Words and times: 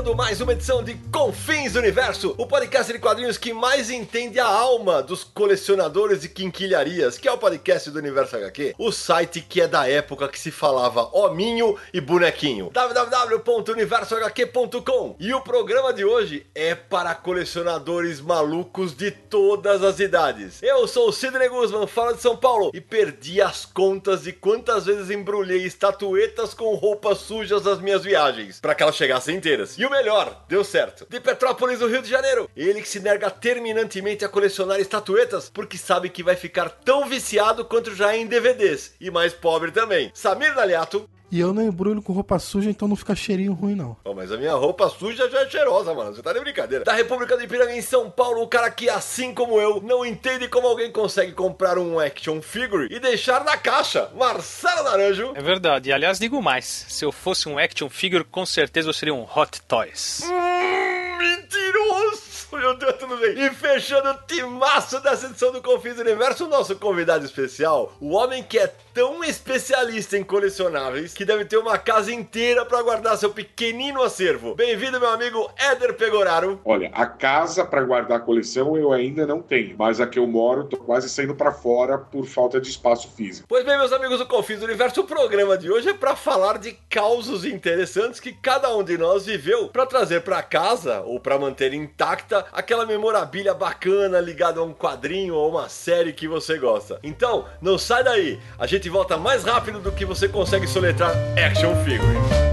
Começando 0.00 0.16
mais 0.16 0.40
uma 0.40 0.52
edição 0.52 0.82
de 0.82 0.94
Confins 1.12 1.74
Universo, 1.74 2.34
o 2.38 2.46
podcast 2.46 2.90
de 2.90 2.98
quadrinhos 2.98 3.36
que 3.36 3.52
mais 3.52 3.90
entende 3.90 4.40
a 4.40 4.46
alma 4.46 5.02
dos 5.02 5.22
colecionadores 5.22 6.22
de 6.22 6.28
quinquilharias, 6.28 7.18
que 7.18 7.28
é 7.28 7.32
o 7.32 7.36
podcast 7.36 7.90
do 7.90 7.98
Universo 7.98 8.34
HQ, 8.36 8.74
o 8.78 8.90
site 8.90 9.42
que 9.42 9.60
é 9.60 9.68
da 9.68 9.86
época 9.86 10.26
que 10.28 10.38
se 10.38 10.50
falava 10.50 11.10
hominho 11.12 11.76
e 11.92 12.00
bonequinho. 12.00 12.70
www.universohq.com 12.72 15.16
E 15.20 15.34
o 15.34 15.42
programa 15.42 15.92
de 15.92 16.02
hoje 16.02 16.46
é 16.54 16.74
para 16.74 17.14
colecionadores 17.14 18.22
malucos 18.22 18.96
de 18.96 19.10
todas 19.10 19.84
as 19.84 20.00
idades. 20.00 20.62
Eu 20.62 20.88
sou 20.88 21.10
o 21.10 21.12
Sidney 21.12 21.50
Guzman, 21.50 21.86
falo 21.86 22.14
de 22.14 22.22
São 22.22 22.36
Paulo, 22.36 22.70
e 22.72 22.80
perdi 22.80 23.42
as 23.42 23.66
contas 23.66 24.22
de 24.22 24.32
quantas 24.32 24.86
vezes 24.86 25.10
embrulhei 25.10 25.64
estatuetas 25.64 26.54
com 26.54 26.74
roupas 26.74 27.18
sujas 27.18 27.60
das 27.62 27.80
minhas 27.80 28.02
viagens, 28.02 28.60
para 28.60 28.74
que 28.74 28.82
elas 28.82 28.96
chegassem 28.96 29.36
inteiras. 29.36 29.76
E 29.76 29.89
o 29.90 29.92
melhor, 29.92 30.44
deu 30.48 30.62
certo. 30.62 31.04
De 31.10 31.18
Petrópolis, 31.18 31.80
no 31.80 31.88
Rio 31.88 32.00
de 32.00 32.08
Janeiro, 32.08 32.48
ele 32.56 32.80
que 32.80 32.88
se 32.88 33.00
nega 33.00 33.28
terminantemente 33.28 34.24
a 34.24 34.28
colecionar 34.28 34.78
estatuetas, 34.78 35.50
porque 35.50 35.76
sabe 35.76 36.08
que 36.08 36.22
vai 36.22 36.36
ficar 36.36 36.70
tão 36.70 37.08
viciado 37.08 37.64
quanto 37.64 37.94
já 37.94 38.14
é 38.14 38.18
em 38.18 38.26
DVDs, 38.26 38.94
e 39.00 39.10
mais 39.10 39.34
pobre 39.34 39.72
também. 39.72 40.12
Samir 40.14 40.54
Daliato. 40.54 41.10
E 41.30 41.38
eu 41.38 41.52
não 41.54 41.62
embrulho 41.62 42.02
com 42.02 42.12
roupa 42.12 42.38
suja, 42.38 42.70
então 42.70 42.88
não 42.88 42.96
fica 42.96 43.14
cheirinho 43.14 43.52
ruim, 43.52 43.74
não. 43.74 43.96
Oh, 44.04 44.14
mas 44.14 44.32
a 44.32 44.36
minha 44.36 44.54
roupa 44.54 44.88
suja 44.88 45.28
já 45.30 45.42
é 45.42 45.48
cheirosa, 45.48 45.94
mano. 45.94 46.14
Você 46.14 46.22
tá 46.22 46.32
de 46.32 46.40
brincadeira. 46.40 46.84
Da 46.84 46.92
República 46.92 47.36
do 47.36 47.42
Ipiranga 47.44 47.74
em 47.74 47.82
São 47.82 48.10
Paulo, 48.10 48.42
o 48.42 48.48
cara 48.48 48.70
que, 48.70 48.88
assim 48.88 49.32
como 49.32 49.60
eu, 49.60 49.80
não 49.80 50.04
entende 50.04 50.48
como 50.48 50.66
alguém 50.66 50.90
consegue 50.90 51.32
comprar 51.32 51.78
um 51.78 52.00
action 52.00 52.42
figure 52.42 52.88
e 52.90 52.98
deixar 52.98 53.44
na 53.44 53.56
caixa. 53.56 54.10
Marcelo 54.16 54.82
Naranjo. 54.82 55.32
É 55.34 55.42
verdade. 55.42 55.90
E 55.90 55.92
aliás, 55.92 56.18
digo 56.18 56.42
mais: 56.42 56.64
se 56.88 57.04
eu 57.04 57.12
fosse 57.12 57.48
um 57.48 57.58
action 57.58 57.88
figure, 57.88 58.24
com 58.24 58.44
certeza 58.44 58.88
eu 58.88 58.92
seria 58.92 59.14
um 59.14 59.22
Hot 59.22 59.62
Toys. 59.62 60.22
Hum, 60.24 61.18
mentiroso! 61.18 62.29
Tudo 62.50 63.16
bem. 63.16 63.46
E 63.46 63.50
fechando 63.50 64.10
o 64.10 64.18
timaço 64.26 65.00
dessa 65.00 65.26
edição 65.26 65.52
do 65.52 65.62
Confins 65.62 65.98
Universo, 65.98 66.46
o 66.46 66.48
nosso 66.48 66.74
convidado 66.74 67.24
especial, 67.24 67.92
o 68.00 68.10
homem 68.10 68.42
que 68.42 68.58
é 68.58 68.66
tão 68.92 69.22
especialista 69.22 70.18
em 70.18 70.24
colecionáveis 70.24 71.14
que 71.14 71.24
deve 71.24 71.44
ter 71.44 71.58
uma 71.58 71.78
casa 71.78 72.12
inteira 72.12 72.66
para 72.66 72.82
guardar 72.82 73.16
seu 73.16 73.30
pequenino 73.30 74.02
acervo. 74.02 74.56
Bem-vindo, 74.56 74.98
meu 74.98 75.10
amigo 75.10 75.48
Éder 75.56 75.94
Pegoraro. 75.94 76.60
Olha, 76.64 76.90
a 76.92 77.06
casa 77.06 77.64
para 77.64 77.84
guardar 77.84 78.18
a 78.18 78.20
coleção 78.20 78.76
eu 78.76 78.92
ainda 78.92 79.24
não 79.24 79.40
tenho, 79.40 79.76
mas 79.78 80.00
a 80.00 80.06
que 80.06 80.18
eu 80.18 80.26
moro 80.26 80.64
tô 80.64 80.76
quase 80.76 81.08
saindo 81.08 81.36
para 81.36 81.52
fora 81.52 81.98
por 81.98 82.26
falta 82.26 82.60
de 82.60 82.68
espaço 82.68 83.08
físico. 83.12 83.46
Pois 83.48 83.64
bem, 83.64 83.78
meus 83.78 83.92
amigos 83.92 84.18
do 84.18 84.26
Confins 84.26 84.60
Universo, 84.60 85.02
o 85.02 85.06
programa 85.06 85.56
de 85.56 85.70
hoje 85.70 85.90
é 85.90 85.94
para 85.94 86.16
falar 86.16 86.58
de 86.58 86.72
causos 86.88 87.44
interessantes 87.44 88.18
que 88.18 88.32
cada 88.32 88.74
um 88.74 88.82
de 88.82 88.98
nós 88.98 89.24
viveu 89.24 89.68
para 89.68 89.86
trazer 89.86 90.22
para 90.22 90.42
casa 90.42 91.00
ou 91.02 91.20
para 91.20 91.38
manter 91.38 91.72
intacta 91.72 92.39
aquela 92.52 92.86
memorabilia 92.86 93.54
bacana 93.54 94.20
ligada 94.20 94.60
a 94.60 94.64
um 94.64 94.72
quadrinho 94.72 95.34
ou 95.34 95.50
uma 95.50 95.68
série 95.68 96.12
que 96.12 96.28
você 96.28 96.58
gosta. 96.58 96.98
Então, 97.02 97.46
não 97.60 97.78
sai 97.78 98.04
daí. 98.04 98.40
A 98.58 98.66
gente 98.66 98.88
volta 98.88 99.16
mais 99.16 99.44
rápido 99.44 99.80
do 99.80 99.92
que 99.92 100.04
você 100.04 100.28
consegue 100.28 100.66
soletrar 100.66 101.14
action 101.36 101.74
figure. 101.84 102.49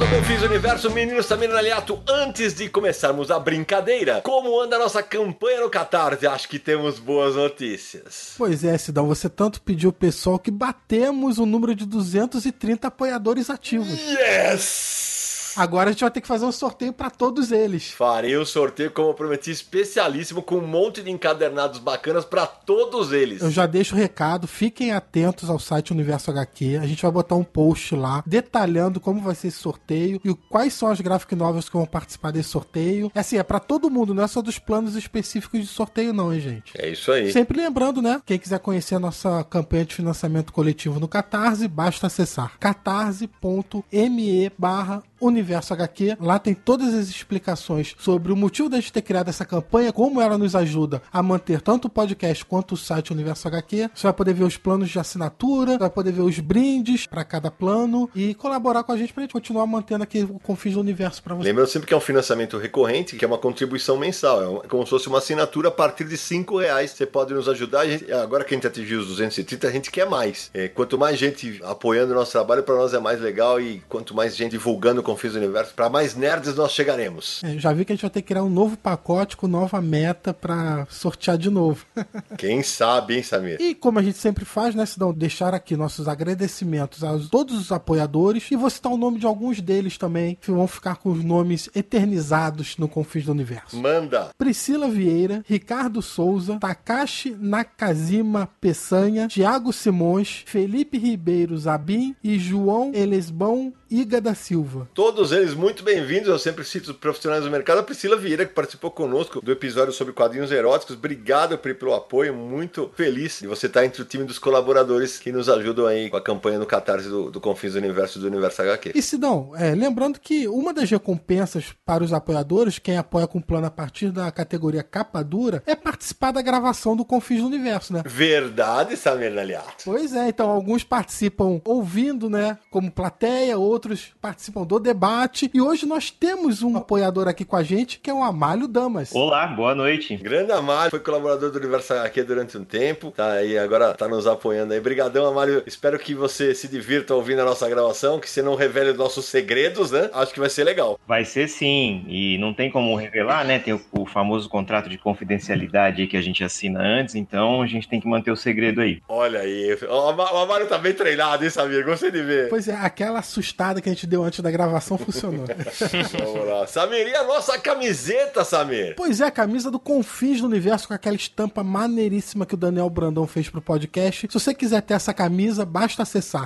Ao 0.00 0.08
Confins 0.08 0.42
Universo, 0.42 0.90
menino 0.92 1.20
Samir 1.24 1.50
Aliato, 1.50 2.00
antes 2.08 2.54
de 2.54 2.68
começarmos 2.68 3.32
a 3.32 3.38
brincadeira, 3.40 4.20
como 4.22 4.60
anda 4.60 4.76
a 4.76 4.78
nossa 4.78 5.02
campanha 5.02 5.60
no 5.60 5.68
Catarse? 5.68 6.24
Acho 6.24 6.48
que 6.48 6.58
temos 6.58 7.00
boas 7.00 7.34
notícias. 7.34 8.34
Pois 8.38 8.62
é, 8.62 8.78
Sidão, 8.78 9.08
você 9.08 9.28
tanto 9.28 9.60
pediu 9.60 9.92
pessoal 9.92 10.38
que 10.38 10.52
batemos 10.52 11.38
o 11.38 11.44
número 11.44 11.74
de 11.74 11.84
230 11.84 12.86
apoiadores 12.86 13.50
ativos. 13.50 13.98
Yes! 13.98 15.17
Agora 15.58 15.90
a 15.90 15.92
gente 15.92 16.02
vai 16.02 16.10
ter 16.12 16.20
que 16.20 16.28
fazer 16.28 16.44
um 16.44 16.52
sorteio 16.52 16.92
para 16.92 17.10
todos 17.10 17.50
eles. 17.50 17.90
Farei 17.90 18.36
o 18.36 18.46
sorteio, 18.46 18.92
como 18.92 19.08
eu 19.08 19.14
prometi, 19.14 19.50
especialíssimo, 19.50 20.40
com 20.40 20.58
um 20.58 20.66
monte 20.66 21.02
de 21.02 21.10
encadernados 21.10 21.80
bacanas 21.80 22.24
para 22.24 22.46
todos 22.46 23.10
eles. 23.10 23.42
Eu 23.42 23.50
já 23.50 23.66
deixo 23.66 23.96
o 23.96 23.98
recado, 23.98 24.46
fiquem 24.46 24.92
atentos 24.92 25.50
ao 25.50 25.58
site 25.58 25.92
Universo 25.92 26.30
HQ. 26.30 26.78
A 26.80 26.86
gente 26.86 27.02
vai 27.02 27.10
botar 27.10 27.34
um 27.34 27.42
post 27.42 27.96
lá 27.96 28.22
detalhando 28.24 29.00
como 29.00 29.20
vai 29.20 29.34
ser 29.34 29.48
esse 29.48 29.58
sorteio 29.58 30.20
e 30.24 30.32
quais 30.48 30.74
são 30.74 30.90
as 30.90 31.00
graphic 31.00 31.34
novels 31.34 31.68
que 31.68 31.76
vão 31.76 31.86
participar 31.86 32.30
desse 32.30 32.50
sorteio. 32.50 33.10
É 33.12 33.18
assim, 33.18 33.36
é 33.36 33.42
para 33.42 33.58
todo 33.58 33.90
mundo, 33.90 34.14
não 34.14 34.22
é 34.22 34.28
só 34.28 34.40
dos 34.40 34.60
planos 34.60 34.94
específicos 34.94 35.58
de 35.58 35.66
sorteio, 35.66 36.12
não, 36.12 36.32
hein, 36.32 36.38
gente. 36.38 36.72
É 36.78 36.88
isso 36.88 37.10
aí. 37.10 37.32
Sempre 37.32 37.60
lembrando, 37.60 38.00
né? 38.00 38.22
Quem 38.24 38.38
quiser 38.38 38.60
conhecer 38.60 38.94
a 38.94 39.00
nossa 39.00 39.42
campanha 39.42 39.84
de 39.84 39.96
financiamento 39.96 40.52
coletivo 40.52 41.00
no 41.00 41.08
Catarse, 41.08 41.66
basta 41.66 42.06
acessar 42.06 42.56
catarse.me 42.60 44.52
barra 44.56 45.02
Universo 45.20 45.47
HQ. 45.54 46.16
Lá 46.20 46.38
tem 46.38 46.54
todas 46.54 46.94
as 46.94 47.08
explicações 47.08 47.94
sobre 47.98 48.32
o 48.32 48.36
motivo 48.36 48.68
da 48.68 48.76
gente 48.78 48.92
ter 48.92 49.02
criado 49.02 49.28
essa 49.28 49.44
campanha, 49.44 49.92
como 49.92 50.20
ela 50.20 50.36
nos 50.38 50.54
ajuda 50.54 51.02
a 51.12 51.22
manter 51.22 51.60
tanto 51.60 51.86
o 51.86 51.90
podcast 51.90 52.44
quanto 52.44 52.72
o 52.72 52.76
site 52.76 53.12
Universo 53.12 53.46
HQ. 53.48 53.90
Você 53.94 54.02
vai 54.06 54.12
poder 54.12 54.34
ver 54.34 54.44
os 54.44 54.56
planos 54.56 54.88
de 54.90 54.98
assinatura, 54.98 55.78
vai 55.78 55.90
poder 55.90 56.12
ver 56.12 56.22
os 56.22 56.38
brindes 56.38 57.06
para 57.06 57.24
cada 57.24 57.50
plano 57.50 58.08
e 58.14 58.34
colaborar 58.34 58.82
com 58.82 58.92
a 58.92 58.96
gente 58.96 59.12
pra 59.12 59.22
gente 59.22 59.32
continuar 59.32 59.66
mantendo 59.66 60.02
aqui 60.04 60.22
o 60.22 60.38
Confins 60.38 60.74
do 60.74 60.80
Universo 60.80 61.22
para 61.22 61.34
você. 61.34 61.44
Lembrando 61.44 61.68
sempre 61.68 61.86
que 61.88 61.94
é 61.94 61.96
um 61.96 62.00
financiamento 62.00 62.58
recorrente, 62.58 63.16
que 63.16 63.24
é 63.24 63.28
uma 63.28 63.38
contribuição 63.38 63.96
mensal. 63.96 64.62
É 64.64 64.68
como 64.68 64.84
se 64.84 64.90
fosse 64.90 65.08
uma 65.08 65.18
assinatura 65.18 65.68
a 65.68 65.72
partir 65.72 66.04
de 66.04 66.16
5 66.16 66.58
reais. 66.58 66.90
Você 66.92 67.06
pode 67.06 67.34
nos 67.34 67.48
ajudar. 67.48 67.80
A 67.80 67.88
gente- 67.88 68.10
agora 68.12 68.44
que 68.44 68.54
a 68.54 68.56
gente 68.56 68.66
atingiu 68.66 69.00
os 69.00 69.06
230, 69.08 69.66
a 69.68 69.70
gente 69.70 69.90
quer 69.90 70.08
mais. 70.08 70.50
É, 70.54 70.68
quanto 70.68 70.98
mais 70.98 71.18
gente 71.18 71.60
apoiando 71.64 72.12
o 72.12 72.14
nosso 72.14 72.32
trabalho, 72.32 72.62
para 72.62 72.74
nós 72.74 72.94
é 72.94 72.98
mais 72.98 73.20
legal. 73.20 73.60
E 73.60 73.82
quanto 73.88 74.14
mais 74.14 74.36
gente 74.36 74.52
divulgando 74.52 75.00
o 75.00 75.04
Confins 75.04 75.32
do 75.32 75.37
Universo, 75.38 75.74
para 75.74 75.88
mais 75.88 76.14
nerds 76.14 76.54
nós 76.54 76.72
chegaremos. 76.72 77.42
É, 77.44 77.58
já 77.58 77.72
vi 77.72 77.84
que 77.84 77.92
a 77.92 77.94
gente 77.94 78.02
vai 78.02 78.10
ter 78.10 78.22
que 78.22 78.28
criar 78.28 78.42
um 78.42 78.50
novo 78.50 78.76
pacote 78.76 79.36
com 79.36 79.46
nova 79.46 79.80
meta 79.80 80.32
para 80.34 80.86
sortear 80.90 81.38
de 81.38 81.50
novo. 81.50 81.84
Quem 82.36 82.62
sabe, 82.62 83.16
hein, 83.16 83.22
Samir? 83.22 83.60
E 83.60 83.74
como 83.74 83.98
a 83.98 84.02
gente 84.02 84.18
sempre 84.18 84.44
faz, 84.44 84.74
né, 84.74 84.84
Sidão, 84.86 85.12
deixar 85.12 85.54
aqui 85.54 85.76
nossos 85.76 86.08
agradecimentos 86.08 87.04
a 87.04 87.18
todos 87.30 87.58
os 87.58 87.72
apoiadores 87.72 88.50
e 88.50 88.56
vou 88.56 88.70
citar 88.70 88.92
o 88.92 88.96
nome 88.96 89.18
de 89.18 89.26
alguns 89.26 89.60
deles 89.60 89.96
também, 89.98 90.36
que 90.40 90.50
vão 90.50 90.66
ficar 90.66 90.96
com 90.96 91.10
os 91.10 91.24
nomes 91.24 91.68
eternizados 91.74 92.76
no 92.76 92.88
Confins 92.88 93.24
do 93.24 93.32
Universo. 93.32 93.76
Manda. 93.76 94.30
Priscila 94.36 94.88
Vieira, 94.88 95.42
Ricardo 95.46 96.02
Souza, 96.02 96.58
Takashi 96.58 97.36
Nakazima 97.38 98.48
Peçanha, 98.60 99.28
Tiago 99.28 99.72
Simões, 99.72 100.42
Felipe 100.46 100.98
Ribeiro 100.98 101.56
Zabim 101.56 102.14
e 102.22 102.38
João 102.38 102.92
Elesbão 102.94 103.72
Iga 103.90 104.20
da 104.20 104.34
Silva. 104.34 104.86
Todos 104.92 105.32
eles 105.32 105.54
muito 105.54 105.82
bem-vindos. 105.82 106.28
Eu 106.28 106.38
sempre 106.38 106.62
cito 106.62 106.90
os 106.90 106.96
profissionais 106.96 107.44
do 107.44 107.50
mercado. 107.50 107.78
A 107.78 107.82
Priscila 107.82 108.18
Vieira, 108.18 108.44
que 108.44 108.52
participou 108.52 108.90
conosco 108.90 109.40
do 109.40 109.50
episódio 109.50 109.94
sobre 109.94 110.12
quadrinhos 110.12 110.52
eróticos. 110.52 110.94
Obrigado 110.94 111.56
Pri, 111.56 111.72
pelo 111.72 111.94
apoio. 111.94 112.34
Muito 112.34 112.90
feliz 112.94 113.38
de 113.40 113.46
você 113.46 113.66
estar 113.66 113.86
entre 113.86 114.02
o 114.02 114.04
time 114.04 114.24
dos 114.24 114.38
colaboradores 114.38 115.18
que 115.18 115.32
nos 115.32 115.48
ajudam 115.48 115.86
aí 115.86 116.10
com 116.10 116.18
a 116.18 116.20
campanha 116.20 116.58
no 116.58 116.66
Catarse 116.66 117.08
do, 117.08 117.30
do 117.30 117.40
Confins 117.40 117.72
do 117.72 117.78
Universo 117.78 118.18
e 118.18 118.20
do 118.20 118.26
Universo 118.26 118.60
HQ. 118.60 118.92
E 118.94 119.00
Sidão, 119.00 119.52
é, 119.56 119.74
lembrando 119.74 120.20
que 120.20 120.46
uma 120.46 120.74
das 120.74 120.90
recompensas 120.90 121.74
para 121.86 122.04
os 122.04 122.12
apoiadores, 122.12 122.78
quem 122.78 122.98
apoia 122.98 123.26
com 123.26 123.40
plano 123.40 123.68
a 123.68 123.70
partir 123.70 124.10
da 124.10 124.30
categoria 124.30 124.82
capa 124.82 125.22
dura, 125.22 125.62
é 125.66 125.74
participar 125.74 126.32
da 126.32 126.42
gravação 126.42 126.94
do 126.94 127.06
Confins 127.06 127.40
do 127.40 127.46
Universo, 127.46 127.94
né? 127.94 128.02
Verdade, 128.04 128.98
Samir 128.98 129.32
Naliato. 129.32 129.84
Pois 129.84 130.12
é, 130.12 130.28
então 130.28 130.50
alguns 130.50 130.84
participam 130.84 131.60
ouvindo, 131.64 132.28
né, 132.28 132.58
como 132.70 132.90
plateia, 132.90 133.56
outros 133.56 133.77
outros 133.78 134.12
participam 134.20 134.64
do 134.64 134.80
debate. 134.80 135.48
E 135.54 135.60
hoje 135.60 135.86
nós 135.86 136.10
temos 136.10 136.62
um 136.62 136.76
apoiador 136.76 137.28
aqui 137.28 137.44
com 137.44 137.54
a 137.54 137.62
gente, 137.62 138.00
que 138.00 138.10
é 138.10 138.14
o 138.14 138.24
Amálio 138.24 138.66
Damas. 138.66 139.14
Olá, 139.14 139.46
boa 139.46 139.72
noite. 139.72 140.16
Grande 140.16 140.50
Amário, 140.50 140.90
foi 140.90 140.98
colaborador 140.98 141.52
do 141.52 141.58
Universo 141.58 141.94
HQ 141.94 142.24
durante 142.24 142.58
um 142.58 142.64
tempo, 142.64 143.12
tá 143.12 143.32
aí 143.32 143.56
agora 143.56 143.94
tá 143.94 144.08
nos 144.08 144.26
apoiando 144.26 144.74
aí. 144.74 144.80
Brigadão, 144.80 145.26
Amário. 145.26 145.62
Espero 145.64 145.96
que 145.96 146.12
você 146.12 146.54
se 146.54 146.66
divirta 146.66 147.14
ouvindo 147.14 147.40
a 147.40 147.44
nossa 147.44 147.68
gravação, 147.68 148.18
que 148.18 148.28
você 148.28 148.42
não 148.42 148.56
revele 148.56 148.90
os 148.90 148.98
nossos 148.98 149.26
segredos, 149.26 149.92
né? 149.92 150.10
Acho 150.12 150.34
que 150.34 150.40
vai 150.40 150.50
ser 150.50 150.64
legal. 150.64 150.98
Vai 151.06 151.24
ser 151.24 151.48
sim, 151.48 152.04
e 152.08 152.36
não 152.38 152.52
tem 152.52 152.70
como 152.70 152.96
revelar, 152.96 153.44
né? 153.44 153.60
Tem 153.60 153.74
o, 153.74 153.80
o 153.92 154.06
famoso 154.06 154.48
contrato 154.48 154.88
de 154.88 154.98
confidencialidade 154.98 156.02
aí 156.02 156.08
que 156.08 156.16
a 156.16 156.20
gente 156.20 156.42
assina 156.42 156.80
antes, 156.80 157.14
então 157.14 157.62
a 157.62 157.66
gente 157.66 157.88
tem 157.88 158.00
que 158.00 158.08
manter 158.08 158.32
o 158.32 158.36
segredo 158.36 158.80
aí. 158.80 159.00
Olha 159.08 159.40
aí, 159.40 159.78
o 159.88 160.38
Amário 160.38 160.66
tá 160.66 160.78
bem 160.78 160.94
treinado, 160.94 161.44
hein, 161.44 161.50
Samir? 161.50 161.84
Gostei 161.84 162.10
de 162.10 162.22
ver. 162.22 162.48
Pois 162.48 162.66
é, 162.66 162.74
aquela 162.74 163.20
assustada 163.20 163.67
que 163.80 163.88
a 163.88 163.92
gente 163.92 164.06
deu 164.06 164.24
antes 164.24 164.40
da 164.40 164.50
gravação 164.50 164.96
funcionou. 164.98 165.46
Vamos 165.46 166.48
lá. 166.48 166.66
Samir, 166.66 167.06
e 167.08 167.14
a 167.14 167.24
nossa 167.24 167.58
camiseta, 167.58 168.44
Samir? 168.44 168.94
Pois 168.96 169.20
é, 169.20 169.26
a 169.26 169.30
camisa 169.30 169.70
do 169.70 169.78
Confins 169.78 170.40
do 170.40 170.46
Universo 170.46 170.88
com 170.88 170.94
aquela 170.94 171.16
estampa 171.16 171.62
maneiríssima 171.62 172.44
que 172.46 172.54
o 172.54 172.56
Daniel 172.56 172.88
Brandão 172.90 173.26
fez 173.26 173.48
pro 173.48 173.60
podcast. 173.62 174.26
Se 174.30 174.34
você 174.38 174.52
quiser 174.54 174.80
ter 174.82 174.94
essa 174.94 175.12
camisa, 175.14 175.64
basta 175.64 176.02
acessar 176.02 176.44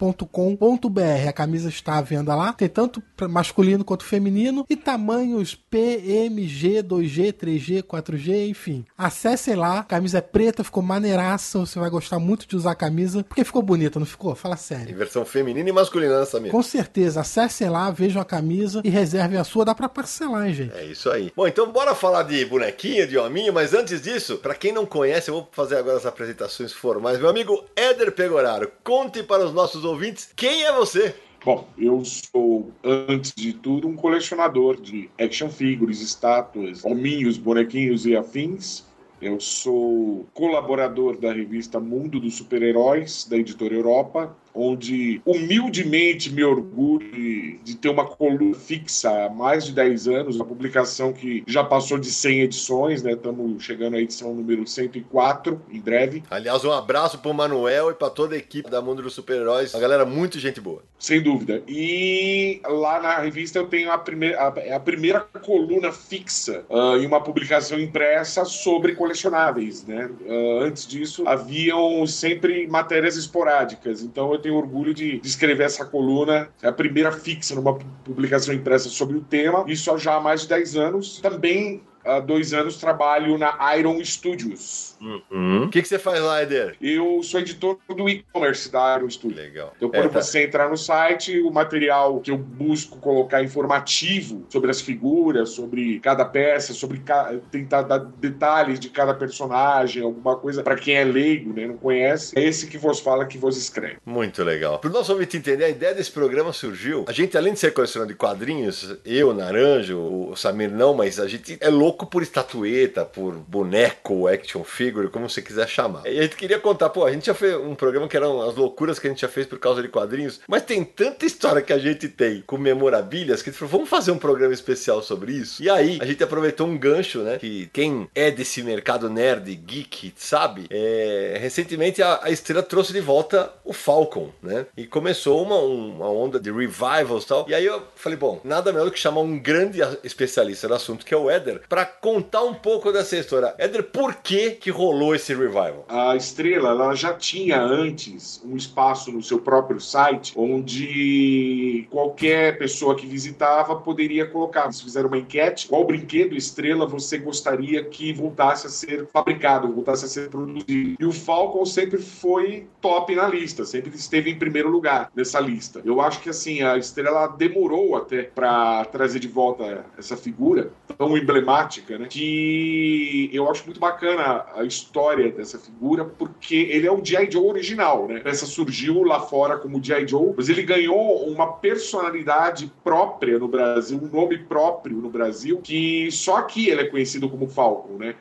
asbaratas.com.br. 0.00 1.28
A 1.28 1.32
camisa 1.32 1.68
está 1.68 1.98
à 1.98 2.02
venda 2.02 2.34
lá. 2.34 2.52
Tem 2.52 2.68
tanto 2.68 3.02
masculino 3.28 3.84
quanto 3.84 4.04
feminino 4.04 4.64
e 4.68 4.76
tamanhos 4.76 5.54
P, 5.54 6.02
M, 6.26 6.46
G, 6.46 6.82
2G, 6.82 7.32
3G, 7.32 7.82
4G, 7.82 8.48
enfim. 8.48 8.84
Acessem 8.96 9.54
lá. 9.54 9.80
A 9.80 9.84
camisa 9.84 10.18
é 10.18 10.20
preta, 10.20 10.64
ficou 10.64 10.82
maneiraça. 10.82 11.58
Você 11.60 11.78
vai 11.78 11.90
gostar 11.90 12.18
muito 12.18 12.46
de 12.46 12.56
usar 12.56 12.72
a 12.72 12.74
camisa 12.74 13.22
porque 13.24 13.44
ficou 13.44 13.62
bonita, 13.62 13.98
não 13.98 14.06
ficou? 14.06 14.34
Fala 14.34 14.54
Em 14.54 14.58
sério. 14.58 14.96
versão 14.96 15.24
feminina 15.24 15.68
e 15.68 15.72
masculina, 15.72 16.09
Samir? 16.26 16.50
Com 16.50 16.62
certeza, 16.62 17.20
acessem 17.20 17.68
lá, 17.68 17.90
vejam 17.90 18.20
a 18.20 18.24
camisa 18.24 18.80
e 18.84 18.88
reservem 18.88 19.38
a 19.38 19.44
sua. 19.44 19.64
Dá 19.64 19.74
pra 19.74 19.88
parcelar, 19.88 20.46
hein, 20.46 20.54
gente? 20.54 20.76
É 20.76 20.84
isso 20.84 21.10
aí. 21.10 21.32
Bom, 21.34 21.46
então 21.46 21.70
bora 21.70 21.94
falar 21.94 22.22
de 22.24 22.44
bonequinho, 22.44 23.06
de 23.06 23.16
hominho, 23.18 23.52
mas 23.52 23.74
antes 23.74 24.00
disso, 24.02 24.38
pra 24.38 24.54
quem 24.54 24.72
não 24.72 24.86
conhece, 24.86 25.30
eu 25.30 25.34
vou 25.34 25.48
fazer 25.52 25.76
agora 25.76 25.96
as 25.96 26.06
apresentações 26.06 26.72
formais. 26.72 27.18
Meu 27.18 27.28
amigo 27.28 27.64
Éder 27.74 28.12
Pegoraro, 28.12 28.70
conte 28.82 29.22
para 29.22 29.44
os 29.44 29.52
nossos 29.52 29.84
ouvintes 29.84 30.30
quem 30.34 30.64
é 30.64 30.72
você. 30.72 31.14
Bom, 31.42 31.66
eu 31.78 32.04
sou, 32.04 32.70
antes 32.84 33.32
de 33.34 33.54
tudo, 33.54 33.88
um 33.88 33.96
colecionador 33.96 34.78
de 34.78 35.08
action 35.18 35.48
figures, 35.48 36.02
estátuas, 36.02 36.84
hominhos, 36.84 37.38
bonequinhos 37.38 38.04
e 38.04 38.14
afins. 38.14 38.84
Eu 39.22 39.40
sou 39.40 40.26
colaborador 40.34 41.18
da 41.18 41.32
revista 41.32 41.80
Mundo 41.80 42.20
dos 42.20 42.36
Super-Heróis, 42.36 43.26
da 43.28 43.36
editora 43.36 43.74
Europa, 43.74 44.36
onde 44.54 45.20
humildemente 45.24 46.32
me 46.32 46.44
orgulho 46.44 47.10
de, 47.10 47.58
de 47.62 47.76
ter 47.76 47.88
uma 47.88 48.06
coluna 48.06 48.54
fixa 48.54 49.26
há 49.26 49.30
mais 49.30 49.64
de 49.64 49.72
10 49.72 50.08
anos, 50.08 50.36
uma 50.36 50.44
publicação 50.44 51.12
que 51.12 51.42
já 51.46 51.62
passou 51.62 51.98
de 51.98 52.10
100 52.10 52.40
edições, 52.40 53.02
né? 53.02 53.12
Estamos 53.12 53.62
chegando 53.62 53.96
à 53.96 54.00
edição 54.00 54.34
número 54.34 54.66
104, 54.66 55.60
em 55.70 55.80
breve. 55.80 56.22
Aliás, 56.30 56.64
um 56.64 56.72
abraço 56.72 57.18
pro 57.18 57.32
Manuel 57.32 57.90
e 57.90 57.94
pra 57.94 58.10
toda 58.10 58.34
a 58.34 58.38
equipe 58.38 58.70
da 58.70 58.82
Mundo 58.82 59.02
dos 59.02 59.14
Super-Heróis. 59.14 59.74
Uma 59.74 59.80
galera 59.80 60.04
muito 60.04 60.38
gente 60.38 60.60
boa. 60.60 60.82
Sem 60.98 61.22
dúvida. 61.22 61.62
E 61.66 62.60
lá 62.66 63.00
na 63.00 63.18
revista 63.18 63.58
eu 63.58 63.66
tenho 63.66 63.90
a 63.90 63.98
primeira, 63.98 64.38
a, 64.38 64.76
a 64.76 64.80
primeira 64.80 65.20
coluna 65.20 65.90
fixa 65.92 66.64
ah, 66.70 66.96
em 66.98 67.06
uma 67.06 67.22
publicação 67.22 67.78
impressa 67.78 68.44
sobre 68.44 68.94
colecionáveis. 68.94 69.84
Né? 69.86 70.10
Ah, 70.28 70.64
antes 70.64 70.86
disso, 70.86 71.24
haviam 71.26 72.06
sempre 72.06 72.66
matérias 72.66 73.16
esporádicas. 73.16 74.02
Então 74.02 74.32
eu 74.32 74.39
tenho 74.40 74.56
orgulho 74.56 74.92
de, 74.92 75.20
escrever 75.22 75.64
essa 75.64 75.84
coluna, 75.84 76.48
é 76.62 76.68
a 76.68 76.72
primeira 76.72 77.12
fixa 77.12 77.54
numa 77.54 77.74
publicação 78.04 78.52
impressa 78.54 78.88
sobre 78.88 79.16
o 79.16 79.20
tema. 79.20 79.64
Isso 79.66 79.96
já 79.98 80.16
há 80.16 80.20
mais 80.20 80.42
de 80.42 80.48
10 80.48 80.76
anos. 80.76 81.20
Também 81.20 81.82
há 82.04 82.20
dois 82.20 82.52
anos 82.52 82.76
trabalho 82.76 83.36
na 83.38 83.56
Iron 83.76 84.02
Studios. 84.04 84.96
O 85.30 85.68
que, 85.68 85.80
que 85.82 85.88
você 85.88 85.98
faz 85.98 86.20
lá, 86.20 86.42
Éder? 86.42 86.76
Eu 86.80 87.22
sou 87.22 87.40
editor 87.40 87.78
do 87.88 88.08
e-commerce 88.08 88.70
da 88.70 88.96
Iron 88.98 89.08
Studios. 89.08 89.40
Legal. 89.40 89.72
Então, 89.76 89.90
É, 89.92 89.98
quando 90.00 90.12
tá. 90.12 90.20
você 90.22 90.44
entrar 90.44 90.68
no 90.68 90.76
site, 90.76 91.40
o 91.40 91.50
material 91.50 92.20
que 92.20 92.30
eu 92.30 92.36
busco 92.38 92.98
colocar 92.98 93.42
informativo 93.42 94.44
sobre 94.50 94.70
as 94.70 94.80
figuras, 94.80 95.50
sobre 95.50 95.98
cada 96.00 96.24
peça, 96.24 96.72
sobre 96.74 96.98
ca- 96.98 97.34
tentar 97.50 97.82
dar 97.82 97.98
detalhes 97.98 98.78
de 98.78 98.88
cada 98.88 99.14
personagem, 99.14 100.02
alguma 100.02 100.36
coisa 100.36 100.62
para 100.62 100.76
quem 100.76 100.94
é 100.96 101.04
leigo, 101.04 101.52
né, 101.52 101.66
não 101.66 101.76
conhece, 101.76 102.38
é 102.38 102.42
esse 102.42 102.66
que 102.66 102.76
vos 102.78 103.00
fala, 103.00 103.24
que 103.24 103.38
vos 103.38 103.56
escreve. 103.56 103.96
Muito 104.04 104.42
legal. 104.44 104.78
Pro 104.78 104.90
nosso 104.90 105.12
ouvinte 105.12 105.36
entender, 105.36 105.64
a 105.64 105.68
ideia 105.68 105.94
desse 105.94 106.10
programa 106.10 106.52
surgiu. 106.52 107.04
A 107.08 107.12
gente, 107.12 107.36
além 107.36 107.52
de 107.54 107.58
ser 107.58 107.72
colecionador 107.72 108.12
de 108.12 108.18
quadrinhos, 108.18 108.96
eu, 109.04 109.32
Naranjo, 109.32 109.98
o 109.98 110.36
Samir 110.36 110.70
não, 110.70 110.92
mas 110.94 111.18
a 111.18 111.26
gente 111.26 111.56
é 111.60 111.68
louco 111.68 111.89
por 111.92 112.22
estatueta, 112.22 113.04
por 113.04 113.34
boneco, 113.34 114.26
action 114.26 114.64
figure, 114.64 115.08
como 115.08 115.28
você 115.28 115.42
quiser 115.42 115.68
chamar. 115.68 116.06
E 116.06 116.18
a 116.18 116.22
gente 116.22 116.36
queria 116.36 116.58
contar, 116.58 116.90
pô, 116.90 117.04
a 117.04 117.12
gente 117.12 117.26
já 117.26 117.34
fez 117.34 117.54
um 117.56 117.74
programa 117.74 118.08
que 118.08 118.16
eram 118.16 118.42
as 118.42 118.54
loucuras 118.54 118.98
que 118.98 119.06
a 119.06 119.10
gente 119.10 119.20
já 119.20 119.28
fez 119.28 119.46
por 119.46 119.58
causa 119.58 119.82
de 119.82 119.88
quadrinhos, 119.88 120.40
mas 120.46 120.62
tem 120.62 120.84
tanta 120.84 121.26
história 121.26 121.62
que 121.62 121.72
a 121.72 121.78
gente 121.78 122.08
tem 122.08 122.42
com 122.46 122.58
memorabilhas 122.58 123.42
que 123.42 123.50
a 123.50 123.52
gente 123.52 123.58
falou, 123.58 123.72
vamos 123.72 123.88
fazer 123.88 124.10
um 124.12 124.18
programa 124.18 124.54
especial 124.54 125.02
sobre 125.02 125.32
isso. 125.32 125.62
E 125.62 125.68
aí, 125.68 125.98
a 126.00 126.06
gente 126.06 126.22
aproveitou 126.22 126.66
um 126.66 126.78
gancho, 126.78 127.20
né? 127.20 127.38
Que 127.38 127.68
quem 127.72 128.08
é 128.14 128.30
desse 128.30 128.62
mercado 128.62 129.08
nerd, 129.08 129.54
geek, 129.54 130.12
sabe? 130.16 130.66
É, 130.70 131.38
recentemente 131.40 132.02
a, 132.02 132.20
a 132.22 132.30
estrela 132.30 132.62
trouxe 132.62 132.92
de 132.92 133.00
volta 133.00 133.52
o 133.64 133.72
Falcon, 133.72 134.30
né? 134.42 134.66
E 134.76 134.86
começou 134.86 135.42
uma, 135.42 135.56
uma 135.56 136.10
onda 136.10 136.38
de 136.38 136.50
revivals 136.50 137.24
e 137.24 137.26
tal. 137.26 137.46
E 137.48 137.54
aí 137.54 137.64
eu 137.64 137.82
falei, 137.96 138.18
bom, 138.18 138.40
nada 138.44 138.72
melhor 138.72 138.86
do 138.86 138.92
que 138.92 138.98
chamar 138.98 139.20
um 139.20 139.38
grande 139.38 139.80
especialista 140.02 140.68
no 140.68 140.74
assunto, 140.74 141.04
que 141.04 141.14
é 141.14 141.16
o 141.16 141.30
Éder, 141.30 141.62
pra 141.68 141.79
contar 141.84 142.42
um 142.42 142.54
pouco 142.54 142.92
dessa 142.92 143.16
história. 143.16 143.54
Éder, 143.58 143.84
por 143.84 144.14
que 144.16 144.52
que 144.52 144.70
rolou 144.70 145.14
esse 145.14 145.34
revival? 145.34 145.84
A 145.88 146.16
Estrela 146.16 146.70
ela 146.70 146.94
já 146.94 147.12
tinha 147.14 147.60
antes 147.60 148.42
um 148.44 148.56
espaço 148.56 149.12
no 149.12 149.22
seu 149.22 149.38
próprio 149.38 149.80
site 149.80 150.32
onde 150.36 151.86
qualquer 151.90 152.58
pessoa 152.58 152.94
que 152.94 153.06
visitava 153.06 153.76
poderia 153.76 154.26
colocar. 154.26 154.64
Eles 154.64 154.80
fizeram 154.80 155.08
uma 155.08 155.18
enquete: 155.18 155.68
qual 155.68 155.84
brinquedo 155.84 156.36
Estrela 156.36 156.86
você 156.86 157.18
gostaria 157.18 157.84
que 157.84 158.12
voltasse 158.12 158.66
a 158.66 158.70
ser 158.70 159.06
fabricado, 159.12 159.72
voltasse 159.72 160.04
a 160.04 160.08
ser 160.08 160.28
produzido? 160.28 160.96
E 160.98 161.04
o 161.04 161.12
Falcon 161.12 161.64
sempre 161.64 161.98
foi 161.98 162.66
top 162.80 163.14
na 163.14 163.28
lista, 163.28 163.64
sempre 163.64 163.94
esteve 163.94 164.30
em 164.30 164.38
primeiro 164.38 164.68
lugar 164.68 165.10
nessa 165.14 165.40
lista. 165.40 165.80
Eu 165.84 166.00
acho 166.00 166.20
que 166.20 166.30
assim 166.30 166.62
a 166.62 166.76
Estrela 166.76 167.26
demorou 167.28 167.96
até 167.96 168.22
para 168.22 168.84
trazer 168.86 169.18
de 169.18 169.28
volta 169.28 169.84
essa 169.98 170.16
figura 170.16 170.70
tão 170.98 171.16
emblemática, 171.16 171.69
né? 171.98 172.06
Que 172.08 173.30
eu 173.32 173.48
acho 173.50 173.64
muito 173.64 173.78
bacana 173.80 174.44
a 174.56 174.64
história 174.64 175.30
dessa 175.30 175.58
figura, 175.58 176.04
porque 176.04 176.54
ele 176.56 176.86
é 176.86 176.92
o 176.92 177.04
G.I. 177.04 177.30
Joe 177.30 177.46
original, 177.48 178.06
né? 178.08 178.20
Essa 178.24 178.46
surgiu 178.46 179.02
lá 179.02 179.20
fora 179.20 179.56
como 179.58 179.82
G.I. 179.82 180.06
Joe, 180.08 180.32
mas 180.36 180.48
ele 180.48 180.62
ganhou 180.62 181.24
uma 181.28 181.52
personalidade 181.54 182.72
própria 182.82 183.38
no 183.38 183.48
Brasil, 183.48 183.98
um 184.02 184.06
nome 184.16 184.38
próprio 184.38 184.96
no 184.96 185.10
Brasil, 185.10 185.60
que 185.62 186.10
só 186.10 186.36
aqui 186.38 186.68
ele 186.68 186.82
é 186.82 186.84
conhecido 186.86 187.28
como 187.28 187.46
Falcon, 187.46 187.94
né? 187.98 188.14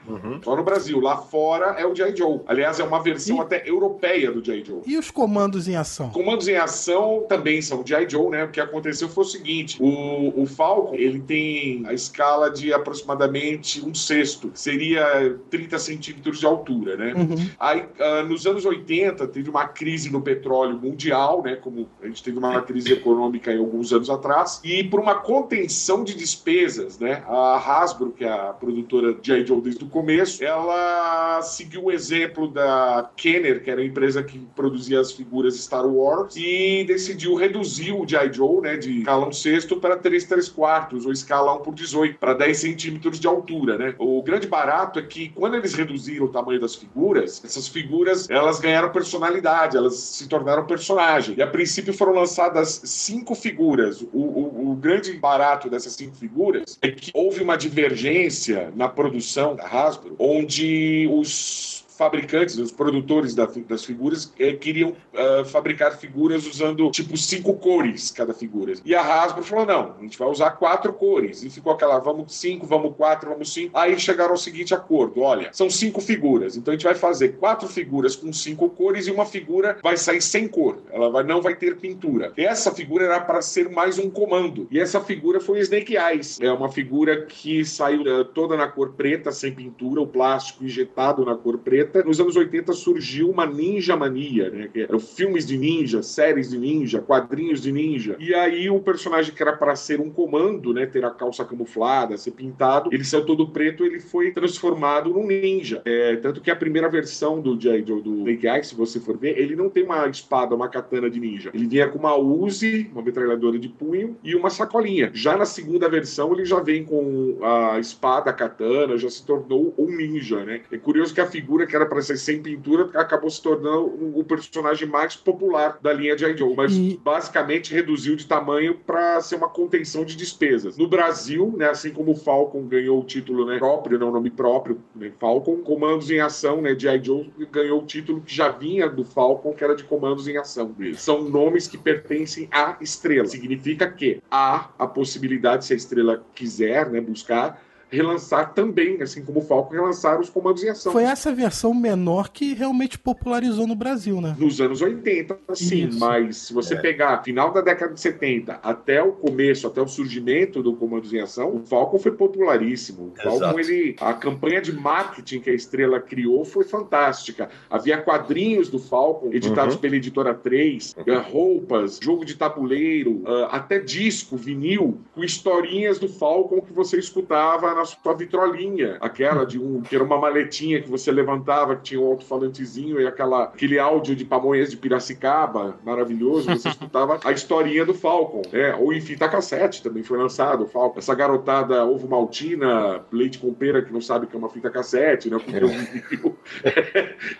Só 0.44 0.56
no 0.56 0.64
Brasil. 0.64 1.00
Lá 1.00 1.18
fora 1.18 1.76
é 1.80 1.86
o 1.86 1.96
G.I. 1.96 2.16
Joe. 2.16 2.42
Aliás, 2.48 2.80
é 2.80 2.84
uma 2.84 3.02
versão 3.02 3.38
E- 3.38 3.42
até 3.42 3.64
europeia 3.70 4.32
do 4.32 4.44
G.I. 4.44 4.64
Joe. 4.66 4.82
E 4.86 4.98
os 4.98 5.10
comandos 5.12 5.68
em 5.68 5.76
ação? 5.76 6.10
Comandos 6.10 6.48
em 6.48 6.56
ação 6.56 7.26
também 7.28 7.62
são 7.62 7.86
G.I. 7.86 8.10
Joe, 8.10 8.30
né? 8.30 8.44
O 8.46 8.50
que 8.52 8.60
aconteceu 8.60 9.08
foi 9.08 9.24
o 9.24 9.28
seguinte: 9.28 9.78
o, 9.82 10.42
o 10.44 10.46
Falcon 10.46 10.96
ele 10.96 11.20
tem 11.20 11.84
a 11.86 11.94
escala 11.94 12.50
de 12.50 12.74
aproximadamente 12.74 13.39
um 13.86 13.94
sexto, 13.94 14.52
seria 14.54 15.38
30 15.50 15.80
centímetros 15.80 16.40
de 16.40 16.46
altura, 16.46 16.98
né? 16.98 17.14
Uhum. 17.14 17.50
Aí, 17.60 17.86
ah, 18.00 18.24
nos 18.24 18.46
anos 18.46 18.66
80, 18.66 19.28
teve 19.28 19.50
uma 19.50 19.68
crise 19.68 20.12
no 20.12 20.22
petróleo 20.22 20.78
mundial, 20.78 21.42
né? 21.44 21.56
Como 21.56 21.88
a 22.02 22.08
gente 22.08 22.24
teve 22.24 22.38
uma 22.38 22.62
crise 22.62 22.94
econômica 22.94 23.52
aí 23.52 23.58
alguns 23.58 23.94
anos 23.94 24.10
atrás, 24.10 24.60
e 24.64 24.84
por 24.84 25.00
uma 25.00 25.16
contenção 25.16 26.04
de 26.04 26.16
despesas, 26.16 27.00
né? 27.00 27.24
A 27.28 27.58
Hasbro, 27.58 28.12
que 28.12 28.24
é 28.24 28.32
a 28.32 28.54
produtora 28.54 29.14
de 29.14 29.28
G.I. 29.28 29.46
Joe 29.46 29.62
desde 29.62 29.84
o 29.84 29.88
começo, 29.88 30.44
ela 30.44 31.42
seguiu 31.42 31.86
o 31.86 31.92
exemplo 31.92 32.48
da 32.48 33.10
Kenner, 33.16 33.64
que 33.64 33.70
era 33.70 33.82
a 33.82 33.86
empresa 33.86 34.24
que 34.24 34.40
produzia 34.56 35.00
as 35.00 35.12
figuras 35.12 35.56
Star 35.56 35.86
Wars, 35.86 36.36
e 36.36 36.84
decidiu 36.86 37.36
reduzir 37.36 37.92
o 37.92 38.08
G.I. 38.08 38.34
Joe, 38.34 38.62
né? 38.62 38.78
De 38.78 39.00
escala 39.00 39.28
1 39.28 39.32
sexto 39.34 39.78
para 39.78 39.98
3 39.98 40.24
3 40.26 40.50
quartos, 40.50 41.06
ou 41.06 41.12
escala 41.12 41.54
1 41.56 41.60
por 41.60 41.74
18, 41.74 42.18
para 42.18 42.34
10 42.34 42.58
centímetros 42.58 43.20
de 43.20 43.28
altura, 43.30 43.78
né? 43.78 43.96
O 43.98 44.22
grande 44.22 44.48
barato 44.48 45.00
é 45.00 45.02
que 45.02 45.30
quando 45.30 45.56
eles 45.56 45.74
reduziram 45.74 46.26
o 46.26 46.30
tamanho 46.30 46.60
das 46.60 46.76
figuras, 46.76 47.42
essas 47.44 47.68
figuras 47.68 48.30
elas 48.30 48.60
ganharam 48.60 48.92
personalidade, 48.92 49.78
elas 49.78 49.96
se 49.96 50.28
tornaram 50.28 50.66
personagem. 50.66 51.36
E 51.38 51.42
a 51.42 51.48
princípio 51.48 51.94
foram 51.94 52.14
lançadas 52.14 52.82
cinco 52.84 53.36
figuras. 53.36 54.02
O, 54.02 54.08
o- 54.14 54.72
o 54.72 54.76
grande 54.76 55.14
barato 55.14 55.70
dessas 55.70 55.94
cinco 55.94 56.16
figuras 56.16 56.78
é 56.82 56.92
que 56.92 57.12
houve 57.14 57.42
uma 57.42 57.58
divergência 57.58 58.72
na 58.76 58.88
produção 58.88 59.56
da 59.56 59.66
Hasbro, 59.66 60.16
onde 60.20 61.08
os 61.12 61.84
fabricantes, 62.00 62.58
os 62.58 62.72
produtores 62.72 63.36
da, 63.36 63.46
das 63.68 63.84
figuras, 63.84 64.32
eh, 64.40 64.54
queriam 64.54 64.92
uh, 64.92 65.44
fabricar 65.44 65.98
figuras 65.98 66.48
usando 66.48 66.90
tipo 66.92 67.18
cinco 67.18 67.56
cores 67.56 68.10
cada 68.10 68.34
figura. 68.34 68.74
E 68.86 68.96
a 68.96 69.02
Hasbro 69.02 69.44
falou: 69.44 69.66
não, 69.66 69.96
a 70.00 70.02
gente 70.02 70.18
vai 70.18 70.30
usar 70.30 70.52
quatro 70.52 70.94
cores. 70.94 71.44
E 71.44 71.50
ficou 71.50 71.74
aquela, 71.74 72.00
vamos 72.00 72.34
cinco, 72.34 72.66
vamos 72.66 72.96
quatro, 72.96 73.30
vamos 73.30 73.54
cinco. 73.54 73.78
Aí 73.78 74.00
chegaram 74.00 74.32
ao 74.32 74.38
seguinte 74.38 74.74
acordo: 74.74 75.22
olha, 75.22 75.50
são 75.52 75.70
cinco 75.70 76.00
figuras, 76.00 76.56
então 76.56 76.72
a 76.72 76.78
gente 76.78 76.86
vai 76.86 76.96
fazer 76.96 77.34
quatro 77.38 77.68
figuras 77.68 78.16
com 78.16 78.32
cinco 78.32 78.70
cores 78.70 79.08
e 79.08 79.12
uma 79.12 79.26
figura 79.26 79.78
vai 79.84 79.98
sair 79.98 80.22
sem 80.22 80.48
cor. 80.48 80.78
Ela 80.94 81.10
vai, 81.10 81.24
não 81.24 81.42
vai 81.42 81.56
ter 81.56 81.76
pintura. 81.76 82.32
Essa 82.38 82.74
figura 82.74 83.04
era 83.04 83.20
para 83.20 83.42
ser 83.42 83.70
mais 83.70 84.00
um 84.00 84.10
comando. 84.10 84.70
E 84.72 84.80
essa 84.80 85.02
figura 85.02 85.42
foi 85.42 85.60
Snake 85.60 85.98
Eyes. 85.98 86.40
É 86.40 86.50
uma 86.50 86.72
figura 86.72 87.26
que 87.26 87.66
saiu 87.66 88.04
uh, 88.04 88.24
toda 88.24 88.56
na 88.56 88.70
cor 88.70 88.94
preta, 88.94 89.34
sem 89.34 89.54
pintura, 89.54 90.00
o 90.00 90.08
plástico 90.08 90.64
injetado 90.64 91.26
na 91.26 91.36
cor 91.36 91.58
preta. 91.58 91.89
Nos 92.06 92.20
anos 92.20 92.36
80 92.36 92.74
surgiu 92.74 93.30
uma 93.30 93.46
ninja 93.46 93.96
mania, 93.96 94.50
né? 94.50 94.70
Que 94.72 94.82
eram 94.82 95.00
filmes 95.00 95.46
de 95.46 95.58
ninja, 95.58 96.02
séries 96.02 96.50
de 96.50 96.58
ninja, 96.58 97.02
quadrinhos 97.02 97.62
de 97.62 97.72
ninja. 97.72 98.16
E 98.20 98.34
aí 98.34 98.70
o 98.70 98.80
personagem 98.80 99.34
que 99.34 99.42
era 99.42 99.54
para 99.54 99.76
ser 99.76 100.00
um 100.00 100.10
comando, 100.10 100.74
né? 100.74 100.86
Ter 100.86 101.04
a 101.06 101.10
calça 101.10 101.46
camuflada, 101.46 102.18
ser 102.18 102.32
pintado, 102.32 102.90
ele 102.94 103.04
saiu 103.04 103.26
todo 103.26 103.48
preto, 103.50 103.86
ele 103.86 104.00
foi 104.00 104.32
transformado 104.32 105.10
num 105.10 105.28
ninja. 105.28 105.82
É, 105.86 106.16
tanto 106.18 106.42
que 106.42 106.52
a 106.52 106.56
primeira 106.56 106.90
versão 106.90 107.42
do 107.42 107.58
J. 107.58 107.82
Do 107.82 108.30
Snake 108.30 108.68
se 108.68 108.76
você 108.76 109.00
for 109.00 109.18
ver, 109.18 109.38
ele 109.38 109.56
não 109.56 109.70
tem 109.70 109.84
uma 109.84 110.08
espada, 110.08 110.56
uma 110.56 110.68
katana 110.68 111.10
de 111.10 111.20
ninja. 111.20 111.52
Ele 111.54 111.68
vinha 111.68 111.88
com 111.88 111.98
uma 111.98 112.16
Uzi, 112.16 112.90
uma 112.92 113.02
metralhadora 113.02 113.58
de 113.58 113.68
punho 113.68 114.18
e 114.24 114.36
uma 114.36 114.50
sacolinha. 114.50 115.12
Já 115.14 115.38
na 115.38 115.46
segunda 115.46 115.90
versão, 115.90 116.34
ele 116.34 116.46
já 116.46 116.60
vem 116.60 116.84
com 116.84 117.38
a 117.42 117.80
espada, 117.80 118.30
a 118.30 118.34
katana, 118.34 118.98
já 118.98 119.10
se 119.10 119.26
tornou 119.26 119.74
um 119.78 119.88
ninja, 119.96 120.44
né? 120.44 120.62
É 120.72 120.78
curioso 120.78 121.14
que 121.14 121.22
a 121.22 121.26
figura 121.26 121.66
que 121.66 121.76
era 121.80 121.90
para 121.90 122.02
ser 122.02 122.18
sem 122.18 122.42
pintura 122.42 122.90
acabou 122.94 123.30
se 123.30 123.42
tornando 123.42 124.18
o 124.18 124.24
personagem 124.24 124.88
mais 124.88 125.16
popular 125.16 125.80
da 125.82 125.94
linha 125.94 126.16
de 126.16 126.38
Joe, 126.38 126.56
mas 126.56 126.76
e... 126.76 127.00
basicamente 127.04 127.74
reduziu 127.74 128.16
de 128.16 128.28
tamanho 128.28 128.76
para 128.76 129.22
ser 129.22 129.36
uma 129.36 129.50
contenção 129.50 130.06
de 130.06 130.16
despesas. 130.16 130.78
No 130.78 130.88
Brasil, 130.88 131.54
né, 131.58 131.70
assim 131.70 131.92
como 131.92 132.12
o 132.12 132.16
Falcon 132.16 132.64
ganhou 132.68 133.00
o 133.00 133.04
título 133.04 133.46
né, 133.46 133.58
próprio, 133.58 133.98
não 133.98 134.12
nome 134.12 134.30
próprio, 134.30 134.80
né, 134.96 135.12
Falcon, 135.20 135.58
Comandos 135.58 136.10
em 136.12 136.20
Ação, 136.20 136.62
né, 136.62 136.74
de 136.74 136.88
Joe 137.04 137.32
ganhou 137.52 137.82
o 137.82 137.86
título 137.86 138.22
que 138.22 138.34
já 138.34 138.50
vinha 138.50 138.90
do 138.90 139.04
Falcon, 139.04 139.54
que 139.54 139.64
era 139.64 139.76
de 139.76 139.84
Comandos 139.84 140.28
em 140.28 140.38
Ação. 140.38 140.76
São 140.96 141.24
nomes 141.24 141.68
que 141.68 141.78
pertencem 141.78 142.48
à 142.52 142.78
estrela. 142.82 143.28
Significa 143.28 143.90
que 143.90 144.22
há 144.30 144.70
a 144.78 144.88
possibilidade, 144.88 145.66
se 145.66 145.74
a 145.74 145.76
estrela 145.76 146.24
quiser 146.34 146.90
né, 146.90 147.00
buscar, 147.02 147.62
relançar 147.92 148.54
também, 148.54 149.02
assim 149.02 149.24
como 149.24 149.40
o 149.40 149.42
Falcon 149.42 149.76
relançar 149.76 150.20
os 150.20 150.30
comandos 150.30 150.64
em 150.64 150.70
ação. 150.70 150.92
Foi 150.92 151.04
essa 151.04 151.34
versão 151.34 151.74
menor 151.74 152.30
que 152.30 152.54
realmente 152.54 152.98
popularizou 152.98 153.68
no 153.68 153.76
Brasil, 153.76 154.22
né? 154.22 154.36
Nos 154.38 154.62
anos 154.62 154.82
80, 154.82 155.38
sim, 155.54 155.88
Isso. 155.88 156.00
mas 156.00 156.38
se 156.38 156.54
você 156.54 156.76
é. 156.76 156.82
pegar 156.82 157.24
final 157.24 157.52
da 157.52 157.62
década 157.62 157.94
de 157.94 158.00
70 158.00 158.60
até 158.64 159.02
o 159.02 159.12
começo, 159.12 159.68
até 159.68 159.82
o 159.82 159.88
surgimento 159.88 160.62
do 160.62 160.74
comandos 160.76 161.14
em 161.14 161.20
ação, 161.20 161.56
o 161.56 161.60
Falcon 161.60 162.00
foi 162.00 162.12
popularíssimo. 162.12 163.14
O 163.18 163.22
Falcon, 163.22 163.60
ele, 163.60 163.96
a 164.00 164.14
campanha 164.14 164.62
de 164.62 164.72
marketing 164.72 165.40
que 165.40 165.50
a 165.50 165.54
Estrela 165.54 166.00
criou 166.00 166.46
foi 166.46 166.64
fantástica. 166.64 167.50
Havia 167.70 167.98
quadrinhos 167.98 168.70
do 168.70 168.80
Falcon 168.80 169.32
editados 169.34 169.76
uhum. 169.76 169.82
pela 169.82 169.96
editora 169.96 170.34
3, 170.34 170.96
uhum. 170.98 171.22
roupas, 171.22 172.00
jogo 172.02 172.24
de 172.24 172.36
tabuleiro, 172.36 173.24
uh, 173.24 173.48
até 173.50 173.80
disco, 173.80 174.38
vinil, 174.38 175.00
com 175.14 175.24
historinhas 175.24 176.00
do 176.00 176.08
Falcon 176.08 176.62
que 176.62 176.74
você 176.74 176.98
escutava 176.98 177.79
na 177.80 177.86
sua 177.86 178.14
vitrolinha, 178.14 178.98
aquela 179.00 179.46
de 179.46 179.58
um 179.58 179.82
que 179.82 179.96
era 179.96 180.04
uma 180.04 180.18
maletinha 180.18 180.82
que 180.82 180.90
você 180.90 181.12
levantava, 181.12 181.76
que 181.76 181.84
tinha 181.84 182.02
um 182.02 182.08
alto-falantezinho 182.08 183.00
e 183.00 183.08
aquela, 183.08 183.44
aquele 183.46 183.80
áudio 183.80 184.16
de 184.16 184.26
Pamonhas 184.26 184.70
de 184.70 184.78
Piracicaba, 184.78 185.80
maravilhoso, 185.84 186.50
você 186.50 186.68
escutava 186.70 187.20
a 187.24 187.32
historinha 187.32 187.86
do 187.86 187.94
Falcon. 187.94 188.42
É, 188.52 188.76
ou 188.76 188.94
em 188.94 189.02
fita 189.02 189.30
cassete 189.30 189.82
também 189.82 190.04
foi 190.04 190.18
lançado 190.18 190.66
o 190.66 190.68
Falcon. 190.68 191.00
Essa 191.00 191.16
garotada 191.16 191.86
ovo 191.86 192.08
maltina, 192.08 193.02
leite 193.12 193.40
com 193.40 193.54
pera 193.54 193.82
que 193.82 193.94
não 193.94 194.02
sabe 194.02 194.28
que 194.28 194.36
é 194.36 194.40
uma 194.40 194.50
fita 194.50 194.70
cassete, 194.70 195.30
né? 195.30 195.38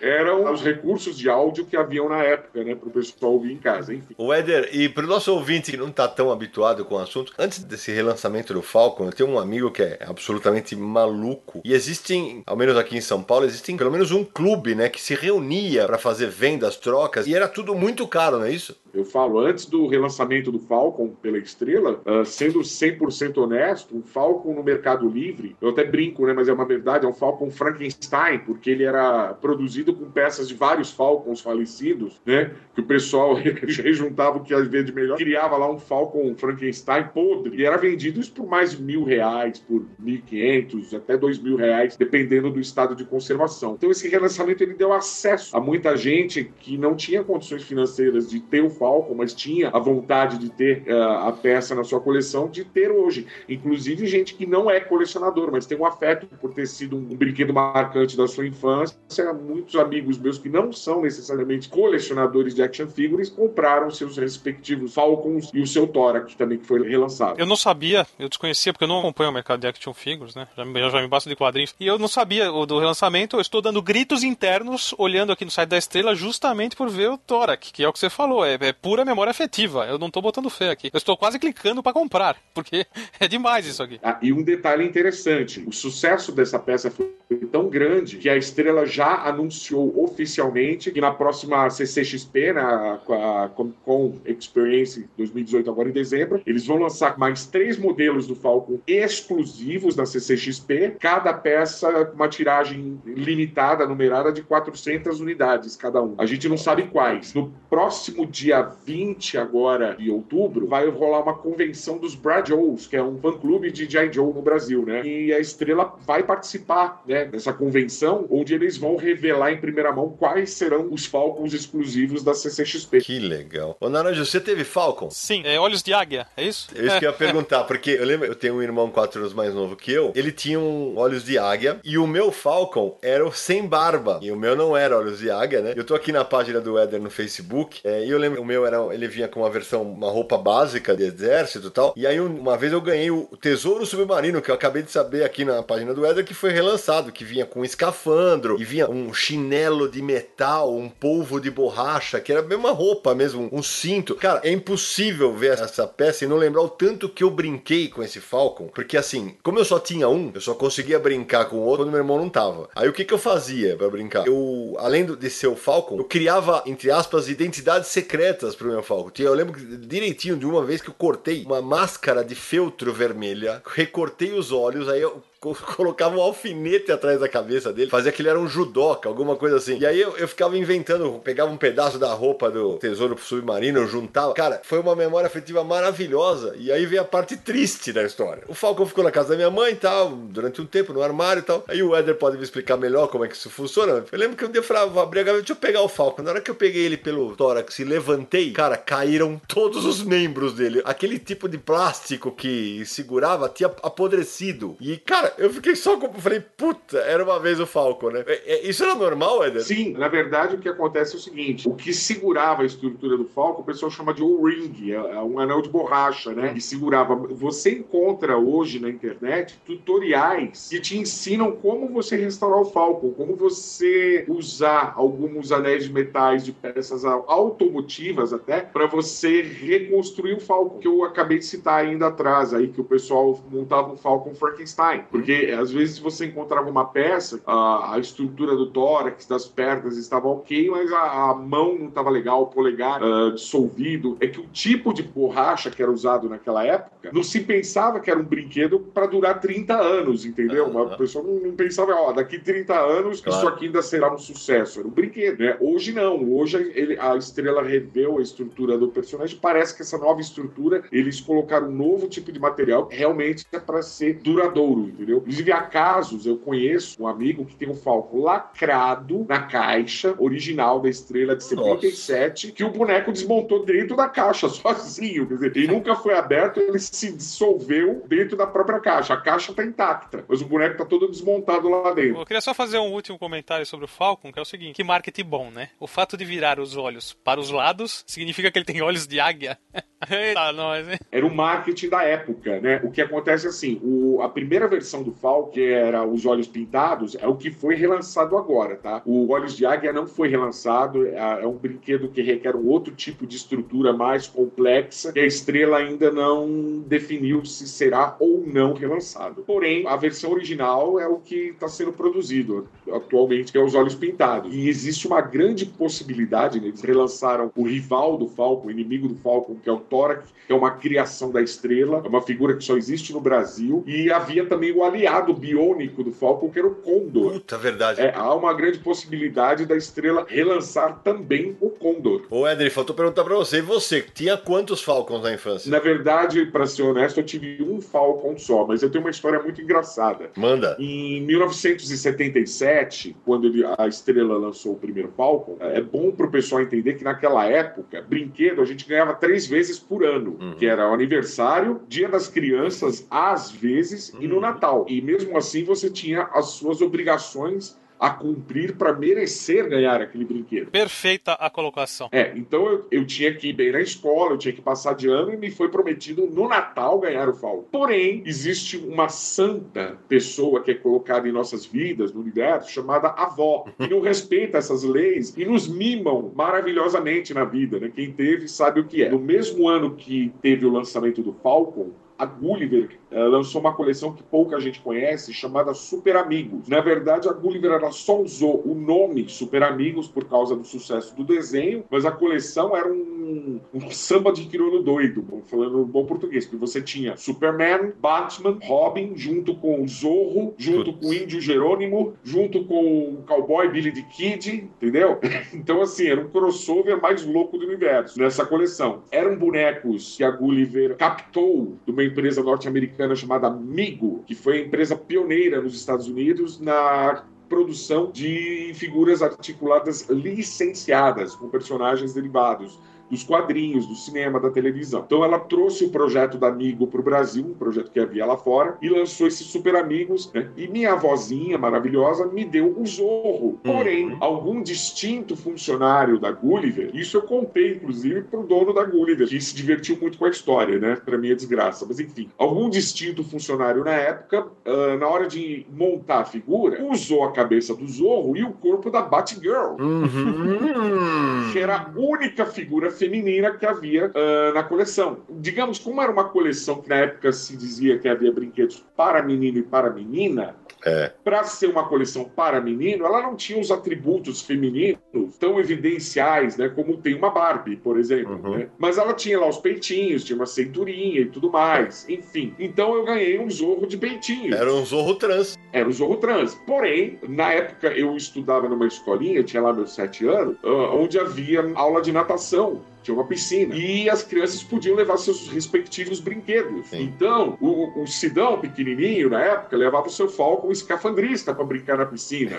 Eram 0.00 0.50
os 0.52 0.62
recursos 0.62 1.16
de 1.16 1.28
áudio 1.28 1.66
que 1.66 1.76
haviam 1.76 2.08
na 2.08 2.22
época, 2.22 2.64
né? 2.64 2.74
Para 2.74 2.88
o 2.88 2.92
pessoal 2.92 3.32
ouvir 3.32 3.52
em 3.52 3.58
casa, 3.58 3.94
enfim. 3.94 4.14
O 4.16 4.32
Éder, 4.32 4.70
e 4.72 4.88
para 4.88 5.04
o 5.04 5.08
nosso 5.08 5.32
ouvinte 5.34 5.70
que 5.70 5.76
não 5.76 5.88
está 5.88 6.08
tão 6.08 6.32
habituado 6.32 6.84
com 6.84 6.94
o 6.94 6.98
assunto, 6.98 7.32
antes 7.38 7.62
desse 7.62 7.92
relançamento 7.92 8.54
do 8.54 8.62
Falcon, 8.62 9.06
eu 9.06 9.12
tenho 9.12 9.28
um 9.28 9.38
amigo 9.38 9.70
que 9.70 9.82
é 9.82 9.98
absolutamente 10.06 10.29
absolutamente 10.30 10.76
maluco. 10.76 11.60
E 11.64 11.74
existem, 11.74 12.42
ao 12.46 12.56
menos 12.56 12.76
aqui 12.76 12.96
em 12.96 13.00
São 13.00 13.22
Paulo, 13.22 13.44
existem 13.44 13.76
pelo 13.76 13.90
menos 13.90 14.12
um 14.12 14.24
clube, 14.24 14.74
né, 14.74 14.88
que 14.88 15.00
se 15.00 15.14
reunia 15.14 15.86
para 15.86 15.98
fazer 15.98 16.28
vendas, 16.28 16.76
trocas, 16.76 17.26
e 17.26 17.34
era 17.34 17.48
tudo 17.48 17.74
muito 17.74 18.06
caro, 18.06 18.38
não 18.38 18.44
é 18.44 18.52
isso? 18.52 18.76
Eu 18.92 19.04
falo, 19.04 19.38
antes 19.38 19.66
do 19.66 19.86
relançamento 19.86 20.50
do 20.50 20.58
Falcon 20.58 21.08
pela 21.22 21.38
Estrela, 21.38 22.00
uh, 22.04 22.24
sendo 22.24 22.60
100% 22.60 23.38
honesto, 23.38 23.96
um 23.96 24.02
Falcon 24.02 24.54
no 24.54 24.64
Mercado 24.64 25.08
Livre, 25.08 25.56
eu 25.60 25.70
até 25.70 25.84
brinco, 25.84 26.26
né, 26.26 26.32
mas 26.32 26.48
é 26.48 26.52
uma 26.52 26.64
verdade, 26.64 27.06
é 27.06 27.08
um 27.08 27.14
Falcon 27.14 27.50
Frankenstein, 27.50 28.40
porque 28.40 28.70
ele 28.70 28.84
era 28.84 29.34
produzido 29.34 29.94
com 29.94 30.10
peças 30.10 30.48
de 30.48 30.54
vários 30.54 30.90
Falcons 30.90 31.40
falecidos, 31.40 32.20
né, 32.24 32.52
que 32.74 32.80
o 32.80 32.84
pessoal 32.84 33.34
rejuntava 33.34 34.38
o 34.38 34.42
que 34.42 34.54
havia 34.54 34.82
de 34.82 34.92
melhor, 34.92 35.16
criava 35.16 35.56
lá 35.56 35.70
um 35.70 35.78
Falcon 35.78 36.34
Frankenstein 36.36 37.08
podre, 37.14 37.56
e 37.56 37.64
era 37.64 37.76
vendido 37.76 38.20
isso 38.20 38.32
por 38.32 38.46
mais 38.46 38.72
de 38.72 38.82
mil 38.82 39.04
reais, 39.04 39.58
por 39.58 39.84
mil 39.98 40.19
1.500 40.22 40.96
até 40.96 41.16
2 41.16 41.38
mil 41.38 41.56
reais, 41.56 41.96
dependendo 41.96 42.50
do 42.50 42.60
estado 42.60 42.94
de 42.94 43.04
conservação. 43.04 43.74
Então 43.74 43.90
esse 43.90 44.08
relançamento 44.08 44.62
ele 44.62 44.74
deu 44.74 44.92
acesso 44.92 45.56
a 45.56 45.60
muita 45.60 45.96
gente 45.96 46.52
que 46.60 46.76
não 46.76 46.94
tinha 46.94 47.22
condições 47.24 47.62
financeiras 47.62 48.30
de 48.30 48.40
ter 48.40 48.62
o 48.62 48.70
Falcon, 48.70 49.14
mas 49.14 49.34
tinha 49.34 49.68
a 49.68 49.78
vontade 49.78 50.38
de 50.38 50.50
ter 50.50 50.82
uh, 50.86 51.28
a 51.28 51.32
peça 51.32 51.74
na 51.74 51.84
sua 51.84 52.00
coleção, 52.00 52.48
de 52.48 52.64
ter 52.64 52.90
hoje. 52.90 53.26
Inclusive 53.48 54.06
gente 54.06 54.34
que 54.34 54.46
não 54.46 54.70
é 54.70 54.80
colecionador, 54.80 55.50
mas 55.52 55.66
tem 55.66 55.78
um 55.78 55.84
afeto 55.86 56.26
por 56.40 56.52
ter 56.52 56.66
sido 56.66 56.96
um 56.96 57.16
brinquedo 57.16 57.52
marcante 57.52 58.16
da 58.16 58.26
sua 58.26 58.46
infância. 58.46 58.96
Muitos 59.42 59.76
amigos 59.76 60.18
meus 60.18 60.38
que 60.38 60.48
não 60.48 60.72
são 60.72 61.02
necessariamente 61.02 61.68
colecionadores 61.68 62.54
de 62.54 62.62
action 62.62 62.86
figures 62.86 63.28
compraram 63.28 63.90
seus 63.90 64.16
respectivos 64.16 64.94
Falcons 64.94 65.50
e 65.52 65.60
o 65.60 65.66
seu 65.66 65.90
que 66.26 66.36
também 66.36 66.58
foi 66.58 66.88
relançado. 66.88 67.38
Eu 67.38 67.46
não 67.46 67.56
sabia, 67.56 68.06
eu 68.18 68.28
desconhecia 68.28 68.72
porque 68.72 68.84
eu 68.84 68.88
não 68.88 69.00
acompanho 69.00 69.30
o 69.30 69.32
mercado 69.32 69.60
de 69.60 69.66
action 69.66 69.92
figures 69.92 70.09
Né? 70.34 70.46
Já, 70.56 70.90
já 70.90 71.00
me 71.00 71.08
basta 71.08 71.28
de 71.28 71.36
quadrinhos. 71.36 71.74
E 71.78 71.86
eu 71.86 71.98
não 71.98 72.08
sabia 72.08 72.52
o 72.52 72.66
do 72.66 72.78
relançamento, 72.78 73.36
eu 73.36 73.40
estou 73.40 73.60
dando 73.60 73.82
gritos 73.82 74.22
internos 74.22 74.94
olhando 74.98 75.32
aqui 75.32 75.44
no 75.44 75.50
site 75.50 75.68
da 75.68 75.78
Estrela 75.78 76.14
justamente 76.14 76.76
por 76.76 76.88
ver 76.88 77.10
o 77.10 77.18
Torak, 77.18 77.72
que 77.72 77.82
é 77.82 77.88
o 77.88 77.92
que 77.92 77.98
você 77.98 78.10
falou, 78.10 78.44
é, 78.44 78.56
é 78.60 78.72
pura 78.72 79.04
memória 79.04 79.30
afetiva. 79.30 79.86
Eu 79.86 79.98
não 79.98 80.08
estou 80.08 80.22
botando 80.22 80.50
fé 80.50 80.70
aqui. 80.70 80.90
Eu 80.92 80.98
estou 80.98 81.16
quase 81.16 81.38
clicando 81.38 81.82
para 81.82 81.92
comprar, 81.92 82.36
porque 82.54 82.86
é 83.18 83.28
demais 83.28 83.66
isso 83.66 83.82
aqui. 83.82 83.98
Ah, 84.02 84.18
e 84.22 84.32
um 84.32 84.42
detalhe 84.42 84.84
interessante: 84.84 85.62
o 85.66 85.72
sucesso 85.72 86.32
dessa 86.32 86.58
peça 86.58 86.90
foi 86.90 87.10
tão 87.50 87.68
grande 87.68 88.16
que 88.16 88.28
a 88.28 88.36
Estrela 88.36 88.86
já 88.86 89.26
anunciou 89.26 90.02
oficialmente 90.02 90.90
que 90.90 91.00
na 91.00 91.12
próxima 91.12 91.68
CCXP, 91.70 92.52
na 92.52 93.00
a 93.08 93.48
Comic 93.48 93.76
Con 93.84 94.14
Experience 94.24 95.08
2018, 95.16 95.70
agora 95.70 95.88
em 95.88 95.92
dezembro, 95.92 96.42
eles 96.46 96.66
vão 96.66 96.76
lançar 96.76 97.18
mais 97.18 97.46
três 97.46 97.78
modelos 97.78 98.26
do 98.26 98.34
Falcon 98.34 98.78
exclusivos 98.86 99.96
da 100.00 100.06
CCXP, 100.06 100.96
cada 100.98 101.32
peça 101.32 102.06
com 102.06 102.14
uma 102.14 102.28
tiragem 102.28 103.00
limitada, 103.04 103.86
numerada 103.86 104.32
de 104.32 104.42
400 104.42 105.20
unidades 105.20 105.76
cada 105.76 106.02
um. 106.02 106.14
A 106.18 106.26
gente 106.26 106.48
não 106.48 106.56
sabe 106.56 106.84
quais. 106.84 107.34
No 107.34 107.52
próximo 107.68 108.26
dia 108.26 108.62
20 108.62 109.38
agora 109.38 109.96
de 109.96 110.10
outubro, 110.10 110.66
vai 110.66 110.88
rolar 110.88 111.20
uma 111.20 111.34
convenção 111.34 111.98
dos 111.98 112.14
Brad 112.14 112.48
Joes, 112.48 112.86
que 112.86 112.96
é 112.96 113.02
um 113.02 113.18
fã-clube 113.18 113.70
de 113.70 113.88
G.I. 113.88 114.12
Joe 114.12 114.32
no 114.32 114.42
Brasil, 114.42 114.84
né? 114.84 115.04
E 115.04 115.32
a 115.32 115.38
Estrela 115.38 115.94
vai 116.06 116.22
participar, 116.22 117.02
né, 117.06 117.24
dessa 117.24 117.52
convenção, 117.52 118.26
onde 118.30 118.54
eles 118.54 118.76
vão 118.76 118.96
revelar 118.96 119.52
em 119.52 119.58
primeira 119.58 119.92
mão 119.92 120.10
quais 120.10 120.50
serão 120.50 120.88
os 120.90 121.06
Falcons 121.06 121.52
exclusivos 121.52 122.22
da 122.22 122.34
CCXP. 122.34 123.00
Que 123.00 123.18
legal. 123.18 123.76
Ô, 123.80 123.88
Naranjo, 123.88 124.24
você 124.24 124.40
teve 124.40 124.64
Falcon? 124.64 125.10
Sim, 125.10 125.42
é 125.44 125.58
Olhos 125.58 125.82
de 125.82 125.92
Águia, 125.92 126.26
é 126.36 126.44
isso? 126.44 126.68
É 126.74 126.86
isso 126.86 126.98
que 126.98 127.06
eu 127.06 127.10
ia 127.10 127.16
perguntar, 127.16 127.64
porque 127.64 127.90
eu 127.90 128.04
lembro, 128.04 128.26
eu 128.26 128.34
tenho 128.34 128.54
um 128.54 128.62
irmão 128.62 128.90
quatro 128.90 129.20
anos 129.20 129.34
mais 129.34 129.54
novo 129.54 129.76
que 129.76 129.89
que 129.90 129.92
eu, 129.92 130.12
ele 130.14 130.30
tinha 130.30 130.60
um 130.60 130.96
olhos 130.96 131.24
de 131.24 131.36
águia 131.36 131.80
e 131.82 131.98
o 131.98 132.06
meu 132.06 132.30
Falcon 132.30 132.96
era 133.02 133.26
o 133.26 133.32
sem 133.32 133.66
barba. 133.66 134.20
E 134.22 134.30
o 134.30 134.36
meu 134.36 134.54
não 134.54 134.76
era 134.76 134.96
olhos 134.96 135.18
de 135.18 135.30
águia, 135.30 135.60
né? 135.60 135.72
Eu 135.74 135.82
tô 135.82 135.96
aqui 135.96 136.12
na 136.12 136.24
página 136.24 136.60
do 136.60 136.78
Eder 136.78 137.00
no 137.00 137.10
Facebook 137.10 137.80
é, 137.82 138.04
e 138.04 138.10
eu 138.10 138.18
lembro, 138.18 138.40
o 138.40 138.44
meu 138.44 138.64
era, 138.64 138.78
ele 138.94 139.08
vinha 139.08 139.26
com 139.26 139.40
uma 139.40 139.50
versão, 139.50 139.82
uma 139.82 140.08
roupa 140.08 140.38
básica 140.38 140.94
de 140.94 141.02
exército 141.02 141.66
e 141.66 141.70
tal. 141.70 141.92
E 141.96 142.06
aí 142.06 142.20
uma 142.20 142.56
vez 142.56 142.72
eu 142.72 142.80
ganhei 142.80 143.10
o 143.10 143.28
Tesouro 143.40 143.84
Submarino, 143.84 144.40
que 144.40 144.50
eu 144.50 144.54
acabei 144.54 144.82
de 144.82 144.92
saber 144.92 145.24
aqui 145.24 145.44
na 145.44 145.60
página 145.62 145.92
do 145.92 146.06
Eder, 146.06 146.24
que 146.24 146.34
foi 146.34 146.50
relançado, 146.50 147.10
que 147.10 147.24
vinha 147.24 147.44
com 147.44 147.60
um 147.60 147.64
escafandro, 147.64 148.60
e 148.60 148.64
vinha 148.64 148.88
um 148.88 149.12
chinelo 149.12 149.88
de 149.88 150.00
metal, 150.00 150.72
um 150.72 150.88
polvo 150.88 151.40
de 151.40 151.50
borracha, 151.50 152.20
que 152.20 152.30
era 152.30 152.42
a 152.42 152.46
mesma 152.46 152.70
roupa 152.70 153.12
mesmo, 153.12 153.48
um 153.50 153.62
cinto. 153.62 154.14
Cara, 154.14 154.40
é 154.44 154.52
impossível 154.52 155.34
ver 155.34 155.58
essa 155.58 155.86
peça 155.86 156.24
e 156.24 156.28
não 156.28 156.36
lembrar 156.36 156.62
o 156.62 156.68
tanto 156.68 157.08
que 157.08 157.24
eu 157.24 157.30
brinquei 157.30 157.88
com 157.88 158.02
esse 158.02 158.20
Falcon, 158.20 158.68
porque 158.72 158.96
assim, 158.96 159.34
como 159.42 159.58
eu 159.58 159.64
só 159.64 159.79
tinha 159.80 160.08
um, 160.08 160.30
eu 160.34 160.40
só 160.40 160.54
conseguia 160.54 160.98
brincar 160.98 161.46
com 161.46 161.56
o 161.56 161.60
outro 161.60 161.84
quando 161.84 161.90
meu 161.90 162.00
irmão 162.00 162.18
não 162.18 162.28
tava. 162.28 162.68
Aí 162.74 162.88
o 162.88 162.92
que 162.92 163.04
que 163.04 163.14
eu 163.14 163.18
fazia 163.18 163.76
para 163.76 163.88
brincar? 163.88 164.26
Eu, 164.26 164.76
além 164.78 165.04
de 165.04 165.30
ser 165.30 165.46
o 165.46 165.56
Falcon, 165.56 165.98
eu 165.98 166.04
criava, 166.04 166.62
entre 166.66 166.90
aspas, 166.90 167.28
identidades 167.28 167.88
secretas 167.88 168.54
pro 168.54 168.68
meu 168.68 168.82
Falcon. 168.82 169.10
Eu 169.18 169.34
lembro 169.34 169.58
direitinho 169.60 170.36
de 170.36 170.46
uma 170.46 170.64
vez 170.64 170.80
que 170.80 170.90
eu 170.90 170.94
cortei 170.94 171.44
uma 171.44 171.62
máscara 171.62 172.24
de 172.24 172.34
feltro 172.34 172.92
vermelha, 172.92 173.62
recortei 173.66 174.32
os 174.32 174.52
olhos, 174.52 174.88
aí 174.88 175.00
eu 175.00 175.22
colocava 175.74 176.16
um 176.16 176.20
alfinete 176.20 176.92
atrás 176.92 177.18
da 177.18 177.28
cabeça 177.28 177.72
dele, 177.72 177.90
fazia 177.90 178.12
que 178.12 178.20
ele 178.20 178.28
era 178.28 178.38
um 178.38 178.46
judoca, 178.46 179.08
alguma 179.08 179.36
coisa 179.36 179.56
assim. 179.56 179.78
E 179.78 179.86
aí 179.86 179.98
eu, 179.98 180.16
eu 180.16 180.28
ficava 180.28 180.56
inventando, 180.56 181.18
pegava 181.24 181.50
um 181.50 181.56
pedaço 181.56 181.98
da 181.98 182.12
roupa 182.12 182.50
do 182.50 182.76
tesouro 182.76 183.16
submarino, 183.18 183.80
eu 183.80 183.86
juntava. 183.86 184.34
Cara, 184.34 184.60
foi 184.62 184.78
uma 184.78 184.94
memória 184.94 185.26
afetiva 185.26 185.64
maravilhosa. 185.64 186.54
E 186.58 186.70
aí 186.70 186.84
veio 186.84 187.00
a 187.00 187.04
parte 187.04 187.36
triste 187.36 187.92
da 187.92 188.02
história. 188.02 188.44
O 188.48 188.54
Falcon 188.54 188.84
ficou 188.84 189.02
na 189.02 189.10
casa 189.10 189.30
da 189.30 189.36
minha 189.36 189.50
mãe 189.50 189.72
e 189.72 189.76
tal, 189.76 190.10
durante 190.10 190.60
um 190.60 190.66
tempo, 190.66 190.92
no 190.92 191.02
armário 191.02 191.40
e 191.40 191.44
tal. 191.44 191.64
Aí 191.66 191.82
o 191.82 191.96
Eder 191.96 192.16
pode 192.16 192.36
me 192.36 192.44
explicar 192.44 192.76
melhor 192.76 193.08
como 193.08 193.24
é 193.24 193.28
que 193.28 193.34
isso 193.34 193.48
funciona. 193.48 194.04
Eu 194.12 194.18
lembro 194.18 194.36
que 194.36 194.44
um 194.44 194.50
dia 194.50 194.60
eu 194.60 194.64
falava, 194.64 194.90
vou 194.90 195.02
abrir 195.02 195.20
a 195.20 195.22
gaveta, 195.22 195.42
deixa 195.42 195.52
eu 195.54 195.56
pegar 195.56 195.82
o 195.82 195.88
Falcon. 195.88 196.22
Na 196.22 196.32
hora 196.32 196.40
que 196.40 196.50
eu 196.50 196.54
peguei 196.54 196.84
ele 196.84 196.96
pelo 196.96 197.34
tórax 197.34 197.78
e 197.78 197.84
levantei, 197.84 198.52
cara, 198.52 198.76
caíram 198.76 199.40
todos 199.48 199.86
os 199.86 200.02
membros 200.02 200.54
dele. 200.54 200.82
Aquele 200.84 201.18
tipo 201.18 201.48
de 201.48 201.56
plástico 201.56 202.30
que 202.30 202.84
segurava 202.84 203.48
tinha 203.48 203.70
apodrecido. 203.82 204.76
E, 204.80 204.98
cara, 204.98 205.29
eu 205.38 205.50
fiquei 205.50 205.74
só 205.76 205.96
com. 205.96 206.12
Falei, 206.20 206.40
puta, 206.40 206.98
era 206.98 207.22
uma 207.22 207.38
vez 207.38 207.60
o 207.60 207.66
Falcon, 207.66 208.10
né? 208.10 208.24
É, 208.26 208.54
é, 208.54 208.68
isso 208.68 208.82
era 208.82 208.94
normal, 208.94 209.44
Eder? 209.44 209.62
Sim, 209.62 209.92
na 209.92 210.08
verdade 210.08 210.56
o 210.56 210.58
que 210.58 210.68
acontece 210.68 211.14
é 211.14 211.18
o 211.18 211.20
seguinte: 211.20 211.68
o 211.68 211.74
que 211.74 211.92
segurava 211.92 212.62
a 212.62 212.66
estrutura 212.66 213.16
do 213.16 213.24
Falcon, 213.24 213.62
o 213.62 213.64
pessoal 213.64 213.90
chama 213.90 214.14
de 214.14 214.22
O-ring, 214.22 214.92
é, 214.92 214.94
é 214.94 215.20
um 215.20 215.38
anel 215.38 215.62
de 215.62 215.68
borracha, 215.68 216.32
né? 216.32 216.52
Que 216.52 216.60
segurava. 216.60 217.14
Você 217.14 217.72
encontra 217.72 218.36
hoje 218.36 218.80
na 218.80 218.88
internet 218.88 219.58
tutoriais 219.66 220.68
que 220.70 220.80
te 220.80 220.98
ensinam 220.98 221.52
como 221.52 221.88
você 221.88 222.16
restaurar 222.16 222.60
o 222.60 222.64
Falcon, 222.64 223.10
como 223.12 223.36
você 223.36 224.24
usar 224.28 224.94
alguns 224.96 225.52
anéis 225.52 225.84
de 225.84 225.92
metais 225.92 226.44
de 226.44 226.52
peças 226.52 227.04
automotivas 227.04 228.32
até, 228.32 228.60
para 228.60 228.86
você 228.86 229.42
reconstruir 229.42 230.34
o 230.34 230.40
Falcon, 230.40 230.78
que 230.78 230.88
eu 230.88 231.04
acabei 231.04 231.38
de 231.38 231.44
citar 231.44 231.84
ainda 231.84 232.08
atrás, 232.08 232.54
aí 232.54 232.68
que 232.68 232.80
o 232.80 232.84
pessoal 232.84 233.38
montava 233.50 233.92
um 233.92 233.96
Falcon 233.96 234.34
Frankenstein. 234.34 235.04
Porque 235.20 235.52
às 235.52 235.70
vezes 235.70 235.98
você 235.98 236.26
encontrava 236.26 236.68
uma 236.68 236.84
peça, 236.84 237.40
a, 237.46 237.94
a 237.94 237.98
estrutura 237.98 238.56
do 238.56 238.66
tórax, 238.66 239.26
das 239.26 239.46
pernas 239.46 239.96
estava 239.96 240.28
ok, 240.28 240.70
mas 240.70 240.92
a, 240.92 241.30
a 241.30 241.34
mão 241.34 241.78
não 241.78 241.88
estava 241.88 242.10
legal, 242.10 242.42
o 242.42 242.46
polegar 242.46 243.02
uh, 243.02 243.32
dissolvido. 243.32 244.16
É 244.20 244.26
que 244.26 244.40
o 244.40 244.46
tipo 244.46 244.92
de 244.92 245.02
borracha 245.02 245.70
que 245.70 245.82
era 245.82 245.90
usado 245.90 246.28
naquela 246.28 246.64
época, 246.64 247.10
não 247.12 247.22
se 247.22 247.40
pensava 247.40 248.00
que 248.00 248.10
era 248.10 248.18
um 248.18 248.24
brinquedo 248.24 248.80
para 248.80 249.06
durar 249.06 249.40
30 249.40 249.74
anos, 249.74 250.24
entendeu? 250.24 250.66
Uhum. 250.66 250.70
Uma 250.70 250.96
pessoa 250.96 251.24
não, 251.24 251.34
não 251.40 251.52
pensava, 251.52 251.92
ó, 251.92 252.12
daqui 252.12 252.38
30 252.38 252.74
anos 252.74 253.20
claro. 253.20 253.38
isso 253.38 253.48
aqui 253.48 253.66
ainda 253.66 253.82
será 253.82 254.12
um 254.12 254.18
sucesso. 254.18 254.80
Era 254.80 254.88
um 254.88 254.90
brinquedo, 254.90 255.40
né? 255.40 255.56
Hoje 255.60 255.92
não. 255.92 256.32
Hoje 256.32 256.56
ele, 256.74 256.98
a 256.98 257.16
estrela 257.16 257.62
reveu 257.62 258.18
a 258.18 258.22
estrutura 258.22 258.78
do 258.78 258.88
personagem. 258.88 259.38
Parece 259.40 259.74
que 259.74 259.82
essa 259.82 259.98
nova 259.98 260.20
estrutura, 260.20 260.82
eles 260.90 261.20
colocaram 261.20 261.68
um 261.68 261.72
novo 261.72 262.08
tipo 262.08 262.32
de 262.32 262.38
material 262.38 262.86
que 262.86 262.96
realmente 262.96 263.46
é 263.52 263.58
para 263.58 263.82
ser 263.82 264.14
duradouro, 264.14 264.82
entendeu? 264.82 265.09
Entendeu? 265.10 265.18
Inclusive, 265.18 265.52
há 265.52 265.62
casos, 265.62 266.26
eu 266.26 266.38
conheço 266.38 267.02
um 267.02 267.06
amigo 267.06 267.44
que 267.44 267.56
tem 267.56 267.68
um 267.68 267.74
Falcon 267.74 268.20
lacrado 268.20 269.26
na 269.28 269.42
caixa 269.42 270.14
original 270.18 270.80
da 270.80 270.88
estrela 270.88 271.34
de 271.36 271.44
77, 271.44 272.46
Nossa. 272.46 272.56
que 272.56 272.64
o 272.64 272.70
boneco 272.70 273.12
desmontou 273.12 273.64
dentro 273.64 273.96
da 273.96 274.08
caixa, 274.08 274.48
sozinho. 274.48 275.26
Quer 275.26 275.34
dizer, 275.34 275.56
ele 275.56 275.68
nunca 275.68 275.94
foi 275.96 276.14
aberto, 276.14 276.60
ele 276.60 276.78
se 276.78 277.12
dissolveu 277.12 278.04
dentro 278.06 278.36
da 278.36 278.46
própria 278.46 278.80
caixa. 278.80 279.14
A 279.14 279.20
caixa 279.20 279.52
tá 279.52 279.64
intacta, 279.64 280.24
mas 280.28 280.40
o 280.40 280.46
boneco 280.46 280.78
tá 280.78 280.84
todo 280.84 281.10
desmontado 281.10 281.68
lá 281.68 281.92
dentro. 281.92 282.20
Eu 282.20 282.26
queria 282.26 282.40
só 282.40 282.54
fazer 282.54 282.78
um 282.78 282.92
último 282.92 283.18
comentário 283.18 283.66
sobre 283.66 283.84
o 283.84 283.88
Falcon, 283.88 284.32
que 284.32 284.38
é 284.38 284.42
o 284.42 284.46
seguinte: 284.46 284.76
que 284.76 284.84
marketing 284.84 285.24
bom, 285.24 285.50
né? 285.50 285.70
O 285.78 285.86
fato 285.86 286.16
de 286.16 286.24
virar 286.24 286.60
os 286.60 286.76
olhos 286.76 287.12
para 287.12 287.40
os 287.40 287.50
lados 287.50 288.04
significa 288.06 288.50
que 288.50 288.58
ele 288.58 288.64
tem 288.64 288.82
olhos 288.82 289.06
de 289.06 289.18
águia. 289.18 289.58
Eita, 290.08 290.52
nós, 290.54 290.88
hein? 290.88 290.98
Era 291.10 291.26
o 291.26 291.34
marketing 291.34 291.88
da 291.88 292.02
época, 292.02 292.60
né? 292.60 292.80
O 292.84 292.90
que 292.90 293.02
acontece 293.02 293.46
é 293.46 293.50
assim: 293.50 293.80
o, 293.82 294.22
a 294.22 294.28
primeira 294.28 294.66
versão 294.68 295.02
do 295.02 295.12
Fal, 295.12 295.48
que 295.48 295.62
era 295.62 296.04
Os 296.04 296.24
Olhos 296.24 296.46
Pintados, 296.46 297.16
é 297.16 297.26
o 297.26 297.36
que 297.36 297.50
foi 297.50 297.74
relançado 297.74 298.36
agora, 298.36 298.76
tá? 298.76 299.02
O 299.04 299.30
Olhos 299.30 299.56
de 299.56 299.66
Águia 299.66 299.92
não 299.92 300.06
foi 300.06 300.28
relançado, 300.28 301.06
é, 301.06 301.42
é 301.42 301.46
um 301.46 301.56
brinquedo 301.56 302.08
que 302.08 302.22
requer 302.22 302.56
um 302.56 302.66
outro 302.68 302.94
tipo 302.94 303.26
de 303.26 303.36
estrutura 303.36 303.92
mais 303.92 304.26
complexa, 304.26 305.12
e 305.14 305.20
a 305.20 305.26
estrela 305.26 305.78
ainda 305.78 306.10
não 306.10 306.80
definiu 306.86 307.44
se 307.44 307.68
será 307.68 308.16
ou 308.18 308.44
não 308.46 308.72
relançado. 308.72 309.42
Porém, 309.42 309.86
a 309.86 309.96
versão 309.96 310.32
original 310.32 310.98
é 310.98 311.06
o 311.06 311.18
que 311.18 311.50
está 311.50 311.68
sendo 311.68 311.92
produzido 311.92 312.68
atualmente, 312.94 313.52
que 313.52 313.58
é 313.58 313.62
Os 313.62 313.74
Olhos 313.74 313.94
Pintados. 313.94 314.54
E 314.54 314.68
existe 314.68 315.06
uma 315.06 315.20
grande 315.20 315.66
possibilidade, 315.66 316.60
né? 316.60 316.68
eles 316.68 316.82
relançaram 316.82 317.50
o 317.56 317.66
rival 317.66 318.16
do 318.16 318.28
Falcon, 318.28 318.68
o 318.68 318.70
inimigo 318.70 319.08
do 319.08 319.14
Falcon, 319.16 319.56
que 319.62 319.68
é 319.68 319.72
o 319.72 319.78
Thorax, 319.78 320.32
que 320.46 320.52
é 320.52 320.56
uma 320.56 320.72
criação 320.72 321.30
da 321.30 321.40
estrela, 321.40 322.02
é 322.04 322.08
uma 322.08 322.22
figura 322.22 322.56
que 322.56 322.64
só 322.64 322.76
existe 322.76 323.12
no 323.12 323.20
Brasil, 323.20 323.84
e 323.86 324.10
havia 324.10 324.44
também 324.46 324.72
o 324.72 324.82
aliado 324.82 325.32
biônico 325.32 326.02
do 326.02 326.12
Falcon, 326.12 326.50
que 326.50 326.58
era 326.58 326.66
o 326.66 326.74
Condor. 326.74 327.34
Puta, 327.34 327.56
verdade. 327.56 328.00
É, 328.00 328.12
há 328.14 328.34
uma 328.34 328.52
grande 328.52 328.78
possibilidade 328.78 329.64
da 329.64 329.76
estrela 329.76 330.26
relançar 330.28 331.00
também 331.04 331.56
o 331.60 331.70
Condor. 331.70 332.22
Ô, 332.30 332.46
Éder, 332.46 332.70
faltou 332.70 332.96
perguntar 332.96 333.24
pra 333.24 333.36
você. 333.36 333.58
E 333.58 333.62
você, 333.62 334.02
tinha 334.02 334.36
quantos 334.36 334.82
Falcons 334.82 335.22
na 335.22 335.32
infância? 335.32 335.70
Na 335.70 335.78
verdade, 335.78 336.46
para 336.46 336.66
ser 336.66 336.82
honesto, 336.82 337.20
eu 337.20 337.24
tive 337.24 337.62
um 337.62 337.80
Falcon 337.80 338.36
só, 338.36 338.66
mas 338.66 338.82
eu 338.82 338.90
tenho 338.90 339.04
uma 339.04 339.10
história 339.10 339.40
muito 339.40 339.60
engraçada. 339.60 340.30
Manda. 340.36 340.76
Em 340.78 341.20
1977, 341.22 342.79
quando 343.24 343.46
ele, 343.46 343.64
a 343.78 343.86
estrela 343.86 344.36
lançou 344.36 344.72
o 344.72 344.78
primeiro 344.78 345.12
Falcon, 345.16 345.56
é 345.60 345.80
bom 345.80 346.10
pro 346.10 346.30
pessoal 346.30 346.62
entender 346.62 346.94
que 346.94 347.04
naquela 347.04 347.46
época, 347.46 348.02
brinquedo 348.02 348.60
a 348.60 348.64
gente 348.64 348.86
ganhava 348.86 349.14
três 349.14 349.46
vezes 349.46 349.78
por 349.78 350.04
ano, 350.04 350.36
uhum. 350.40 350.54
que 350.54 350.66
era 350.66 350.88
o 350.88 350.94
aniversário, 350.94 351.80
dia 351.88 352.08
das 352.08 352.28
crianças, 352.28 353.06
às 353.10 353.50
vezes, 353.50 354.12
uhum. 354.12 354.22
e 354.22 354.28
no 354.28 354.34
uhum. 354.36 354.40
Natal. 354.40 354.86
E 354.88 355.00
mesmo 355.00 355.36
assim 355.36 355.64
você 355.64 355.90
tinha 355.90 356.22
as 356.32 356.50
suas 356.50 356.80
obrigações 356.80 357.79
a 358.00 358.08
cumprir 358.08 358.76
para 358.76 358.94
merecer 358.94 359.68
ganhar 359.68 360.00
aquele 360.00 360.24
brinquedo. 360.24 360.70
Perfeita 360.70 361.34
a 361.34 361.50
colocação. 361.50 362.08
É, 362.10 362.32
então 362.34 362.66
eu, 362.66 362.86
eu 362.90 363.06
tinha 363.06 363.34
que 363.34 363.48
ir 363.48 363.52
bem 363.52 363.70
na 363.70 363.80
escola, 363.80 364.32
eu 364.32 364.38
tinha 364.38 364.54
que 364.54 364.62
passar 364.62 364.94
de 364.94 365.06
ano 365.06 365.34
e 365.34 365.36
me 365.36 365.50
foi 365.50 365.68
prometido 365.68 366.26
no 366.26 366.48
Natal 366.48 366.98
ganhar 366.98 367.28
o 367.28 367.34
Falcon. 367.34 367.66
Porém, 367.70 368.22
existe 368.24 368.78
uma 368.78 369.10
santa 369.10 369.98
pessoa 370.08 370.62
que 370.62 370.70
é 370.70 370.74
colocada 370.74 371.28
em 371.28 371.32
nossas 371.32 371.66
vidas, 371.66 372.12
no 372.12 372.20
universo, 372.20 372.70
chamada 372.70 373.08
avó, 373.08 373.66
que 373.78 373.88
não 373.88 374.00
respeita 374.00 374.56
essas 374.56 374.82
leis 374.82 375.36
e 375.36 375.44
nos 375.44 375.68
mimam 375.68 376.32
maravilhosamente 376.34 377.34
na 377.34 377.44
vida, 377.44 377.78
né? 377.78 377.90
Quem 377.94 378.10
teve 378.12 378.48
sabe 378.48 378.80
o 378.80 378.84
que 378.84 379.02
é. 379.02 379.10
No 379.10 379.18
mesmo 379.18 379.68
ano 379.68 379.94
que 379.94 380.32
teve 380.40 380.64
o 380.64 380.72
lançamento 380.72 381.22
do 381.22 381.34
Falcon, 381.34 381.90
a 382.18 382.24
Gulliver 382.24 382.88
uh, 382.94 382.99
lançou 383.10 383.60
uma 383.60 383.74
coleção 383.74 384.12
que 384.12 384.22
pouca 384.22 384.60
gente 384.60 384.80
conhece, 384.80 385.32
chamada 385.32 385.74
Super 385.74 386.16
Amigos. 386.16 386.68
Na 386.68 386.80
verdade, 386.80 387.28
a 387.28 387.32
Gulliver 387.32 387.72
ela 387.72 387.90
só 387.90 388.20
usou 388.20 388.62
o 388.64 388.74
nome 388.74 389.28
Super 389.28 389.62
Amigos 389.62 390.08
por 390.08 390.24
causa 390.24 390.54
do 390.54 390.64
sucesso 390.64 391.14
do 391.16 391.24
desenho, 391.24 391.84
mas 391.90 392.04
a 392.06 392.12
coleção 392.12 392.76
era 392.76 392.88
um, 392.88 393.60
um 393.74 393.90
samba 393.90 394.32
de 394.32 394.46
crioulo 394.46 394.82
doido, 394.82 395.24
falando 395.46 395.84
bom 395.84 396.04
português, 396.04 396.44
porque 396.46 396.58
você 396.58 396.80
tinha 396.80 397.16
Superman, 397.16 397.92
Batman, 398.00 398.58
Robin, 398.62 399.12
junto 399.16 399.54
com 399.54 399.86
Zorro, 399.86 400.54
junto 400.56 400.92
Putz. 400.92 401.00
com 401.00 401.10
o 401.10 401.14
Índio 401.14 401.40
Jerônimo, 401.40 402.14
junto 402.22 402.64
com 402.64 403.14
o 403.14 403.24
cowboy 403.26 403.68
Billy 403.68 403.92
the 403.92 404.02
Kid, 404.02 404.68
entendeu? 404.76 405.18
Então, 405.52 405.82
assim, 405.82 406.06
era 406.06 406.20
um 406.20 406.28
crossover 406.28 407.00
mais 407.00 407.24
louco 407.24 407.58
do 407.58 407.66
universo 407.66 408.18
nessa 408.18 408.46
coleção. 408.46 409.02
Eram 409.10 409.36
bonecos 409.36 410.16
que 410.16 410.24
a 410.24 410.30
Gulliver 410.30 410.96
captou 410.96 411.76
do 411.86 411.92
meio 411.92 412.10
empresa 412.10 412.42
norte-americana 412.42 412.99
chamada 413.16 413.50
Migo, 413.50 414.22
que 414.26 414.34
foi 414.34 414.58
a 414.58 414.60
empresa 414.66 414.96
pioneira 414.96 415.60
nos 415.60 415.74
Estados 415.74 416.06
Unidos 416.08 416.60
na 416.60 417.24
produção 417.48 418.10
de 418.10 418.72
figuras 418.74 419.22
articuladas 419.22 420.08
licenciadas 420.08 421.34
com 421.34 421.48
personagens 421.48 422.14
derivados 422.14 422.78
dos 423.10 423.24
quadrinhos, 423.24 423.86
do 423.86 423.94
cinema, 423.94 424.38
da 424.38 424.50
televisão. 424.50 425.02
Então 425.04 425.24
ela 425.24 425.38
trouxe 425.38 425.84
o 425.84 425.90
projeto 425.90 426.38
da 426.38 426.48
Amigo 426.48 426.86
para 426.86 427.00
o 427.00 427.04
Brasil, 427.04 427.44
um 427.44 427.54
projeto 427.54 427.90
que 427.90 427.98
havia 428.00 428.26
lá 428.26 428.36
fora, 428.36 428.76
e 428.82 428.88
lançou 428.88 429.26
esses 429.26 429.46
Super 429.46 429.76
Amigos. 429.76 430.30
Né? 430.32 430.48
E 430.56 430.66
minha 430.68 430.92
avózinha 430.92 431.56
maravilhosa 431.58 432.26
me 432.26 432.44
deu 432.44 432.74
um 432.78 432.84
zorro. 432.86 433.58
Porém, 433.64 434.10
Uhum. 434.10 434.16
algum 434.20 434.62
distinto 434.62 435.36
funcionário 435.36 436.18
da 436.18 436.30
Gulliver, 436.30 436.90
isso 436.94 437.16
eu 437.16 437.22
contei, 437.22 437.74
inclusive, 437.74 438.22
pro 438.22 438.42
dono 438.42 438.72
da 438.72 438.84
Gulliver, 438.84 439.28
que 439.28 439.40
se 439.40 439.54
divertiu 439.54 439.96
muito 440.00 440.18
com 440.18 440.24
a 440.24 440.30
história, 440.30 440.78
né? 440.78 440.96
Pra 441.04 441.18
minha 441.18 441.34
desgraça. 441.34 441.84
Mas 441.86 441.98
enfim, 442.00 442.28
algum 442.38 442.68
distinto 442.70 443.22
funcionário 443.24 443.84
na 443.84 443.92
época, 443.92 444.46
ah, 444.64 444.96
na 444.98 445.08
hora 445.08 445.26
de 445.26 445.66
montar 445.72 446.20
a 446.20 446.24
figura, 446.24 446.84
usou 446.84 447.24
a 447.24 447.32
cabeça 447.32 447.74
do 447.74 447.86
Zorro 447.86 448.36
e 448.36 448.42
o 448.44 448.52
corpo 448.52 448.90
da 448.90 449.02
Batgirl. 449.02 449.76
Uhum. 449.80 451.50
Que 451.52 451.58
era 451.58 451.76
a 451.76 451.90
única 451.98 452.46
figura 452.46 452.90
feminina 453.00 453.50
que 453.56 453.66
havia 453.66 454.12
ah, 454.14 454.52
na 454.54 454.62
coleção. 454.62 455.18
Digamos, 455.28 455.78
como 455.78 456.00
era 456.00 456.12
uma 456.12 456.24
coleção 456.24 456.80
que 456.80 456.88
na 456.88 456.96
época 456.96 457.32
se 457.32 457.56
dizia 457.56 457.98
que 457.98 458.08
havia 458.08 458.30
brinquedos 458.30 458.84
para 458.96 459.22
menino 459.22 459.58
e 459.58 459.62
para 459.62 459.90
menina, 459.90 460.54
É. 460.84 461.12
para 461.22 461.44
ser 461.44 461.66
uma 461.68 461.86
coleção 461.86 462.24
para 462.24 462.58
menino, 462.60 463.04
ela 463.04 463.20
não 463.22 463.36
tinha 463.36 463.58
os 463.60 463.70
atributos 463.70 464.40
femininos 464.40 464.98
tão 465.38 465.60
evidenciais, 465.60 466.56
né, 466.56 466.70
como 466.70 466.96
tem 466.96 467.14
uma 467.14 467.28
Barbie, 467.30 467.76
por 467.76 467.98
exemplo. 467.98 468.40
Uhum. 468.42 468.56
né? 468.56 468.68
Mas 468.78 468.96
ela 468.96 469.12
tinha 469.12 469.38
lá 469.38 469.46
os 469.46 469.58
peitinhos, 469.58 470.24
tinha 470.24 470.36
uma 470.36 470.46
cinturinha 470.46 471.20
e 471.20 471.26
tudo 471.26 471.50
mais, 471.50 472.08
enfim. 472.08 472.54
Então 472.58 472.94
eu 472.94 473.04
ganhei 473.04 473.38
um 473.38 473.50
zorro 473.50 473.86
de 473.86 473.96
peitinhos. 473.98 474.56
Era 474.58 474.72
um 474.72 474.84
zorro 474.84 475.14
trans. 475.16 475.58
Era 475.72 475.88
o 475.88 475.92
Zorro 475.92 476.16
Trans. 476.16 476.54
Porém, 476.66 477.18
na 477.28 477.52
época 477.52 477.88
eu 477.88 478.16
estudava 478.16 478.68
numa 478.68 478.86
escolinha, 478.86 479.42
tinha 479.44 479.62
lá 479.62 479.72
meus 479.72 479.94
sete 479.94 480.26
anos, 480.26 480.56
ah, 480.64 480.94
onde 480.94 481.16
havia 481.18 481.70
aula 481.76 482.02
de 482.02 482.10
natação. 482.10 482.80
Tinha 483.02 483.14
uma 483.14 483.26
piscina. 483.26 483.74
E 483.74 484.08
as 484.08 484.22
crianças 484.22 484.62
podiam 484.62 484.96
levar 484.96 485.16
seus 485.16 485.48
respectivos 485.48 486.20
brinquedos. 486.20 486.88
Sim. 486.88 487.02
Então, 487.02 487.56
o, 487.60 488.02
o 488.02 488.06
Sidão, 488.06 488.60
pequenininho, 488.60 489.30
na 489.30 489.40
época, 489.40 489.76
levava 489.76 490.06
o 490.06 490.10
seu 490.10 490.28
Falcon 490.28 490.70
escafandrista 490.70 491.54
para 491.54 491.64
brincar 491.64 491.98
na 491.98 492.06
piscina. 492.06 492.56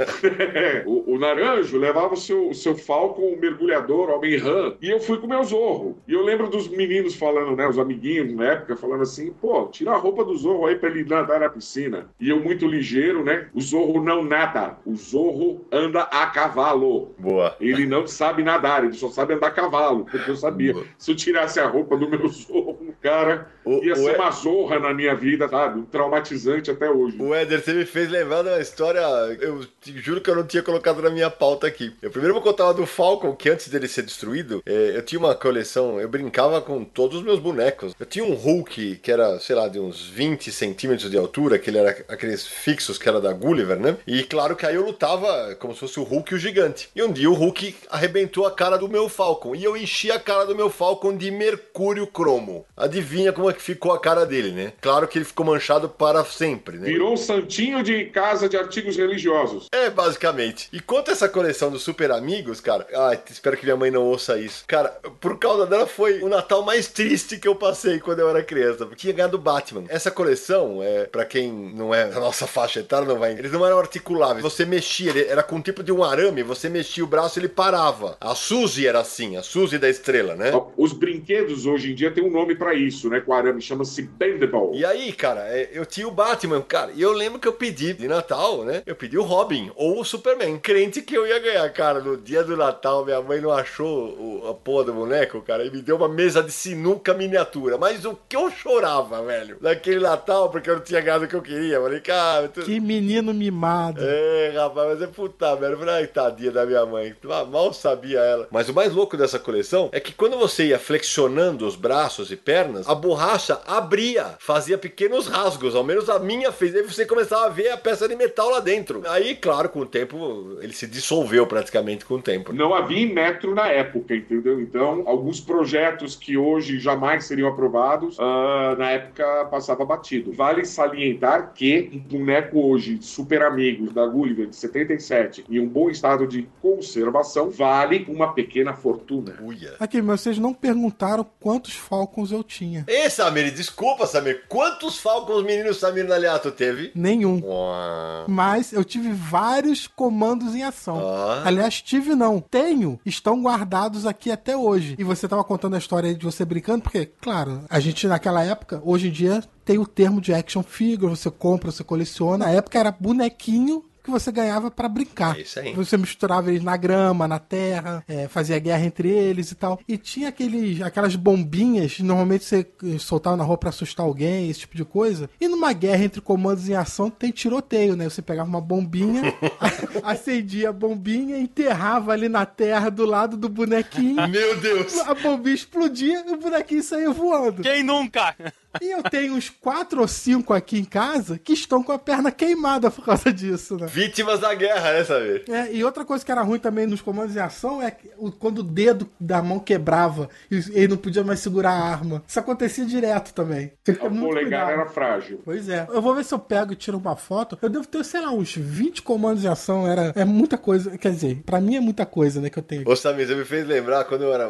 o, 0.86 1.14
o 1.14 1.18
Naranjo 1.18 1.78
levava 1.78 2.14
o 2.14 2.16
seu, 2.16 2.50
o 2.50 2.54
seu 2.54 2.76
Falcon 2.76 3.36
mergulhador, 3.40 4.10
Homem-Ram. 4.10 4.76
E 4.80 4.90
eu 4.90 5.00
fui 5.00 5.18
com 5.18 5.26
o 5.26 5.28
meu 5.28 5.42
Zorro. 5.44 5.98
E 6.06 6.12
eu 6.12 6.22
lembro 6.22 6.48
dos 6.48 6.68
meninos 6.68 7.14
falando, 7.14 7.56
né, 7.56 7.66
os 7.66 7.78
amiguinhos 7.78 8.32
na 8.34 8.52
época, 8.52 8.76
falando 8.76 9.02
assim, 9.02 9.32
pô, 9.32 9.66
tira 9.66 9.92
a 9.92 9.96
roupa 9.96 10.24
do 10.24 10.36
Zorro 10.36 10.66
aí 10.66 10.76
pra 10.76 10.90
ele 10.90 11.04
nadar 11.04 11.40
na 11.40 11.48
piscina. 11.48 12.08
E 12.20 12.28
eu 12.28 12.40
muito 12.40 12.66
ligeiro, 12.66 13.24
né, 13.24 13.48
o 13.54 13.60
Zorro 13.60 14.02
não 14.02 14.22
nada. 14.22 14.78
O 14.84 14.94
Zorro 14.94 15.64
anda 15.72 16.02
a 16.02 16.26
cavalo. 16.26 17.14
Boa. 17.18 17.56
Ele 17.60 17.86
não 17.86 18.06
sabe 18.06 18.42
nadar, 18.42 18.84
ele 18.84 18.94
só 18.94 19.08
sabe 19.08 19.34
andar 19.34 19.53
cavalo, 19.54 20.04
porque 20.04 20.30
eu 20.30 20.36
sabia. 20.36 20.74
Se 20.98 21.10
eu 21.10 21.16
tirasse 21.16 21.58
a 21.60 21.66
roupa 21.66 21.96
do 21.96 22.08
meu 22.08 22.26
Zorro, 22.28 22.94
cara, 23.00 23.50
O, 23.64 23.84
ia 23.84 23.92
o, 23.92 23.96
ser 23.96 24.16
uma 24.16 24.30
zorra 24.30 24.78
na 24.78 24.92
minha 24.92 25.14
vida, 25.14 25.48
sabe? 25.48 25.80
Um 25.80 25.84
traumatizante 25.84 26.70
até 26.70 26.90
hoje. 26.90 27.16
o 27.20 27.34
Éder, 27.34 27.62
você 27.62 27.72
me 27.72 27.84
fez 27.84 28.10
lembrar 28.10 28.42
de 28.42 28.48
uma 28.48 28.60
história. 28.60 29.00
Eu 29.40 29.66
juro 29.84 30.20
que 30.20 30.30
eu 30.30 30.36
não 30.36 30.46
tinha 30.46 30.62
colocado 30.62 31.02
na 31.02 31.10
minha 31.10 31.30
pauta 31.30 31.66
aqui. 31.66 31.92
Eu 32.02 32.10
primeiro 32.10 32.34
vou 32.34 32.42
contar 32.42 32.64
uma 32.64 32.74
do 32.74 32.86
Falcon, 32.86 33.34
que 33.34 33.48
antes 33.48 33.68
dele 33.68 33.88
ser 33.88 34.02
destruído, 34.02 34.62
é, 34.66 34.96
eu 34.96 35.02
tinha 35.02 35.18
uma 35.18 35.34
coleção, 35.34 36.00
eu 36.00 36.08
brincava 36.08 36.60
com 36.60 36.84
todos 36.84 37.18
os 37.18 37.24
meus 37.24 37.38
bonecos. 37.38 37.94
Eu 37.98 38.06
tinha 38.06 38.24
um 38.24 38.34
Hulk 38.34 38.96
que 38.96 39.10
era, 39.10 39.38
sei 39.40 39.56
lá, 39.56 39.68
de 39.68 39.78
uns 39.78 40.08
20 40.08 40.52
centímetros 40.52 41.10
de 41.10 41.16
altura, 41.16 41.58
que 41.58 41.70
ele 41.70 41.78
era 41.78 41.90
aqueles 42.08 42.46
fixos 42.46 42.98
que 42.98 43.08
era 43.08 43.20
da 43.20 43.32
Gulliver, 43.32 43.78
né? 43.78 43.96
E 44.06 44.22
claro 44.24 44.56
que 44.56 44.66
aí 44.66 44.74
eu 44.74 44.84
lutava 44.84 45.54
como 45.56 45.74
se 45.74 45.80
fosse 45.80 45.98
o 45.98 46.02
Hulk 46.02 46.32
e 46.32 46.36
o 46.36 46.38
gigante. 46.38 46.88
E 46.94 47.02
um 47.02 47.12
dia 47.12 47.30
o 47.30 47.34
Hulk 47.34 47.74
arrebentou 47.90 48.46
a 48.46 48.50
cara 48.50 48.76
do 48.76 48.88
meu 48.88 49.08
Falcon. 49.08 49.54
E 49.54 49.64
eu 49.64 49.76
enchi 49.76 50.10
a 50.10 50.18
cara 50.18 50.44
do 50.44 50.54
meu 50.54 50.68
Falcon 50.68 51.16
de 51.16 51.30
mercúrio 51.30 52.06
cromo. 52.06 52.66
Adivinha 52.76 53.32
como 53.32 53.48
é 53.48 53.53
que 53.54 53.62
ficou 53.62 53.92
a 53.92 54.00
cara 54.00 54.26
dele, 54.26 54.50
né? 54.52 54.72
Claro 54.80 55.08
que 55.08 55.18
ele 55.18 55.24
ficou 55.24 55.46
manchado 55.46 55.88
para 55.88 56.24
sempre, 56.24 56.78
né? 56.78 56.86
Virou 56.86 57.12
um 57.12 57.16
santinho 57.16 57.82
de 57.82 58.06
casa 58.06 58.48
de 58.48 58.56
artigos 58.56 58.96
religiosos. 58.96 59.68
É, 59.72 59.88
basicamente. 59.90 60.68
E 60.72 60.80
quanto 60.80 61.10
a 61.10 61.12
essa 61.12 61.28
coleção 61.28 61.70
dos 61.70 61.82
Super 61.82 62.10
Amigos, 62.10 62.60
cara, 62.60 62.86
ai, 62.94 63.20
espero 63.30 63.56
que 63.56 63.64
minha 63.64 63.76
mãe 63.76 63.90
não 63.90 64.02
ouça 64.02 64.38
isso. 64.38 64.64
Cara, 64.66 64.88
por 65.20 65.38
causa 65.38 65.66
dela 65.66 65.86
foi 65.86 66.22
o 66.22 66.28
Natal 66.28 66.62
mais 66.62 66.88
triste 66.88 67.38
que 67.38 67.48
eu 67.48 67.54
passei 67.54 67.98
quando 67.98 68.20
eu 68.20 68.28
era 68.28 68.42
criança. 68.42 68.88
Tinha 68.96 69.12
ganhado 69.12 69.38
Batman. 69.38 69.84
Essa 69.88 70.10
coleção, 70.10 70.82
é, 70.82 71.04
para 71.04 71.24
quem 71.24 71.52
não 71.52 71.94
é 71.94 72.06
da 72.06 72.20
nossa 72.20 72.46
faixa 72.46 72.80
etária, 72.80 73.06
não 73.06 73.18
vai. 73.18 73.32
Eles 73.32 73.52
não 73.52 73.64
eram 73.64 73.78
articuláveis. 73.78 74.42
Você 74.42 74.64
mexia, 74.64 75.10
ele 75.10 75.24
era 75.24 75.42
com 75.42 75.56
um 75.56 75.60
tipo 75.60 75.82
de 75.82 75.92
um 75.92 76.02
arame, 76.02 76.42
você 76.42 76.68
mexia 76.68 77.04
o 77.04 77.06
braço 77.06 77.38
e 77.38 77.40
ele 77.40 77.48
parava. 77.48 78.16
A 78.20 78.34
Suzy 78.34 78.86
era 78.86 79.00
assim, 79.00 79.36
a 79.36 79.42
Suzy 79.42 79.78
da 79.78 79.88
estrela, 79.88 80.34
né? 80.34 80.50
Os 80.76 80.92
brinquedos 80.92 81.66
hoje 81.66 81.92
em 81.92 81.94
dia 81.94 82.10
tem 82.10 82.24
um 82.24 82.30
nome 82.30 82.54
pra 82.54 82.74
isso, 82.74 83.08
né? 83.08 83.20
Com 83.20 83.34
arame, 83.44 83.60
chama-se 83.60 84.02
Bendable. 84.02 84.70
E 84.78 84.84
aí, 84.84 85.12
cara, 85.12 85.40
é, 85.48 85.70
eu 85.72 85.84
tinha 85.86 86.06
o 86.08 86.10
Batman, 86.10 86.60
cara, 86.62 86.92
e 86.94 87.00
eu 87.02 87.12
lembro 87.12 87.38
que 87.38 87.48
eu 87.48 87.52
pedi 87.52 87.92
de 87.92 88.08
Natal, 88.08 88.64
né? 88.64 88.82
Eu 88.86 88.94
pedi 88.96 89.16
o 89.18 89.22
Robin 89.22 89.70
ou 89.76 90.00
o 90.00 90.04
Superman, 90.04 90.58
crente 90.58 91.02
que 91.02 91.14
eu 91.16 91.26
ia 91.26 91.38
ganhar, 91.38 91.68
cara. 91.72 92.00
No 92.00 92.16
dia 92.16 92.42
do 92.42 92.56
Natal, 92.56 93.04
minha 93.04 93.20
mãe 93.20 93.40
não 93.40 93.50
achou 93.50 94.08
o- 94.10 94.48
a 94.48 94.54
porra 94.54 94.84
do 94.84 94.92
boneco, 94.94 95.40
cara, 95.42 95.64
e 95.64 95.70
me 95.70 95.82
deu 95.82 95.96
uma 95.96 96.08
mesa 96.08 96.42
de 96.42 96.52
sinuca 96.52 97.12
miniatura. 97.14 97.76
Mas 97.78 98.04
o 98.04 98.18
que 98.28 98.36
eu 98.36 98.50
chorava, 98.50 99.22
velho, 99.22 99.56
naquele 99.60 100.00
Natal, 100.00 100.48
porque 100.50 100.68
eu 100.70 100.76
não 100.76 100.82
tinha 100.82 101.00
ganhado 101.00 101.24
o 101.24 101.28
que 101.28 101.34
eu 101.34 101.42
queria. 101.42 101.76
Eu 101.76 101.82
falei, 101.82 102.00
cara, 102.00 102.48
tu... 102.48 102.62
Que 102.62 102.80
menino 102.80 103.32
mimado. 103.34 104.00
É, 104.02 104.52
rapaz, 104.54 104.88
mas 104.90 105.02
é 105.02 105.06
puta. 105.06 105.46
Eu 105.46 105.78
falei, 105.78 105.94
ai, 105.94 106.06
tadinha 106.06 106.50
da 106.50 106.64
minha 106.66 106.84
mãe. 106.86 107.14
Ah, 107.30 107.44
Mal 107.44 107.72
sabia 107.72 108.20
ela. 108.20 108.48
Mas 108.50 108.68
o 108.68 108.74
mais 108.74 108.92
louco 108.92 109.16
dessa 109.16 109.38
coleção 109.38 109.88
é 109.92 110.00
que 110.00 110.12
quando 110.12 110.36
você 110.38 110.66
ia 110.66 110.78
flexionando 110.78 111.66
os 111.66 111.76
braços 111.76 112.30
e 112.30 112.36
pernas, 112.36 112.88
a 112.88 112.94
borracha 112.94 113.33
abria, 113.66 114.34
fazia 114.38 114.78
pequenos 114.78 115.26
rasgos. 115.26 115.74
Ao 115.74 115.84
menos 115.84 116.08
a 116.08 116.18
minha 116.18 116.52
fez. 116.52 116.74
Aí 116.74 116.82
você 116.82 117.06
começava 117.06 117.46
a 117.46 117.48
ver 117.48 117.70
a 117.70 117.76
peça 117.76 118.08
de 118.08 118.16
metal 118.16 118.50
lá 118.50 118.60
dentro. 118.60 119.02
Aí, 119.06 119.34
claro, 119.34 119.68
com 119.68 119.80
o 119.80 119.86
tempo, 119.86 120.58
ele 120.60 120.72
se 120.72 120.86
dissolveu 120.86 121.46
praticamente 121.46 122.04
com 122.04 122.14
o 122.14 122.22
tempo. 122.22 122.52
Não 122.52 122.74
havia 122.74 123.04
metro 123.12 123.54
na 123.54 123.68
época, 123.68 124.14
entendeu? 124.14 124.60
Então, 124.60 125.02
alguns 125.06 125.40
projetos 125.40 126.16
que 126.16 126.36
hoje 126.36 126.78
jamais 126.78 127.24
seriam 127.24 127.48
aprovados, 127.48 128.16
ah, 128.18 128.74
na 128.78 128.90
época 128.90 129.46
passava 129.50 129.84
batido. 129.84 130.32
Vale 130.32 130.64
salientar 130.64 131.52
que 131.54 131.90
um 131.92 131.98
boneco 131.98 132.60
hoje, 132.60 132.98
Super 133.00 133.42
Amigos, 133.42 133.92
da 133.92 134.06
Gulliver, 134.06 134.46
de 134.46 134.56
77, 134.56 135.44
em 135.48 135.60
um 135.60 135.68
bom 135.68 135.90
estado 135.90 136.26
de 136.26 136.48
conservação, 136.60 137.50
vale 137.50 138.04
uma 138.08 138.32
pequena 138.32 138.74
fortuna. 138.74 139.36
Uia. 139.40 139.74
Aqui, 139.78 140.00
mas 140.00 140.20
vocês 140.20 140.38
não 140.38 140.52
perguntaram 140.52 141.26
quantos 141.40 141.74
Falcons 141.74 142.32
eu 142.32 142.42
tinha. 142.42 142.84
Ei, 142.88 143.10
Samir, 143.24 143.54
desculpa, 143.54 144.06
Samir. 144.06 144.42
Quantos 144.48 144.98
Falcons 144.98 145.42
meninos 145.44 145.78
Samir 145.78 146.06
Naliato 146.06 146.50
teve? 146.50 146.92
Nenhum. 146.94 147.40
Uau. 147.42 148.26
Mas 148.28 148.70
eu 148.70 148.84
tive 148.84 149.12
vários 149.12 149.86
comandos 149.86 150.54
em 150.54 150.62
ação. 150.62 151.00
Ah. 151.00 151.42
Aliás, 151.46 151.80
tive 151.80 152.14
não. 152.14 152.38
Tenho. 152.38 153.00
Estão 153.04 153.42
guardados 153.42 154.06
aqui 154.06 154.30
até 154.30 154.54
hoje. 154.54 154.94
E 154.98 155.04
você 155.04 155.26
tava 155.26 155.42
contando 155.42 155.74
a 155.74 155.78
história 155.78 156.10
aí 156.10 156.14
de 156.14 156.24
você 156.24 156.44
brincando, 156.44 156.82
porque, 156.82 157.06
claro, 157.06 157.64
a 157.70 157.80
gente 157.80 158.06
naquela 158.06 158.44
época, 158.44 158.82
hoje 158.84 159.08
em 159.08 159.12
dia, 159.12 159.42
tem 159.64 159.78
o 159.78 159.86
termo 159.86 160.20
de 160.20 160.34
action 160.34 160.62
figure, 160.62 161.16
você 161.16 161.30
compra, 161.30 161.70
você 161.70 161.82
coleciona. 161.82 162.44
Na 162.44 162.50
época 162.50 162.78
era 162.78 162.92
bonequinho 162.92 163.82
que 164.04 164.10
você 164.10 164.30
ganhava 164.30 164.70
pra 164.70 164.86
brincar. 164.86 165.36
É 165.38 165.40
isso 165.40 165.58
aí. 165.58 165.72
Você 165.72 165.96
misturava 165.96 166.50
eles 166.50 166.62
na 166.62 166.76
grama, 166.76 167.26
na 167.26 167.38
terra, 167.38 168.04
é, 168.06 168.28
fazia 168.28 168.58
guerra 168.58 168.84
entre 168.84 169.08
eles 169.08 169.50
e 169.50 169.54
tal. 169.54 169.80
E 169.88 169.96
tinha 169.96 170.28
aqueles, 170.28 170.82
aquelas 170.82 171.16
bombinhas, 171.16 171.98
normalmente 172.00 172.44
você 172.44 172.66
eh, 172.84 172.98
soltava 172.98 173.36
na 173.36 173.44
rua 173.44 173.56
pra 173.56 173.70
assustar 173.70 174.04
alguém, 174.04 174.50
esse 174.50 174.60
tipo 174.60 174.76
de 174.76 174.84
coisa. 174.84 175.30
E 175.40 175.48
numa 175.48 175.72
guerra 175.72 176.04
entre 176.04 176.20
comandos 176.20 176.68
em 176.68 176.74
ação 176.74 177.08
tem 177.08 177.30
tiroteio, 177.30 177.96
né? 177.96 178.04
Você 178.04 178.20
pegava 178.20 178.48
uma 178.48 178.60
bombinha, 178.60 179.22
acendia 180.04 180.68
a 180.68 180.72
bombinha, 180.72 181.38
enterrava 181.38 182.12
ali 182.12 182.28
na 182.28 182.44
terra 182.44 182.90
do 182.90 183.06
lado 183.06 183.38
do 183.38 183.48
bonequinho. 183.48 184.28
Meu 184.28 184.60
Deus. 184.60 184.98
A 185.00 185.14
bombinha 185.14 185.54
explodia 185.54 186.24
e 186.26 186.32
o 186.32 186.36
bonequinho 186.36 186.82
saía 186.82 187.10
voando. 187.10 187.62
Quem 187.62 187.82
nunca? 187.82 188.36
E 188.80 188.90
eu 188.90 189.02
tenho 189.02 189.34
uns 189.34 189.50
quatro 189.50 190.00
ou 190.00 190.08
cinco 190.08 190.52
aqui 190.52 190.78
em 190.78 190.84
casa 190.84 191.38
que 191.38 191.52
estão 191.52 191.82
com 191.82 191.92
a 191.92 191.98
perna 191.98 192.30
queimada 192.30 192.90
por 192.90 193.04
causa 193.04 193.32
disso, 193.32 193.76
né? 193.76 193.86
Vítimas 193.86 194.40
da 194.40 194.54
guerra, 194.54 194.92
né, 194.92 195.04
Samir? 195.04 195.44
É, 195.48 195.72
e 195.72 195.84
outra 195.84 196.04
coisa 196.04 196.24
que 196.24 196.30
era 196.30 196.42
ruim 196.42 196.58
também 196.58 196.86
nos 196.86 197.00
comandos 197.00 197.36
em 197.36 197.40
ação 197.40 197.82
é 197.82 197.94
quando 198.38 198.58
o 198.58 198.62
dedo 198.62 199.08
da 199.18 199.42
mão 199.42 199.58
quebrava 199.58 200.28
e 200.50 200.56
ele 200.72 200.88
não 200.88 200.96
podia 200.96 201.24
mais 201.24 201.40
segurar 201.40 201.72
a 201.72 201.84
arma. 201.84 202.22
Isso 202.26 202.38
acontecia 202.38 202.84
direto 202.84 203.32
também. 203.32 203.72
Ter 203.82 203.98
O 204.02 204.10
polegar 204.10 204.70
era 204.70 204.86
frágil. 204.86 205.40
Pois 205.44 205.68
é. 205.68 205.86
Eu 205.90 206.02
vou 206.02 206.14
ver 206.14 206.24
se 206.24 206.34
eu 206.34 206.38
pego 206.38 206.72
e 206.72 206.76
tiro 206.76 206.98
uma 206.98 207.16
foto. 207.16 207.58
Eu 207.60 207.68
devo 207.68 207.86
ter, 207.86 208.04
sei 208.04 208.20
lá, 208.20 208.30
uns 208.30 208.54
20 208.54 209.02
comandos 209.02 209.44
em 209.44 209.48
ação. 209.48 209.86
Era, 209.86 210.12
é 210.14 210.24
muita 210.24 210.56
coisa. 210.58 210.96
Quer 210.98 211.12
dizer, 211.12 211.42
pra 211.44 211.60
mim 211.60 211.76
é 211.76 211.80
muita 211.80 212.06
coisa, 212.06 212.40
né, 212.40 212.50
que 212.50 212.58
eu 212.58 212.62
tenho. 212.62 212.88
Ô 212.88 212.96
Samir, 212.96 213.26
você 213.26 213.34
me 213.34 213.44
fez 213.44 213.66
lembrar 213.66 214.04
quando 214.04 214.22
eu 214.22 214.32
era 214.34 214.48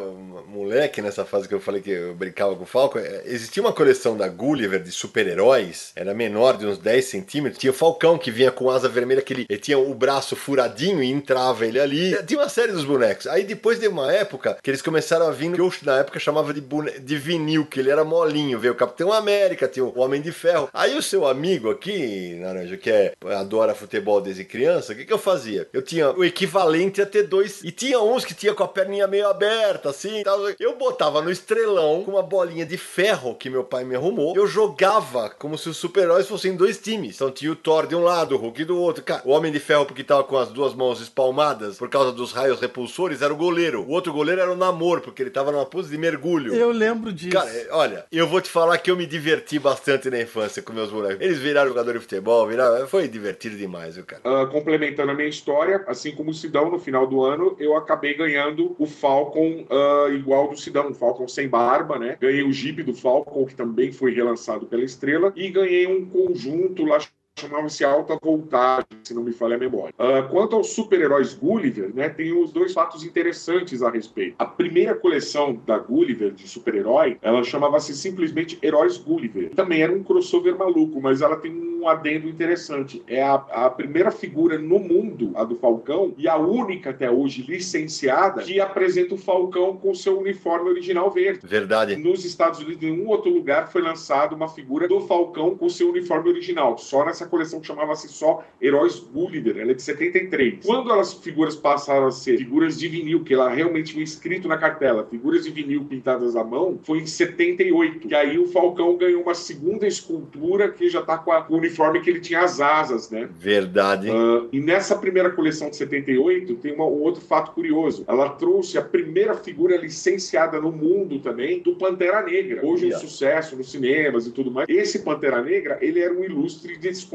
moleque, 0.48 1.02
nessa 1.02 1.24
fase 1.24 1.48
que 1.48 1.54
eu 1.54 1.60
falei 1.60 1.80
que 1.80 1.90
eu 1.90 2.14
brincava 2.14 2.54
com 2.56 2.62
o 2.62 2.66
Falcon, 2.66 2.98
é, 2.98 3.22
existia 3.26 3.62
uma 3.62 3.72
coleção 3.72 4.13
da 4.16 4.28
Gulliver 4.28 4.82
de 4.82 4.90
super-heróis, 4.90 5.92
era 5.96 6.14
menor 6.14 6.56
de 6.56 6.66
uns 6.66 6.78
10 6.78 7.04
centímetros, 7.04 7.60
tinha 7.60 7.70
o 7.70 7.74
Falcão 7.74 8.18
que 8.18 8.30
vinha 8.30 8.50
com 8.50 8.70
asa 8.70 8.88
vermelha 8.88 9.22
que 9.22 9.32
ele, 9.32 9.46
ele 9.48 9.58
tinha 9.58 9.78
o 9.78 9.94
braço 9.94 10.36
furadinho 10.36 11.02
e 11.02 11.10
entrava 11.10 11.66
ele 11.66 11.80
ali. 11.80 12.16
Tinha 12.24 12.40
uma 12.40 12.48
série 12.48 12.72
dos 12.72 12.84
bonecos. 12.84 13.26
Aí 13.26 13.44
depois 13.44 13.78
de 13.78 13.88
uma 13.88 14.12
época 14.12 14.58
que 14.62 14.70
eles 14.70 14.82
começaram 14.82 15.26
a 15.26 15.30
vir, 15.30 15.52
que 15.52 15.60
eu 15.60 15.72
na 15.82 15.98
época 15.98 16.18
chamava 16.18 16.52
de, 16.52 16.62
de 17.00 17.16
vinil, 17.16 17.66
que 17.66 17.80
ele 17.80 17.90
era 17.90 18.04
molinho. 18.04 18.58
Veio 18.58 18.72
o 18.72 18.76
Capitão 18.76 19.12
América, 19.12 19.68
tinha 19.68 19.84
o 19.84 19.98
Homem 19.98 20.20
de 20.20 20.32
Ferro. 20.32 20.68
Aí 20.72 20.96
o 20.96 21.02
seu 21.02 21.26
amigo 21.26 21.70
aqui, 21.70 22.34
Naranja, 22.40 22.76
que 22.76 22.90
é, 22.90 23.14
adora 23.32 23.74
futebol 23.74 24.20
desde 24.20 24.44
criança, 24.44 24.92
o 24.92 24.96
que, 24.96 25.04
que 25.04 25.12
eu 25.12 25.18
fazia? 25.18 25.68
Eu 25.72 25.82
tinha 25.82 26.10
o 26.10 26.24
equivalente 26.24 27.02
a 27.02 27.06
ter 27.06 27.24
dois. 27.24 27.62
E 27.62 27.70
tinha 27.70 28.00
uns 28.00 28.24
que 28.24 28.34
tinha 28.34 28.54
com 28.54 28.62
a 28.62 28.68
perninha 28.68 29.06
meio 29.06 29.28
aberta, 29.28 29.90
assim. 29.90 30.22
Tal. 30.22 30.40
Eu 30.58 30.76
botava 30.76 31.20
no 31.20 31.30
estrelão 31.30 32.02
com 32.04 32.12
uma 32.12 32.22
bolinha 32.22 32.66
de 32.66 32.76
ferro 32.76 33.34
que 33.34 33.50
meu 33.50 33.64
pai 33.64 33.84
me 33.84 33.94
arrumou. 34.04 34.36
Eu 34.36 34.46
jogava 34.46 35.30
como 35.30 35.56
se 35.56 35.68
os 35.68 35.76
super-heróis 35.76 36.28
fossem 36.28 36.56
dois 36.56 36.78
times. 36.78 37.16
Então 37.16 37.30
tinha 37.30 37.50
o 37.50 37.56
Thor 37.56 37.86
de 37.86 37.94
um 37.94 38.02
lado, 38.02 38.34
o 38.34 38.38
Hulk 38.38 38.64
do 38.64 38.78
outro. 38.78 39.02
Cara, 39.02 39.22
o 39.24 39.30
Homem 39.30 39.50
de 39.50 39.58
Ferro, 39.58 39.86
porque 39.86 40.04
tava 40.04 40.24
com 40.24 40.36
as 40.36 40.48
duas 40.48 40.74
mãos 40.74 41.00
espalmadas 41.00 41.78
por 41.78 41.88
causa 41.88 42.12
dos 42.12 42.32
raios 42.32 42.60
repulsores, 42.60 43.22
era 43.22 43.32
o 43.32 43.36
goleiro. 43.36 43.82
O 43.82 43.90
outro 43.90 44.12
goleiro 44.12 44.40
era 44.40 44.52
o 44.52 44.56
Namor, 44.56 45.00
porque 45.00 45.22
ele 45.22 45.30
tava 45.30 45.50
numa 45.50 45.66
pose 45.66 45.90
de 45.90 45.98
mergulho. 45.98 46.54
Eu 46.54 46.70
lembro 46.70 47.12
disso. 47.12 47.32
Cara, 47.32 47.50
é, 47.50 47.68
olha, 47.70 48.04
eu 48.12 48.26
vou 48.26 48.40
te 48.40 48.50
falar 48.50 48.78
que 48.78 48.90
eu 48.90 48.96
me 48.96 49.06
diverti 49.06 49.58
bastante 49.58 50.10
na 50.10 50.20
infância 50.20 50.62
com 50.62 50.72
meus 50.72 50.90
bonecos. 50.90 51.20
Eles 51.20 51.38
viraram 51.38 51.68
jogador 51.68 51.94
de 51.94 52.00
futebol, 52.00 52.46
viraram. 52.46 52.86
Foi 52.86 53.08
divertido 53.08 53.56
demais, 53.56 53.96
viu, 53.96 54.04
cara. 54.04 54.22
Uh, 54.24 54.46
complementando 54.50 55.10
a 55.10 55.14
minha 55.14 55.28
história, 55.28 55.84
assim 55.86 56.14
como 56.14 56.30
o 56.30 56.34
Sidão, 56.34 56.70
no 56.70 56.78
final 56.78 57.06
do 57.06 57.22
ano, 57.22 57.56
eu 57.58 57.76
acabei 57.76 58.14
ganhando 58.14 58.74
o 58.78 58.86
Falcon 58.86 59.64
uh, 59.70 60.12
igual 60.12 60.48
do 60.48 60.56
Sidão, 60.56 60.90
o 60.90 60.94
Falcon 60.94 61.26
sem 61.28 61.48
barba, 61.48 61.98
né? 61.98 62.16
Ganhei 62.20 62.42
o 62.42 62.52
Jeep 62.52 62.82
do 62.82 62.94
Falcon, 62.94 63.46
que 63.46 63.54
também 63.54 63.92
foi 63.94 64.12
relançado 64.12 64.66
pela 64.66 64.84
Estrela, 64.84 65.32
e 65.34 65.48
ganhei 65.48 65.86
um 65.86 66.04
conjunto 66.04 66.84
lá 66.84 66.98
chamava-se 67.38 67.84
Alta 67.84 68.16
Voltagem, 68.22 68.86
se 69.02 69.12
não 69.12 69.22
me 69.22 69.32
falha 69.32 69.56
a 69.56 69.58
memória. 69.58 69.94
Uh, 69.98 70.28
quanto 70.30 70.56
aos 70.56 70.70
super-heróis 70.70 71.34
Gulliver, 71.34 71.94
né, 71.94 72.08
tem 72.08 72.32
os 72.32 72.52
dois 72.52 72.72
fatos 72.72 73.04
interessantes 73.04 73.82
a 73.82 73.90
respeito. 73.90 74.36
A 74.38 74.46
primeira 74.46 74.94
coleção 74.94 75.60
da 75.66 75.78
Gulliver 75.78 76.32
de 76.32 76.48
super-herói, 76.48 77.18
ela 77.20 77.42
chamava-se 77.42 77.94
simplesmente 77.94 78.58
Heróis 78.62 78.96
Gulliver. 78.96 79.50
Também 79.50 79.82
era 79.82 79.92
um 79.92 80.02
crossover 80.02 80.56
maluco, 80.56 81.00
mas 81.00 81.20
ela 81.20 81.36
tem 81.36 81.52
um 81.52 81.88
adendo 81.88 82.28
interessante. 82.28 83.02
É 83.06 83.22
a, 83.22 83.34
a 83.34 83.70
primeira 83.70 84.10
figura 84.10 84.56
no 84.56 84.78
mundo, 84.78 85.32
a 85.34 85.44
do 85.44 85.56
Falcão, 85.56 86.14
e 86.16 86.28
a 86.28 86.36
única 86.36 86.90
até 86.90 87.10
hoje 87.10 87.42
licenciada 87.42 88.42
que 88.42 88.60
apresenta 88.60 89.14
o 89.14 89.18
Falcão 89.18 89.76
com 89.76 89.94
seu 89.94 90.18
uniforme 90.18 90.70
original 90.70 91.10
verde. 91.10 91.40
Verdade. 91.44 91.96
Nos 91.96 92.24
Estados 92.24 92.60
Unidos, 92.60 92.82
em 92.82 92.92
nenhum 92.92 93.08
outro 93.08 93.30
lugar 93.30 93.70
foi 93.70 93.82
lançado 93.82 94.34
uma 94.34 94.48
figura 94.48 94.86
do 94.86 95.00
Falcão 95.00 95.56
com 95.56 95.68
seu 95.68 95.90
uniforme 95.90 96.30
original. 96.30 96.78
Só 96.78 97.04
nessa 97.04 97.23
coleção 97.26 97.60
que 97.60 97.66
chamava-se 97.66 98.08
só 98.08 98.44
Heróis 98.60 98.98
Gulliver. 98.98 99.58
Ela 99.58 99.72
é 99.72 99.74
de 99.74 99.82
73. 99.82 100.64
Quando 100.64 100.92
as 100.92 101.14
figuras 101.14 101.56
passaram 101.56 102.06
a 102.06 102.12
ser 102.12 102.38
figuras 102.38 102.78
de 102.78 102.88
vinil, 102.88 103.24
que 103.24 103.34
ela 103.34 103.48
realmente 103.48 103.94
foi 103.94 104.02
escrito 104.02 104.46
na 104.46 104.56
cartela, 104.58 105.06
figuras 105.10 105.44
de 105.44 105.50
vinil 105.50 105.84
pintadas 105.84 106.36
à 106.36 106.44
mão, 106.44 106.78
foi 106.82 106.98
em 106.98 107.06
78. 107.06 108.08
Que 108.08 108.14
aí 108.14 108.38
o 108.38 108.46
Falcão 108.46 108.96
ganhou 108.96 109.22
uma 109.22 109.34
segunda 109.34 109.86
escultura 109.86 110.70
que 110.70 110.88
já 110.88 111.02
tá 111.02 111.18
com, 111.18 111.32
a, 111.32 111.42
com 111.42 111.54
o 111.54 111.58
uniforme 111.58 112.00
que 112.00 112.10
ele 112.10 112.20
tinha 112.20 112.40
as 112.40 112.60
asas, 112.60 113.10
né? 113.10 113.28
Verdade. 113.38 114.10
Uh, 114.10 114.48
e 114.52 114.60
nessa 114.60 114.96
primeira 114.96 115.30
coleção 115.30 115.70
de 115.70 115.76
78 115.76 116.54
tem 116.56 116.74
uma, 116.74 116.84
um 116.84 117.02
outro 117.02 117.20
fato 117.22 117.52
curioso. 117.52 118.04
Ela 118.06 118.28
trouxe 118.30 118.78
a 118.78 118.82
primeira 118.82 119.34
figura 119.34 119.76
licenciada 119.76 120.60
no 120.60 120.70
mundo 120.70 121.18
também 121.18 121.60
do 121.60 121.74
Pantera 121.76 122.22
Negra. 122.22 122.64
Hoje 122.64 122.86
yeah. 122.86 122.96
um 123.04 123.08
sucesso 123.08 123.56
nos 123.56 123.70
cinemas 123.70 124.26
e 124.26 124.30
tudo 124.30 124.50
mais. 124.50 124.68
Esse 124.68 125.00
Pantera 125.00 125.42
Negra, 125.42 125.78
ele 125.80 126.00
era 126.00 126.12
um 126.12 126.24
ilustre 126.24 126.76
desconhecido 126.76 127.13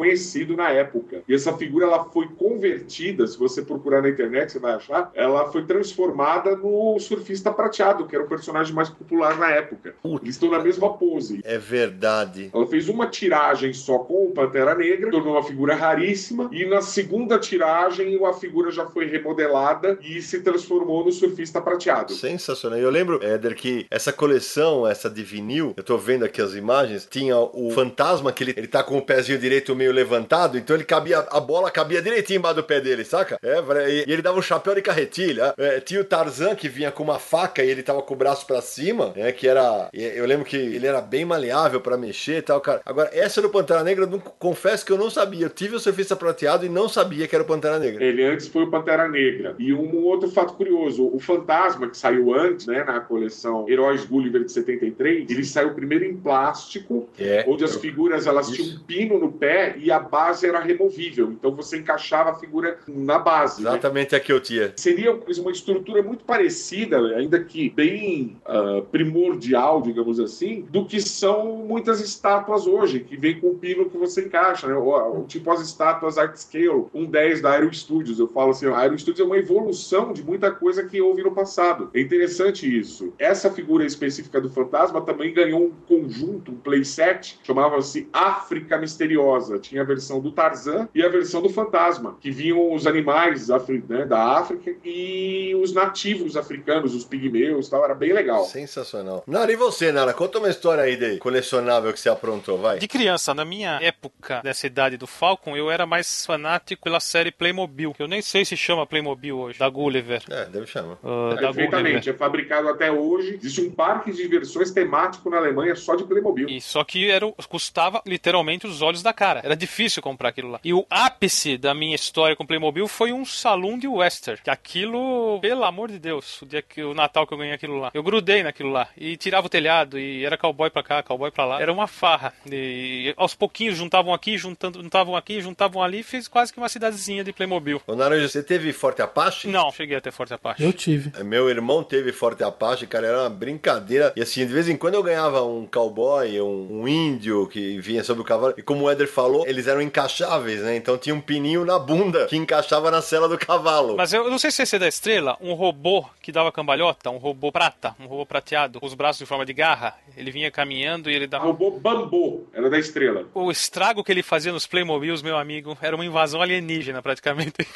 na 0.55 0.69
época. 0.69 1.21
E 1.27 1.33
essa 1.33 1.53
figura 1.53 1.85
ela 1.85 2.05
foi 2.05 2.27
convertida, 2.27 3.25
se 3.27 3.37
você 3.37 3.61
procurar 3.61 4.01
na 4.01 4.09
internet, 4.09 4.51
você 4.51 4.59
vai 4.59 4.73
achar, 4.73 5.11
ela 5.13 5.51
foi 5.51 5.65
transformada 5.65 6.55
no 6.55 6.99
surfista 6.99 7.51
prateado, 7.51 8.05
que 8.05 8.15
era 8.15 8.23
o 8.23 8.27
personagem 8.27 8.73
mais 8.73 8.89
popular 8.89 9.37
na 9.37 9.49
época. 9.49 9.95
Eles 10.03 10.35
estão 10.35 10.51
na 10.51 10.59
mesma 10.59 10.93
pose. 10.93 11.41
É 11.43 11.57
verdade. 11.57 12.49
Ela 12.53 12.67
fez 12.67 12.89
uma 12.89 13.07
tiragem 13.07 13.73
só 13.73 13.99
com 13.99 14.25
o 14.25 14.31
Pantera 14.31 14.75
Negra, 14.75 15.11
tornou 15.11 15.33
uma 15.33 15.43
figura 15.43 15.75
raríssima, 15.75 16.49
e 16.51 16.65
na 16.65 16.81
segunda 16.81 17.37
tiragem 17.37 18.19
a 18.25 18.33
figura 18.33 18.71
já 18.71 18.85
foi 18.85 19.05
remodelada 19.05 19.97
e 20.01 20.21
se 20.21 20.41
transformou 20.41 21.05
no 21.05 21.11
surfista 21.11 21.61
prateado. 21.61 22.13
Sensacional. 22.13 22.79
Eu 22.79 22.89
lembro, 22.89 23.23
Éder, 23.23 23.55
que 23.55 23.85
essa 23.89 24.11
coleção, 24.11 24.87
essa 24.87 25.09
de 25.09 25.23
vinil, 25.23 25.73
eu 25.75 25.83
tô 25.83 25.97
vendo 25.97 26.25
aqui 26.25 26.41
as 26.41 26.53
imagens, 26.53 27.07
tinha 27.09 27.37
o 27.37 27.71
fantasma 27.71 28.31
que 28.31 28.43
ele, 28.43 28.53
ele 28.57 28.67
tá 28.67 28.83
com 28.83 28.97
o 28.97 29.01
pezinho 29.01 29.37
direito 29.37 29.75
meio 29.75 29.88
levantado, 29.91 30.57
então 30.57 30.75
ele 30.75 30.83
cabia, 30.83 31.19
a 31.19 31.39
bola 31.39 31.71
cabia 31.71 32.01
direitinho 32.01 32.39
embaixo 32.39 32.57
do 32.57 32.63
pé 32.63 32.79
dele, 32.79 33.03
saca? 33.03 33.39
É, 33.41 33.59
e, 33.89 34.11
ele 34.11 34.21
dava 34.21 34.39
um 34.39 34.41
chapéu 34.41 34.75
de 34.75 34.81
carretilha. 34.81 35.53
É, 35.57 35.79
tinha 35.79 36.01
o 36.01 36.03
Tarzan 36.03 36.55
que 36.55 36.69
vinha 36.69 36.91
com 36.91 37.03
uma 37.03 37.19
faca 37.19 37.63
e 37.63 37.69
ele 37.69 37.83
tava 37.83 38.01
com 38.01 38.13
o 38.13 38.17
braço 38.17 38.45
para 38.45 38.61
cima, 38.61 39.13
né? 39.15 39.31
Que 39.31 39.47
era. 39.47 39.89
Eu 39.93 40.25
lembro 40.25 40.45
que 40.45 40.57
ele 40.57 40.85
era 40.85 41.01
bem 41.01 41.25
maleável 41.25 41.81
para 41.81 41.97
mexer 41.97 42.37
e 42.37 42.41
tal, 42.41 42.61
cara. 42.61 42.81
Agora, 42.85 43.09
essa 43.13 43.41
do 43.41 43.49
Pantera 43.49 43.83
Negra, 43.83 44.05
eu 44.05 44.09
não, 44.09 44.19
confesso 44.19 44.85
que 44.85 44.91
eu 44.91 44.97
não 44.97 45.09
sabia. 45.09 45.45
Eu 45.45 45.49
tive 45.49 45.75
o 45.75 45.79
surfista 45.79 46.15
prateado 46.15 46.65
e 46.65 46.69
não 46.69 46.89
sabia 46.89 47.27
que 47.27 47.35
era 47.35 47.43
o 47.43 47.47
Pantera 47.47 47.79
Negra. 47.79 48.03
Ele 48.03 48.23
antes 48.23 48.47
foi 48.47 48.63
o 48.63 48.71
Pantera 48.71 49.07
Negra. 49.07 49.55
E 49.57 49.73
um 49.73 50.03
outro 50.05 50.29
fato 50.29 50.53
curioso: 50.53 51.09
o 51.13 51.19
Fantasma, 51.19 51.89
que 51.89 51.97
saiu 51.97 52.33
antes, 52.33 52.65
né, 52.65 52.83
na 52.83 52.99
coleção 52.99 53.67
Heróis 53.69 54.05
Gulliver 54.05 54.43
de 54.43 54.51
73, 54.51 55.29
ele 55.29 55.43
saiu 55.43 55.73
primeiro 55.73 56.05
em 56.05 56.15
plástico, 56.15 57.07
é, 57.19 57.45
onde 57.47 57.63
as 57.63 57.75
figuras 57.75 58.27
elas 58.27 58.47
isso. 58.47 58.55
tinham 58.55 58.75
um 58.75 58.79
pino 58.79 59.19
no 59.19 59.31
pé 59.31 59.75
e 59.81 59.91
a 59.91 59.99
base 59.99 60.47
era 60.47 60.59
removível. 60.59 61.31
Então 61.31 61.55
você 61.55 61.77
encaixava 61.77 62.31
a 62.31 62.35
figura 62.35 62.77
na 62.87 63.17
base. 63.17 63.63
Né? 63.63 63.69
Exatamente 63.69 64.11
né? 64.11 64.17
a 64.17 64.21
que 64.21 64.31
eu 64.31 64.39
tinha. 64.39 64.73
Seria 64.77 65.13
uma 65.13 65.51
estrutura 65.51 66.01
muito 66.01 66.23
parecida, 66.23 66.97
ainda 67.15 67.43
que 67.43 67.69
bem 67.69 68.37
uh, 68.45 68.81
primordial, 68.83 69.81
digamos 69.81 70.19
assim, 70.19 70.65
do 70.69 70.85
que 70.85 71.01
são 71.01 71.57
muitas 71.57 72.01
estátuas 72.01 72.67
hoje, 72.67 72.99
que 72.99 73.17
vem 73.17 73.39
com 73.39 73.51
o 73.51 73.55
pino 73.55 73.89
que 73.89 73.97
você 73.97 74.25
encaixa, 74.25 74.67
né? 74.67 74.75
O, 74.75 75.23
tipo 75.27 75.51
as 75.51 75.61
estátuas 75.61 76.17
Art 76.17 76.35
Scale, 76.35 76.85
um 76.93 77.05
10 77.05 77.41
da 77.41 77.51
Aero 77.51 77.73
Studios. 77.73 78.19
Eu 78.19 78.27
falo 78.27 78.51
assim, 78.51 78.67
a 78.67 78.77
Aero 78.77 78.97
Studios 78.97 79.19
é 79.19 79.23
uma 79.23 79.37
evolução 79.37 80.13
de 80.13 80.23
muita 80.23 80.51
coisa 80.51 80.83
que 80.83 81.01
houve 81.01 81.23
no 81.23 81.31
passado. 81.31 81.89
É 81.93 82.01
interessante 82.01 82.67
isso. 82.77 83.13
Essa 83.17 83.49
figura 83.49 83.85
específica 83.85 84.41
do 84.41 84.49
fantasma 84.49 85.01
também 85.01 85.33
ganhou 85.33 85.65
um 85.65 85.71
conjunto, 85.87 86.51
um 86.51 86.55
playset, 86.55 87.39
chamava-se 87.43 88.07
África 88.11 88.77
Misteriosa. 88.77 89.59
Tinha 89.69 89.83
a 89.83 89.85
versão 89.85 90.19
do 90.19 90.31
Tarzan 90.31 90.89
e 90.95 91.03
a 91.03 91.09
versão 91.09 91.43
do 91.43 91.49
fantasma, 91.49 92.17
que 92.19 92.31
vinham 92.31 92.73
os 92.73 92.87
animais 92.87 93.49
né, 93.87 94.03
da 94.03 94.39
África 94.39 94.73
e 94.83 95.53
os 95.61 95.71
nativos 95.71 96.35
africanos, 96.35 96.95
os 96.95 97.05
pigmeus 97.05 97.69
tal. 97.69 97.85
Era 97.85 97.93
bem 97.93 98.11
legal. 98.11 98.45
Sensacional. 98.45 99.23
Nara, 99.27 99.51
e 99.51 99.55
você, 99.55 99.91
Nara? 99.91 100.11
Conta 100.11 100.39
uma 100.39 100.49
história 100.49 100.83
aí 100.83 100.97
de 100.97 101.19
colecionável 101.19 101.93
que 101.93 101.99
você 101.99 102.09
aprontou, 102.09 102.57
vai. 102.57 102.79
De 102.79 102.87
criança, 102.87 103.31
na 103.31 103.45
minha 103.45 103.77
época 103.79 104.41
dessa 104.41 104.65
idade 104.65 104.97
do 104.97 105.05
Falcon, 105.05 105.55
eu 105.55 105.69
era 105.69 105.85
mais 105.85 106.25
fanático 106.25 106.81
pela 106.83 106.99
série 106.99 107.31
Playmobil. 107.31 107.95
Eu 107.99 108.07
nem 108.07 108.23
sei 108.23 108.43
se 108.43 108.57
chama 108.57 108.87
Playmobil 108.87 109.37
hoje, 109.37 109.59
da 109.59 109.69
Gulliver. 109.69 110.23
É, 110.31 110.45
deve 110.45 110.65
chamar. 110.65 110.97
Uh, 111.03 111.33
é, 111.33 111.37
perfeitamente. 111.37 112.09
É 112.09 112.13
fabricado 112.13 112.69
até 112.69 112.91
hoje. 112.91 113.35
Existe 113.35 113.61
um 113.61 113.69
parque 113.69 114.11
de 114.11 114.17
diversões 114.17 114.71
temático 114.71 115.29
na 115.29 115.37
Alemanha 115.37 115.75
só 115.75 115.95
de 115.95 116.05
Playmobil. 116.05 116.49
E 116.49 116.59
só 116.59 116.83
que 116.83 117.07
era, 117.07 117.31
custava 117.47 118.01
literalmente 118.03 118.65
os 118.65 118.81
olhos 118.81 119.03
da 119.03 119.13
cara. 119.13 119.41
Era 119.43 119.58
difícil 119.59 120.01
comprar 120.01 120.29
aquilo 120.29 120.49
lá. 120.49 120.59
E 120.63 120.73
o 120.73 120.85
ápice 120.89 121.57
da 121.57 121.73
minha 121.73 121.95
história 121.95 122.35
com 122.35 122.45
Playmobil 122.45 122.87
foi 122.87 123.11
um 123.11 123.25
salão 123.25 123.77
de 123.77 123.87
Wester. 123.87 124.41
Que 124.43 124.49
aquilo, 124.49 125.39
pelo 125.41 125.63
amor 125.63 125.91
de 125.91 125.99
Deus, 125.99 126.41
o 126.41 126.45
dia 126.45 126.61
que 126.61 126.81
o 126.83 126.93
Natal 126.93 127.27
que 127.27 127.33
eu 127.33 127.37
ganhei 127.37 127.53
aquilo 127.53 127.79
lá. 127.79 127.91
Eu 127.93 128.03
grudei 128.03 128.43
naquilo 128.43 128.69
lá. 128.69 128.87
E 128.97 129.17
tirava 129.17 129.47
o 129.47 129.49
telhado, 129.49 129.99
e 129.99 130.25
era 130.25 130.37
cowboy 130.37 130.69
pra 130.69 130.83
cá, 130.83 131.03
cowboy 131.03 131.31
pra 131.31 131.45
lá. 131.45 131.61
Era 131.61 131.71
uma 131.71 131.87
farra. 131.87 132.33
E 132.51 133.13
aos 133.17 133.35
pouquinhos 133.35 133.77
juntavam 133.77 134.13
aqui, 134.13 134.37
juntando, 134.37 134.81
juntavam 134.81 135.15
aqui, 135.15 135.41
juntavam 135.41 135.83
ali, 135.83 136.03
fez 136.03 136.27
quase 136.27 136.51
que 136.53 136.59
uma 136.59 136.69
cidadezinha 136.69 137.23
de 137.23 137.33
Playmobil. 137.33 137.81
Ô 137.85 137.95
Naranja, 137.95 138.27
você 138.27 138.41
teve 138.41 138.71
Forte 138.73 139.01
Apache? 139.01 139.47
Não, 139.47 139.71
cheguei 139.71 139.97
a 139.97 140.01
ter 140.01 140.11
Forte 140.11 140.33
Apache. 140.33 140.63
Eu 140.63 140.73
tive. 140.73 141.11
É, 141.19 141.23
meu 141.23 141.49
irmão 141.49 141.83
teve 141.83 142.11
Forte 142.11 142.43
Apache, 142.43 142.87
cara, 142.87 143.07
era 143.07 143.21
uma 143.21 143.29
brincadeira. 143.29 144.13
E 144.15 144.21
assim, 144.21 144.45
de 144.45 144.53
vez 144.53 144.69
em 144.69 144.77
quando 144.77 144.95
eu 144.95 145.03
ganhava 145.03 145.43
um 145.43 145.65
cowboy, 145.65 146.39
um, 146.41 146.81
um 146.81 146.87
índio 146.87 147.47
que 147.47 147.79
vinha 147.79 148.03
sobre 148.03 148.21
o 148.21 148.25
cavalo. 148.25 148.53
E 148.57 148.61
como 148.61 148.85
o 148.85 148.91
Eder 148.91 149.07
falou, 149.07 149.45
eles 149.49 149.65
eram 149.65 149.81
encaixáveis, 149.81 150.61
né? 150.61 150.75
Então 150.75 150.95
tinha 150.95 151.15
um 151.15 151.19
pininho 151.19 151.65
na 151.65 151.79
bunda 151.79 152.27
que 152.27 152.37
encaixava 152.37 152.91
na 152.91 153.01
cela 153.01 153.27
do 153.27 153.35
cavalo. 153.35 153.97
Mas 153.97 154.13
eu 154.13 154.29
não 154.29 154.37
sei 154.37 154.51
se 154.51 154.61
esse 154.61 154.75
é 154.75 154.79
da 154.79 154.87
estrela, 154.87 155.35
um 155.41 155.53
robô 155.53 156.05
que 156.21 156.31
dava 156.31 156.51
cambalhota, 156.51 157.09
um 157.09 157.17
robô 157.17 157.51
prata, 157.51 157.95
um 157.99 158.05
robô 158.05 158.27
prateado, 158.27 158.79
com 158.79 158.85
os 158.85 158.93
braços 158.93 159.23
em 159.23 159.25
forma 159.25 159.43
de 159.43 159.53
garra. 159.53 159.95
Ele 160.15 160.29
vinha 160.29 160.51
caminhando 160.51 161.09
e 161.09 161.15
ele 161.15 161.25
dava. 161.25 161.45
Robô 161.45 161.71
bambu, 161.71 162.47
era 162.53 162.69
da 162.69 162.77
estrela. 162.77 163.25
O 163.33 163.49
estrago 163.49 164.03
que 164.03 164.11
ele 164.11 164.21
fazia 164.21 164.51
nos 164.51 164.67
Playmobiles, 164.67 165.23
meu 165.23 165.35
amigo, 165.35 165.75
era 165.81 165.95
uma 165.95 166.05
invasão 166.05 166.43
alienígena 166.43 167.01
praticamente. 167.01 167.67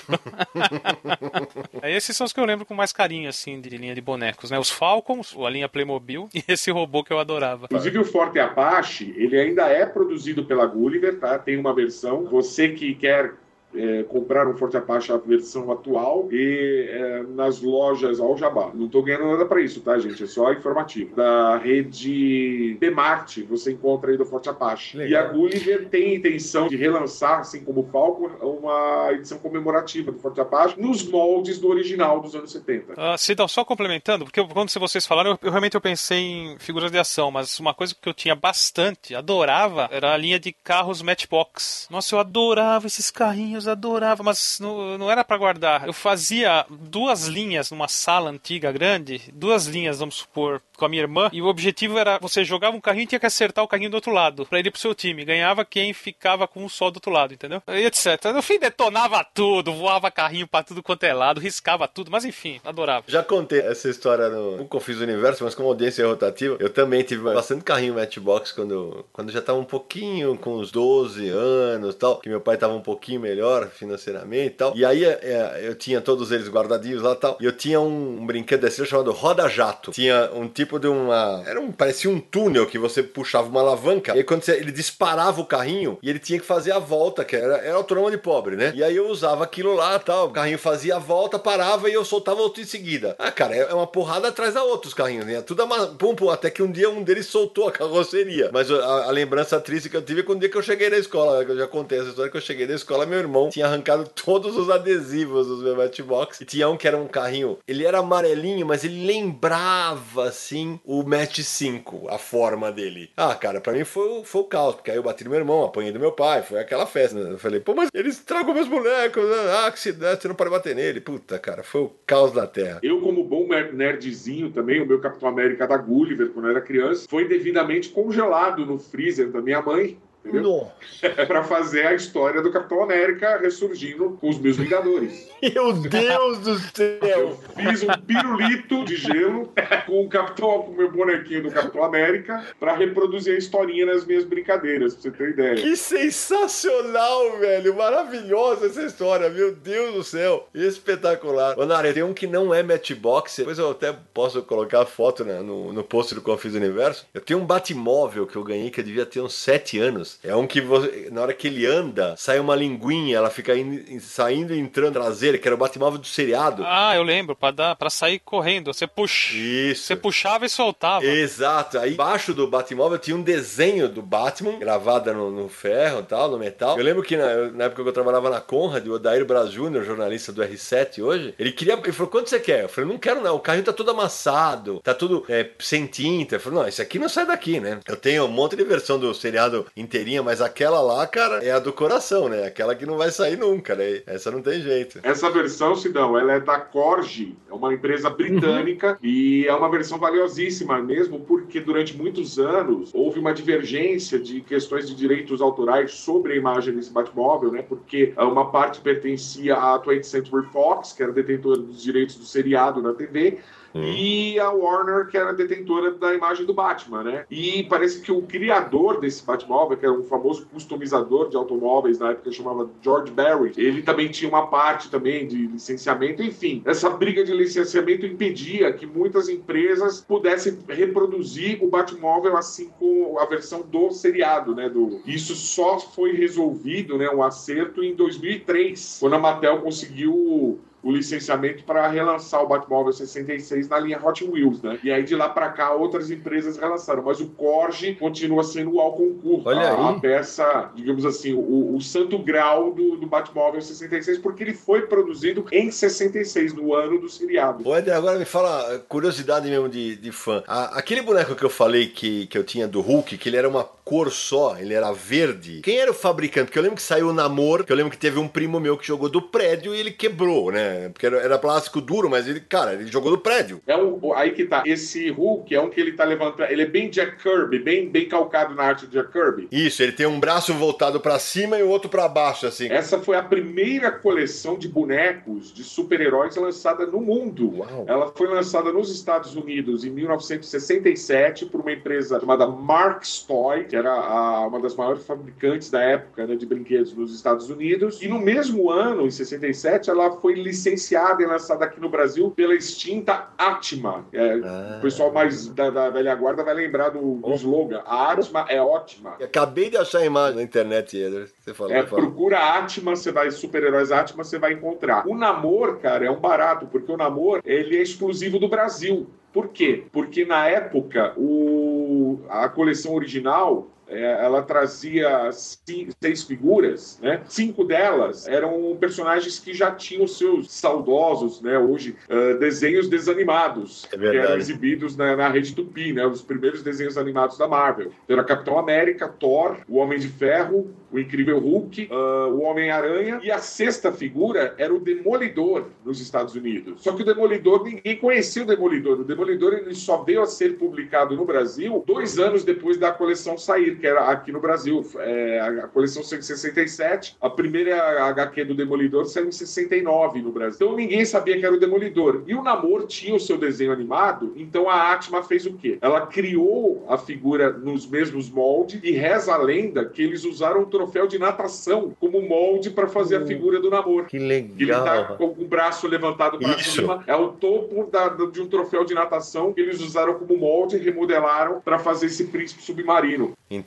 Esses 1.82 2.16
são 2.16 2.26
os 2.26 2.34
que 2.34 2.40
eu 2.40 2.46
lembro 2.46 2.68
com 2.68 2.76
mais 2.76 2.94
carinho, 2.94 3.30
assim, 3.30 3.60
de 3.60 3.70
linha 3.76 3.96
de 3.96 4.02
bonecos, 4.02 4.52
né? 4.52 4.60
Os 4.60 4.70
Falcons, 4.70 5.36
a 5.36 5.50
linha 5.50 5.68
Playmobil 5.68 6.30
e 6.36 6.44
esse 6.48 6.70
robô 6.70 7.04
que 7.04 7.12
eu 7.12 7.18
adorava. 7.18 7.66
Inclusive 7.66 7.98
o 7.98 8.06
Forte 8.06 8.40
Apache, 8.40 9.12
ele 9.18 9.40
ainda 9.40 9.64
é 9.64 9.88
produzido 9.88 10.46
pela 10.46 10.68
Gulliver, 10.68 11.20
tá? 11.20 11.40
Tem 11.40 11.53
uma 11.58 11.74
versão. 11.74 12.26
Você 12.26 12.70
que 12.70 12.96
quer 12.96 13.34
é, 13.76 14.04
comprar 14.04 14.48
um 14.48 14.56
Forte 14.56 14.78
Apache 14.78 15.12
a 15.12 15.18
versão 15.18 15.72
atual 15.72 16.28
e 16.32 16.88
é, 16.90 17.24
nas 17.24 17.62
lojas 17.62 18.20
ao 18.20 18.38
Jabá. 18.38 18.72
Não 18.74 18.86
estou 18.86 19.04
ganhando 19.04 19.28
nada 19.28 19.46
para 19.46 19.62
isso, 19.62 19.82
tá, 19.82 19.98
gente? 20.00 20.24
É 20.24 20.28
só 20.28 20.52
informativo. 20.52 21.16
Da 21.16 21.58
rede 21.58 22.78
Demart, 22.80 23.40
você 23.48 23.72
encontra 23.72 24.12
aí 24.12 24.18
do 24.18 24.26
Forte 24.26 24.50
Apache. 24.50 24.98
Legal. 24.98 25.12
E 25.12 25.16
a 25.16 25.32
Gulliver 25.32 25.90
tem 25.90 26.12
a 26.12 26.16
intenção 26.16 26.68
de 26.68 26.76
relançar, 26.76 27.40
assim 27.40 27.64
como 27.64 27.82
o 27.82 27.84
Falcon, 27.84 28.30
uma 28.42 29.12
edição 29.14 29.38
comemorativa 29.38 30.12
do 30.12 30.20
Forte 30.20 30.42
Apache 30.42 30.80
nos 30.80 31.04
moldes 31.04 31.60
do 31.60 31.68
original 31.68 32.20
dos 32.20 32.36
anos 32.36 32.52
70. 32.52 32.94
Uh, 32.94 33.18
Cidão, 33.18 33.48
só 33.48 33.64
complementando, 33.64 34.26
porque 34.26 34.44
quando 34.46 34.72
vocês 34.72 35.06
falaram, 35.06 35.32
eu, 35.32 35.40
eu, 35.42 35.52
realmente 35.52 35.76
eu 35.76 35.82
pensei 35.82 36.20
em 36.20 36.60
figuras 36.60 36.92
de 36.92 36.98
ação, 36.98 37.32
mas 37.32 37.60
uma 37.60 37.74
coisa 37.74 37.96
que 38.00 38.08
eu 38.08 38.14
tinha 38.14 38.36
bastante, 38.36 39.16
adorava, 39.16 39.90
era 39.92 40.14
a 40.14 40.18
linha 40.18 40.40
de 40.40 40.52
carros 40.52 41.02
Matchbox. 41.02 41.88
Nossa, 41.90 42.16
eu 42.16 42.20
adorava 42.20 42.88
esses 42.88 43.10
carrinhos, 43.10 43.62
adorava, 43.67 44.23
mas 44.23 44.60
não, 44.60 44.97
não 44.97 45.10
era 45.10 45.23
para 45.23 45.38
guardar. 45.38 45.88
Eu 45.88 45.93
fazia 45.93 46.65
duas 46.69 47.28
linhas 47.28 47.71
numa 47.71 47.88
sala 47.88 48.30
antiga 48.30 48.71
grande, 48.71 49.21
duas 49.34 49.65
linhas, 49.65 49.99
vamos 49.99 50.15
supor, 50.15 50.62
com 50.84 50.88
a 50.88 50.89
minha 50.89 51.02
irmã, 51.02 51.30
e 51.32 51.41
o 51.41 51.46
objetivo 51.46 51.98
era 51.98 52.19
você 52.19 52.43
jogava 52.43 52.76
um 52.76 52.82
carrinho 52.82 53.04
e 53.04 53.08
tinha 53.08 53.19
que 53.19 53.26
acertar 53.26 53.63
o 53.63 53.67
carrinho 53.67 53.89
do 53.89 53.96
outro 53.96 54.12
lado, 54.12 54.46
para 54.46 54.60
ir 54.60 54.69
pro 54.69 54.80
seu 54.80 54.93
time. 54.93 55.24
Ganhava 55.24 55.63
quem 55.63 55.93
ficava 55.93 56.46
com 56.46 56.63
um 56.63 56.67
só 56.67 56.89
do 56.91 56.98
outro 56.98 57.12
lado, 57.12 57.34
entendeu? 57.34 57.62
E 57.69 57.86
etc. 57.86 58.26
No 58.34 58.41
fim, 58.41 58.60
detonava 58.60 59.24
tudo, 59.24 59.74
voava 59.74 60.12
carrinho 60.12 60.46
para 60.46 60.63
tudo 60.63 60.84
quanto 60.84 61.06
é 61.06 61.13
lado, 61.13 61.39
riscava 61.39 61.88
tudo, 61.88 62.12
mas 62.12 62.26
enfim, 62.26 62.60
adorava. 62.65 63.06
Já 63.08 63.24
contei 63.24 63.62
essa 63.62 63.89
história 63.89 64.28
no, 64.28 64.65
Confis 64.65 65.00
Universo, 65.00 65.43
mas 65.43 65.56
como 65.56 65.69
audiência 65.69 66.06
rotativa, 66.06 66.58
eu 66.60 66.69
também 66.69 67.02
tive 67.04 67.24
bastante 67.24 67.63
carrinho 67.63 67.96
Matchbox 67.96 68.52
quando, 68.52 69.06
quando 69.13 69.32
já 69.32 69.41
tava 69.41 69.60
um 69.60 69.63
pouquinho 69.63 70.38
com 70.38 70.58
uns 70.58 70.72
12 70.72 71.30
anos 71.30 71.96
tal, 71.96 72.17
que 72.17 72.28
meu 72.28 72.41
pai 72.41 72.58
tava 72.58 72.74
um 72.74 72.82
pouquinho 72.82 73.22
melhor 73.22 73.69
financeiramente 73.69 74.48
e 74.48 74.50
tal. 74.50 74.76
E 74.76 74.84
aí 74.84 75.06
é, 75.06 75.19
é, 75.22 75.62
eu 75.63 75.76
tinha 75.76 76.02
todos 76.02 76.32
eles 76.32 76.50
guardadinhos 76.50 77.02
lá 77.02 77.15
tal. 77.15 77.38
E 77.39 77.46
eu 77.46 77.56
tinha 77.56 77.80
um, 77.80 78.22
um 78.22 78.26
brinquedo 78.26 78.62
desse 78.62 78.86
chamado 78.86 79.12
Roda 79.12 79.48
Jato. 79.48 79.91
Tinha 79.91 80.30
um 80.34 80.48
tipo 80.48 80.73
de 80.80 80.88
uma. 80.88 81.44
Era 81.46 81.60
um. 81.60 81.72
parecia 81.72 82.10
um 82.10 82.20
túnel 82.20 82.66
que 82.66 82.78
você 82.78 83.02
puxava 83.04 83.48
uma 83.48 83.62
alavanca. 83.62 84.14
E 84.14 84.20
aí 84.20 84.24
quando 84.24 84.44
você, 84.44 84.54
ele 84.54 84.72
disparava 84.72 85.42
o 85.42 85.46
carrinho 85.46 85.98
e 86.02 86.10
ele 86.10 86.20
tinha 86.20 86.40
que 86.40 86.46
fazer 86.46 86.72
a 86.72 86.80
volta, 86.80 87.24
que 87.26 87.36
era, 87.36 87.58
era 87.58 87.76
autônomo 87.76 88.12
de 88.12 88.18
pobre, 88.18 88.56
né? 88.56 88.74
E 88.76 88.84
aí 88.84 88.96
eu 88.96 89.08
usava 89.08 89.44
aquilo 89.44 89.74
lá 89.74 89.98
tal. 90.00 90.28
O 90.28 90.32
carrinho 90.32 90.58
fazia 90.58 90.96
a 90.96 91.00
volta, 91.00 91.40
parava 91.40 91.90
e 91.90 91.94
eu 91.94 92.06
soltava 92.06 92.42
outro 92.42 92.62
em 92.62 92.66
seguida. 92.66 93.16
Ah, 93.20 93.32
cara, 93.32 93.56
é 93.56 93.74
uma 93.74 93.88
porrada 93.88 94.28
atrás 94.28 94.54
da 94.54 94.64
outra 94.64 94.88
os 94.88 94.94
carrinhos, 94.94 95.26
né? 95.26 95.42
Tudo 95.42 95.64
uma, 95.64 95.88
pum, 95.88 96.16
pum, 96.16 96.30
até 96.30 96.50
que 96.50 96.62
um 96.62 96.72
dia 96.72 96.90
um 96.90 97.04
deles 97.04 97.28
soltou 97.28 97.68
a 97.68 97.72
carroceria. 97.72 98.50
Mas 98.52 98.70
a, 98.70 99.06
a 99.06 99.12
lembrança 99.12 99.60
triste 99.60 99.90
que 99.90 99.98
eu 99.98 100.02
tive 100.02 100.22
é 100.22 100.24
quando 100.24 100.38
um 100.38 100.40
dia 100.40 100.50
que 100.50 100.58
eu 100.58 100.62
cheguei 100.62 100.90
na 100.90 100.98
escola, 100.98 101.46
que 101.46 101.52
eu 101.52 101.58
já 101.58 101.68
contei 101.68 102.00
essa 102.00 102.10
história 102.10 102.32
que 102.32 102.38
eu 102.38 102.42
cheguei 102.42 102.68
na 102.68 102.74
escola, 102.74 103.06
meu 103.06 103.20
irmão 103.20 103.50
tinha 103.50 103.66
arrancado 103.66 104.10
todos 104.10 104.58
os 104.58 104.70
adesivos 104.70 105.48
dos 105.48 105.62
meus 105.64 105.78
Matchbox. 105.78 106.42
E 106.42 106.46
tinha 106.46 106.70
um 106.70 106.78
que 106.78 106.88
era 106.88 106.98
um 106.98 107.08
carrinho, 107.08 107.58
ele 107.68 107.86
era 107.86 108.00
amarelinho, 108.00 108.66
mas 108.66 108.84
ele 108.84 109.06
lembrava 109.06 110.28
assim 110.28 110.62
o 110.84 111.04
Match 111.04 111.39
5, 111.39 112.08
a 112.10 112.17
forma 112.17 112.71
dele. 112.71 113.10
Ah, 113.15 113.36
cara, 113.36 113.62
pra 113.62 113.73
mim 113.73 113.84
foi, 113.84 114.23
foi 114.23 114.41
o 114.41 114.45
caos, 114.45 114.76
porque 114.76 114.91
aí 114.91 114.97
eu 114.97 115.04
bati 115.04 115.23
no 115.23 115.30
meu 115.30 115.39
irmão, 115.39 115.63
apanhei 115.63 115.91
do 115.91 115.99
meu 115.99 116.12
pai, 116.12 116.41
foi 116.41 116.60
aquela 116.60 116.86
festa. 116.86 117.17
Né? 117.17 117.32
Eu 117.32 117.39
falei, 117.39 117.60
pô, 117.60 117.73
mas 117.73 117.89
eles 117.93 118.19
tragam 118.19 118.54
meus 118.54 118.67
bonecos, 118.67 119.23
né? 119.23 119.36
ah, 119.65 119.71
que 119.71 119.80
se 119.80 119.91
você 119.91 120.28
não 120.28 120.36
pode 120.36 120.49
bater 120.49 120.76
nele. 120.76 121.02
Puta, 121.02 121.39
cara, 121.39 121.63
foi 121.63 121.82
o 121.82 121.91
caos 122.06 122.32
da 122.32 122.47
terra. 122.47 122.80
Eu, 122.84 123.02
como 123.02 123.23
bom 123.23 123.47
nerdzinho 123.73 124.52
também, 124.52 124.82
o 124.82 124.86
meu 124.86 124.99
Capitão 124.99 125.30
América 125.30 125.67
da 125.67 125.78
Gulliver, 125.78 126.30
quando 126.30 126.45
eu 126.45 126.52
era 126.52 126.62
criança, 126.62 127.08
foi 127.10 127.28
devidamente 127.28 127.89
congelado 127.89 128.65
no 128.65 128.80
freezer 128.80 129.30
da 129.30 129.41
minha 129.41 129.62
mãe 129.62 129.97
para 131.28 131.44
fazer 131.44 131.86
a 131.86 131.94
história 131.94 132.42
do 132.42 132.52
Capitão 132.52 132.82
América 132.82 133.38
ressurgindo 133.38 134.18
com 134.20 134.30
os 134.30 134.40
meus 134.40 134.58
Vingadores. 134.58 135.30
Meu 135.42 135.74
Deus 135.74 136.40
do 136.40 136.58
céu! 136.58 137.00
Eu 137.02 137.40
fiz 137.56 137.84
um 137.84 137.88
pirulito 138.06 138.86
de 138.86 138.96
gelo 138.96 139.52
com 139.86 140.06
o 140.06 140.10
Capitão, 140.10 140.64
com 140.64 140.72
o 140.72 140.76
meu 140.76 140.92
bonequinho 140.92 141.44
do 141.44 141.52
Capitão 141.52 141.84
América, 141.84 142.46
para 142.60 142.76
reproduzir 142.76 143.36
a 143.36 143.38
historinha 143.38 143.86
nas 143.86 144.06
minhas 144.06 144.24
brincadeiras, 144.24 144.94
pra 144.94 145.02
você 145.02 145.12
ter 145.12 145.30
ideia. 145.32 145.56
Que 145.56 145.76
sensacional, 145.76 147.38
velho! 147.40 147.76
Maravilhosa 147.76 148.68
essa 148.68 148.84
história, 148.84 149.30
meu 149.30 149.54
Deus 149.54 149.96
do 149.96 150.04
céu! 150.04 150.48
Espetacular. 150.54 151.60
Ô, 151.60 151.66
Nara, 151.66 151.94
tem 151.94 152.04
um 152.04 152.14
que 152.14 152.26
não 152.26 152.54
é 152.54 152.64
Matchbox, 152.64 153.36
depois 153.38 153.60
eu 153.60 153.72
até 153.72 153.94
posso 154.14 154.42
colocar 154.44 154.82
a 154.82 154.86
foto 154.86 155.26
né, 155.26 155.42
no, 155.42 155.74
no 155.74 155.84
post 155.84 156.16
do 156.16 156.22
Confis 156.22 156.56
Universo. 156.56 157.06
Eu 157.14 157.22
tenho 157.22 157.40
um 157.40 157.46
Batmóvel 157.46 158.26
que 158.26 158.36
eu 158.36 158.44
ganhei 158.44 158.70
que 158.70 158.80
eu 158.80 158.86
devia 158.86 159.06
ter 159.06 159.20
uns 159.20 159.34
7 159.34 159.80
anos. 159.80 160.12
É 160.23 160.36
um 160.36 160.47
que 160.47 160.62
você, 160.62 161.10
na 161.12 161.21
hora 161.21 161.34
que 161.34 161.47
ele 161.47 161.65
anda, 161.65 162.15
sai 162.17 162.39
uma 162.39 162.56
linguinha, 162.56 163.17
ela 163.17 163.30
fica 163.30 163.56
in, 163.56 163.99
saindo 163.99 164.54
e 164.54 164.60
entrando 164.60 164.93
traseira, 164.93 165.38
que 165.38 165.47
era 165.47 165.56
o 165.56 165.58
Batmóvel 165.58 165.99
do 165.99 166.08
seriado. 166.08 166.63
Ah, 166.65 166.95
eu 166.95 167.04
lembro, 167.04 167.36
para 167.36 167.52
dar 167.52 167.76
para 167.76 167.89
sair 167.89 168.19
correndo, 168.19 168.73
você 168.73 168.88
puxa. 168.88 169.36
Isso. 169.36 169.84
Você 169.84 169.95
puxava 169.95 170.45
e 170.45 170.49
soltava. 170.49 171.06
Exato. 171.06 171.78
Aí 171.80 171.93
embaixo 171.93 172.34
do 172.34 172.47
Batmóvel 172.47 172.97
tinha 172.99 173.15
um 173.15 173.21
desenho 173.21 173.89
do 173.89 174.02
Batman 174.02 174.58
gravada 174.60 175.13
no, 175.13 175.32
no 175.32 175.49
ferro, 175.49 176.04
tal, 176.04 176.30
no 176.30 176.38
metal. 176.38 176.78
Eu 176.78 176.84
lembro 176.84 177.04
que 177.04 177.17
na, 177.17 177.52
na, 177.52 177.63
época 177.65 177.84
que 177.84 177.89
eu 177.89 177.93
trabalhava 177.93 178.30
na 178.30 178.39
Conrad, 178.39 178.86
o 178.88 178.93
Odair 178.93 179.26
Braz 179.26 179.52
Jr., 179.52 179.84
jornalista 179.84 180.32
do 180.32 180.43
R7 180.43 181.04
hoje, 181.04 181.34
ele 181.38 181.52
queria, 181.52 181.73
ele 181.73 181.91
falou: 181.91 182.12
"Quanto 182.12 182.30
você 182.30 182.39
quer?" 182.39 182.63
Eu 182.63 182.69
falei: 182.69 182.89
"Não 182.89 182.97
quero 182.97 183.21
não, 183.21 183.36
o 183.36 183.39
carrinho 183.39 183.65
tá 183.65 183.73
todo 183.73 183.91
amassado, 183.91 184.80
tá 184.84 184.93
tudo 184.93 185.26
é, 185.28 185.49
sem 185.60 185.86
tinta". 185.86 186.36
Ele 186.36 186.43
falou: 186.43 186.62
"Não, 186.62 186.67
esse 186.67 186.82
aqui 186.82 186.99
não 186.99 187.10
sai 187.10 187.26
daqui, 187.26 187.60
né?" 187.60 187.80
Eu 187.88 187.97
tenho 187.97 188.26
um 188.26 188.30
monte 188.30 188.56
de 188.56 188.63
versão 188.63 188.99
do 188.99 189.13
seriado 189.13 189.65
inteiro 189.76 190.03
inteirinha, 190.04 190.22
mas 190.22 190.42
aquela 190.42 190.82
lá, 190.82 191.08
cara, 191.08 191.44
é 191.44 191.52
a 191.52 191.60
do 191.60 191.72
coração, 191.72 192.28
né? 192.28 192.46
Aquela 192.46 192.76
que 192.76 192.86
não 192.86 192.98
vai 192.98 193.10
sair 193.10 193.38
nunca, 193.38 193.76
né? 193.76 194.02
Essa 194.06 194.30
não 194.30 194.42
tem 194.42 194.62
jeito. 194.62 195.00
Essa 195.02 195.30
versão, 195.30 195.76
Sidão, 195.76 196.18
ela 196.18 196.34
é 196.34 196.39
da 196.39 196.60
Corgi, 196.60 197.36
é 197.50 197.54
uma 197.54 197.74
empresa 197.74 198.10
britânica 198.10 198.92
uhum. 198.92 198.98
e 199.02 199.48
é 199.48 199.54
uma 199.54 199.72
versão 199.72 199.98
valiosíssima 199.98 200.82
mesmo, 200.82 201.22
porque 201.22 201.60
durante 201.60 201.96
muitos 201.96 202.38
anos 202.38 202.92
houve 202.94 203.20
uma 203.20 203.34
divergência 203.34 204.20
de 204.20 204.42
questões 204.42 204.88
de 204.88 204.96
direitos 204.96 205.42
autorais 205.42 205.94
sobre 205.94 206.34
a 206.34 206.36
imagem 206.36 206.76
desse 206.76 206.92
Batmóvel, 206.92 207.52
né? 207.52 207.62
Porque 207.62 208.13
uma 208.18 208.52
parte 208.52 208.82
pertencia 208.82 209.56
à 209.56 209.80
20th 209.80 210.04
Century 210.04 210.46
Fox, 210.52 210.94
que 210.94 211.02
era 211.02 211.12
detentora 211.12 211.60
dos 211.60 211.82
direitos 211.82 212.16
do 212.16 212.26
seriado 212.26 212.82
na 212.82 212.94
TV, 212.94 213.39
Hum. 213.76 213.84
e 213.84 214.40
a 214.40 214.52
Warner, 214.52 215.08
que 215.08 215.18
era 215.18 215.34
detentora 215.34 215.92
da 215.92 216.14
imagem 216.14 216.46
do 216.46 216.54
Batman, 216.54 217.04
né? 217.04 217.26
E 217.30 217.64
parece 217.64 218.02
que 218.02 218.12
o 218.12 218.22
criador 218.22 219.00
desse 219.00 219.26
Batmóvel, 219.26 219.78
que 219.78 219.86
era 219.86 219.94
um 219.94 220.04
famoso 220.04 220.46
customizador 220.48 221.30
de 221.30 221.36
automóveis 221.36 222.00
na 222.00 222.12
época, 222.12 222.32
chamava 222.32 222.70
George 222.82 223.12
Barry, 223.12 223.52
ele 223.58 223.82
também 223.82 224.10
tinha 224.10 224.30
uma 224.30 224.48
parte 224.48 224.90
também 224.90 225.28
de 225.28 225.48
licenciamento, 225.48 226.22
enfim. 226.22 226.62
Essa 226.66 226.90
briga 226.90 227.24
de 227.24 227.34
licenciamento 227.34 228.06
impedia 228.06 228.72
que 228.74 228.86
muitas 228.86 229.28
empresas 229.28 230.02
pudessem 230.02 230.60
reproduzir 230.68 231.64
o 231.64 231.68
Batmóvel 231.68 232.38
assim 232.38 232.70
com 232.80 233.18
a 233.20 233.26
versão 233.26 233.62
do 233.62 233.92
seriado, 233.92 234.54
né? 234.56 234.70
Do... 234.70 235.02
Isso 235.06 235.36
só 235.36 235.80
foi 235.80 236.14
resolvido, 236.14 236.98
né? 236.98 237.10
Um 237.10 237.24
acerto 237.24 237.84
em 237.84 237.96
2003, 237.96 238.98
quando 239.00 239.16
a 239.16 239.20
Mattel 239.20 239.62
conseguiu 239.62 240.60
o 240.84 240.91
licenciamento 240.91 241.63
para 241.63 241.88
relançar 241.88 242.43
o 242.43 242.48
Batmóvel 242.48 242.91
66 242.91 243.69
na 243.69 243.80
linha 243.80 244.00
Hot 244.04 244.24
Wheels, 244.24 244.62
né? 244.62 244.80
E 244.84 244.91
aí 244.91 245.04
de 245.04 245.15
lá 245.15 245.30
para 245.30 245.50
cá 245.50 245.72
outras 245.72 246.12
empresas 246.12 246.58
relançaram, 246.58 247.04
mas 247.04 247.22
o 247.22 247.28
Corge 247.28 247.96
continua 247.96 248.43
sendo 248.43 248.78
o 248.78 248.91
concurso, 248.91 249.48
Olha 249.48 249.69
a, 249.69 249.89
aí. 249.89 249.96
a 249.96 250.00
peça, 250.00 250.72
digamos 250.76 251.06
assim, 251.06 251.34
o, 251.34 251.76
o 251.76 251.82
santo 251.82 252.17
grau 252.19 252.74
do, 252.74 252.98
do 252.98 253.08
Batmóvel 253.08 253.62
66, 253.62 254.17
porque 254.19 254.43
ele 254.43 254.54
foi 254.54 254.82
produzido 254.84 255.46
em 255.52 255.72
66, 255.72 256.54
no 256.54 256.74
ano 256.74 257.00
do 257.00 257.10
seriado. 257.10 257.63
Eder, 257.76 257.93
agora 257.93 258.19
me 258.19 258.26
fala, 258.26 258.80
curiosidade 258.88 259.50
mesmo 259.50 259.69
de, 259.69 259.96
de 259.96 260.12
fã. 260.12 260.43
A, 260.48 260.78
aquele 260.78 261.02
boneco 261.02 261.36
que 261.36 261.43
eu 261.43 261.50
falei 261.50 261.88
que, 261.88 262.28
que 262.28 262.38
eu 262.38 262.43
tinha 262.43 262.67
do 262.67 262.82
Hulk, 262.82 263.17
que 263.17 263.30
ele 263.30 263.38
era 263.38 263.48
uma 263.48 263.63
cor 263.84 264.12
só, 264.12 264.58
ele 264.58 264.74
era 264.74 264.91
verde. 264.91 265.62
Quem 265.62 265.78
era 265.78 265.91
o 265.91 265.93
fabricante? 265.93 266.46
Porque 266.46 266.60
eu 266.60 266.63
lembro 266.63 266.78
que 266.78 266.82
saiu 266.82 267.10
o 267.10 267.13
Namor, 267.13 267.63
que 267.63 267.72
eu 267.72 267.76
lembro 267.76 267.91
que 267.91 267.98
teve 267.98 268.19
um 268.19 268.28
primo 268.28 268.60
meu 268.60 268.78
que 268.78 268.88
jogou 268.88 269.10
do 269.10 269.22
prédio 269.22 269.76
e 269.76 269.80
ele 269.80 269.91
quebrou, 269.91 270.52
né? 270.52 270.89
Porque 270.89 271.06
era, 271.06 271.38
plástico 271.38 271.82
duro, 271.82 272.10
mas 272.10 272.28
ele, 272.28 272.39
cara, 272.39 272.74
ele 272.74 272.88
jogou 272.88 273.12
do 273.12 273.17
prédio. 273.17 273.62
É 273.67 273.76
o, 273.76 274.13
aí 274.13 274.32
que 274.32 274.46
tá. 274.46 274.63
Esse 274.65 275.10
Hulk 275.10 275.54
é 275.54 275.60
um 275.60 275.69
que 275.69 275.80
ele 275.80 275.93
tá 275.93 276.04
levantando. 276.04 276.50
Ele 276.50 276.62
é 276.62 276.65
bem 276.65 276.89
Jack 276.89 277.22
Kirby, 277.22 277.60
bem, 277.60 277.89
bem 277.89 278.08
calcado 278.08 278.56
na 278.56 278.63
arte 278.63 278.88
de 278.88 278.93
Jack 278.93 279.12
Kirby. 279.12 279.48
Isso, 279.52 279.84
ele 279.84 279.91
tem 279.91 280.06
um 280.06 280.19
braço 280.19 280.54
voltado 280.54 281.00
para 281.00 281.19
cima 281.19 281.58
e 281.58 281.63
o 281.63 281.69
outro 281.69 281.89
para 281.89 282.08
baixo, 282.08 282.48
assim. 282.48 282.72
Essa 282.72 283.00
foi 283.00 283.17
a 283.17 283.24
primeira 283.24 283.91
coleção 283.91 284.58
de 284.58 284.67
bonecos 284.67 285.54
de 285.54 285.63
super-heróis 285.63 286.36
lançada 286.36 286.86
no 286.86 287.02
mundo. 287.02 287.58
Uau. 287.58 287.86
Ela 287.88 288.12
foi 288.15 288.28
lançada 288.28 288.72
nos 288.72 288.89
Estados 288.89 289.36
Unidos 289.36 289.84
em 289.84 289.89
1967 289.89 291.46
por 291.48 291.62
uma 291.62 291.72
empresa 291.72 292.19
chamada 292.19 292.48
Mark's 292.48 293.24
Toy, 293.24 293.65
que 293.74 293.78
era 293.78 293.92
a, 293.92 294.46
uma 294.46 294.60
das 294.60 294.76
maiores 294.76 295.04
fabricantes 295.04 295.72
da 295.72 295.82
época 295.82 296.28
né, 296.28 296.36
de 296.36 296.46
brinquedos 296.46 296.94
nos 296.94 297.12
Estados 297.12 297.50
Unidos. 297.50 298.00
E 298.04 298.08
no 298.08 298.20
mesmo 298.20 298.70
ano, 298.70 299.08
em 299.08 299.10
67, 299.10 299.90
ela 299.90 300.12
foi 300.12 300.36
licenciada 300.36 301.24
e 301.24 301.26
lançada 301.26 301.66
aqui 301.66 301.82
no 301.82 301.90
Brasil 301.90 302.30
pela 302.30 302.54
extinta 302.54 303.30
Atma. 303.36 304.06
É, 304.14 304.34
Ah. 304.44 304.76
O 304.78 304.82
pessoal 304.84 305.12
mais 305.12 305.48
da, 305.48 305.72
da 305.72 305.90
velha 305.90 306.14
guarda 306.14 306.44
vai 306.44 306.54
lembrar 306.54 306.90
do, 306.90 307.16
do 307.16 307.34
slogan. 307.34 307.82
A 307.88 308.12
Atma 308.12 308.46
é 308.48 308.62
ótima. 308.62 309.16
Acabei 309.20 309.72
de 309.72 309.78
achar 309.78 310.00
a 310.00 310.06
imagem 310.06 310.36
na 310.36 310.44
internet, 310.44 310.96
Eder. 310.96 311.32
Você 311.40 311.54
falou. 311.56 311.74
É, 311.74 311.82
procura 311.82 312.38
Atma, 312.60 312.96
você 312.96 313.12
vai, 313.12 313.32
super-heróis 313.32 313.92
Atma, 313.92 314.24
você 314.24 314.38
vai 314.38 314.54
encontrar. 314.54 315.08
O 315.08 315.16
Namor, 315.16 315.80
cara, 315.80 316.06
é 316.06 316.12
um 316.12 316.20
barato, 316.20 316.68
porque 316.68 316.92
o 316.92 316.98
Namor, 316.98 317.42
ele 317.44 317.76
é 317.76 317.82
exclusivo 317.82 318.38
do 318.38 318.48
Brasil. 318.48 319.10
Por 319.34 319.50
quê? 319.50 319.84
Porque 319.91 320.24
na 320.24 320.48
época, 320.48 321.13
o, 321.17 322.19
a 322.30 322.48
coleção 322.48 322.93
original, 322.93 323.67
ela 323.88 324.41
trazia 324.41 325.32
ci- 325.32 325.89
seis 326.01 326.24
figuras, 326.24 326.99
né? 327.01 327.22
Cinco 327.28 327.64
delas 327.64 328.28
eram 328.28 328.76
personagens 328.80 329.39
que 329.39 329.53
já 329.53 329.72
tinham 329.72 330.08
seus 330.08 330.51
saudosos, 330.51 331.41
né? 331.41 331.58
Hoje, 331.58 331.95
ah, 332.10 332.34
desenhos 332.39 332.88
desanimados, 332.89 333.86
É 333.91 333.97
que 333.97 334.05
eram 334.05 334.38
exibidos 334.38 334.95
na, 334.95 335.16
na 335.16 335.30
Rede 335.30 335.53
Tupi, 335.55 335.93
né? 335.93 336.05
Os 336.05 336.22
primeiros 336.22 336.62
desenhos 336.64 336.97
animados 336.97 337.38
da 337.38 337.47
Marvel. 337.47 337.91
Então, 338.03 338.16
era 338.18 338.24
Capitão 338.24 338.58
América, 338.58 339.08
Thor, 339.08 339.58
o 339.68 339.78
Homem 339.78 339.99
de 339.99 340.08
Ferro, 340.08 340.72
o 340.91 340.99
Incrível 340.99 341.39
Hulk, 341.39 341.89
ah, 341.91 342.28
o 342.28 342.41
Homem-Aranha 342.43 343.20
e 343.24 343.32
a 343.32 343.39
sexta 343.39 343.91
figura 343.91 344.53
era 344.58 344.74
o 344.74 344.80
Demolidor 344.80 345.66
nos 345.86 345.99
Estados 346.01 346.36
Unidos. 346.36 346.82
Só 346.84 346.93
que 346.93 347.01
o 347.01 347.05
Demolidor, 347.05 347.64
ninguém 347.64 347.97
conhecia 347.97 348.43
o 348.43 348.45
Demolidor. 348.45 348.99
O 348.99 349.03
Demolidor 349.03 349.53
ele 349.53 349.76
só 349.76 350.03
veio 350.03 350.22
a 350.22 350.26
ser 350.26 350.58
publicado 350.58 351.16
no 351.16 351.26
Brasil 351.26 351.84
dois 351.86 352.18
anos 352.20 352.43
depois 352.43 352.78
da 352.78 352.91
coleção 352.91 353.38
sair, 353.38 353.78
que 353.84 353.88
era 353.88 354.10
aqui 354.10 354.32
no 354.32 354.40
Brasil. 354.40 354.82
É, 354.98 355.42
a 355.42 355.68
coleção 355.68 356.02
saiu 356.02 356.20
em 356.20 356.22
67, 356.22 357.18
a 357.20 357.30
primeira 357.30 358.06
HQ 358.08 358.46
do 358.46 358.54
Demolidor 358.56 359.04
saiu 359.08 359.28
em 359.28 359.32
69 359.34 360.22
no 360.22 360.32
Brasil. 360.32 360.56
Então 360.68 360.74
ninguém 360.78 361.04
sabia 361.04 361.38
que 361.38 361.46
era 361.46 361.54
o 361.54 361.60
Demolidor. 361.60 362.24
E 362.26 362.34
o 362.34 362.42
Namor 362.42 362.88
tinha 362.88 363.14
o 363.14 363.20
seu 363.20 363.38
desenho 363.38 363.74
animado, 363.74 364.32
então 364.38 364.70
a 364.70 364.94
Atma 364.94 365.22
fez 365.22 365.46
o 365.46 365.52
quê? 365.56 365.78
Ela 365.82 366.08
criou 366.08 366.86
a 366.88 366.98
figura 366.98 367.52
nos 367.52 367.86
mesmos 367.86 368.30
moldes 368.30 368.80
e 368.82 368.92
reza 368.92 369.34
a 369.34 369.38
lenda 369.38 369.84
que 369.84 370.02
eles 370.02 370.24
usaram 370.24 370.62
o 370.62 370.66
troféu 370.66 371.06
de 371.06 371.20
natação 371.20 371.94
como 372.00 372.22
molde 372.22 372.70
para 372.70 372.88
fazer 372.88 373.18
a 373.18 373.26
figura 373.26 373.60
do 373.60 373.70
Namor. 373.70 374.06
Que 374.06 374.16
Ele 374.16 374.72
tá 374.72 374.94
legal. 374.94 375.18
com 375.18 375.26
o 375.26 375.46
braço 375.46 375.90
levantado 375.90 376.40
para 376.40 376.58
cima. 376.60 377.04
É 377.06 377.16
o 377.18 377.34
topo 377.34 377.90
da- 377.92 378.08
de 378.08 378.42
um 378.42 378.48
troféu 378.48 378.86
de 378.86 378.94
natação 378.94 379.52
que 379.52 379.60
eles 379.60 379.82
usaram 379.82 380.14
como 380.14 380.38
molde 380.38 380.78
e 380.78 380.80
remodelaram 380.80 381.60
para 381.60 381.78
fazer 381.78 382.06
esse 382.06 382.24
príncipe 382.28 382.64
submarino. 382.64 383.34
Entendi. 383.52 383.62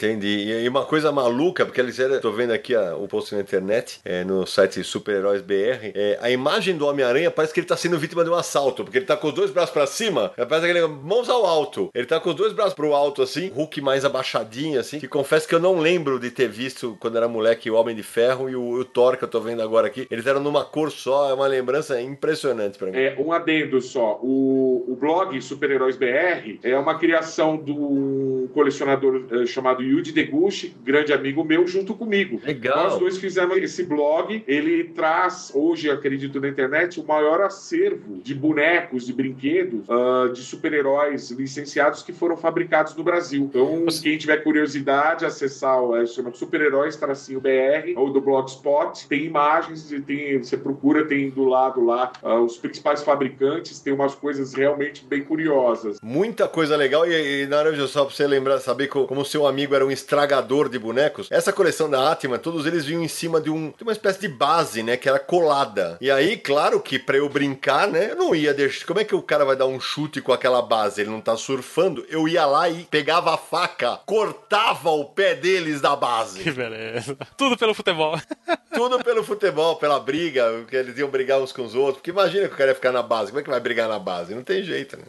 E 0.47 0.53
aí 0.53 0.68
uma 0.68 0.84
coisa 0.84 1.11
maluca, 1.11 1.64
porque 1.64 1.80
eles 1.80 1.99
eram, 1.99 2.20
tô 2.20 2.32
vendo 2.32 2.53
aqui 2.53 2.74
a- 2.74 2.97
o 2.97 3.07
post 3.09 3.34
na 3.34 3.40
internet, 3.40 4.01
é, 4.05 4.24
no 4.24 4.47
site 4.47 4.82
Super-Heróis 4.84 5.42
BR, 5.42 5.92
é, 5.94 6.18
a 6.20 6.30
imagem 6.30 6.76
do 6.76 6.86
Homem-Aranha 6.86 7.30
parece 7.30 7.53
que 7.55 7.61
ele 7.61 7.66
tá 7.66 7.76
sendo 7.76 7.99
vítima 7.99 8.24
de 8.24 8.30
um 8.30 8.34
assalto, 8.34 8.84
porque 8.84 8.99
ele 8.99 9.07
tá 9.07 9.16
com 9.16 9.28
os 9.28 9.34
dois 9.34 9.51
braços 9.51 9.72
pra 9.72 9.86
cima, 9.86 10.32
parece 10.36 10.66
que 10.72 10.78
ele 10.78 10.86
mãos 10.86 11.28
ao 11.28 11.44
alto. 11.47 11.90
Ele 11.94 12.07
tá 12.07 12.20
com 12.20 12.30
os 12.30 12.34
dois 12.36 12.53
braços 12.53 12.74
pro 12.74 12.94
alto 12.94 13.22
assim, 13.22 13.49
Hulk 13.49 13.80
mais 13.80 14.05
abaixadinho 14.05 14.78
assim, 14.80 14.99
que 14.99 15.09
confesso 15.09 15.49
que 15.49 15.55
eu 15.55 15.61
não 15.61 15.78
lembro 15.78 16.18
de 16.18 16.30
ter 16.30 16.49
visto 16.49 16.97
quando 17.01 17.16
era 17.16 17.28
moleque 17.28 17.70
o 17.70 17.74
Homem 17.74 17.94
de 17.94 18.03
Ferro 18.03 18.49
e 18.49 18.57
o, 18.57 18.62
o 18.80 18.84
Thor 18.84 19.16
que 19.16 19.24
eu 19.24 19.28
tô 19.28 19.40
vendo 19.40 19.62
agora 19.62 19.86
aqui. 19.86 20.07
Eles 20.11 20.26
eram 20.26 20.40
numa 20.40 20.64
cor 20.64 20.90
só, 20.90 21.30
é 21.30 21.34
uma 21.34 21.47
lembrança 21.47 22.01
impressionante 22.01 22.78
pra 22.78 22.88
mim. 22.90 22.97
É, 22.99 23.16
um 23.18 23.32
adendo 23.32 23.80
só. 23.80 24.18
O, 24.22 24.84
o 24.88 24.97
blog 24.97 25.40
Super-Heróis 25.40 25.97
BR 25.97 26.59
é 26.62 26.76
uma 26.78 26.99
criação 26.99 27.57
um 27.72 28.49
colecionador 28.55 29.24
eh, 29.30 29.47
chamado 29.47 29.82
Yuji 29.87 30.12
Deguchi, 30.12 30.74
grande 30.84 31.12
amigo 31.12 31.45
meu, 31.45 31.66
junto 31.66 31.95
comigo. 31.95 32.41
Legal. 32.45 32.84
Nós 32.91 32.99
dois 32.99 33.18
fizemos 33.18 33.57
esse 33.59 33.82
blog. 33.84 34.43
Ele 34.47 34.84
traz, 34.84 35.51
hoje, 35.55 35.91
acredito 35.91 36.41
na 36.41 36.49
internet, 36.49 36.99
o 37.01 37.05
maior 37.07 37.41
acervo 37.41 38.20
de 38.22 38.34
bonecos, 38.34 39.07
de 39.07 39.12
brinquedos, 39.12 39.89
ah, 39.89 40.28
de 40.32 40.41
super-heróis 40.43 41.30
licenciados 41.30 42.03
que 42.03 42.12
foram 42.12 42.37
fabricados 42.37 42.95
no 42.97 43.03
Brasil. 43.05 43.43
Então, 43.43 43.84
quem 44.03 44.18
tiver 44.18 44.39
curiosidade, 44.43 45.24
acessar 45.24 45.80
o 45.82 45.97
é, 45.97 46.07
chama 46.07 46.32
Super-Heróis 46.32 46.97
Tracinho 46.97 47.41
BR 47.41 47.93
ou 47.97 48.11
do 48.12 48.20
Blogspot. 48.20 49.07
Tem 49.09 49.24
imagens, 49.24 49.91
e 49.93 50.01
tem, 50.01 50.39
você 50.43 50.57
procura, 50.57 51.05
tem 51.07 51.30
do 51.30 51.45
lado 51.45 51.84
lá 51.84 52.12
ah, 52.22 52.41
os 52.41 52.57
principais 52.57 53.03
fabricantes, 53.03 53.80
tem 53.80 53.93
umas 53.93 54.14
coisas 54.14 54.55
realmente 54.55 55.05
bem 55.05 55.22
curiosas. 55.22 55.99
Muita 56.03 56.49
coisa 56.49 56.76
legal 56.76 57.07
e, 57.07 57.43
e 57.43 57.47
na 57.47 57.59
hora 57.59 57.87
só 57.87 58.05
pra 58.05 58.14
você 58.14 58.26
lembrar, 58.26 58.59
saber 58.59 58.89
co- 58.89 59.07
como 59.07 59.24
seu 59.24 59.47
amigo 59.47 59.74
era 59.77 59.87
um 59.87 59.91
estragador 59.91 60.68
de 60.68 60.79
bonecos. 60.79 61.29
Essa 61.31 61.53
coleção 61.53 61.89
da 61.89 62.11
Atma, 62.12 62.39
todos 62.39 62.66
eles 62.66 62.85
vinham 62.85 63.03
em 63.03 63.09
cima 63.09 63.41
de, 63.41 63.51
um, 63.51 63.72
de 63.77 63.83
uma 63.83 63.93
espécie 63.93 64.20
de 64.20 64.29
base, 64.29 64.83
né, 64.83 64.97
que 64.97 65.09
era 65.09 65.18
colada. 65.18 65.97
E 66.01 66.11
aí, 66.11 66.37
claro 66.37 66.81
que 66.81 66.99
pra 66.99 67.16
eu 67.16 67.29
brincar, 67.29 67.87
né, 67.89 68.11
eu 68.11 68.16
não 68.16 68.35
ia 68.35 68.53
deixar. 68.53 68.87
Como 68.87 69.01
é 69.01 69.05
que 69.05 69.14
o 69.14 69.22
cara 69.22 69.45
vai 69.45 69.57
dar 69.57 69.66
um 69.66 69.81
chute 69.81 70.20
com 70.20 70.33
aquela 70.33 70.62
base? 70.62 71.01
Ele 71.01 71.11
não 71.11 71.20
tá 71.20 71.37
surfando. 71.37 72.05
Eu 72.09 72.29
ia 72.29 72.45
lá 72.47 72.68
e 72.68 72.85
pegava 72.85 73.35
a 73.35 73.39
faca, 73.39 74.01
cortava 74.07 74.91
o 74.91 75.05
pé 75.05 75.35
deles 75.35 75.81
da 75.81 75.95
base. 75.95 76.43
Que 76.43 76.51
beleza. 76.51 77.16
Tudo 77.37 77.57
pelo 77.57 77.74
futebol. 77.74 78.18
Tudo 78.74 79.03
pelo 79.03 79.24
futebol, 79.24 79.77
pela 79.77 79.99
briga, 79.99 80.64
que 80.68 80.77
eles 80.77 80.99
iam 80.99 81.09
brigar 81.09 81.41
uns 81.41 81.53
com 81.53 81.64
os 81.64 81.74
outros. 81.74 81.97
Porque 81.97 82.11
imagina 82.11 82.47
que 82.47 82.55
o 82.55 82.57
cara 82.57 82.70
ia 82.70 82.74
ficar 82.74 82.93
na 82.93 83.03
base. 83.03 83.31
Como 83.31 83.41
é 83.41 83.43
que 83.43 83.51
vai 83.51 83.61
brigar 83.61 83.89
na 83.89 83.99
base? 83.99 84.35
Não 84.35 84.43
tem 84.43 84.62
jeito, 84.62 84.99
né? 84.99 85.05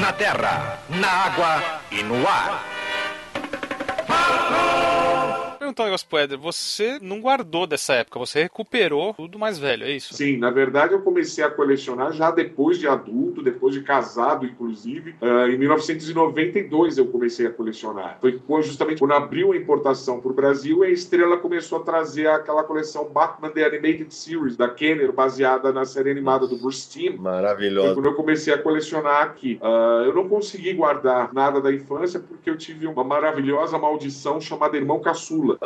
Na 0.00 0.12
terra, 0.12 0.82
na 0.88 1.08
água 1.08 1.80
e 1.90 2.02
no 2.02 2.26
ar. 2.26 2.71
Vou 4.32 4.91
perguntar 5.72 5.82
um 5.82 5.86
negócio 5.86 6.06
pro 6.08 6.18
Éder. 6.18 6.38
Você 6.38 6.98
não 7.00 7.20
guardou 7.20 7.66
dessa 7.66 7.94
época, 7.94 8.18
você 8.18 8.42
recuperou 8.42 9.14
tudo 9.14 9.38
mais 9.38 9.58
velho, 9.58 9.84
é 9.84 9.90
isso? 9.90 10.14
Sim, 10.14 10.36
na 10.36 10.50
verdade 10.50 10.92
eu 10.92 11.00
comecei 11.00 11.42
a 11.42 11.50
colecionar 11.50 12.12
já 12.12 12.30
depois 12.30 12.78
de 12.78 12.86
adulto, 12.86 13.42
depois 13.42 13.74
de 13.74 13.82
casado, 13.82 14.46
inclusive. 14.46 15.14
Ah, 15.20 15.48
em 15.48 15.56
1992 15.56 16.98
eu 16.98 17.06
comecei 17.06 17.46
a 17.46 17.50
colecionar. 17.50 18.18
Foi 18.20 18.40
justamente 18.62 18.98
quando 18.98 19.12
abriu 19.12 19.52
a 19.52 19.56
importação 19.56 20.20
para 20.20 20.30
o 20.30 20.34
Brasil 20.34 20.84
e 20.84 20.88
a 20.88 20.90
Estrela 20.90 21.38
começou 21.38 21.80
a 21.80 21.82
trazer 21.82 22.26
aquela 22.28 22.62
coleção 22.64 23.08
Batman 23.08 23.50
The 23.50 23.64
Animated 23.64 24.12
Series 24.14 24.56
da 24.56 24.68
Kenner, 24.68 25.12
baseada 25.12 25.72
na 25.72 25.84
série 25.84 26.10
animada 26.10 26.46
do 26.46 26.56
Bruce 26.56 26.88
Timm. 26.88 27.12
Foi 27.12 27.18
Maravilhoso. 27.18 27.94
quando 27.94 28.06
eu 28.06 28.14
comecei 28.14 28.52
a 28.52 28.58
colecionar 28.58 29.22
aqui. 29.22 29.58
Ah, 29.62 30.02
eu 30.04 30.14
não 30.14 30.28
consegui 30.28 30.72
guardar 30.74 31.32
nada 31.32 31.60
da 31.60 31.72
infância 31.72 32.20
porque 32.20 32.50
eu 32.50 32.56
tive 32.56 32.86
uma 32.86 33.04
maravilhosa 33.04 33.78
maldição 33.78 34.40
chamada 34.40 34.76
Irmão 34.76 35.00
Caçula. 35.00 35.56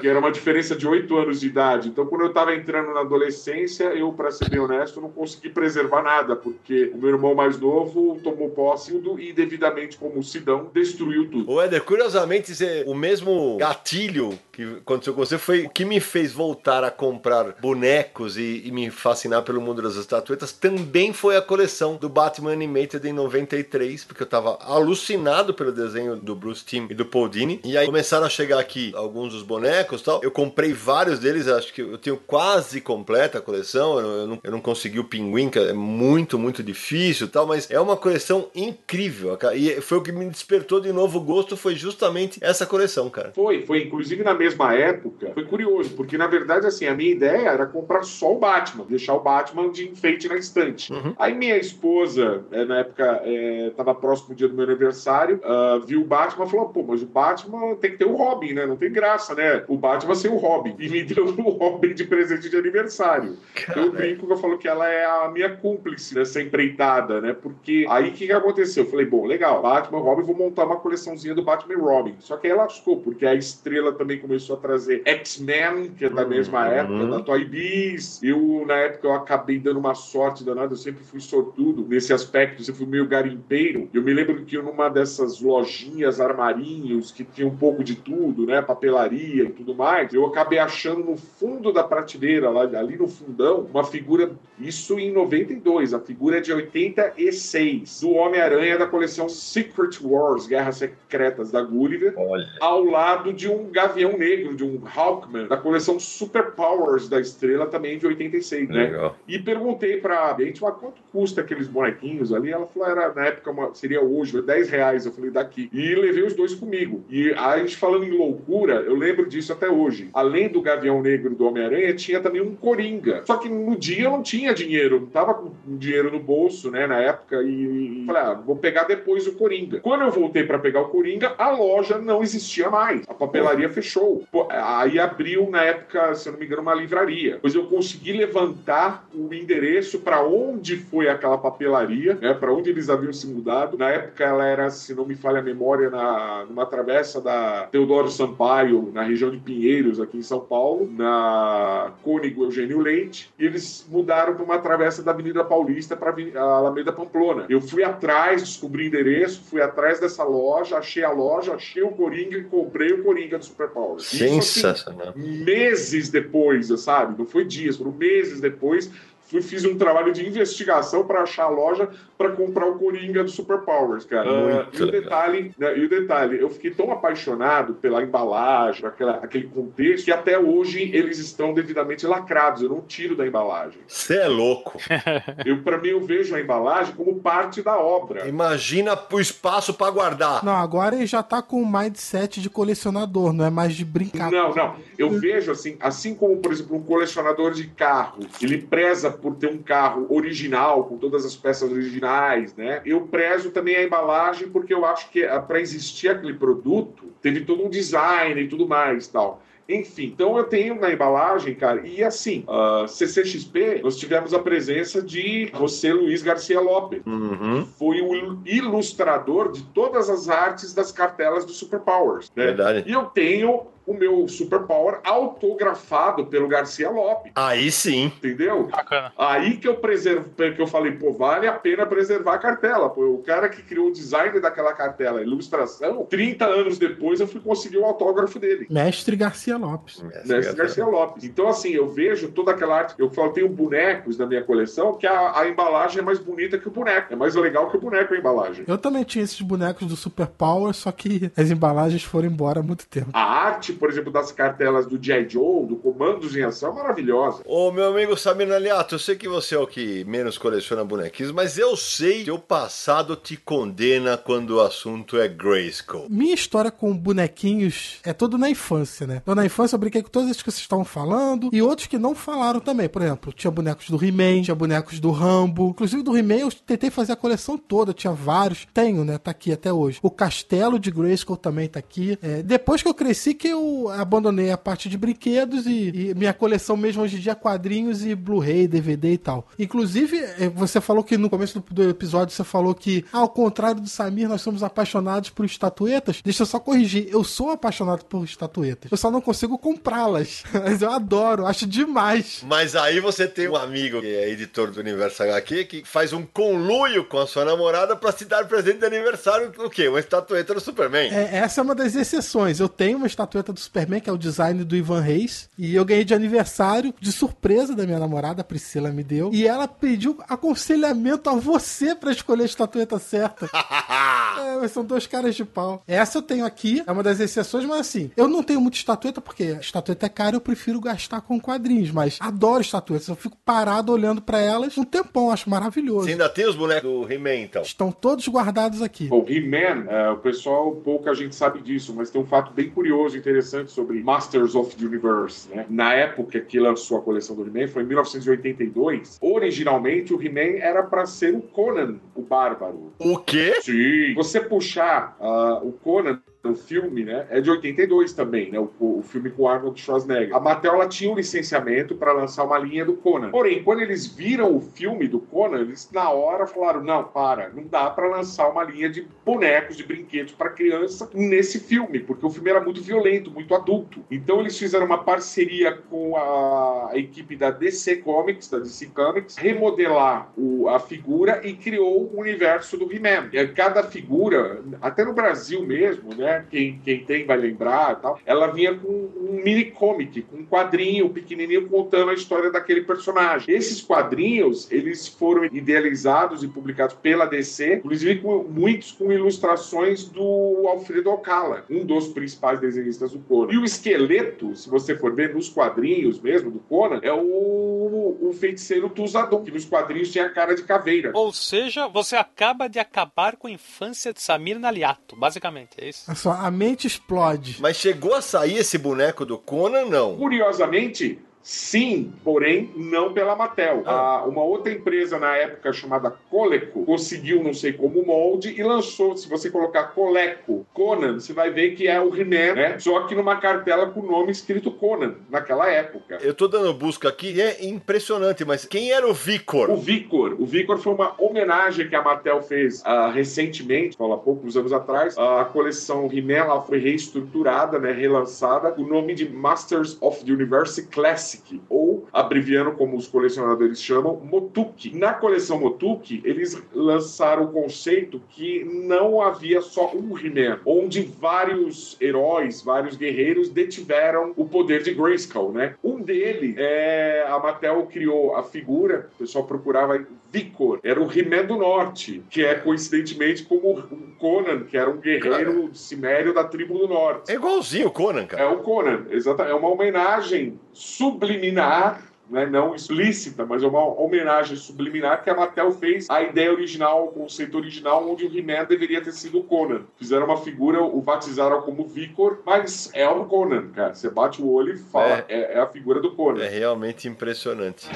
Que 0.00 0.08
era 0.08 0.18
uma 0.18 0.30
diferença 0.30 0.76
de 0.76 0.86
oito 0.86 1.16
anos 1.16 1.40
de 1.40 1.46
idade. 1.46 1.88
Então, 1.88 2.06
quando 2.06 2.22
eu 2.22 2.28
estava 2.28 2.54
entrando 2.54 2.92
na 2.92 3.00
adolescência, 3.00 3.84
eu, 3.84 4.12
para 4.12 4.30
ser 4.30 4.48
bem 4.48 4.60
honesto, 4.60 5.00
não 5.00 5.10
consegui 5.10 5.48
preservar 5.48 6.02
nada, 6.02 6.36
porque 6.36 6.90
o 6.94 6.98
meu 6.98 7.10
irmão 7.10 7.34
mais 7.34 7.58
novo 7.58 8.20
tomou 8.22 8.50
posse 8.50 9.00
e, 9.18 9.32
devidamente, 9.32 9.96
como 9.96 10.22
Sidão, 10.22 10.70
destruiu 10.72 11.30
tudo. 11.30 11.50
Ô 11.50 11.60
Éder, 11.60 11.82
curiosamente, 11.82 12.52
o 12.86 12.94
mesmo 12.94 13.56
gatilho 13.58 14.38
que 14.60 14.78
aconteceu 14.80 15.14
com 15.14 15.24
você 15.24 15.38
foi 15.38 15.66
o 15.66 15.70
que 15.70 15.84
me 15.84 16.00
fez 16.00 16.32
voltar 16.32 16.84
a 16.84 16.90
comprar 16.90 17.56
bonecos 17.60 18.36
e, 18.36 18.62
e 18.64 18.70
me 18.70 18.90
fascinar 18.90 19.42
pelo 19.42 19.60
mundo 19.60 19.82
das 19.82 19.96
estatuetas. 19.96 20.52
Também 20.52 21.12
foi 21.12 21.36
a 21.36 21.42
coleção 21.42 21.96
do 21.96 22.08
Batman 22.08 22.52
Animated 22.52 23.06
em 23.06 23.12
93, 23.12 24.04
porque 24.04 24.22
eu 24.22 24.26
tava 24.26 24.58
alucinado 24.60 25.54
pelo 25.54 25.72
desenho 25.72 26.16
do 26.16 26.34
Bruce 26.34 26.64
Timm 26.64 26.88
e 26.90 26.94
do 26.94 27.06
Paul 27.06 27.28
Dini. 27.28 27.60
E 27.64 27.76
aí 27.76 27.86
começaram 27.86 28.26
a 28.26 28.30
chegar 28.30 28.58
aqui 28.58 28.92
alguns 28.94 29.32
dos 29.32 29.42
bonecos 29.42 30.02
tal. 30.02 30.20
Eu 30.22 30.30
comprei 30.30 30.72
vários 30.72 31.18
deles, 31.18 31.48
acho 31.48 31.72
que 31.72 31.80
eu 31.80 31.98
tenho 31.98 32.16
quase 32.16 32.80
completa 32.80 33.38
a 33.38 33.40
coleção. 33.40 33.98
Eu, 33.98 34.10
eu 34.10 34.26
não, 34.26 34.38
eu 34.42 34.50
não 34.50 34.60
consegui 34.60 34.98
o 34.98 35.04
Pinguim, 35.04 35.48
que 35.48 35.58
é 35.58 35.72
muito, 35.72 36.38
muito 36.38 36.62
difícil 36.62 37.28
tal, 37.28 37.46
mas 37.46 37.70
é 37.70 37.80
uma 37.80 37.96
coleção 37.96 38.48
incrível. 38.54 39.36
cara. 39.36 39.56
E 39.56 39.80
foi 39.80 39.98
o 39.98 40.02
que 40.02 40.12
me 40.12 40.28
despertou 40.28 40.80
de 40.80 40.92
novo 40.92 41.18
o 41.18 41.22
gosto, 41.22 41.56
foi 41.56 41.74
justamente 41.74 42.38
essa 42.42 42.66
coleção, 42.66 43.08
cara. 43.08 43.32
Foi, 43.34 43.64
foi 43.64 43.84
inclusive 43.84 44.22
na 44.22 44.34
mesma 44.34 44.49
época. 44.74 45.30
Foi 45.34 45.44
curioso, 45.44 45.90
porque 45.96 46.16
na 46.16 46.26
verdade, 46.26 46.66
assim, 46.66 46.86
a 46.86 46.94
minha 46.94 47.10
ideia 47.10 47.48
era 47.48 47.66
comprar 47.66 48.02
só 48.02 48.32
o 48.32 48.38
Batman, 48.38 48.84
deixar 48.88 49.14
o 49.14 49.20
Batman 49.20 49.70
de 49.70 49.88
enfeite 49.88 50.28
na 50.28 50.36
estante. 50.36 50.92
Aí 51.18 51.34
minha 51.34 51.56
esposa, 51.56 52.44
eh, 52.50 52.64
na 52.64 52.80
época, 52.80 53.22
estava 53.68 53.94
próximo 53.94 54.30
do 54.30 54.34
dia 54.34 54.48
do 54.48 54.54
meu 54.54 54.64
aniversário, 54.64 55.40
ah, 55.44 55.80
viu 55.84 56.00
o 56.00 56.04
Batman 56.04 56.44
e 56.44 56.50
falou: 56.50 56.68
pô, 56.68 56.82
mas 56.82 57.02
o 57.02 57.06
Batman 57.06 57.74
tem 57.76 57.92
que 57.92 57.98
ter 57.98 58.04
o 58.06 58.14
Robin, 58.14 58.52
né? 58.52 58.66
Não 58.66 58.76
tem 58.76 58.92
graça, 58.92 59.34
né? 59.34 59.64
O 59.68 59.76
Batman 59.76 60.14
sem 60.14 60.30
o 60.30 60.36
Robin. 60.36 60.74
E 60.78 60.88
me 60.88 61.02
deu 61.04 61.24
o 61.26 61.50
Robin 61.50 61.94
de 61.94 62.04
presente 62.04 62.48
de 62.48 62.56
aniversário. 62.56 63.36
Eu 63.76 63.92
brinco 63.92 64.26
que 64.26 64.32
eu 64.32 64.36
falo 64.36 64.58
que 64.58 64.68
ela 64.68 64.88
é 64.88 65.04
a 65.04 65.30
minha 65.30 65.56
cúmplice 65.56 66.14
nessa 66.14 66.40
empreitada, 66.40 67.20
né? 67.20 67.32
Porque 67.34 67.86
aí 67.88 68.10
o 68.10 68.12
que, 68.12 68.26
que 68.26 68.32
aconteceu? 68.32 68.84
Eu 68.84 68.90
falei, 68.90 69.06
bom, 69.06 69.26
legal, 69.26 69.62
Batman, 69.62 69.98
Robin, 69.98 70.22
vou 70.22 70.36
montar 70.36 70.64
uma 70.64 70.76
coleçãozinha 70.76 71.34
do 71.34 71.42
Batman 71.42 71.74
e 71.74 71.76
Robin. 71.76 72.14
Só 72.20 72.36
que 72.36 72.46
aí 72.46 72.54
lascou, 72.54 73.00
porque 73.00 73.26
a 73.26 73.34
estrela 73.34 73.92
também 73.92 74.18
começou 74.30 74.56
a 74.56 74.60
trazer 74.60 75.02
X-Men, 75.04 75.90
que 75.98 76.04
é 76.04 76.08
da 76.08 76.24
mesma 76.24 76.68
época, 76.68 77.06
da 77.06 77.20
Toy 77.20 77.44
Biz. 77.44 78.22
Eu, 78.22 78.64
na 78.64 78.76
época, 78.76 79.08
eu 79.08 79.12
acabei 79.12 79.58
dando 79.58 79.80
uma 79.80 79.94
sorte 79.94 80.44
danada, 80.44 80.72
eu 80.72 80.76
sempre 80.76 81.02
fui 81.02 81.18
sortudo 81.18 81.84
nesse 81.88 82.12
aspecto, 82.12 82.60
eu 82.60 82.64
sempre 82.64 82.78
fui 82.78 82.86
meio 82.86 83.08
garimpeiro. 83.08 83.88
Eu 83.92 84.02
me 84.02 84.14
lembro 84.14 84.44
que 84.44 84.56
numa 84.56 84.88
dessas 84.88 85.40
lojinhas, 85.40 86.20
armarinhos, 86.20 87.10
que 87.10 87.24
tinha 87.24 87.46
um 87.46 87.56
pouco 87.56 87.82
de 87.82 87.96
tudo, 87.96 88.46
né? 88.46 88.50
né, 88.50 88.62
papelaria 88.62 89.44
e 89.44 89.50
tudo 89.50 89.74
mais, 89.74 90.12
eu 90.12 90.26
acabei 90.26 90.58
achando 90.58 91.02
no 91.02 91.16
fundo 91.16 91.72
da 91.72 91.82
prateleira, 91.82 92.50
lá, 92.50 92.62
ali 92.62 92.96
no 92.96 93.08
fundão, 93.08 93.66
uma 93.70 93.84
figura, 93.84 94.32
isso 94.58 94.98
em 94.98 95.12
92, 95.12 95.94
a 95.94 96.00
figura 96.00 96.38
é 96.38 96.40
de 96.40 96.52
86, 96.52 98.00
do 98.00 98.10
Homem-Aranha 98.10 98.78
da 98.78 98.86
coleção 98.86 99.28
Secret 99.28 99.98
Wars, 100.02 100.46
Guerras 100.46 100.76
Secretas 100.76 101.50
da 101.50 101.62
Gulliver, 101.62 102.14
Olha. 102.16 102.46
ao 102.60 102.84
lado 102.84 103.32
de 103.32 103.48
um 103.48 103.70
Gavião 103.70 104.16
Negro, 104.20 104.54
de 104.54 104.62
um 104.64 104.80
Hawkman, 104.94 105.46
da 105.48 105.56
coleção 105.56 105.98
Super 105.98 106.52
Powers 106.52 107.08
da 107.08 107.18
Estrela, 107.20 107.66
também 107.66 107.98
de 107.98 108.06
86, 108.06 108.68
né? 108.68 108.82
Legal. 108.84 109.16
E 109.26 109.38
perguntei 109.38 109.96
pra 109.96 110.36
gente, 110.38 110.62
mas 110.62 110.74
quanto 110.76 111.00
custa 111.10 111.40
aqueles 111.40 111.66
bonequinhos 111.66 112.32
ali? 112.32 112.50
Ela 112.52 112.66
falou, 112.66 112.88
era 112.88 113.12
na 113.14 113.26
época, 113.26 113.50
uma- 113.50 113.74
seria 113.74 114.02
hoje, 114.02 114.40
10 114.42 114.68
reais. 114.68 115.06
Eu 115.06 115.12
falei, 115.12 115.30
daqui. 115.30 115.68
E 115.72 115.94
levei 115.94 116.22
os 116.22 116.34
dois 116.34 116.54
comigo. 116.54 117.02
E 117.08 117.32
a 117.32 117.58
gente 117.58 117.76
falando 117.76 118.04
em 118.04 118.10
loucura, 118.10 118.74
eu 118.86 118.94
lembro 118.94 119.28
disso 119.28 119.52
até 119.52 119.68
hoje. 119.68 120.10
Além 120.12 120.48
do 120.48 120.60
Gavião 120.60 121.00
Negro 121.00 121.34
do 121.34 121.46
Homem-Aranha, 121.46 121.94
tinha 121.94 122.20
também 122.20 122.40
um 122.42 122.54
Coringa. 122.54 123.22
Só 123.24 123.36
que 123.38 123.48
no 123.48 123.76
dia 123.76 124.04
eu 124.04 124.10
não 124.10 124.22
tinha 124.22 124.52
dinheiro, 124.52 125.00
não 125.00 125.06
tava 125.06 125.34
com 125.34 125.50
dinheiro 125.78 126.10
no 126.12 126.20
bolso, 126.20 126.70
né, 126.70 126.86
na 126.86 126.98
época. 127.00 127.42
E, 127.42 128.02
e 128.02 128.04
falei, 128.06 128.22
ah, 128.22 128.34
vou 128.34 128.56
pegar 128.56 128.84
depois 128.84 129.26
o 129.26 129.32
Coringa. 129.32 129.80
Quando 129.80 130.02
eu 130.02 130.10
voltei 130.10 130.44
pra 130.44 130.58
pegar 130.58 130.82
o 130.82 130.88
Coringa, 130.88 131.34
a 131.38 131.50
loja 131.50 131.98
não 131.98 132.22
existia 132.22 132.68
mais. 132.68 133.02
A 133.08 133.14
papelaria 133.14 133.68
fechou. 133.70 134.09
Pô, 134.30 134.46
aí 134.50 134.98
abriu, 134.98 135.50
na 135.50 135.62
época, 135.62 136.14
se 136.14 136.28
eu 136.28 136.32
não 136.32 136.40
me 136.40 136.46
engano, 136.46 136.62
uma 136.62 136.74
livraria. 136.74 137.38
Pois 137.40 137.54
eu 137.54 137.66
consegui 137.66 138.12
levantar 138.12 139.06
o 139.14 139.32
endereço 139.32 140.00
para 140.00 140.22
onde 140.22 140.76
foi 140.76 141.08
aquela 141.08 141.38
papelaria, 141.38 142.14
né, 142.14 142.34
para 142.34 142.52
onde 142.52 142.70
eles 142.70 142.88
haviam 142.88 143.12
se 143.12 143.26
mudado. 143.26 143.78
Na 143.78 143.90
época 143.90 144.24
ela 144.24 144.46
era, 144.46 144.70
se 144.70 144.94
não 144.94 145.04
me 145.04 145.14
falha 145.14 145.40
a 145.40 145.42
memória, 145.42 145.90
na, 145.90 146.44
numa 146.48 146.66
travessa 146.66 147.20
da 147.20 147.68
Teodoro 147.70 148.10
Sampaio, 148.10 148.90
na 148.92 149.02
região 149.02 149.30
de 149.30 149.38
Pinheiros, 149.38 150.00
aqui 150.00 150.18
em 150.18 150.22
São 150.22 150.40
Paulo, 150.40 150.90
na 150.90 151.92
Cônigo 152.02 152.44
Eugênio 152.44 152.80
Leite, 152.80 153.32
e 153.38 153.44
eles 153.44 153.86
mudaram 153.90 154.34
para 154.34 154.44
uma 154.44 154.58
travessa 154.58 155.02
da 155.02 155.12
Avenida 155.12 155.44
Paulista 155.44 155.96
para 155.96 156.14
a 156.36 156.42
Alameda 156.42 156.92
Pamplona. 156.92 157.46
Eu 157.48 157.60
fui 157.60 157.82
atrás, 157.82 158.42
descobri 158.42 158.84
o 158.84 158.86
endereço, 158.86 159.42
fui 159.44 159.60
atrás 159.60 160.00
dessa 160.00 160.24
loja, 160.24 160.78
achei 160.78 161.04
a 161.04 161.10
loja, 161.10 161.54
achei 161.54 161.82
o 161.82 161.90
Coringa 161.90 162.36
e 162.36 162.44
comprei 162.44 162.92
o 162.92 163.02
Coringa 163.02 163.38
do 163.38 163.44
Super 163.44 163.68
Power. 163.68 163.99
Isso, 164.00 164.24
assim, 164.24 164.40
Sensacional. 164.40 165.12
meses 165.16 166.08
depois, 166.08 166.68
sabe? 166.80 167.18
Não 167.18 167.26
foi 167.26 167.44
dias, 167.44 167.76
foram 167.76 167.92
meses 167.92 168.40
depois. 168.40 168.90
Fui, 169.30 169.40
fiz 169.40 169.64
um 169.64 169.78
trabalho 169.78 170.12
de 170.12 170.26
investigação 170.26 171.06
para 171.06 171.22
achar 171.22 171.44
a 171.44 171.48
loja 171.48 171.88
para 172.18 172.32
comprar 172.32 172.66
o 172.66 172.78
Coringa 172.78 173.22
do 173.22 173.30
Super 173.30 173.58
Powers, 173.60 174.04
cara. 174.04 174.30
Muito 174.30 174.58
Ah, 174.58 174.66
e 174.72 174.82
o 174.82 174.90
detalhe, 174.90 175.54
né, 175.56 175.78
e 175.78 175.84
o 175.84 175.88
detalhe, 175.88 176.40
eu 176.40 176.50
fiquei 176.50 176.70
tão 176.72 176.90
apaixonado 176.90 177.74
pela 177.74 178.02
embalagem, 178.02 178.84
aquela, 178.84 179.12
aquele 179.16 179.46
contexto, 179.46 180.06
que 180.06 180.12
até 180.12 180.38
hoje 180.38 180.90
eles 180.92 181.18
estão 181.18 181.54
devidamente 181.54 182.06
lacrados. 182.06 182.62
Eu 182.62 182.68
não 182.68 182.80
tiro 182.80 183.14
da 183.14 183.26
embalagem. 183.26 183.78
Você 183.86 184.16
é 184.16 184.28
louco. 184.28 184.78
Eu, 185.46 185.62
para 185.62 185.78
mim, 185.78 185.88
eu 185.88 186.00
vejo 186.00 186.34
a 186.34 186.40
embalagem 186.40 186.94
como 186.94 187.20
parte 187.20 187.62
da 187.62 187.78
obra. 187.78 188.28
Imagina 188.28 188.98
o 189.10 189.20
espaço 189.20 189.72
pra 189.72 189.90
guardar. 189.90 190.44
Não, 190.44 190.54
agora 190.54 190.96
ele 190.96 191.06
já 191.06 191.22
tá 191.22 191.40
com 191.40 191.62
um 191.62 191.70
mindset 191.70 192.40
de 192.40 192.50
colecionador, 192.50 193.32
não 193.32 193.44
é 193.44 193.50
mais 193.50 193.74
de 193.74 193.84
brincar. 193.84 194.30
Não, 194.30 194.54
não. 194.54 194.76
Eu 194.98 195.10
vejo 195.10 195.52
assim, 195.52 195.76
assim 195.80 196.14
como, 196.14 196.36
por 196.38 196.52
exemplo, 196.52 196.76
um 196.76 196.82
colecionador 196.82 197.52
de 197.52 197.66
carros, 197.68 198.26
ele 198.42 198.58
preza 198.58 199.10
por 199.20 199.36
ter 199.36 199.48
um 199.48 199.58
carro 199.58 200.06
original, 200.08 200.84
com 200.84 200.96
todas 200.96 201.24
as 201.24 201.36
peças 201.36 201.70
originais, 201.70 202.54
né? 202.54 202.80
Eu 202.84 203.02
prezo 203.02 203.50
também 203.50 203.76
a 203.76 203.84
embalagem 203.84 204.48
porque 204.48 204.74
eu 204.74 204.84
acho 204.84 205.10
que 205.10 205.26
para 205.46 205.60
existir 205.60 206.08
aquele 206.08 206.34
produto, 206.34 207.04
teve 207.20 207.40
todo 207.42 207.64
um 207.64 207.70
design 207.70 208.40
e 208.40 208.48
tudo 208.48 208.66
mais, 208.66 209.06
tal. 209.06 209.42
Enfim, 209.68 210.06
então 210.06 210.36
eu 210.36 210.44
tenho 210.44 210.74
na 210.74 210.92
embalagem, 210.92 211.54
cara, 211.54 211.86
e 211.86 212.02
assim, 212.02 212.42
a 212.48 212.88
CCXP, 212.88 213.80
nós 213.84 213.96
tivemos 213.96 214.34
a 214.34 214.40
presença 214.40 215.00
de 215.00 215.48
José 215.56 215.92
Luiz 215.92 216.22
Garcia 216.22 216.60
Lopes. 216.60 217.00
Uhum. 217.06 217.64
Foi 217.78 218.00
o 218.00 218.40
ilustrador 218.44 219.52
de 219.52 219.62
todas 219.62 220.10
as 220.10 220.28
artes 220.28 220.74
das 220.74 220.90
cartelas 220.90 221.44
do 221.44 221.52
Super 221.52 221.78
Powers. 221.78 222.32
Né? 222.34 222.46
Verdade. 222.46 222.84
E 222.84 222.92
eu 222.92 223.04
tenho 223.04 223.68
o 223.90 223.94
meu 223.94 224.28
Super 224.28 224.60
Power 224.60 225.00
autografado 225.04 226.26
pelo 226.26 226.48
Garcia 226.48 226.90
Lopes, 226.90 227.32
Aí 227.34 227.70
sim. 227.70 228.06
entendeu? 228.06 228.68
Bacana. 228.68 229.12
Aí 229.18 229.56
que 229.56 229.66
eu 229.66 229.76
preservo, 229.76 230.30
que 230.30 230.60
eu 230.60 230.66
falei, 230.66 230.92
pô, 230.92 231.12
vale 231.12 231.46
a 231.46 231.52
pena 231.52 231.84
preservar 231.86 232.34
a 232.34 232.38
cartela. 232.38 232.88
Pô, 232.90 233.02
o 233.06 233.22
cara 233.22 233.48
que 233.48 233.62
criou 233.62 233.88
o 233.88 233.92
design 233.92 234.40
daquela 234.40 234.72
cartela, 234.72 235.20
a 235.20 235.22
ilustração, 235.22 236.04
30 236.06 236.44
anos 236.44 236.78
depois 236.78 237.20
eu 237.20 237.26
fui 237.26 237.40
conseguir 237.40 237.78
o 237.78 237.84
autógrafo 237.84 238.38
dele. 238.38 238.66
Mestre 238.70 239.16
Garcia 239.16 239.56
Lopes. 239.56 240.02
Mestre 240.24 240.54
Garcia 240.54 240.86
Lopes. 240.86 241.24
Então, 241.24 241.48
assim, 241.48 241.70
eu 241.70 241.88
vejo 241.88 242.28
toda 242.28 242.52
aquela 242.52 242.78
arte. 242.78 242.94
Eu 242.98 243.10
falo, 243.10 243.32
tenho 243.32 243.48
bonecos 243.48 244.18
na 244.18 244.26
minha 244.26 244.42
coleção 244.42 244.94
que 244.94 245.06
a, 245.06 245.38
a 245.40 245.48
embalagem 245.48 245.98
é 245.98 246.02
mais 246.02 246.18
bonita 246.18 246.58
que 246.58 246.68
o 246.68 246.70
boneco. 246.70 247.12
É 247.12 247.16
mais 247.16 247.34
legal 247.34 247.70
que 247.70 247.76
o 247.76 247.80
boneco 247.80 248.14
a 248.14 248.16
embalagem. 248.16 248.64
Eu 248.66 248.78
também 248.78 249.02
tinha 249.04 249.24
esses 249.24 249.40
bonecos 249.40 249.86
do 249.88 249.96
Super 249.96 250.26
Power, 250.26 250.72
só 250.72 250.92
que 250.92 251.30
as 251.36 251.50
embalagens 251.50 252.02
foram 252.04 252.28
embora 252.28 252.60
há 252.60 252.62
muito 252.62 252.86
tempo. 252.86 253.10
A 253.12 253.22
arte, 253.22 253.72
por 253.80 253.88
exemplo, 253.88 254.12
das 254.12 254.30
cartelas 254.30 254.86
do 254.86 255.02
G.I. 255.02 255.26
Joe, 255.26 255.66
do 255.66 255.76
Comandos 255.76 256.36
em 256.36 256.42
Ação, 256.42 256.72
é 256.72 256.74
maravilhosa. 256.74 257.42
Ô, 257.46 257.72
meu 257.72 257.86
amigo 257.86 258.14
Samir 258.14 258.46
Naliato, 258.46 258.96
eu 258.96 258.98
sei 258.98 259.16
que 259.16 259.26
você 259.26 259.54
é 259.54 259.58
o 259.58 259.66
que 259.66 260.04
menos 260.04 260.36
coleciona 260.36 260.84
bonequinhos, 260.84 261.32
mas 261.32 261.56
eu 261.56 261.74
sei 261.78 262.24
que 262.24 262.30
o 262.30 262.38
passado 262.38 263.16
te 263.16 263.38
condena 263.38 264.18
quando 264.18 264.56
o 264.56 264.60
assunto 264.60 265.16
é 265.16 265.26
Grayskull. 265.26 266.06
Minha 266.10 266.34
história 266.34 266.70
com 266.70 266.94
bonequinhos 266.94 268.00
é 268.04 268.12
toda 268.12 268.36
na 268.36 268.50
infância, 268.50 269.06
né? 269.06 269.22
Eu 269.24 269.34
na 269.34 269.46
infância 269.46 269.76
eu 269.76 269.80
brinquei 269.80 270.02
com 270.02 270.10
todos 270.10 270.28
esses 270.28 270.42
que 270.42 270.50
vocês 270.50 270.60
estavam 270.60 270.84
falando 270.84 271.48
e 271.50 271.62
outros 271.62 271.86
que 271.86 271.98
não 271.98 272.14
falaram 272.14 272.60
também. 272.60 272.86
Por 272.86 273.00
exemplo, 273.00 273.32
tinha 273.32 273.50
bonecos 273.50 273.88
do 273.88 274.04
He-Man, 274.04 274.42
tinha 274.42 274.54
bonecos 274.54 275.00
do 275.00 275.10
Rambo. 275.10 275.70
Inclusive 275.70 276.02
do 276.02 276.14
He-Man 276.14 276.40
eu 276.40 276.52
tentei 276.52 276.90
fazer 276.90 277.12
a 277.12 277.16
coleção 277.16 277.56
toda, 277.56 277.94
tinha 277.94 278.12
vários. 278.12 278.66
Tenho, 278.74 279.06
né? 279.06 279.16
Tá 279.16 279.30
aqui 279.30 279.52
até 279.52 279.72
hoje. 279.72 279.98
O 280.02 280.10
Castelo 280.10 280.78
de 280.78 280.90
Grayskull 280.90 281.38
também 281.38 281.66
tá 281.66 281.78
aqui. 281.78 282.18
É, 282.20 282.42
depois 282.42 282.82
que 282.82 282.88
eu 282.88 282.94
cresci 282.94 283.32
que 283.32 283.48
eu 283.48 283.69
abandonei 283.90 284.50
a 284.50 284.58
parte 284.58 284.88
de 284.88 284.96
brinquedos 284.96 285.66
e, 285.66 286.10
e 286.10 286.14
minha 286.14 286.32
coleção 286.32 286.76
mesmo 286.76 287.02
hoje 287.02 287.16
em 287.16 287.20
dia 287.20 287.32
é 287.32 287.34
quadrinhos 287.34 288.04
e 288.04 288.14
Blu-ray, 288.14 288.66
DVD 288.66 289.12
e 289.12 289.18
tal. 289.18 289.48
Inclusive, 289.58 290.18
é, 290.18 290.48
você 290.48 290.80
falou 290.80 291.02
que 291.02 291.16
no 291.16 291.30
começo 291.30 291.60
do, 291.60 291.74
do 291.74 291.88
episódio 291.88 292.34
você 292.34 292.44
falou 292.44 292.74
que, 292.74 293.04
ao 293.12 293.28
contrário 293.28 293.80
do 293.80 293.88
Samir, 293.88 294.28
nós 294.28 294.42
somos 294.42 294.62
apaixonados 294.62 295.30
por 295.30 295.44
estatuetas. 295.44 296.20
Deixa 296.22 296.42
eu 296.42 296.46
só 296.46 296.58
corrigir, 296.58 297.08
eu 297.10 297.24
sou 297.24 297.50
apaixonado 297.50 298.04
por 298.04 298.24
estatuetas. 298.24 298.90
Eu 298.90 298.96
só 298.96 299.10
não 299.10 299.20
consigo 299.20 299.58
comprá-las. 299.58 300.42
Mas 300.52 300.82
eu 300.82 300.90
adoro, 300.90 301.46
acho 301.46 301.66
demais. 301.66 302.42
Mas 302.46 302.76
aí 302.76 303.00
você 303.00 303.26
tem 303.26 303.48
um 303.48 303.56
amigo 303.56 304.00
que 304.00 304.14
é 304.14 304.30
editor 304.30 304.70
do 304.70 304.80
Universo 304.80 305.22
HQ 305.22 305.64
que 305.64 305.82
faz 305.84 306.12
um 306.12 306.24
conluio 306.24 307.04
com 307.04 307.18
a 307.18 307.26
sua 307.26 307.44
namorada 307.44 307.96
pra 307.96 308.12
te 308.12 308.24
dar 308.24 308.46
presente 308.46 308.78
de 308.78 308.86
aniversário 308.86 309.52
o 309.58 309.70
quê? 309.70 309.88
Uma 309.88 310.00
estatueta 310.00 310.54
do 310.54 310.60
Superman. 310.60 311.10
É, 311.12 311.38
essa 311.38 311.60
é 311.60 311.62
uma 311.62 311.74
das 311.74 311.94
exceções. 311.94 312.60
Eu 312.60 312.68
tenho 312.68 312.96
uma 312.96 313.06
estatueta 313.06 313.49
do 313.52 313.60
Superman, 313.60 314.00
que 314.00 314.10
é 314.10 314.12
o 314.12 314.18
design 314.18 314.64
do 314.64 314.76
Ivan 314.76 315.00
Reis, 315.00 315.48
e 315.58 315.74
eu 315.74 315.84
ganhei 315.84 316.04
de 316.04 316.14
aniversário, 316.14 316.94
de 317.00 317.12
surpresa 317.12 317.74
da 317.74 317.84
minha 317.84 317.98
namorada, 317.98 318.40
a 318.40 318.44
Priscila 318.44 318.90
me 318.90 319.02
deu, 319.02 319.30
e 319.32 319.46
ela 319.46 319.66
pediu 319.66 320.18
aconselhamento 320.28 321.28
a 321.30 321.34
você 321.34 321.94
pra 321.94 322.12
escolher 322.12 322.42
a 322.44 322.46
estatueta 322.46 322.98
certa. 322.98 323.48
É, 324.62 324.68
são 324.68 324.84
dois 324.84 325.06
caras 325.06 325.34
de 325.34 325.44
pau. 325.44 325.82
Essa 325.86 326.18
eu 326.18 326.22
tenho 326.22 326.44
aqui, 326.44 326.82
é 326.86 326.92
uma 326.92 327.02
das 327.02 327.20
exceções, 327.20 327.64
mas 327.64 327.80
assim, 327.80 328.10
eu 328.16 328.28
não 328.28 328.42
tenho 328.42 328.60
muita 328.60 328.76
estatueta, 328.76 329.20
porque 329.20 329.58
estatueta 329.60 330.06
é 330.06 330.08
cara, 330.08 330.36
eu 330.36 330.40
prefiro 330.40 330.80
gastar 330.80 331.20
com 331.20 331.40
quadrinhos, 331.40 331.90
mas 331.90 332.16
adoro 332.20 332.60
estatuetas. 332.60 333.08
Eu 333.08 333.16
fico 333.16 333.36
parado 333.44 333.92
olhando 333.92 334.22
pra 334.22 334.38
elas 334.40 334.76
um 334.78 334.84
tempão, 334.84 335.30
acho 335.30 335.48
maravilhoso. 335.50 336.06
Você 336.06 336.12
ainda 336.12 336.28
tem 336.28 336.48
os 336.48 336.56
bonecos 336.56 336.90
do 336.90 337.12
He-Man, 337.12 337.36
então? 337.36 337.62
Estão 337.62 337.92
todos 337.92 338.26
guardados 338.28 338.82
aqui. 338.82 339.08
Bom, 339.08 339.24
He-Man, 339.28 339.86
é, 339.88 340.10
o 340.10 340.18
pessoal, 340.18 340.72
pouca 340.76 341.14
gente 341.14 341.34
sabe 341.34 341.60
disso, 341.60 341.94
mas 341.94 342.10
tem 342.10 342.20
um 342.20 342.26
fato 342.26 342.52
bem 342.52 342.70
curioso 342.70 343.16
e 343.16 343.20
interessante 343.40 343.72
sobre 343.72 344.02
Masters 344.02 344.54
of 344.54 344.76
the 344.76 344.84
Universe. 344.84 345.48
Né? 345.48 345.66
Na 345.68 345.94
época 345.94 346.40
que 346.40 346.60
lançou 346.60 346.98
a 346.98 347.02
coleção 347.02 347.34
do 347.34 347.46
He-Man, 347.46 347.68
foi 347.68 347.82
em 347.82 347.86
1982. 347.86 349.18
Originalmente, 349.20 350.12
o 350.12 350.22
He-Man 350.22 350.58
era 350.58 350.82
para 350.82 351.06
ser 351.06 351.34
o 351.34 351.40
Conan, 351.40 351.96
o 352.14 352.22
Bárbaro. 352.22 352.92
O 352.98 353.18
quê? 353.18 353.54
Sim. 353.62 354.14
Você 354.14 354.40
puxar 354.40 355.16
ah, 355.20 355.60
o 355.62 355.72
Conan 355.72 356.20
o 356.42 356.54
filme, 356.54 357.04
né, 357.04 357.26
é 357.30 357.40
de 357.40 357.50
82 357.50 358.12
também, 358.12 358.50
né, 358.50 358.58
o, 358.58 358.70
o 358.80 359.02
filme 359.02 359.30
com 359.30 359.46
Arnold 359.46 359.78
Schwarzenegger. 359.80 360.34
A 360.34 360.40
Mattel 360.40 360.74
ela 360.74 360.88
tinha 360.88 361.10
um 361.10 361.14
licenciamento 361.14 361.94
para 361.94 362.12
lançar 362.12 362.44
uma 362.44 362.58
linha 362.58 362.84
do 362.84 362.94
Conan. 362.94 363.30
Porém, 363.30 363.62
quando 363.62 363.80
eles 363.80 364.06
viram 364.06 364.56
o 364.56 364.60
filme 364.60 365.06
do 365.06 365.20
Conan, 365.20 365.60
eles 365.60 365.90
na 365.92 366.10
hora 366.10 366.46
falaram: 366.46 366.82
"Não, 366.82 367.04
para, 367.04 367.50
não 367.50 367.64
dá 367.64 367.90
para 367.90 368.08
lançar 368.08 368.48
uma 368.48 368.64
linha 368.64 368.88
de 368.88 369.06
bonecos, 369.24 369.76
de 369.76 369.84
brinquedos 369.84 370.32
para 370.32 370.50
criança 370.50 371.08
nesse 371.12 371.60
filme, 371.60 372.00
porque 372.00 372.24
o 372.24 372.30
filme 372.30 372.50
era 372.50 372.60
muito 372.60 372.80
violento, 372.80 373.30
muito 373.30 373.54
adulto". 373.54 374.02
Então 374.10 374.40
eles 374.40 374.58
fizeram 374.58 374.86
uma 374.86 375.04
parceria 375.04 375.72
com 375.90 376.16
a, 376.16 376.90
a 376.92 376.98
equipe 376.98 377.36
da 377.36 377.50
DC 377.50 377.96
Comics, 377.96 378.48
da 378.48 378.58
DC 378.58 378.86
Comics, 378.86 379.36
remodelar 379.36 380.32
o, 380.36 380.68
a 380.68 380.78
figura 380.78 381.40
e 381.46 381.52
criou 381.54 382.10
o 382.14 382.18
universo 382.18 382.78
do 382.78 382.90
He-Man. 382.90 383.30
Cada 383.54 383.82
figura, 383.82 384.62
até 384.80 385.04
no 385.04 385.12
Brasil 385.12 385.64
mesmo, 385.66 386.14
né, 386.14 386.29
né? 386.30 386.46
Quem, 386.50 386.80
quem 386.84 387.04
tem 387.04 387.26
vai 387.26 387.36
lembrar 387.36 387.92
e 387.92 388.02
tal. 388.02 388.18
Ela 388.24 388.46
vinha 388.48 388.74
com 388.74 388.88
um 388.88 389.40
mini 389.42 389.64
comic, 389.66 390.22
com 390.22 390.38
um 390.38 390.46
quadrinho 390.46 391.10
pequenininho 391.10 391.68
contando 391.68 392.10
a 392.10 392.14
história 392.14 392.50
daquele 392.50 392.82
personagem. 392.82 393.54
Esses 393.54 393.80
quadrinhos, 393.82 394.70
eles 394.70 395.08
foram 395.08 395.44
idealizados 395.44 396.42
e 396.44 396.48
publicados 396.48 396.94
pela 396.94 397.26
DC, 397.26 397.76
inclusive 397.76 398.20
com, 398.20 398.44
muitos 398.44 398.92
com 398.92 399.12
ilustrações 399.12 400.04
do 400.04 400.66
Alfredo 400.68 401.10
Alcala, 401.10 401.64
um 401.68 401.84
dos 401.84 402.08
principais 402.08 402.60
desenhistas 402.60 403.12
do 403.12 403.18
Conan. 403.20 403.52
E 403.52 403.58
o 403.58 403.64
esqueleto, 403.64 404.54
se 404.54 404.68
você 404.68 404.96
for 404.96 405.14
ver 405.14 405.34
nos 405.34 405.48
quadrinhos 405.48 406.20
mesmo 406.20 406.50
do 406.50 406.60
Conan, 406.60 407.00
é 407.02 407.12
o, 407.12 408.16
o 408.20 408.32
feiticeiro 408.32 408.88
Tuzadon, 408.88 409.42
que 409.42 409.50
nos 409.50 409.64
quadrinhos 409.64 410.10
tinha 410.12 410.26
a 410.26 410.30
cara 410.30 410.54
de 410.54 410.62
caveira. 410.62 411.10
Ou 411.14 411.32
seja, 411.32 411.88
você 411.88 412.16
acaba 412.16 412.68
de 412.68 412.78
acabar 412.78 413.36
com 413.36 413.46
a 413.46 413.50
infância 413.50 414.12
de 414.12 414.20
Samir 414.20 414.58
Naliato, 414.58 415.16
basicamente, 415.16 415.70
é 415.78 415.88
isso? 415.88 416.10
Só, 416.20 416.32
a 416.32 416.50
mente 416.50 416.86
explode. 416.86 417.56
Mas 417.60 417.78
chegou 417.78 418.14
a 418.14 418.20
sair 418.20 418.58
esse 418.58 418.76
boneco 418.76 419.24
do 419.24 419.38
Conan, 419.38 419.86
não? 419.86 420.18
Curiosamente, 420.18 421.18
Sim, 421.42 422.12
porém 422.22 422.70
não 422.76 423.14
pela 423.14 423.34
Mattel. 423.34 423.82
Ah, 423.86 424.24
uma 424.26 424.42
outra 424.42 424.72
empresa 424.72 425.18
na 425.18 425.36
época 425.36 425.72
chamada 425.72 426.10
Coleco 426.10 426.84
conseguiu 426.84 427.42
não 427.42 427.54
sei 427.54 427.72
como 427.72 428.04
molde 428.04 428.54
e 428.56 428.62
lançou. 428.62 429.16
Se 429.16 429.28
você 429.28 429.50
colocar 429.50 429.84
Coleco 429.94 430.66
Conan, 430.74 431.14
você 431.14 431.32
vai 431.32 431.50
ver 431.50 431.74
que 431.74 431.88
é 431.88 432.00
o 432.00 432.14
He-Man, 432.14 432.54
né? 432.54 432.78
Só 432.78 433.06
que 433.06 433.14
numa 433.14 433.36
cartela 433.36 433.90
com 433.90 434.00
o 434.00 434.06
nome 434.06 434.30
escrito 434.30 434.70
Conan 434.70 435.14
naquela 435.30 435.70
época. 435.70 436.18
Eu 436.20 436.34
tô 436.34 436.46
dando 436.46 436.74
busca 436.74 437.08
aqui 437.08 437.32
e 437.32 437.40
é 437.40 437.64
impressionante, 437.64 438.44
mas 438.44 438.66
quem 438.66 438.92
era 438.92 439.08
o 439.08 439.14
Vicor? 439.14 439.70
O 439.70 439.76
Vicor. 439.76 440.19
O 440.40 440.46
Vicor 440.46 440.78
foi 440.78 440.94
uma 440.94 441.14
homenagem 441.18 441.86
que 441.86 441.94
a 441.94 442.02
Mattel 442.02 442.40
fez 442.40 442.80
uh, 442.80 443.10
recentemente, 443.12 443.94
há 444.00 444.16
poucos 444.16 444.56
anos 444.56 444.72
atrás. 444.72 445.14
Uh, 445.14 445.20
a 445.20 445.44
coleção 445.44 446.08
He-Man 446.10 446.62
foi 446.62 446.78
reestruturada, 446.78 447.78
né? 447.78 447.92
Relançada. 447.92 448.74
O 448.78 448.86
nome 448.86 449.14
de 449.14 449.28
Masters 449.28 449.98
of 450.00 450.24
the 450.24 450.32
Universe 450.32 450.86
Classic, 450.86 451.60
ou 451.68 451.89
abreviando 452.12 452.72
como 452.72 452.96
os 452.96 453.06
colecionadores 453.06 453.82
chamam, 453.82 454.16
Motuki. 454.16 454.96
Na 454.96 455.12
coleção 455.12 455.60
Motuki, 455.60 456.20
eles 456.24 456.60
lançaram 456.72 457.44
o 457.44 457.52
conceito 457.52 458.20
que 458.30 458.64
não 458.64 459.20
havia 459.20 459.60
só 459.60 459.92
um 459.94 460.16
He-Man, 460.18 460.60
onde 460.64 461.02
vários 461.02 461.96
heróis, 462.00 462.62
vários 462.62 462.96
guerreiros 462.96 463.48
detiveram 463.48 464.32
o 464.36 464.44
poder 464.44 464.82
de 464.82 464.94
Grayskull, 464.94 465.52
né? 465.52 465.74
Um 465.82 466.00
deles, 466.00 466.54
é, 466.58 467.24
a 467.28 467.38
Mattel 467.38 467.86
criou 467.86 468.36
a 468.36 468.42
figura, 468.42 469.08
o 469.14 469.18
pessoal 469.18 469.44
procurava 469.44 470.04
Vicor, 470.32 470.78
era 470.82 471.00
o 471.00 471.10
He-Man 471.10 471.44
do 471.44 471.56
Norte, 471.56 472.22
que 472.30 472.44
é 472.44 472.54
coincidentemente 472.54 473.42
como 473.42 473.78
o 473.78 473.98
Conan, 474.18 474.64
que 474.64 474.76
era 474.76 474.88
um 474.88 474.98
guerreiro 474.98 475.74
cimério 475.74 476.32
da 476.32 476.44
tribo 476.44 476.78
do 476.78 476.86
Norte. 476.86 477.30
É 477.30 477.34
igualzinho 477.34 477.88
o 477.88 477.90
Conan, 477.90 478.26
cara. 478.26 478.42
É 478.42 478.46
o 478.46 478.58
Conan, 478.58 479.06
exatamente. 479.10 479.52
É 479.52 479.56
uma 479.56 479.68
homenagem 479.68 480.58
subliminar 480.72 481.99
né, 482.30 482.46
não 482.46 482.74
explícita, 482.74 483.44
mas 483.44 483.62
é 483.62 483.66
uma 483.66 483.84
homenagem 484.00 484.56
subliminar 484.56 485.22
que 485.22 485.30
a 485.30 485.34
Mattel 485.34 485.72
fez 485.72 486.08
à 486.08 486.22
ideia 486.22 486.52
original, 486.52 486.98
ao 486.98 487.08
conceito 487.08 487.56
original, 487.56 488.08
onde 488.08 488.24
o 488.24 488.38
He-Man 488.38 488.64
deveria 488.64 489.02
ter 489.02 489.12
sido 489.12 489.40
o 489.40 489.44
Conan. 489.44 489.82
Fizeram 489.96 490.26
uma 490.26 490.36
figura, 490.36 490.82
o 490.82 491.00
batizaram 491.00 491.60
como 491.62 491.86
Vicor, 491.86 492.38
mas 492.46 492.90
é 492.94 493.08
o 493.08 493.24
Conan, 493.24 493.68
cara. 493.70 493.94
Você 493.94 494.08
bate 494.08 494.40
o 494.40 494.50
olho 494.50 494.74
e 494.74 494.78
fala, 494.78 495.18
é, 495.18 495.24
é, 495.28 495.52
é 495.54 495.60
a 495.60 495.66
figura 495.66 496.00
do 496.00 496.12
Conan. 496.12 496.42
É 496.42 496.48
realmente 496.48 497.08
impressionante. 497.08 497.88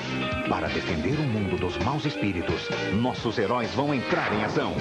Para 0.48 0.66
defender 0.68 1.14
o 1.14 1.22
mundo 1.22 1.56
dos 1.56 1.78
maus 1.78 2.04
espíritos, 2.04 2.68
nossos 3.00 3.38
heróis 3.38 3.70
vão 3.74 3.94
entrar 3.94 4.32
em 4.32 4.44
ação. 4.44 4.72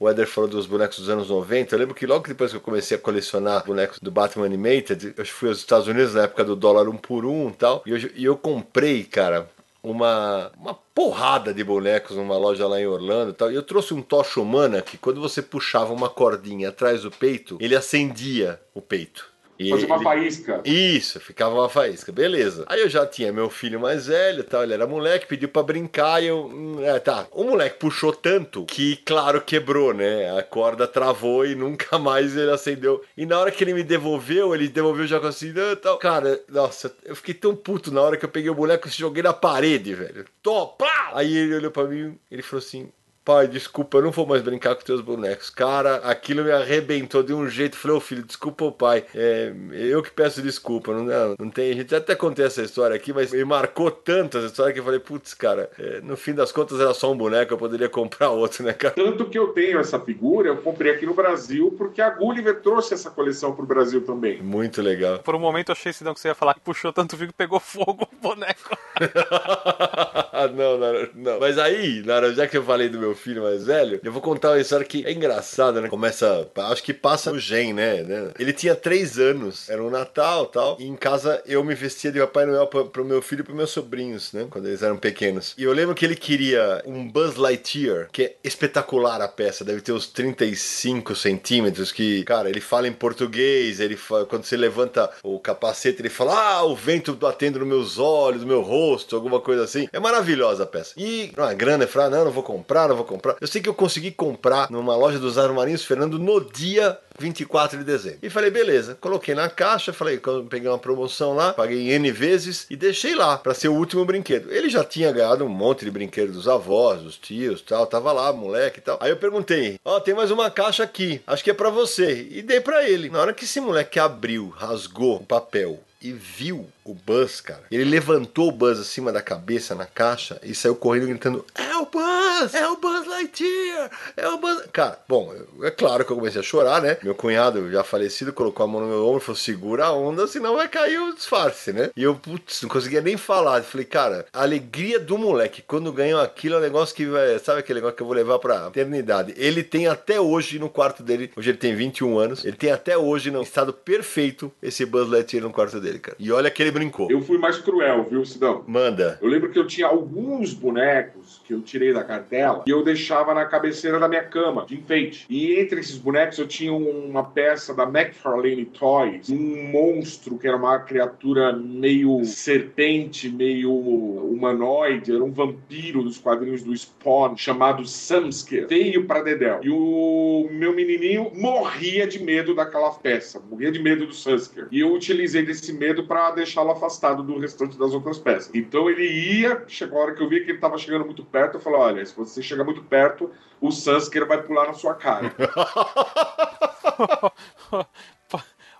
O 0.00 0.08
Eder 0.08 0.28
falou 0.28 0.48
dos 0.48 0.66
bonecos 0.66 0.98
dos 0.98 1.08
anos 1.08 1.28
90. 1.28 1.74
Eu 1.74 1.78
lembro 1.78 1.94
que 1.94 2.06
logo 2.06 2.28
depois 2.28 2.52
que 2.52 2.56
eu 2.56 2.60
comecei 2.60 2.96
a 2.96 3.00
colecionar 3.00 3.64
bonecos 3.64 3.98
do 3.98 4.12
Batman 4.12 4.46
Animated, 4.46 5.14
eu 5.16 5.26
fui 5.26 5.48
aos 5.48 5.58
Estados 5.58 5.88
Unidos 5.88 6.14
na 6.14 6.22
época 6.22 6.44
do 6.44 6.54
dólar 6.54 6.88
um 6.88 6.96
por 6.96 7.24
um 7.24 7.48
e 7.48 7.54
tal. 7.54 7.82
E 7.84 7.90
eu, 7.90 8.10
e 8.14 8.24
eu 8.24 8.36
comprei, 8.36 9.02
cara, 9.02 9.50
uma, 9.82 10.52
uma 10.56 10.74
porrada 10.74 11.52
de 11.52 11.64
bonecos 11.64 12.16
numa 12.16 12.36
loja 12.36 12.68
lá 12.68 12.80
em 12.80 12.86
Orlando 12.86 13.30
e 13.30 13.34
tal. 13.34 13.50
E 13.50 13.56
eu 13.56 13.62
trouxe 13.62 13.92
um 13.92 14.00
Tocha 14.00 14.40
Humana 14.40 14.82
que 14.82 14.96
quando 14.96 15.20
você 15.20 15.42
puxava 15.42 15.92
uma 15.92 16.08
cordinha 16.08 16.68
atrás 16.68 17.02
do 17.02 17.10
peito, 17.10 17.58
ele 17.60 17.74
acendia 17.74 18.60
o 18.74 18.80
peito. 18.80 19.26
E 19.58 19.70
Fazer 19.70 19.86
uma 19.86 19.96
ele... 19.96 20.04
faísca. 20.04 20.62
Isso, 20.64 21.18
ficava 21.18 21.54
uma 21.54 21.68
faísca, 21.68 22.12
beleza. 22.12 22.64
Aí 22.68 22.80
eu 22.80 22.88
já 22.88 23.04
tinha 23.04 23.32
meu 23.32 23.50
filho 23.50 23.80
mais 23.80 24.06
velho 24.06 24.44
tal, 24.44 24.62
ele 24.62 24.74
era 24.74 24.86
moleque, 24.86 25.26
pediu 25.26 25.48
pra 25.48 25.62
brincar 25.62 26.22
e 26.22 26.26
eu. 26.26 26.46
Hum, 26.46 26.82
é, 26.82 26.98
tá. 27.00 27.26
O 27.32 27.44
moleque 27.44 27.78
puxou 27.78 28.12
tanto 28.12 28.64
que, 28.66 28.96
claro, 28.96 29.40
quebrou, 29.40 29.92
né? 29.92 30.38
A 30.38 30.42
corda 30.42 30.86
travou 30.86 31.44
e 31.44 31.54
nunca 31.54 31.98
mais 31.98 32.36
ele 32.36 32.52
acendeu. 32.52 33.02
E 33.16 33.26
na 33.26 33.38
hora 33.38 33.50
que 33.50 33.64
ele 33.64 33.74
me 33.74 33.82
devolveu, 33.82 34.54
ele 34.54 34.68
devolveu 34.68 35.06
já 35.06 35.18
com 35.18 35.26
assim, 35.26 35.52
ah, 35.56 35.76
tal. 35.76 35.98
Cara, 35.98 36.40
nossa, 36.48 36.94
eu 37.04 37.16
fiquei 37.16 37.34
tão 37.34 37.56
puto 37.56 37.90
na 37.90 38.00
hora 38.00 38.16
que 38.16 38.24
eu 38.24 38.28
peguei 38.28 38.50
o 38.50 38.54
boneco 38.54 38.86
e 38.86 38.90
joguei 38.90 39.22
na 39.22 39.32
parede, 39.32 39.94
velho. 39.94 40.24
Topa! 40.42 40.86
Aí 41.12 41.36
ele 41.36 41.56
olhou 41.56 41.70
pra 41.70 41.84
mim, 41.84 42.16
ele 42.30 42.42
falou 42.42 42.64
assim: 42.64 42.90
pai, 43.28 43.46
desculpa, 43.46 43.98
eu 43.98 44.04
não 44.04 44.10
vou 44.10 44.24
mais 44.24 44.40
brincar 44.40 44.74
com 44.74 44.82
teus 44.82 45.02
bonecos. 45.02 45.50
Cara, 45.50 45.96
aquilo 45.96 46.44
me 46.44 46.50
arrebentou 46.50 47.22
de 47.22 47.34
um 47.34 47.46
jeito. 47.46 47.76
Falei, 47.76 47.94
ô 47.94 47.98
oh, 47.98 48.00
filho, 48.00 48.22
desculpa 48.22 48.64
o 48.64 48.72
pai. 48.72 49.04
É, 49.14 49.52
eu 49.70 50.02
que 50.02 50.10
peço 50.10 50.40
desculpa. 50.40 50.94
Não, 50.94 51.04
não, 51.04 51.34
não 51.38 51.50
tem. 51.50 51.70
A 51.70 51.74
gente 51.74 51.94
até 51.94 52.14
contei 52.14 52.46
essa 52.46 52.62
história 52.62 52.96
aqui, 52.96 53.12
mas 53.12 53.30
me 53.30 53.44
marcou 53.44 53.90
tanto 53.90 54.38
essa 54.38 54.46
história 54.46 54.72
que 54.72 54.80
eu 54.80 54.84
falei, 54.84 54.98
putz, 54.98 55.34
cara, 55.34 55.68
é, 55.78 56.00
no 56.00 56.16
fim 56.16 56.32
das 56.32 56.50
contas 56.50 56.80
era 56.80 56.94
só 56.94 57.12
um 57.12 57.16
boneco, 57.18 57.52
eu 57.52 57.58
poderia 57.58 57.90
comprar 57.90 58.30
outro, 58.30 58.64
né, 58.64 58.72
cara? 58.72 58.94
Tanto 58.94 59.26
que 59.26 59.38
eu 59.38 59.48
tenho 59.48 59.78
essa 59.78 60.00
figura, 60.00 60.48
eu 60.48 60.56
comprei 60.56 60.92
aqui 60.92 61.04
no 61.04 61.12
Brasil, 61.12 61.74
porque 61.76 62.00
a 62.00 62.08
Gulliver 62.08 62.62
trouxe 62.62 62.94
essa 62.94 63.10
coleção 63.10 63.54
pro 63.54 63.66
Brasil 63.66 64.00
também. 64.06 64.40
Muito 64.40 64.80
legal. 64.80 65.18
Por 65.18 65.34
um 65.34 65.38
momento 65.38 65.68
eu 65.68 65.74
achei 65.74 65.92
que 65.92 66.02
você 66.02 66.28
ia 66.28 66.34
falar 66.34 66.54
que 66.54 66.60
puxou 66.60 66.94
tanto 66.94 67.14
fio 67.14 67.26
que 67.26 67.34
pegou 67.34 67.60
fogo 67.60 68.08
o 68.10 68.16
boneco. 68.22 68.74
não, 70.56 70.78
não, 70.78 71.08
não. 71.14 71.40
Mas 71.40 71.58
aí, 71.58 72.02
já 72.34 72.46
que 72.46 72.56
eu 72.56 72.62
falei 72.62 72.88
do 72.88 72.98
meu 72.98 73.17
filho 73.18 73.42
mais 73.42 73.64
velho, 73.64 74.00
eu 74.02 74.12
vou 74.12 74.22
contar 74.22 74.50
uma 74.50 74.60
história 74.60 74.86
que 74.86 75.04
é 75.04 75.12
engraçada, 75.12 75.80
né? 75.80 75.88
Começa, 75.88 76.48
acho 76.56 76.82
que 76.82 76.94
passa 76.94 77.30
o 77.30 77.38
gen, 77.38 77.72
né? 77.72 78.04
Ele 78.38 78.52
tinha 78.52 78.74
três 78.74 79.18
anos, 79.18 79.68
era 79.68 79.82
um 79.82 79.90
Natal 79.90 80.46
tal, 80.46 80.76
e 80.78 80.86
em 80.86 80.96
casa 80.96 81.42
eu 81.46 81.62
me 81.62 81.74
vestia 81.74 82.10
de 82.10 82.20
Papai 82.20 82.46
Noel 82.46 82.66
pra, 82.66 82.84
pro 82.84 83.04
meu 83.04 83.20
filho 83.20 83.40
e 83.40 83.44
pros 83.44 83.56
meus 83.56 83.70
sobrinhos, 83.70 84.32
né? 84.32 84.46
Quando 84.50 84.66
eles 84.66 84.82
eram 84.82 84.96
pequenos. 84.96 85.54
E 85.58 85.64
eu 85.64 85.72
lembro 85.72 85.94
que 85.94 86.04
ele 86.04 86.16
queria 86.16 86.82
um 86.86 87.08
Buzz 87.08 87.36
Lightyear, 87.36 88.08
que 88.12 88.22
é 88.22 88.36
espetacular 88.44 89.20
a 89.20 89.28
peça, 89.28 89.64
deve 89.64 89.80
ter 89.80 89.92
uns 89.92 90.06
35 90.06 91.14
centímetros, 91.14 91.92
que, 91.92 92.24
cara, 92.24 92.48
ele 92.48 92.60
fala 92.60 92.88
em 92.88 92.92
português, 92.92 93.80
ele 93.80 93.96
fala, 93.96 94.26
quando 94.26 94.44
você 94.44 94.56
levanta 94.56 95.10
o 95.22 95.38
capacete, 95.38 96.00
ele 96.00 96.08
fala, 96.08 96.58
ah, 96.58 96.64
o 96.64 96.74
vento 96.74 97.14
batendo 97.14 97.58
nos 97.58 97.68
meus 97.68 97.98
olhos, 97.98 98.42
no 98.42 98.46
meu 98.46 98.60
rosto, 98.60 99.16
alguma 99.16 99.40
coisa 99.40 99.64
assim. 99.64 99.88
É 99.92 99.98
maravilhosa 99.98 100.64
a 100.64 100.66
peça. 100.66 100.94
E 100.96 101.32
a 101.36 101.52
grana, 101.54 101.84
eu 101.84 101.88
falei, 101.88 102.08
ah, 102.08 102.10
não, 102.10 102.24
não 102.26 102.32
vou 102.32 102.42
comprar, 102.42 102.88
não 102.88 102.96
vou 102.96 103.04
comprar. 103.08 103.36
Eu 103.40 103.46
sei 103.46 103.60
que 103.60 103.68
eu 103.68 103.74
consegui 103.74 104.10
comprar 104.10 104.70
numa 104.70 104.94
loja 104.94 105.18
dos 105.18 105.38
Armarinhos 105.38 105.84
Fernando 105.84 106.18
no 106.18 106.40
dia 106.40 106.98
24 107.18 107.78
de 107.78 107.84
dezembro. 107.84 108.18
E 108.22 108.30
falei, 108.30 108.50
beleza. 108.50 108.96
Coloquei 109.00 109.34
na 109.34 109.48
caixa, 109.48 109.92
falei, 109.92 110.20
peguei 110.48 110.68
uma 110.68 110.78
promoção 110.78 111.34
lá, 111.34 111.52
paguei 111.52 111.90
N 111.92 112.10
vezes 112.12 112.66
e 112.70 112.76
deixei 112.76 113.14
lá 113.14 113.36
para 113.38 113.54
ser 113.54 113.68
o 113.68 113.74
último 113.74 114.04
brinquedo. 114.04 114.52
Ele 114.52 114.68
já 114.68 114.84
tinha 114.84 115.10
ganhado 115.10 115.44
um 115.44 115.48
monte 115.48 115.84
de 115.84 115.90
brinquedos 115.90 116.36
dos 116.36 116.48
avós, 116.48 117.02
dos 117.02 117.16
tios, 117.16 117.62
tal, 117.62 117.86
tava 117.86 118.12
lá, 118.12 118.32
moleque 118.32 118.78
e 118.78 118.82
tal. 118.82 118.98
Aí 119.00 119.10
eu 119.10 119.16
perguntei: 119.16 119.80
"Ó, 119.84 119.96
oh, 119.96 120.00
tem 120.00 120.14
mais 120.14 120.30
uma 120.30 120.50
caixa 120.50 120.84
aqui. 120.84 121.20
Acho 121.26 121.42
que 121.42 121.50
é 121.50 121.54
para 121.54 121.70
você". 121.70 122.28
E 122.30 122.42
dei 122.42 122.60
para 122.60 122.88
ele. 122.88 123.10
Na 123.10 123.20
hora 123.20 123.32
que 123.32 123.44
esse 123.44 123.60
moleque 123.60 123.98
abriu, 123.98 124.50
rasgou 124.50 125.16
o 125.16 125.24
papel 125.24 125.80
e 126.00 126.12
viu 126.12 126.66
o 126.88 126.94
Buzz, 126.94 127.42
cara. 127.42 127.64
Ele 127.70 127.84
levantou 127.84 128.48
o 128.48 128.52
Buzz 128.52 128.80
acima 128.80 129.12
da 129.12 129.20
cabeça 129.20 129.74
na 129.74 129.84
caixa 129.84 130.40
e 130.42 130.54
saiu 130.54 130.74
correndo 130.74 131.06
gritando: 131.06 131.44
É 131.54 131.76
o 131.76 131.84
Buzz! 131.84 132.54
É 132.54 132.66
o 132.66 132.76
Buzz 132.76 133.06
Lightyear! 133.06 133.90
É 134.16 134.26
o 134.28 134.38
Buzz. 134.38 134.62
Cara, 134.72 134.98
bom, 135.06 135.34
é 135.62 135.70
claro 135.70 136.04
que 136.04 136.10
eu 136.10 136.16
comecei 136.16 136.40
a 136.40 136.44
chorar, 136.44 136.80
né? 136.80 136.96
Meu 137.02 137.14
cunhado, 137.14 137.70
já 137.70 137.84
falecido, 137.84 138.32
colocou 138.32 138.64
a 138.64 138.66
mão 138.66 138.80
no 138.80 138.86
meu 138.86 139.06
ombro 139.06 139.18
e 139.18 139.24
falou: 139.24 139.36
Segura 139.36 139.84
a 139.86 139.92
onda, 139.92 140.26
senão 140.26 140.56
vai 140.56 140.66
cair 140.66 140.98
o 140.98 141.14
disfarce, 141.14 141.72
né? 141.72 141.90
E 141.94 142.02
eu, 142.02 142.14
putz, 142.14 142.62
não 142.62 142.70
conseguia 142.70 143.02
nem 143.02 143.18
falar. 143.18 143.58
Eu 143.58 143.64
falei, 143.64 143.84
cara, 143.84 144.26
a 144.32 144.42
alegria 144.42 144.98
do 144.98 145.18
moleque 145.18 145.62
quando 145.66 145.92
ganhou 145.92 146.20
aquilo 146.20 146.54
é 146.54 146.58
um 146.58 146.62
negócio 146.62 146.96
que 146.96 147.04
vai. 147.04 147.38
Sabe 147.38 147.60
aquele 147.60 147.80
negócio 147.80 147.96
que 147.96 148.02
eu 148.02 148.06
vou 148.06 148.16
levar 148.16 148.38
pra 148.38 148.68
eternidade? 148.68 149.34
Ele 149.36 149.62
tem 149.62 149.86
até 149.86 150.18
hoje 150.18 150.58
no 150.58 150.70
quarto 150.70 151.02
dele, 151.02 151.30
hoje 151.36 151.50
ele 151.50 151.58
tem 151.58 151.74
21 151.74 152.18
anos, 152.18 152.44
ele 152.44 152.56
tem 152.56 152.72
até 152.72 152.96
hoje 152.96 153.30
no 153.30 153.42
estado 153.42 153.72
perfeito 153.74 154.50
esse 154.62 154.86
Buzz 154.86 155.08
Lightyear 155.10 155.44
no 155.44 155.52
quarto 155.52 155.78
dele, 155.78 155.98
cara. 155.98 156.16
E 156.18 156.32
olha 156.32 156.50
que 156.50 156.62
ele 156.62 156.77
brincou. 156.78 157.10
Eu 157.10 157.20
fui 157.20 157.38
mais 157.38 157.58
cruel, 157.58 158.04
viu, 158.08 158.24
Sidão? 158.24 158.64
Manda. 158.66 159.18
Eu 159.20 159.28
lembro 159.28 159.50
que 159.50 159.58
eu 159.58 159.66
tinha 159.66 159.86
alguns 159.86 160.54
bonecos 160.54 161.40
que 161.44 161.52
eu 161.52 161.60
tirei 161.60 161.92
da 161.92 162.04
cartela 162.04 162.64
e 162.66 162.70
eu 162.70 162.82
deixava 162.82 163.34
na 163.34 163.44
cabeceira 163.44 163.98
da 163.98 164.08
minha 164.08 164.24
cama, 164.24 164.64
de 164.66 164.76
enfeite. 164.76 165.26
E 165.28 165.58
entre 165.58 165.80
esses 165.80 165.96
bonecos 165.96 166.38
eu 166.38 166.46
tinha 166.46 166.72
uma 166.72 167.24
peça 167.24 167.74
da 167.74 167.84
McFarlane 167.84 168.64
Toys, 168.66 169.28
um 169.28 169.70
monstro 169.70 170.38
que 170.38 170.46
era 170.46 170.56
uma 170.56 170.78
criatura 170.78 171.52
meio 171.52 172.24
serpente, 172.24 173.28
meio 173.28 173.72
humanoide, 173.72 175.14
era 175.14 175.24
um 175.24 175.32
vampiro 175.32 176.02
dos 176.02 176.18
quadrinhos 176.18 176.62
do 176.62 176.76
Spawn, 176.76 177.36
chamado 177.36 177.86
Samsker. 177.86 178.68
Veio 178.68 179.04
pra 179.04 179.22
Dedel. 179.22 179.60
E 179.62 179.70
o 179.70 180.48
meu 180.50 180.74
menininho 180.74 181.30
morria 181.34 182.06
de 182.06 182.22
medo 182.22 182.54
daquela 182.54 182.90
peça, 182.90 183.42
morria 183.50 183.72
de 183.72 183.82
medo 183.82 184.06
do 184.06 184.14
Samsker. 184.14 184.68
E 184.70 184.80
eu 184.80 184.92
utilizei 184.92 185.42
desse 185.44 185.72
medo 185.72 186.04
para 186.04 186.30
deixá-lo 186.32 186.67
afastado 186.70 187.22
do 187.22 187.38
restante 187.38 187.78
das 187.78 187.92
outras 187.92 188.18
peças. 188.18 188.50
Então 188.54 188.88
ele 188.88 189.06
ia, 189.06 189.64
chegou 189.66 189.98
a 189.98 190.04
hora 190.04 190.14
que 190.14 190.22
eu 190.22 190.28
vi 190.28 190.44
que 190.44 190.50
ele 190.50 190.58
tava 190.58 190.78
chegando 190.78 191.04
muito 191.04 191.24
perto, 191.24 191.56
eu 191.56 191.60
falei: 191.60 191.80
olha, 191.80 192.06
se 192.06 192.16
você 192.16 192.42
chegar 192.42 192.64
muito 192.64 192.82
perto, 192.82 193.30
o 193.60 193.70
Samsker 193.70 194.26
vai 194.26 194.42
pular 194.42 194.66
na 194.66 194.74
sua 194.74 194.94
cara. 194.94 195.32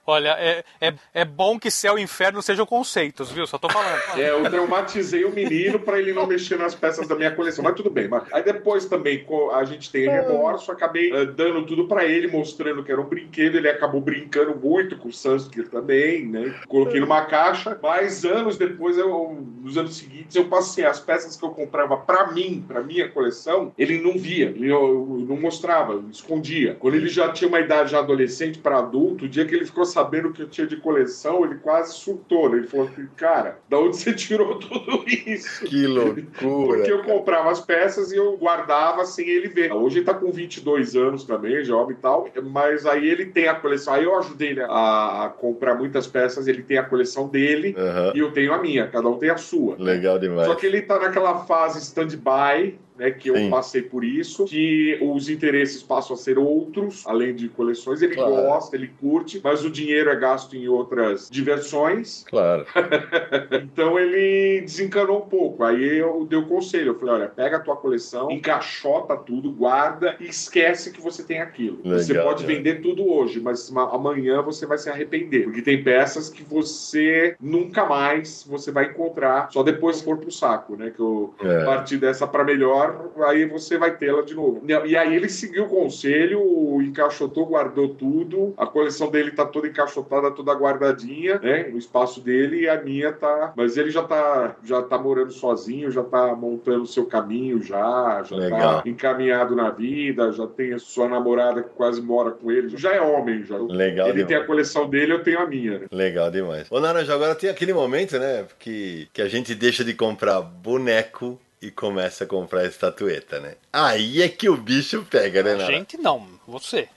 Olha, 0.08 0.34
é, 0.38 0.64
é, 0.80 0.94
é 1.12 1.22
bom 1.22 1.58
que 1.58 1.70
céu 1.70 1.98
e 1.98 2.02
inferno 2.02 2.40
sejam 2.40 2.64
conceitos, 2.64 3.30
viu? 3.30 3.46
Só 3.46 3.58
tô 3.58 3.68
falando. 3.68 4.00
É, 4.16 4.30
eu 4.30 4.42
traumatizei 4.42 5.22
o 5.26 5.30
menino 5.30 5.78
para 5.78 5.98
ele 5.98 6.14
não 6.14 6.26
mexer 6.26 6.56
nas 6.56 6.74
peças 6.74 7.06
da 7.06 7.14
minha 7.14 7.30
coleção, 7.30 7.62
mas 7.62 7.74
tudo 7.74 7.90
bem. 7.90 8.08
Mas... 8.08 8.22
Aí 8.32 8.42
depois 8.42 8.86
também 8.86 9.26
a 9.52 9.64
gente 9.64 9.92
tem 9.92 10.08
remorso, 10.08 10.72
acabei 10.72 11.12
uh, 11.12 11.26
dando 11.26 11.66
tudo 11.66 11.86
para 11.86 12.06
ele, 12.06 12.26
mostrando 12.26 12.82
que 12.82 12.90
era 12.90 12.98
um 12.98 13.04
brinquedo. 13.04 13.56
Ele 13.56 13.68
acabou 13.68 14.00
brincando 14.00 14.56
muito 14.56 14.96
com 14.96 15.08
o 15.08 15.12
Sanskrit 15.12 15.68
também, 15.68 16.24
né? 16.24 16.58
Coloquei 16.66 17.00
numa 17.00 17.26
caixa, 17.26 17.78
mas 17.82 18.24
anos 18.24 18.56
depois, 18.56 18.96
eu, 18.96 19.46
nos 19.60 19.76
anos 19.76 19.94
seguintes, 19.94 20.34
eu 20.34 20.46
passei 20.46 20.86
as 20.86 20.98
peças 20.98 21.36
que 21.36 21.44
eu 21.44 21.50
comprava 21.50 21.98
para 21.98 22.32
mim, 22.32 22.64
para 22.66 22.82
minha 22.82 23.10
coleção, 23.10 23.74
ele 23.76 24.00
não 24.00 24.16
via, 24.16 24.46
ele 24.46 24.68
eu, 24.70 25.18
eu 25.20 25.26
não 25.28 25.38
mostrava, 25.38 26.02
escondia. 26.10 26.78
Quando 26.80 26.94
ele 26.94 27.08
já 27.08 27.30
tinha 27.30 27.46
uma 27.46 27.60
idade 27.60 27.90
já 27.90 27.98
adolescente 27.98 28.58
para 28.58 28.78
adulto, 28.78 29.26
o 29.26 29.28
dia 29.28 29.44
que 29.44 29.54
ele 29.54 29.66
ficou 29.66 29.84
sabendo 29.98 30.32
que 30.32 30.42
eu 30.42 30.48
tinha 30.48 30.66
de 30.66 30.76
coleção, 30.76 31.44
ele 31.44 31.56
quase 31.56 31.94
surtou. 31.94 32.48
Né? 32.48 32.58
Ele 32.58 32.66
falou 32.68 32.86
assim, 32.86 33.08
cara, 33.16 33.58
da 33.68 33.78
onde 33.78 33.96
você 33.96 34.12
tirou 34.12 34.56
tudo 34.60 35.04
isso? 35.08 35.64
Que 35.64 35.86
loucura. 35.86 36.26
Porque 36.38 36.92
eu 36.92 37.02
comprava 37.02 37.50
as 37.50 37.60
peças 37.60 38.12
e 38.12 38.16
eu 38.16 38.36
guardava 38.36 39.04
sem 39.04 39.28
ele 39.28 39.48
ver. 39.48 39.72
Hoje 39.72 39.98
ele 39.98 40.06
tá 40.06 40.14
com 40.14 40.30
22 40.30 40.94
anos 40.94 41.24
também, 41.24 41.64
jovem 41.64 41.96
e 41.96 42.00
tal, 42.00 42.28
mas 42.44 42.86
aí 42.86 43.08
ele 43.08 43.26
tem 43.26 43.48
a 43.48 43.54
coleção. 43.54 43.94
Aí 43.94 44.04
eu 44.04 44.16
ajudei 44.18 44.50
ele 44.50 44.62
a 44.62 45.32
comprar 45.38 45.74
muitas 45.74 46.06
peças, 46.06 46.46
ele 46.46 46.62
tem 46.62 46.78
a 46.78 46.84
coleção 46.84 47.28
dele 47.28 47.74
Aham. 47.76 48.12
e 48.14 48.20
eu 48.20 48.30
tenho 48.30 48.52
a 48.52 48.58
minha. 48.58 48.86
Cada 48.86 49.08
um 49.08 49.18
tem 49.18 49.30
a 49.30 49.36
sua. 49.36 49.74
Legal 49.78 50.18
demais. 50.18 50.46
Só 50.46 50.54
que 50.54 50.66
ele 50.66 50.82
tá 50.82 50.98
naquela 50.98 51.44
fase 51.44 51.78
stand-by, 51.80 52.78
né, 52.98 53.10
que 53.12 53.28
eu 53.30 53.36
Sim. 53.36 53.50
passei 53.50 53.82
por 53.82 54.04
isso, 54.04 54.44
que 54.44 54.98
os 55.00 55.28
interesses 55.28 55.82
passam 55.82 56.14
a 56.14 56.18
ser 56.18 56.38
outros, 56.38 57.04
além 57.06 57.34
de 57.34 57.48
coleções. 57.48 58.02
Ele 58.02 58.14
Claro. 58.16 58.32
gosta, 58.34 58.74
ele 58.76 58.90
curte, 59.00 59.40
mas 59.42 59.64
o 59.64 59.70
dinheiro 59.70 60.10
é 60.10 60.16
gasto 60.16 60.56
em 60.56 60.66
outras 60.68 61.28
diversões. 61.30 62.24
Claro. 62.28 62.66
Então 63.52 63.98
ele 63.98 64.60
desencanou 64.62 65.18
um 65.18 65.28
pouco. 65.28 65.62
Aí 65.64 65.98
eu 65.98 66.26
dei 66.28 66.38
o 66.38 66.46
conselho. 66.46 66.88
Eu 66.92 66.98
falei: 66.98 67.14
olha, 67.14 67.28
pega 67.28 67.56
a 67.56 67.60
tua 67.60 67.76
coleção, 67.76 68.30
encaixota 68.30 69.16
tudo, 69.16 69.50
guarda 69.52 70.16
e 70.20 70.24
esquece 70.26 70.90
que 70.92 71.00
você 71.00 71.22
tem 71.22 71.40
aquilo. 71.40 71.78
você 71.84 72.12
Legal, 72.12 72.26
pode 72.28 72.44
cara. 72.44 72.54
vender 72.56 72.80
tudo 72.80 73.08
hoje, 73.10 73.40
mas 73.40 73.70
ma- 73.70 73.90
amanhã 73.94 74.42
você 74.42 74.66
vai 74.66 74.78
se 74.78 74.88
arrepender. 74.90 75.44
Porque 75.44 75.62
tem 75.62 75.82
peças 75.82 76.28
que 76.28 76.42
você 76.42 77.36
nunca 77.40 77.84
mais 77.86 78.44
você 78.48 78.70
vai 78.70 78.86
encontrar, 78.86 79.50
só 79.52 79.62
depois 79.62 80.00
for 80.00 80.18
pro 80.18 80.30
saco, 80.30 80.76
né? 80.76 80.90
Que 80.94 81.00
eu 81.00 81.34
É. 81.40 81.64
partir 81.64 81.98
dessa 81.98 82.26
para 82.26 82.44
melhor, 82.44 82.87
aí 83.26 83.44
você 83.46 83.76
vai 83.78 83.96
tê-la 83.96 84.22
de 84.22 84.34
novo. 84.34 84.62
E 84.66 84.96
aí 84.96 85.14
ele 85.14 85.28
seguiu 85.28 85.64
o 85.64 85.68
conselho, 85.68 86.80
encaixotou, 86.82 87.46
guardou 87.46 87.88
tudo. 87.90 88.54
A 88.56 88.66
coleção 88.66 89.10
dele 89.10 89.30
tá 89.30 89.44
toda 89.44 89.66
encaixotada, 89.68 90.30
toda 90.30 90.52
guardadinha, 90.54 91.38
né? 91.38 91.64
No 91.64 91.78
espaço 91.78 92.20
dele 92.20 92.62
e 92.62 92.68
a 92.68 92.80
minha 92.82 93.12
tá. 93.12 93.52
Mas 93.56 93.76
ele 93.76 93.90
já 93.90 94.02
tá, 94.02 94.56
já 94.64 94.82
tá 94.82 94.98
morando 94.98 95.32
sozinho, 95.32 95.90
já 95.90 96.02
tá 96.02 96.34
montando 96.34 96.82
o 96.82 96.86
seu 96.86 97.06
caminho 97.06 97.62
já, 97.62 98.22
já 98.24 98.36
Legal. 98.36 98.82
tá 98.82 98.88
encaminhado 98.88 99.54
na 99.54 99.70
vida, 99.70 100.32
já 100.32 100.46
tem 100.46 100.72
a 100.74 100.78
sua 100.78 101.08
namorada 101.08 101.62
que 101.62 101.70
quase 101.70 102.00
mora 102.00 102.30
com 102.30 102.50
ele, 102.50 102.76
já 102.76 102.92
é 102.94 103.00
homem 103.00 103.42
já. 103.44 103.56
Legal 103.58 104.08
Ele 104.08 104.18
tem 104.18 104.26
demais. 104.26 104.44
a 104.44 104.46
coleção 104.46 104.88
dele, 104.88 105.12
eu 105.12 105.22
tenho 105.22 105.40
a 105.40 105.46
minha, 105.46 105.78
né? 105.80 105.86
Legal 105.90 106.30
demais. 106.30 106.66
Ô, 106.70 106.80
Naranja, 106.80 107.14
agora 107.14 107.34
tem 107.34 107.50
aquele 107.50 107.72
momento, 107.72 108.18
né? 108.18 108.46
Que, 108.58 109.08
que 109.12 109.22
a 109.22 109.28
gente 109.28 109.54
deixa 109.54 109.84
de 109.84 109.94
comprar 109.94 110.40
boneco 110.40 111.38
e 111.60 111.70
começa 111.70 112.24
a 112.24 112.26
comprar 112.26 112.64
estatueta, 112.64 113.40
né? 113.40 113.54
Aí 113.72 114.22
é 114.22 114.28
que 114.28 114.48
o 114.48 114.56
bicho 114.56 115.04
pega, 115.10 115.42
né, 115.42 115.54
Naranja? 115.54 115.72
Gente, 115.72 115.96
não. 115.98 116.37
Você. 116.48 116.88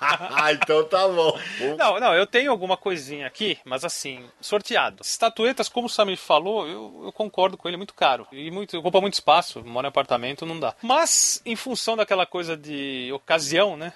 ah, 0.00 0.52
então 0.52 0.82
tá 0.84 1.06
bom. 1.06 1.38
Não, 1.78 2.00
não, 2.00 2.14
eu 2.14 2.26
tenho 2.26 2.50
alguma 2.50 2.76
coisinha 2.76 3.26
aqui, 3.26 3.58
mas 3.64 3.84
assim, 3.84 4.24
sorteado. 4.40 5.02
Estatuetas, 5.02 5.68
como 5.68 5.86
o 5.86 5.90
Samir 5.90 6.16
falou, 6.18 6.66
eu, 6.66 7.02
eu 7.04 7.12
concordo 7.12 7.56
com 7.56 7.68
ele, 7.68 7.76
é 7.76 7.78
muito 7.78 7.94
caro. 7.94 8.26
E 8.32 8.50
muito, 8.50 8.76
ocupa 8.78 9.00
muito 9.00 9.14
espaço, 9.14 9.62
mora 9.64 9.86
em 9.86 9.88
apartamento, 9.88 10.44
não 10.44 10.58
dá. 10.58 10.74
Mas, 10.82 11.40
em 11.46 11.54
função 11.54 11.96
daquela 11.96 12.26
coisa 12.26 12.56
de 12.56 13.10
ocasião, 13.12 13.76
né? 13.76 13.92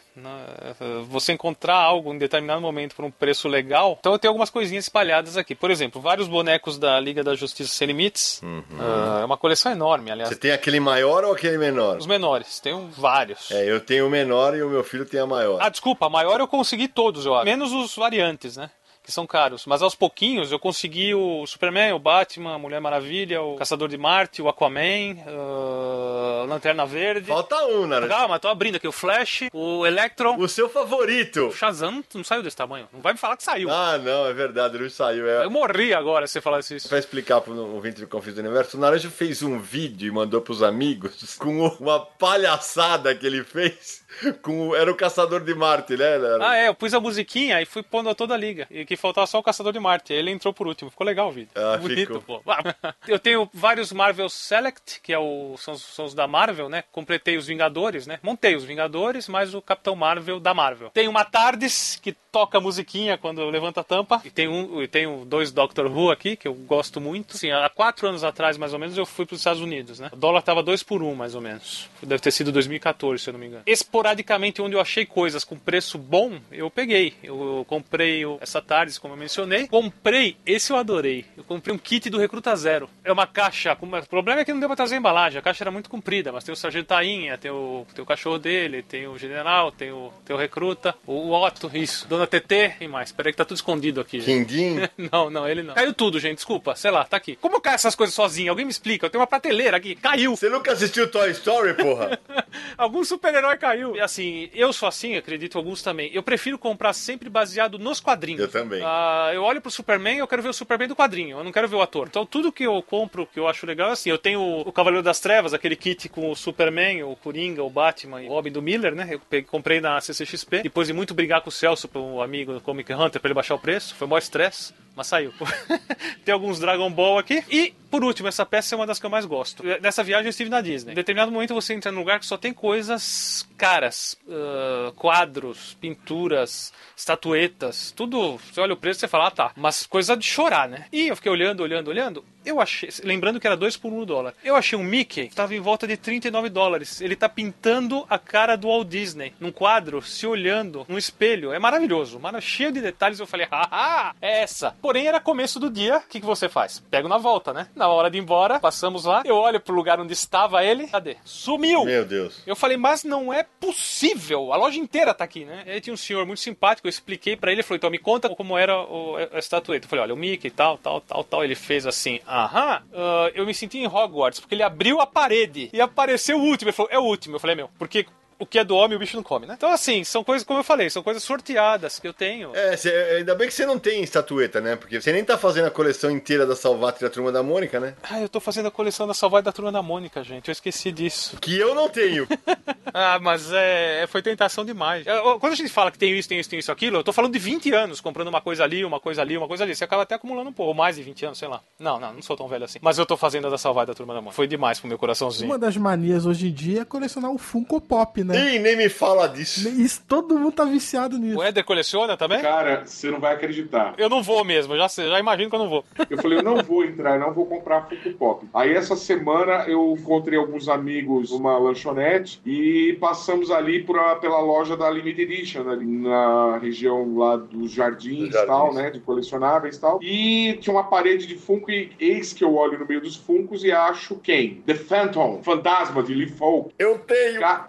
Você 1.09 1.33
encontrar 1.33 1.77
algo 1.77 2.15
em 2.15 2.19
determinado 2.19 2.61
momento 2.61 2.95
por 2.95 3.05
um 3.05 3.11
preço 3.11 3.49
legal. 3.49 3.97
Então 3.99 4.13
eu 4.13 4.19
tenho 4.19 4.31
algumas 4.31 4.51
coisinhas 4.51 4.85
espalhadas 4.85 5.37
aqui. 5.37 5.55
Por 5.55 5.71
exemplo, 5.71 6.01
vários 6.01 6.29
bonecos 6.29 6.79
da 6.79 6.99
Liga 7.01 7.23
da 7.25 7.35
Justiça 7.35 7.73
Sem 7.73 7.89
Limites. 7.89 8.41
Ah, 8.79 9.21
é 9.23 9.25
uma 9.25 9.37
coleção 9.37 9.73
enorme, 9.73 10.11
aliás. 10.11 10.29
Você 10.29 10.37
tem 10.37 10.53
aquele 10.53 10.81
maior 10.81 11.25
ou 11.25 11.33
aquele 11.33 11.59
menor? 11.59 11.99
Os 11.99 12.07
menores, 12.07 12.61
tenho 12.61 12.89
vários. 12.89 13.51
É, 13.51 13.69
eu 13.71 13.81
tenho 13.81 13.96
o 14.01 14.11
menor 14.11 14.57
e 14.57 14.63
o 14.63 14.69
meu 14.69 14.83
filho 14.85 15.05
tem 15.07 15.21
a 15.21 15.27
maior. 15.27 15.59
Ah, 15.61 15.69
desculpa, 15.69 16.07
a 16.07 16.11
maior 16.11 16.41
eu 16.41 16.49
consegui 16.49 16.89
todos, 16.89 17.27
eu 17.27 17.35
acho. 17.35 17.45
Menos 17.45 17.73
os 17.73 17.95
variantes, 17.95 18.57
né? 18.57 18.71
Que 19.07 19.13
são 19.13 19.25
caros. 19.25 19.65
Mas 19.67 19.83
aos 19.83 19.95
pouquinhos 19.95 20.51
eu 20.51 20.59
consegui 20.59 21.15
o 21.15 21.47
Superman, 21.47 21.93
o 21.93 21.99
Batman, 21.99 22.57
a 22.57 22.59
Mulher 22.59 22.81
Maravilha, 22.81 23.41
o 23.41 23.55
Caçador 23.55 23.89
de 23.89 23.97
Marte, 23.97 24.43
o 24.43 24.49
Aquaman, 24.49 25.17
ah, 25.25 26.41
a 26.43 26.45
Lanterna 26.47 26.85
Verde. 26.85 27.29
Falta 27.29 27.57
um, 27.67 27.87
Naranja. 27.87 28.13
Calma, 28.13 28.41
tô 28.41 28.49
abrindo 28.49 28.75
aqui. 28.75 28.89
O 28.89 28.91
Flash, 28.91 29.45
o 29.53 29.87
Electron. 29.87 30.37
O 30.37 30.49
seu 30.49 30.69
favorito. 30.69 31.47
O 31.47 31.53
Shazam 31.53 32.03
não 32.13 32.25
saiu 32.25 32.43
desse 32.43 32.57
tamanho. 32.57 32.89
Não 32.93 33.01
vai 33.01 33.13
me 33.13 33.19
falar 33.19 33.37
que 33.37 33.45
saiu. 33.45 33.71
Ah, 33.71 33.97
não, 33.97 34.27
é 34.27 34.33
verdade, 34.33 34.77
não 34.77 34.91
saiu. 34.91 35.29
É... 35.29 35.45
Eu 35.45 35.51
morri 35.53 35.95
agora 35.95 36.27
se 36.27 36.33
você 36.33 36.41
falasse 36.41 36.75
isso. 36.75 36.89
Pra 36.89 36.99
explicar 36.99 37.41
pro 37.41 37.55
ouvinte 37.55 38.01
do 38.01 38.09
Confins 38.09 38.35
do 38.35 38.41
Universo, 38.41 38.77
o 38.77 38.81
Naranja 38.81 39.09
fez 39.09 39.41
um 39.41 39.61
vídeo 39.61 40.09
e 40.09 40.11
mandou 40.11 40.41
pros 40.41 40.65
amigos 40.65 41.37
com 41.39 41.69
uma 41.79 42.01
palhaçada 42.01 43.15
que 43.15 43.25
ele 43.25 43.45
fez. 43.45 44.05
Com. 44.43 44.75
Era 44.75 44.91
o 44.91 44.95
Caçador 44.95 45.41
de 45.43 45.55
Marte, 45.55 45.97
né? 45.97 46.19
Naranja? 46.19 46.39
Ah, 46.49 46.57
é, 46.57 46.69
eu 46.69 46.75
pus 46.75 46.95
a 46.95 47.01
musiquinha 47.01 47.61
e 47.61 47.67
fui 47.67 47.83
pondo 47.83 48.09
a 48.09 48.15
toda 48.15 48.35
a 48.35 48.37
liga. 48.37 48.67
E 48.71 48.85
que 48.85 48.97
faltava 48.97 49.27
só 49.27 49.39
o 49.39 49.43
Caçador 49.43 49.73
de 49.73 49.79
Marte. 49.81 50.13
Aí 50.13 50.19
ele 50.19 50.31
entrou 50.31 50.53
por 50.55 50.67
último. 50.67 50.91
Ficou 50.91 51.07
legal 51.07 51.29
o 51.29 51.33
vídeo. 51.33 51.51
Ah, 51.55 51.77
Bonito, 51.77 52.21
ficou. 52.21 52.41
pô. 52.41 52.51
Ah, 52.51 52.95
Eu 53.07 53.19
tenho 53.19 53.49
vários 53.53 53.93
Marvel 53.93 54.29
Select, 54.29 55.01
que 55.03 55.13
é 55.13 55.19
o, 55.19 55.57
são, 55.59 55.75
os- 55.75 55.83
são 55.83 56.05
os 56.05 56.15
da 56.15 56.27
Marvel, 56.27 56.69
né? 56.69 56.85
Completei 56.93 57.37
os 57.37 57.47
Vingadores, 57.47 58.07
né? 58.07 58.19
Montei 58.23 58.55
os 58.57 58.65
Vingadores, 58.65 59.29
mais 59.29 59.55
o 59.55 59.61
Capitão 59.63 59.95
Marvel 59.97 60.39
da 60.41 60.55
Marvel. 60.55 60.91
Tem 60.91 61.09
uma 61.09 61.25
Tardes, 61.25 61.99
que 62.01 62.13
toca 62.13 62.61
musiquinha 62.61 63.17
quando 63.19 63.45
levanta 63.51 63.81
a 63.81 63.85
tampa. 63.85 64.21
E 64.25 64.31
tem, 64.31 64.47
um, 64.49 64.83
e 64.83 64.89
tenho 64.89 65.25
dois 65.25 65.51
Doctor 65.53 65.87
Who 65.87 66.11
aqui, 66.11 66.37
que 66.37 66.47
eu 66.49 66.55
gosto 66.55 67.01
muito. 67.01 67.37
Assim, 67.37 67.51
há 67.51 67.69
quatro 67.69 68.07
anos 68.09 68.23
atrás, 68.25 68.57
mais 68.57 68.73
ou 68.73 68.79
menos, 68.79 68.97
eu 68.97 69.07
fui 69.07 69.25
para 69.27 69.35
os 69.35 69.41
Estados 69.41 69.61
Unidos, 69.63 69.99
né? 70.01 70.11
O 70.13 70.17
dólar 70.17 70.43
tava 70.43 70.63
dois 70.63 70.83
por 70.83 71.03
um, 71.03 71.15
mais 71.15 71.35
ou 71.35 71.41
menos. 71.41 71.89
Deve 72.03 72.21
ter 72.23 72.31
sido 72.31 72.53
2014, 72.53 73.23
se 73.23 73.29
eu 73.31 73.33
não 73.33 73.41
me 73.41 73.47
engano. 73.47 73.63
Esporadicamente, 73.97 74.61
onde 74.61 74.77
eu 74.77 74.81
achei 74.81 75.07
coisas 75.07 75.43
com 75.43 75.57
preço 75.59 75.97
bom, 75.97 76.39
eu 76.53 76.71
peguei. 76.71 77.15
Eu 77.23 77.65
comprei 77.67 78.23
essa 78.43 78.61
Tardes, 78.61 78.99
como 78.99 79.15
eu 79.15 79.19
mencionei. 79.19 79.67
Comprei, 79.69 80.37
esse 80.45 80.71
eu 80.71 80.77
adorei. 80.77 81.25
Eu 81.37 81.43
comprei 81.45 81.75
um 81.75 81.79
kit 81.79 82.11
do 82.11 82.19
Recruta 82.19 82.55
Zero. 82.55 82.91
É 83.03 83.11
uma 83.11 83.27
caixa. 83.27 83.75
com- 83.75 83.87
O 83.87 84.07
problema 84.07 84.43
é 84.43 84.45
que 84.45 84.53
não 84.53 84.61
deu 84.61 84.69
pra 84.69 84.77
trazer 84.77 84.97
a 84.97 84.99
embalagem. 84.99 85.39
A 85.39 85.43
caixa 85.43 85.65
era 85.65 85.71
muito 85.71 85.89
comprida, 85.89 86.31
mas 86.31 86.45
tem 86.45 86.53
o 86.53 86.57
Sargento 86.57 86.89
Tainha, 86.89 87.39
tem 87.39 87.51
o, 87.51 87.87
tem 87.95 88.03
o 88.03 88.07
cachorro 88.07 88.39
dele, 88.39 88.83
tem 88.83 89.07
o 89.07 89.17
General, 89.17 89.73
tem 89.73 89.91
o, 89.91 90.13
tem 90.27 90.37
o 90.37 90.39
Recruta, 90.39 90.95
o 91.07 91.33
Otto, 91.33 91.71
isso. 91.75 92.07
Dona 92.07 92.27
TT 92.27 92.75
e 92.81 92.89
mais. 92.89 93.13
Peraí 93.13 93.33
que 93.33 93.39
tá 93.39 93.45
tudo 93.47 93.57
escondido 93.57 94.01
aqui. 94.01 94.21
Quindim? 94.21 94.77
Não, 95.11 95.31
não, 95.31 95.49
ele 95.49 95.63
não. 95.63 95.75
Caiu 95.75 95.95
tudo, 95.95 96.19
gente. 96.21 96.37
Desculpa. 96.37 96.75
Sei 96.77 96.91
lá, 96.91 97.05
tá 97.05 97.17
aqui. 97.17 97.37
Como 97.37 97.61
cai 97.61 97.75
essas 97.75 97.95
coisas 97.95 98.15
sozinho? 98.15 98.51
Alguém 98.51 98.65
me 98.67 98.71
explica. 98.71 99.07
Eu 99.07 99.11
tenho 99.11 99.21
uma 99.21 99.27
prateleira 99.27 99.77
aqui. 99.77 99.95
Caiu. 99.95 100.37
Você 100.37 100.49
nunca 100.51 100.73
assistiu 100.73 101.11
Toy 101.11 101.31
Story, 101.31 101.75
porra? 101.75 102.19
Algum 102.77 103.05
super-herói 103.05 103.57
caiu. 103.57 103.86
E 103.95 104.01
assim, 104.01 104.49
eu 104.55 104.73
sou 104.73 104.89
assim, 104.89 105.17
acredito 105.17 105.59
alguns 105.59 105.83
também. 105.83 106.11
Eu 106.13 106.23
prefiro 106.23 106.59
comprar 106.59 106.93
sempre 106.93 107.29
baseado 107.29 107.79
nos 107.79 108.01
quadrinhos. 108.01 108.41
Eu 108.41 108.49
também. 108.49 108.83
Ah, 108.85 109.31
eu 109.33 109.43
olho 109.43 109.61
pro 109.61 109.71
Superman 109.71 110.17
eu 110.19 110.27
quero 110.27 110.43
ver 110.43 110.49
o 110.49 110.53
Superman 110.53 110.89
do 110.89 110.97
quadrinho, 110.97 111.39
eu 111.39 111.45
não 111.45 111.53
quero 111.53 111.69
ver 111.69 111.77
o 111.77 111.83
ator. 111.83 112.07
Então 112.09 112.25
tudo 112.25 112.53
que 112.53 112.65
eu 112.65 112.83
compro, 112.83 113.27
que 113.27 113.39
eu 113.39 113.47
acho 113.47 113.67
legal, 113.67 113.91
é 113.91 113.93
assim, 113.93 114.11
eu 114.11 114.19
tenho 114.19 114.41
o 114.41 114.73
Cavaleiro 114.73 115.05
das 115.05 115.21
Trevas, 115.21 115.55
aquele 115.55 115.77
kit 115.77 116.09
com 116.09 116.31
o 116.31 116.37
Superman, 116.37 117.03
o 117.05 117.15
Coringa, 117.17 117.63
o 117.63 117.71
Batman 117.71 118.23
e 118.23 118.27
o 118.27 118.31
Robin 118.31 118.51
do 118.51 118.63
Miller, 118.63 118.95
né? 118.95 119.09
Eu 119.11 119.21
peguei, 119.21 119.49
comprei 119.49 119.81
na 119.81 120.01
CCXP. 120.01 120.63
Depois 120.63 120.89
de 120.89 120.93
muito 120.93 121.15
brigar 121.15 121.41
com 121.41 121.49
o 121.49 121.53
Celso, 121.53 121.89
pro 121.89 122.21
amigo 122.23 122.53
do 122.53 122.61
Comic 122.61 122.93
Hunter, 122.93 123.21
pra 123.21 123.29
ele 123.29 123.35
baixar 123.35 123.55
o 123.55 123.59
preço. 123.59 123.95
Foi 123.95 124.07
maior 124.07 124.19
estresse. 124.19 124.73
Mas 124.95 125.09
saiu. 125.09 125.31
Tem 126.25 126.33
alguns 126.33 126.59
Dragon 126.59 126.91
Ball 126.91 127.19
aqui. 127.19 127.45
E, 127.51 127.75
por 127.97 128.05
último, 128.05 128.29
essa 128.29 128.45
peça 128.45 128.75
é 128.75 128.77
uma 128.77 128.87
das 128.87 128.99
que 128.99 129.07
eu 129.07 129.11
mais 129.11 129.25
gosto. 129.25 129.63
Nessa 129.81 130.05
viagem 130.05 130.27
eu 130.27 130.31
estive 130.31 130.51
na 130.51 130.61
Disney. 130.61 130.93
Em 130.93 130.95
determinado 130.95 131.33
momento 131.33 131.55
você 131.55 131.73
entra 131.73 131.91
num 131.91 132.01
lugar 132.01 132.21
que 132.21 132.27
só 132.27 132.37
tem 132.37 132.53
coisas 132.53 133.49
caras. 133.57 134.19
Uh, 134.29 134.93
quadros, 134.93 135.79
pinturas, 135.81 136.75
estatuetas. 136.95 137.93
Tudo. 137.93 138.37
Você 138.37 138.61
olha 138.61 138.75
o 138.75 138.77
preço 138.77 138.99
e 138.99 139.01
você 139.01 139.09
fala, 139.09 139.29
ah 139.29 139.31
tá. 139.31 139.53
Mas 139.57 139.87
coisa 139.87 140.15
de 140.15 140.27
chorar, 140.27 140.69
né? 140.69 140.85
E 140.93 141.09
eu 141.09 141.17
fiquei 141.17 141.33
olhando, 141.33 141.63
olhando, 141.63 141.89
olhando. 141.89 142.23
Eu 142.47 142.61
achei. 142.61 142.89
Lembrando 143.03 143.41
que 143.41 143.47
era 143.47 143.57
2 143.57 143.77
por 143.77 143.93
1 143.93 144.01
um 144.01 144.05
dólar. 144.05 144.35
Eu 144.45 144.55
achei 144.55 144.79
um 144.79 144.85
Mickey 144.85 145.29
que 145.29 145.35
tava 145.35 145.55
em 145.55 145.61
volta 145.61 145.87
de 145.87 145.97
39 145.97 146.49
dólares. 146.49 147.01
Ele 147.01 147.17
tá 147.17 147.29
pintando 147.29 148.07
a 148.09 148.19
cara 148.19 148.55
do 148.55 148.69
Walt 148.69 148.87
Disney 148.87 149.35
num 149.41 149.51
quadro, 149.51 150.01
se 150.01 150.27
olhando 150.27 150.87
num 150.89 150.97
espelho. 150.97 151.53
É 151.53 151.59
maravilhoso. 151.59 152.21
Mano, 152.21 152.41
cheio 152.41 152.71
de 152.71 152.81
detalhes. 152.81 153.19
Eu 153.19 153.27
falei, 153.27 153.49
haha, 153.51 154.15
é 154.23 154.43
essa. 154.43 154.77
Porém, 154.81 155.09
era 155.09 155.19
começo 155.19 155.59
do 155.59 155.69
dia. 155.69 155.99
O 155.99 156.09
que, 156.09 156.21
que 156.21 156.27
você 156.27 156.49
faz? 156.49 156.79
Pego 156.89 157.09
na 157.09 157.19
volta, 157.19 157.53
né? 157.53 157.69
Na 157.75 157.89
hora 157.89 158.09
de 158.09 158.17
ir 158.17 158.21
embora, 158.21 158.61
passamos 158.61 159.05
lá. 159.05 159.23
Eu 159.25 159.35
olho 159.35 159.61
pro 159.61 159.75
lugar 159.75 159.99
onde 159.99 160.13
estava 160.13 160.65
ele. 160.65 160.87
Cadê? 160.87 161.17
Sumiu! 161.25 161.85
Meu 161.85 162.05
Deus. 162.05 162.43
Eu 162.47 162.55
falei, 162.55 162.77
mas 162.77 163.03
não 163.03 163.33
é 163.33 163.45
possível. 163.59 164.53
A 164.53 164.57
loja 164.57 164.79
inteira 164.79 165.13
tá 165.13 165.25
aqui, 165.25 165.45
né? 165.45 165.65
Aí 165.67 165.81
tinha 165.81 165.95
um 165.95 165.97
senhor 165.97 166.25
muito 166.25 166.41
simpático. 166.41 166.87
Eu 166.87 166.91
expliquei 166.91 167.37
para 167.37 167.51
ele. 167.51 167.57
Ele 167.57 167.63
falou, 167.63 167.77
então 167.77 167.91
me 167.91 167.99
conta 167.99 168.29
como 168.29 168.57
era 168.57 168.79
o, 168.79 169.17
a 169.17 169.39
estatueta. 169.39 169.87
Eu 169.87 169.89
falei, 169.89 170.05
olha, 170.05 170.15
o 170.15 170.17
Mickey, 170.17 170.51
tal, 170.51 170.79
tal, 170.79 171.01
tal, 171.01 171.25
tal. 171.25 171.43
Ele 171.43 171.55
fez 171.55 171.87
assim, 171.87 172.21
aham. 172.45 172.83
Uh, 172.93 173.33
eu 173.35 173.47
me 173.47 173.55
senti 173.55 173.79
em 173.79 173.87
Hogwarts, 173.87 174.41
porque 174.41 174.55
ele 174.55 174.63
abriu 174.63 175.01
a 175.01 175.07
parede 175.07 175.71
e 175.73 175.81
apareceu 175.81 176.39
o 176.39 176.43
último. 176.43 176.69
Ele 176.69 176.77
falou, 176.77 176.93
é 176.93 176.99
o 176.99 177.03
último. 177.03 177.37
Eu 177.37 177.41
falei, 177.41 177.57
meu, 177.57 177.71
porque 177.79 178.07
o 178.39 178.47
que 178.47 178.59
é 178.59 178.65
do 178.65 178.77
homem 178.77 178.97
o 178.97 178.99
bicho 178.99 179.17
não 179.17 179.23
come, 179.23 179.47
né? 179.47 179.55
Então, 179.57 179.71
assim, 179.71 180.05
são 180.05 180.23
coisas, 180.23 180.47
como 180.47 180.61
eu 180.61 180.65
falei, 180.65 180.91
são 180.91 181.03
coisas 181.03 181.23
sorteadas 181.23 181.99
que 181.99 182.07
eu 182.07 182.13
tenho. 182.13 182.55
É, 182.55 182.77
cê, 182.77 182.91
ainda 183.19 183.35
bem 183.35 183.49
que 183.49 183.55
você 183.55 183.65
não 183.65 183.79
tem 183.79 184.03
estatueta, 184.03 184.61
né? 184.61 184.77
Porque 184.77 185.01
você 185.01 185.13
nem 185.13 185.25
tá 185.25 185.39
fazendo 185.39 185.67
a 185.67 185.71
coleção 185.71 186.11
inteira 186.11 186.47
da 186.47 186.55
Salvati 186.55 187.01
da 187.01 187.11
Turma 187.11 187.33
da 187.33 187.43
Mônica, 187.43 187.81
né? 187.81 187.95
Ah, 188.03 188.21
eu 188.21 188.29
tô 188.29 188.41
fazendo 188.41 188.67
a 188.67 188.71
coleção 188.71 189.07
da 189.07 189.15
Salvati 189.15 189.45
da 189.45 189.53
Turma 189.53 189.73
da 189.73 189.83
Mônica, 189.83 190.23
gente. 190.23 190.49
Eu 190.49 190.53
esqueci 190.53 190.93
disso. 190.93 191.39
Que 191.41 191.59
eu 191.59 191.75
não 191.75 191.89
tenho. 191.89 192.27
ah, 192.93 193.19
mas 193.21 193.51
é, 193.53 194.07
foi 194.09 194.23
tentação 194.23 194.65
demais. 194.65 195.07
Quando 195.41 195.53
a 195.53 195.57
gente 195.57 195.71
fala 195.71 195.91
que 195.91 195.99
tem 195.99 196.17
isso, 196.17 196.29
tem 196.29 196.39
isso, 196.39 196.51
tem 196.51 196.59
isso, 196.59 196.73
aquilo, 196.73 196.99
eu 196.99 197.05
tô 197.05 197.13
falando 197.13 197.33
de 197.33 197.39
20 197.39 197.73
anos, 197.73 198.01
comprando 198.01 198.29
uma 198.29 198.41
coisa 198.41 198.65
ali, 198.65 198.85
uma 198.85 199.01
coisa 199.01 199.23
ali, 199.23 199.37
uma 199.37 199.49
coisa 199.49 199.65
ali. 199.65 199.75
Você 199.75 199.85
acaba 199.85 200.03
até 200.03 200.15
acumulando 200.15 200.51
um 200.51 200.53
pouco, 200.53 200.69
ou 200.69 200.75
mais 200.75 200.97
de 200.97 201.03
20 201.03 201.27
anos, 201.27 201.39
sei 201.39 201.49
lá. 201.49 201.63
Não, 201.79 201.99
não, 201.99 202.15
não 202.15 202.23
sou 202.23 202.37
tão 202.37 202.49
velho 202.49 202.65
assim. 202.65 202.79
Mas 202.83 202.99
eu 202.99 203.07
tô 203.07 203.17
fazendo 203.17 203.47
a 203.47 203.51
da 203.51 203.59
Salvati 203.59 203.89
da 203.89 203.95
Turma 203.95 204.15
da 204.15 204.21
Mônica. 204.21 204.37
Foi 204.37 204.47
demais 204.47 204.79
pro 204.79 204.89
meu 204.89 204.99
coraçãozinho. 204.99 205.51
Uma 205.51 205.59
das 205.59 205.77
manias 205.77 206.27
hoje 206.27 206.49
em 206.49 206.53
dia 206.53 206.83
é 206.83 206.85
colecionar 206.85 207.31
o 207.31 207.39
Funko 207.39 207.81
Pop, 207.81 208.23
né? 208.27 208.55
Ih, 208.55 208.59
nem 208.59 208.77
me 208.77 208.89
fala 208.89 209.29
disso. 209.29 209.69
Isso, 209.69 210.03
todo 210.07 210.39
mundo 210.39 210.53
tá 210.53 210.65
viciado 210.65 211.19
nisso. 211.19 211.39
O 211.39 211.43
Éder 211.43 211.65
coleciona 211.65 212.17
também? 212.17 212.41
Cara, 212.41 212.85
você 212.85 213.11
não 213.11 213.21
vai 213.21 213.35
acreditar. 213.35 213.95
Eu 213.97 214.09
não 214.09 214.23
vou 214.23 214.45
mesmo, 214.45 214.77
já, 214.77 214.89
já 214.89 215.19
imagino 215.19 215.49
que 215.49 215.57
eu 215.57 215.61
não 215.61 215.69
vou. 215.69 215.85
Eu 216.09 216.19
falei, 216.21 216.39
eu 216.39 216.43
não 216.43 216.63
vou 216.63 216.85
entrar, 216.85 217.19
não 217.19 217.33
vou 217.33 217.47
comprar 217.47 217.89
Funko 217.89 218.13
Pop. 218.13 218.47
Aí 218.53 218.73
essa 218.73 218.97
semana 218.97 219.65
eu 219.69 219.97
encontrei 219.99 220.39
alguns 220.39 220.69
amigos 220.69 221.31
numa 221.31 221.59
lanchonete 221.59 222.41
e 222.45 222.97
passamos 223.01 223.51
ali 223.51 223.83
por 223.83 223.99
a, 223.99 224.17
pela 224.17 224.41
loja 224.41 224.77
da 224.77 224.91
Limited 224.91 225.33
Edition, 225.33 225.69
ali 225.69 225.87
na 225.87 226.59
região 226.59 227.17
lá 227.17 227.37
dos 227.37 227.71
jardins 227.71 228.35
e 228.35 228.47
tal, 228.47 228.73
né? 228.73 228.91
De 228.91 229.01
colecionáveis 229.01 229.77
e 229.77 229.81
tal. 229.81 229.99
E 230.03 230.59
tinha 230.61 230.75
uma 230.75 230.85
parede 230.85 231.27
de 231.27 231.37
Funko 231.37 231.71
e 231.71 231.91
eis 231.99 232.33
que 232.33 232.45
eu 232.45 232.55
olho 232.55 232.79
no 232.79 232.87
meio 232.87 233.01
dos 233.01 233.17
Funkos 233.17 233.65
e 233.65 233.73
acho 233.73 234.17
quem? 234.17 234.63
The 234.67 234.75
Phantom, 234.75 235.41
Fantasma 235.43 236.03
de 236.03 236.15
Lee 236.15 236.29
Falk. 236.29 236.73
Eu 236.79 236.99
tenho! 236.99 237.41
Ca... 237.41 237.69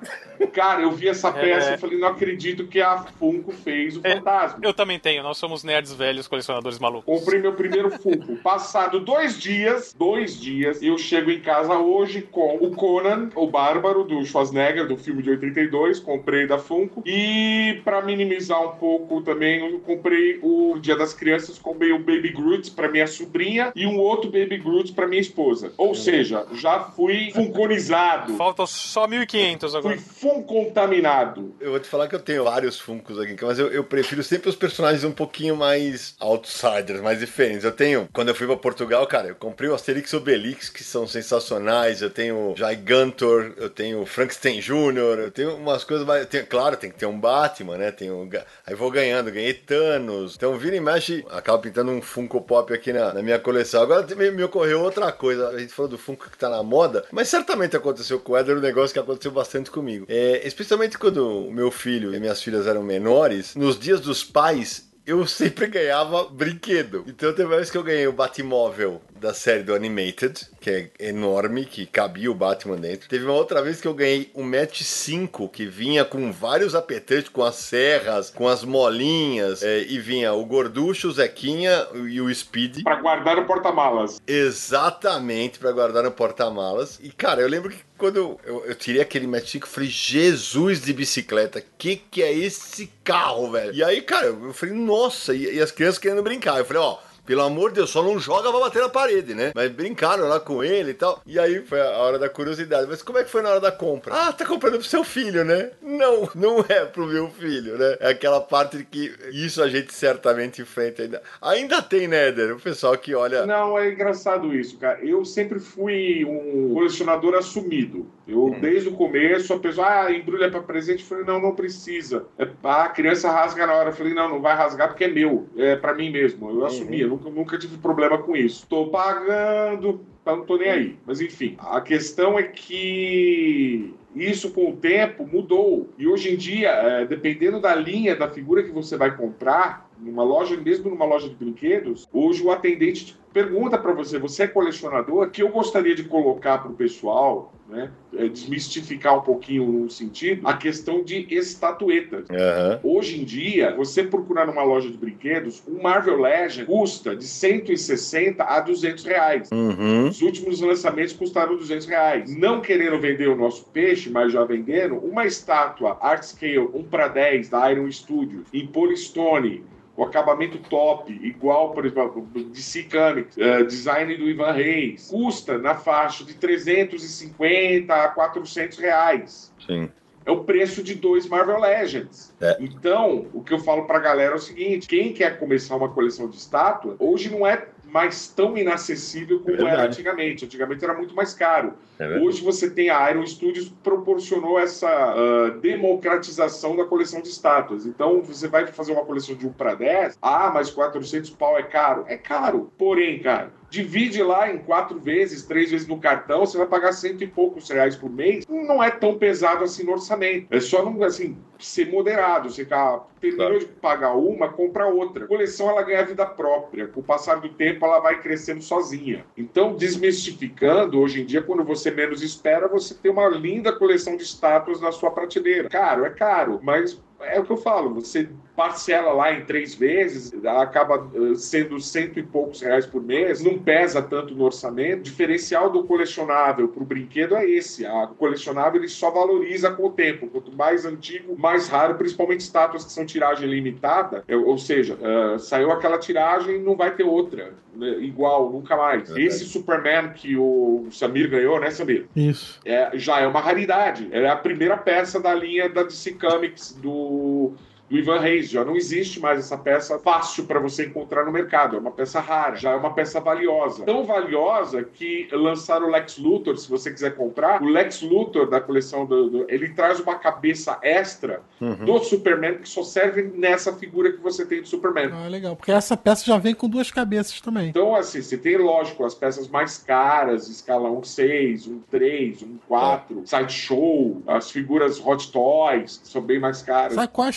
Cara, 0.53 0.81
eu 0.81 0.91
vi 0.91 1.07
essa 1.07 1.31
peça 1.31 1.71
é... 1.71 1.75
e 1.75 1.77
falei, 1.77 1.97
não 1.97 2.07
acredito 2.07 2.67
que 2.67 2.81
a 2.81 2.97
Funko 2.97 3.51
fez 3.51 3.97
o 3.97 4.01
é, 4.03 4.15
fantasma. 4.15 4.59
Eu 4.61 4.73
também 4.73 4.99
tenho, 4.99 5.23
nós 5.23 5.38
somos 5.38 5.63
nerds 5.63 5.93
velhos, 5.93 6.27
colecionadores 6.27 6.79
malucos. 6.79 7.05
Comprei 7.05 7.39
meu 7.39 7.53
primeiro 7.53 7.91
Funko. 7.91 8.38
Passado 8.38 8.99
dois 8.99 9.39
dias, 9.39 9.93
dois 9.97 10.39
dias, 10.39 10.81
eu 10.81 10.97
chego 10.97 11.31
em 11.31 11.39
casa 11.39 11.77
hoje 11.77 12.21
com 12.21 12.57
o 12.57 12.71
Conan, 12.71 13.29
o 13.35 13.47
Bárbaro, 13.47 14.03
do 14.03 14.25
Schwarzenegger, 14.25 14.88
do 14.88 14.97
filme 14.97 15.21
de 15.21 15.29
82, 15.31 15.99
comprei 15.99 16.47
da 16.47 16.57
Funko. 16.57 17.01
E 17.05 17.81
para 17.83 18.01
minimizar 18.01 18.61
um 18.61 18.77
pouco 18.77 19.21
também, 19.21 19.59
eu 19.59 19.79
comprei 19.79 20.39
o 20.41 20.77
Dia 20.79 20.95
das 20.95 21.13
Crianças, 21.13 21.57
comprei 21.57 21.91
o 21.91 21.99
Baby 21.99 22.29
Groot 22.29 22.71
para 22.71 22.89
minha 22.89 23.07
sobrinha 23.07 23.71
e 23.75 23.85
um 23.85 23.97
outro 23.97 24.29
Baby 24.29 24.57
Groot 24.57 24.93
para 24.93 25.07
minha 25.07 25.21
esposa. 25.21 25.73
Ou 25.77 25.93
seja, 25.95 26.45
já 26.53 26.79
fui 26.79 27.31
funconizado. 27.31 28.33
Faltam 28.35 28.67
só 28.67 29.07
1.500 29.07 29.77
agora. 29.77 29.97
Fui 29.97 30.26
contaminado. 30.43 31.55
Eu 31.59 31.71
vou 31.71 31.80
te 31.80 31.88
falar 31.88 32.07
que 32.07 32.15
eu 32.15 32.19
tenho 32.19 32.43
vários 32.43 32.80
Funkos 32.80 33.19
aqui, 33.19 33.36
mas 33.41 33.59
eu, 33.59 33.71
eu, 33.71 33.84
prefiro 33.84 34.23
sempre 34.23 34.49
os 34.49 34.55
personagens 34.55 35.03
um 35.03 35.11
pouquinho 35.11 35.55
mais 35.55 36.15
outsiders, 36.19 37.01
mais 37.01 37.19
diferentes. 37.19 37.63
Eu 37.63 37.71
tenho, 37.71 38.07
quando 38.13 38.30
eu 38.30 38.36
fui 38.36 38.47
pra 38.47 38.55
Portugal, 38.55 39.05
cara, 39.07 39.30
eu 39.30 39.36
comprei 39.36 39.69
o 39.69 39.73
Asterix 39.73 40.13
Obelix, 40.13 40.69
que 40.69 40.84
são 40.84 41.07
sensacionais. 41.07 42.01
Eu 42.01 42.09
tenho 42.09 42.53
Gigantor, 42.55 43.53
eu 43.57 43.69
tenho 43.69 44.05
Frankenstein 44.05 44.59
Jr., 44.59 45.19
eu 45.19 45.32
tenho 45.32 45.55
umas 45.55 45.84
coisas 45.84 46.05
mais. 46.05 46.25
Tenho, 46.28 46.45
claro, 46.45 46.78
tem 46.78 46.91
que 46.91 46.97
ter 46.97 47.05
um 47.05 47.19
Batman, 47.19 47.78
né? 47.78 47.91
Tenho, 47.91 48.30
aí 48.65 48.75
vou 48.75 48.91
ganhando, 48.91 49.32
ganhei 49.32 49.53
Thanos. 49.53 50.36
Então, 50.36 50.57
vira 50.57 50.75
e 50.75 50.80
mexe, 50.80 51.25
acabo 51.30 51.59
pintando 51.63 51.91
um 51.91 52.01
Funko 52.01 52.41
Pop 52.41 52.73
aqui 52.73 52.93
na, 52.93 53.13
na 53.13 53.21
minha 53.21 53.39
coleção. 53.39 53.82
Agora 53.82 54.05
me, 54.15 54.32
me, 54.32 54.43
ocorreu 54.43 54.82
outra 54.82 55.11
coisa. 55.11 55.49
A 55.49 55.59
gente 55.59 55.73
falou 55.73 55.91
do 55.91 55.97
Funko 55.97 56.30
que 56.30 56.38
tá 56.38 56.49
na 56.49 56.63
moda, 56.63 57.05
mas 57.11 57.28
certamente 57.28 57.75
aconteceu 57.75 58.19
com 58.19 58.34
o 58.34 58.38
Eder 58.38 58.57
um 58.57 58.61
negócio 58.61 58.93
que 58.93 58.99
aconteceu 58.99 59.32
bastante 59.32 59.69
comigo. 59.69 60.05
É, 60.07 60.16
especialmente 60.43 60.97
quando 60.97 61.47
o 61.47 61.51
meu 61.51 61.72
filho 61.72 62.13
e 62.13 62.20
minhas 62.20 62.41
filhas 62.41 62.68
eram 62.68 62.84
menores, 62.84 63.55
nos 63.55 63.80
dias 63.80 63.99
dos 63.99 64.24
pais, 64.24 64.88
eu 65.05 65.26
sempre 65.28 65.68
ganhava 65.68 66.26
brinquedo. 66.26 67.03
Então 67.07 67.32
teve 67.34 67.45
uma 67.47 67.55
vez 67.55 67.70
que 67.70 67.78
eu 67.78 67.84
ganhei 67.84 68.07
o 68.07 68.13
Batmóvel 68.13 69.01
da 69.20 69.34
série 69.34 69.63
do 69.63 69.74
Animated, 69.74 70.47
que 70.59 70.70
é 70.70 71.07
enorme, 71.07 71.65
que 71.65 71.86
cabia 71.86 72.32
o 72.32 72.36
Batman 72.36 72.78
dentro. 72.78 73.09
Teve 73.09 73.26
uma 73.26 73.34
outra 73.34 73.61
vez 73.61 73.82
que 73.82 73.88
eu 73.88 73.93
ganhei 73.93 74.32
um 74.36 74.43
Match 74.43 74.82
5, 74.82 75.49
que 75.49 75.65
vinha 75.65 76.05
com 76.05 76.32
vários 76.32 76.76
apetrechos, 76.76 77.30
com 77.30 77.43
as 77.43 77.55
serras, 77.55 78.30
com 78.30 78.47
as 78.47 78.63
molinhas, 78.63 79.63
é, 79.63 79.82
e 79.82 79.99
vinha 79.99 80.34
o 80.34 80.45
Gorducho, 80.45 81.07
o 81.07 81.11
Zequinha 81.11 81.88
e 82.07 82.22
o 82.22 82.34
Speed. 82.34 82.84
Pra 82.84 82.95
guardar 83.01 83.36
no 83.36 83.45
porta-malas. 83.45 84.22
Exatamente, 84.28 85.59
para 85.59 85.72
guardar 85.72 86.03
no 86.03 86.11
porta-malas. 86.11 86.99
E, 87.01 87.09
cara, 87.09 87.41
eu 87.41 87.47
lembro 87.47 87.72
que 87.72 87.80
quando 87.97 88.18
eu, 88.18 88.39
eu, 88.45 88.65
eu 88.65 88.76
tirei 88.76 89.01
aquele 89.01 89.28
Match 89.28 89.49
5, 89.49 89.65
eu 89.65 89.72
falei, 89.72 89.89
Jesus 89.89 90.82
de 90.82 90.93
bicicleta, 90.93 91.63
que 91.78 91.95
que 91.95 92.22
é 92.22 92.32
esse 92.32 92.91
carro, 93.03 93.51
velho? 93.51 93.74
E 93.74 93.84
aí, 93.84 94.01
cara, 94.01 94.28
eu 94.28 94.53
falei, 94.53 94.76
nossa, 94.76 95.34
e, 95.34 95.55
e 95.55 95.61
as 95.61 95.72
crianças 95.72 95.97
querendo 95.97 96.24
brincar. 96.24 96.59
Eu 96.59 96.65
falei, 96.65 96.82
ó, 96.82 96.97
pelo 97.28 97.41
amor 97.41 97.69
de 97.69 97.75
Deus, 97.75 97.89
só 97.89 98.01
não 98.01 98.17
joga 98.17 98.49
pra 98.49 98.61
bater 98.61 98.82
na 98.82 98.88
parede, 98.88 99.36
né? 99.36 99.51
Mas 99.53 99.69
brincaram 99.69 100.30
lá 100.30 100.39
com 100.39 100.63
ele 100.63 100.91
e 100.91 100.93
tal. 100.93 101.21
E 101.25 101.38
aí 101.38 101.61
foi 101.61 101.82
a 101.82 101.97
hora 101.97 102.17
da 102.17 102.30
curiosidade. 102.30 102.88
Mas 102.89 103.03
como 103.03 103.19
é 103.19 103.23
que 103.23 103.30
foi 103.30 103.41
na 103.41 103.49
hora 103.49 103.59
da 103.59 103.71
compra? 103.71 104.13
Ah, 104.15 104.32
tá 104.32 104.45
comprando 104.45 104.75
pro 104.75 104.84
seu 104.84 105.03
filho, 105.03 105.43
né? 105.43 105.71
Não, 105.82 106.30
não 106.34 106.65
é 106.69 106.86
pro 106.86 107.05
meu 107.05 107.30
filho, 107.30 107.78
né? 107.78 107.97
É 107.99 108.11
aquela 108.11 108.39
parte 108.39 108.88
que 108.89 109.13
isso 109.34 109.61
a 109.61 109.67
gente 109.67 109.93
certamente 109.93 110.61
enfrenta 110.61 111.03
ainda. 111.03 111.21
Ainda 111.41 111.82
tem, 111.82 112.07
né, 112.07 112.30
Eder? 112.30 112.55
O 112.55 112.59
pessoal 112.59 112.97
que 112.97 113.13
olha. 113.13 113.45
Não, 113.45 113.78
é 113.78 113.91
engraçado 113.91 114.55
isso, 114.55 114.78
cara. 114.78 115.03
Eu 115.03 115.25
sempre 115.25 115.59
fui 115.59 116.23
um 116.23 116.73
colecionador 116.73 117.36
assumido. 117.36 118.09
Eu, 118.25 118.45
hum. 118.45 118.59
desde 118.59 118.88
o 118.88 118.93
começo, 118.93 119.53
a 119.53 119.59
pessoa, 119.59 120.05
ah, 120.05 120.11
embrulha 120.13 120.49
pra 120.49 120.61
presente. 120.61 121.01
Eu 121.01 121.09
falei, 121.09 121.25
não, 121.25 121.41
não 121.41 121.55
precisa. 121.55 122.25
É, 122.39 122.47
ah, 122.63 122.84
a 122.84 122.89
criança 122.89 123.30
rasga 123.30 123.67
na 123.67 123.73
hora. 123.73 123.89
Eu 123.89 123.93
falei, 123.93 124.13
não, 124.13 124.30
não 124.30 124.41
vai 124.41 124.55
rasgar 124.55 124.88
porque 124.88 125.03
é 125.03 125.09
meu. 125.09 125.49
É 125.57 125.75
pra 125.75 125.93
mim 125.93 126.09
mesmo. 126.09 126.49
Eu 126.49 126.57
uhum. 126.57 126.65
assumi. 126.65 127.01
Eu 127.01 127.16
nunca, 127.18 127.30
nunca 127.30 127.57
tive 127.57 127.78
problema 127.78 128.18
com 128.18 128.36
isso. 128.36 128.65
Tô 128.68 128.88
pagando, 128.88 130.01
então 130.22 130.38
não 130.38 130.45
tô 130.45 130.57
nem 130.57 130.70
aí. 130.70 130.97
Mas 131.05 131.20
enfim, 131.20 131.55
a 131.59 131.82
questão 131.82 132.38
é 132.38 132.43
que 132.43 133.93
isso 134.15 134.51
com 134.51 134.70
o 134.70 134.76
tempo 134.76 135.26
mudou. 135.26 135.89
E 135.97 136.07
hoje 136.07 136.34
em 136.34 136.38
dia, 136.38 136.70
é, 136.70 137.05
dependendo 137.05 137.59
da 137.59 137.76
linha, 137.76 138.15
da 138.15 138.30
figura 138.30 138.63
que 138.63 138.72
você 138.72 138.97
vai 138.97 139.15
comprar, 139.15 139.86
numa 140.00 140.24
loja, 140.24 140.56
mesmo 140.58 140.89
numa 140.89 141.06
loja 141.06 141.30
de 141.30 141.36
brinquedos, 141.36 142.08
hoje 142.12 142.43
o 142.43 142.52
atendente 142.52 143.18
pergunta 143.34 143.78
para 143.78 143.93
você: 143.93 144.18
você 144.18 144.43
é 144.43 144.48
colecionador? 144.48 145.30
Que 145.30 145.43
eu 145.43 145.50
gostaria 145.50 145.95
de 145.95 146.04
colocar 146.04 146.60
para 146.60 146.72
o 146.72 146.76
pessoal 146.76 147.54
né? 147.70 147.91
É 148.16 148.28
desmistificar 148.28 149.18
um 149.18 149.22
pouquinho 149.22 149.66
no 149.66 149.89
sentido, 149.89 150.48
a 150.48 150.56
questão 150.56 151.04
de 151.04 151.28
estatuetas. 151.30 152.28
Uhum. 152.30 152.98
Hoje 152.98 153.20
em 153.20 153.26
dia, 153.26 153.76
você 153.76 154.04
procurar 154.04 154.48
numa 154.48 154.64
loja 154.64 154.89
de 154.89 154.98
brinquedos, 154.98 155.62
um 155.68 155.82
Marvel 155.82 156.22
Legend 156.22 156.66
custa 156.66 157.16
de 157.16 157.26
160 157.26 158.43
a 158.43 158.60
200 158.62 159.04
reais. 159.04 159.50
Uhum. 159.52 160.08
Os 160.08 160.22
últimos 160.22 160.62
lançamentos 160.62 161.14
custaram 161.14 161.58
200 161.58 161.86
reais. 161.88 162.36
Não 162.36 162.62
querendo 162.62 163.00
vender 163.00 163.28
o 163.28 163.36
nosso 163.36 163.66
peixe, 163.66 164.10
mas 164.10 164.32
já 164.32 164.43
vendendo, 164.45 164.95
uma 164.95 165.26
estátua 165.26 165.98
Art 166.02 166.24
Scale 166.24 166.70
1 166.74 166.84
para 166.84 167.10
10 167.10 167.50
da 167.50 167.72
Iron 167.72 167.91
Studios 167.91 168.48
em 168.54 168.66
Polystone 168.66 169.64
o 169.98 170.04
acabamento 170.04 170.60
top, 170.60 171.12
igual, 171.12 171.72
por 171.72 171.84
exemplo, 171.84 172.22
DC 172.32 172.84
Comics, 172.84 173.36
uh, 173.36 173.66
design 173.66 174.16
do 174.16 174.30
Ivan 174.30 174.52
Reis, 174.52 175.10
custa 175.10 175.58
na 175.58 175.74
faixa 175.74 176.24
de 176.24 176.36
350 176.36 177.91
a 177.91 178.08
400 178.10 178.78
reais. 178.78 179.52
Sim. 179.66 179.89
É 180.24 180.32
o 180.32 180.43
preço 180.43 180.84
de 180.84 180.93
dois 180.93 181.28
Marvel 181.28 181.60
Legends. 181.60 182.36
É. 182.39 182.58
Então, 182.60 183.26
o 183.34 183.41
que 183.41 183.54
eu 183.54 183.60
falo 183.60 183.86
pra 183.86 183.98
galera 183.98 184.34
é 184.34 184.36
o 184.36 184.39
seguinte: 184.39 184.88
quem 184.88 185.14
quer 185.14 185.39
começar 185.39 185.76
uma 185.76 185.89
coleção 185.89 186.30
de 186.30 186.36
estátua, 186.36 186.95
hoje 187.00 187.30
não 187.32 187.48
é 187.48 187.66
mais 187.88 188.27
tão 188.27 188.57
inacessível 188.57 189.39
como 189.39 189.55
É 189.55 189.71
era 189.71 189.83
antigamente. 189.85 190.45
Antigamente 190.45 190.83
era 190.83 190.93
muito 190.93 191.15
mais 191.15 191.33
caro. 191.33 191.73
É. 191.99 192.19
Hoje 192.19 192.43
você 192.43 192.69
tem 192.69 192.89
a 192.89 193.09
Iron 193.09 193.25
Studios 193.25 193.69
proporcionou 193.83 194.59
essa 194.59 194.88
ah, 194.89 195.49
democratização 195.61 196.75
da 196.75 196.85
coleção 196.85 197.21
de 197.21 197.29
estátuas. 197.29 197.85
Então 197.85 198.21
você 198.21 198.47
vai 198.47 198.67
fazer 198.67 198.91
uma 198.93 199.05
coleção 199.05 199.35
de 199.35 199.47
1 199.47 199.53
para 199.53 199.75
10, 199.75 200.17
ah, 200.21 200.51
mas 200.53 200.69
400 200.69 201.29
pau 201.31 201.57
é 201.57 201.63
caro. 201.63 202.05
É 202.07 202.17
caro, 202.17 202.71
porém, 202.77 203.19
cara, 203.19 203.51
divide 203.69 204.21
lá 204.23 204.49
em 204.51 204.57
quatro 204.59 204.99
vezes, 204.99 205.43
três 205.43 205.71
vezes 205.71 205.88
no 205.88 205.99
cartão, 205.99 206.45
você 206.45 206.57
vai 206.57 206.67
pagar 206.67 206.93
cento 206.93 207.23
e 207.23 207.27
poucos 207.27 207.69
reais 207.69 207.95
por 207.95 208.09
mês. 208.09 208.45
Não 208.47 208.83
é 208.83 208.89
tão 208.89 209.17
pesado 209.17 209.63
assim 209.63 209.83
no 209.83 209.93
orçamento. 209.93 210.47
É 210.49 210.59
só 210.59 210.83
não, 210.83 211.01
assim, 211.03 211.38
ser 211.66 211.89
moderado. 211.91 212.49
Você 212.49 212.68
ah, 212.72 213.01
terminou 213.20 213.47
Claro. 213.47 213.60
de 213.60 213.66
pagar 213.66 214.14
uma, 214.16 214.49
compra 214.49 214.88
outra. 214.88 215.26
A 215.26 215.28
coleção 215.28 215.70
ela 215.70 215.82
ganha 215.84 216.05
vida 216.05 216.26
própria. 216.26 216.88
Com 216.88 216.99
o 216.99 217.03
passar 217.03 217.36
do 217.36 217.49
tempo, 217.49 217.86
ela 217.86 217.99
vai 217.99 218.22
crescendo 218.22 218.62
sozinha. 218.62 219.26
Então, 219.38 219.76
desmistificando, 219.76 220.99
hoje 220.99 221.22
em 221.22 221.26
dia, 221.26 221.41
quando 221.41 221.64
você 221.64 221.91
menos 221.91 222.22
espera, 222.22 222.68
você 222.68 222.93
tem 222.93 223.12
uma 223.12 223.28
linda 223.28 223.72
coleção 223.72 224.16
de 224.18 224.24
estátuas 224.24 224.82
na 224.82 224.91
sua 224.91 225.12
prateleira. 225.12 225.70
Caro, 225.70 226.05
é 226.05 226.10
caro, 226.10 226.60
mas 226.62 227.01
é 227.22 227.39
o 227.39 227.45
que 227.45 227.51
eu 227.51 227.58
falo, 227.58 227.93
você 227.93 228.30
parcela 228.58 229.14
lá 229.14 229.32
em 229.32 229.45
três 229.45 229.76
vezes, 229.76 230.34
acaba 230.43 231.08
eh, 231.14 231.36
sendo 231.36 231.80
cento 231.80 232.18
e 232.18 232.24
poucos 232.24 232.60
reais 232.60 232.88
por 232.88 233.03
mês, 233.03 233.43
não 233.43 233.60
pesa 233.60 234.01
tanto 234.01 234.34
no 234.34 234.43
orçamento. 234.45 235.01
O 235.01 235.03
diferencial 235.03 235.70
do 235.70 235.84
colecionável 235.84 236.68
para 236.68 236.82
o 236.82 236.86
brinquedo 236.86 237.36
é 237.36 237.45
esse. 237.47 237.86
A- 237.86 238.05
O 238.05 238.16
colecionável 238.16 238.82
ele 238.82 238.88
só 238.89 239.12
valoriza 239.12 239.70
com 239.70 239.86
o 239.86 239.91
tempo. 239.91 240.28
Quanto 240.28 240.51
mais 240.51 240.86
antigo, 240.86 241.38
mais 241.38 241.68
raro, 241.70 241.93
principalmente 241.95 242.39
estátuas 242.41 242.84
que 242.84 242.91
são 242.91 243.05
tiragem 243.05 243.47
limitada. 243.47 244.24
eh, 244.28 244.36
Ou 244.36 244.58
seja, 244.58 244.97
eh, 244.99 245.38
saiu 245.38 245.72
aquela 245.72 245.99
tiragem 245.99 246.60
não 246.60 246.76
vai 246.76 246.95
ter 246.95 247.03
outra 247.03 247.53
né, 247.76 247.89
igual, 247.99 248.51
nunca 248.51 248.76
mais. 248.76 249.03
Verdade. 249.03 249.22
Esse 249.28 249.45
Superman 249.45 250.10
que 250.16 250.36
o 250.36 250.88
Samir 250.89 251.30
ganhou, 251.30 251.60
né, 251.60 251.70
Samir? 251.70 252.08
Isso. 252.16 252.60
é, 252.66 252.89
já 252.95 253.20
é 253.20 253.28
uma 253.28 253.39
raridade. 253.39 254.08
É 254.12 254.28
a 254.28 254.36
primeira 254.36 254.76
peça 254.76 255.20
da 255.20 255.32
linha 255.36 255.70
da 255.70 255.84
DC 255.84 256.14
Comics 256.14 256.72
do, 256.82 257.53
do 257.89 257.97
Ivan 257.97 258.19
Reis. 258.19 258.49
Já 258.49 258.63
não 258.65 258.75
existe 258.75 259.19
mais 259.19 259.39
essa 259.39 259.57
peça 259.57 259.97
fácil 259.99 260.45
para 260.45 260.59
você 260.59 260.85
encontrar 260.85 261.25
no 261.25 261.31
mercado. 261.31 261.75
É 261.75 261.79
uma 261.79 261.91
peça 261.91 262.19
rara, 262.19 262.55
já 262.55 262.71
é 262.71 262.75
uma 262.75 262.93
peça 262.93 263.19
valiosa. 263.19 263.83
Tão 263.85 264.03
valiosa 264.03 264.83
que 264.83 265.27
lançaram 265.31 265.88
o 265.88 265.91
Lex 265.91 266.17
Luthor, 266.17 266.57
se 266.57 266.69
você 266.69 266.91
quiser 266.91 267.15
comprar. 267.15 267.61
O 267.61 267.65
Lex 267.67 268.01
Luthor 268.01 268.49
da 268.49 268.59
coleção 268.61 269.05
do, 269.05 269.29
do- 269.29 269.45
ele 269.49 269.69
traz 269.69 269.99
uma 269.99 270.15
cabeça 270.15 270.77
extra 270.81 271.41
do 271.85 271.99
Superman 271.99 272.57
que 272.57 272.69
só 272.69 272.83
serve 272.83 273.23
nessa 273.23 273.73
figura 273.73 274.11
que 274.11 274.21
você 274.21 274.45
tem 274.45 274.61
do 274.61 274.67
Superman. 274.67 275.09
Ah, 275.13 275.27
legal. 275.27 275.55
Porque 275.55 275.71
essa 275.71 275.95
peça 275.97 276.25
já 276.25 276.38
vem 276.38 276.53
com 276.53 276.67
duas 276.69 276.91
cabeças 276.91 277.39
também. 277.41 277.69
Então, 277.69 277.95
assim, 277.95 278.21
você 278.21 278.38
tem, 278.38 278.57
lógico, 278.57 279.03
as 279.05 279.13
peças 279.15 279.47
mais 279.47 279.77
caras, 279.77 280.47
escala 280.49 280.89
1.6, 280.89 281.69
1.3, 281.91 282.45
1.4, 282.69 283.25
Sideshow, 283.25 284.21
as 284.27 284.51
figuras 284.51 284.99
Hot 285.03 285.31
Toys, 285.31 285.97
que 285.97 286.07
são 286.07 286.21
bem 286.21 286.39
mais 286.39 286.61
caras. 286.61 286.93
Sabe 286.93 287.07
qual 287.11 287.27
a 287.27 287.29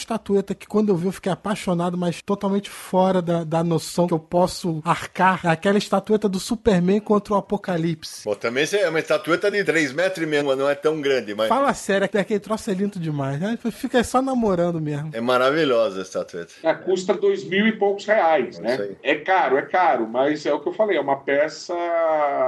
que 0.43 0.66
quando 0.66 0.88
eu 0.91 0.97
vi 0.97 1.07
eu 1.07 1.12
fiquei 1.12 1.32
apaixonado, 1.32 1.97
mas 1.97 2.20
totalmente 2.22 2.70
fora 2.70 3.20
da, 3.20 3.45
da 3.45 3.64
noção 3.64 4.07
que 4.07 4.14
eu 4.14 4.18
posso 4.18 4.80
arcar? 4.84 5.41
É 5.45 5.49
aquela 5.49 5.78
estatueta 5.78 6.28
do 6.28 6.38
Superman 6.41 7.01
contra 7.01 7.34
o 7.34 7.36
Apocalipse. 7.36 8.24
Bom, 8.24 8.34
também 8.34 8.64
é 8.72 8.88
uma 8.88 8.99
estatueta 8.99 9.51
de 9.51 9.64
3 9.64 9.93
metros 9.93 10.26
meio, 10.28 10.43
não 10.57 10.68
é 10.68 10.74
tão 10.74 11.01
grande, 11.01 11.34
mas 11.34 11.49
Fala 11.49 11.72
sério, 11.74 12.09
que 12.09 12.18
aquele 12.18 12.41
troço 12.41 12.70
é 12.70 12.74
lindo 12.74 12.99
demais. 12.99 13.38
né? 13.41 13.59
Fica 13.72 14.03
só 14.05 14.20
namorando 14.22 14.80
mesmo. 14.80 15.11
é 15.12 15.20
maravilhosa 15.20 16.01
a 16.01 16.03
estatueta. 16.03 16.53
É, 16.62 16.72
custa 16.74 17.14
dois 17.14 17.45
mil 17.45 17.66
e 17.66 17.72
poucos 17.72 18.05
reais, 18.07 18.59
É 18.59 18.62
né? 18.62 18.91
É 19.03 19.14
caro, 19.16 19.57
é 19.59 19.62
caro, 19.62 20.07
mas 20.09 20.47
é 20.47 20.53
o 20.53 20.61
que 20.61 20.68
eu 20.68 20.72
falei, 20.72 20.97
é 20.97 21.01
uma 21.01 21.16
peça 21.16 21.74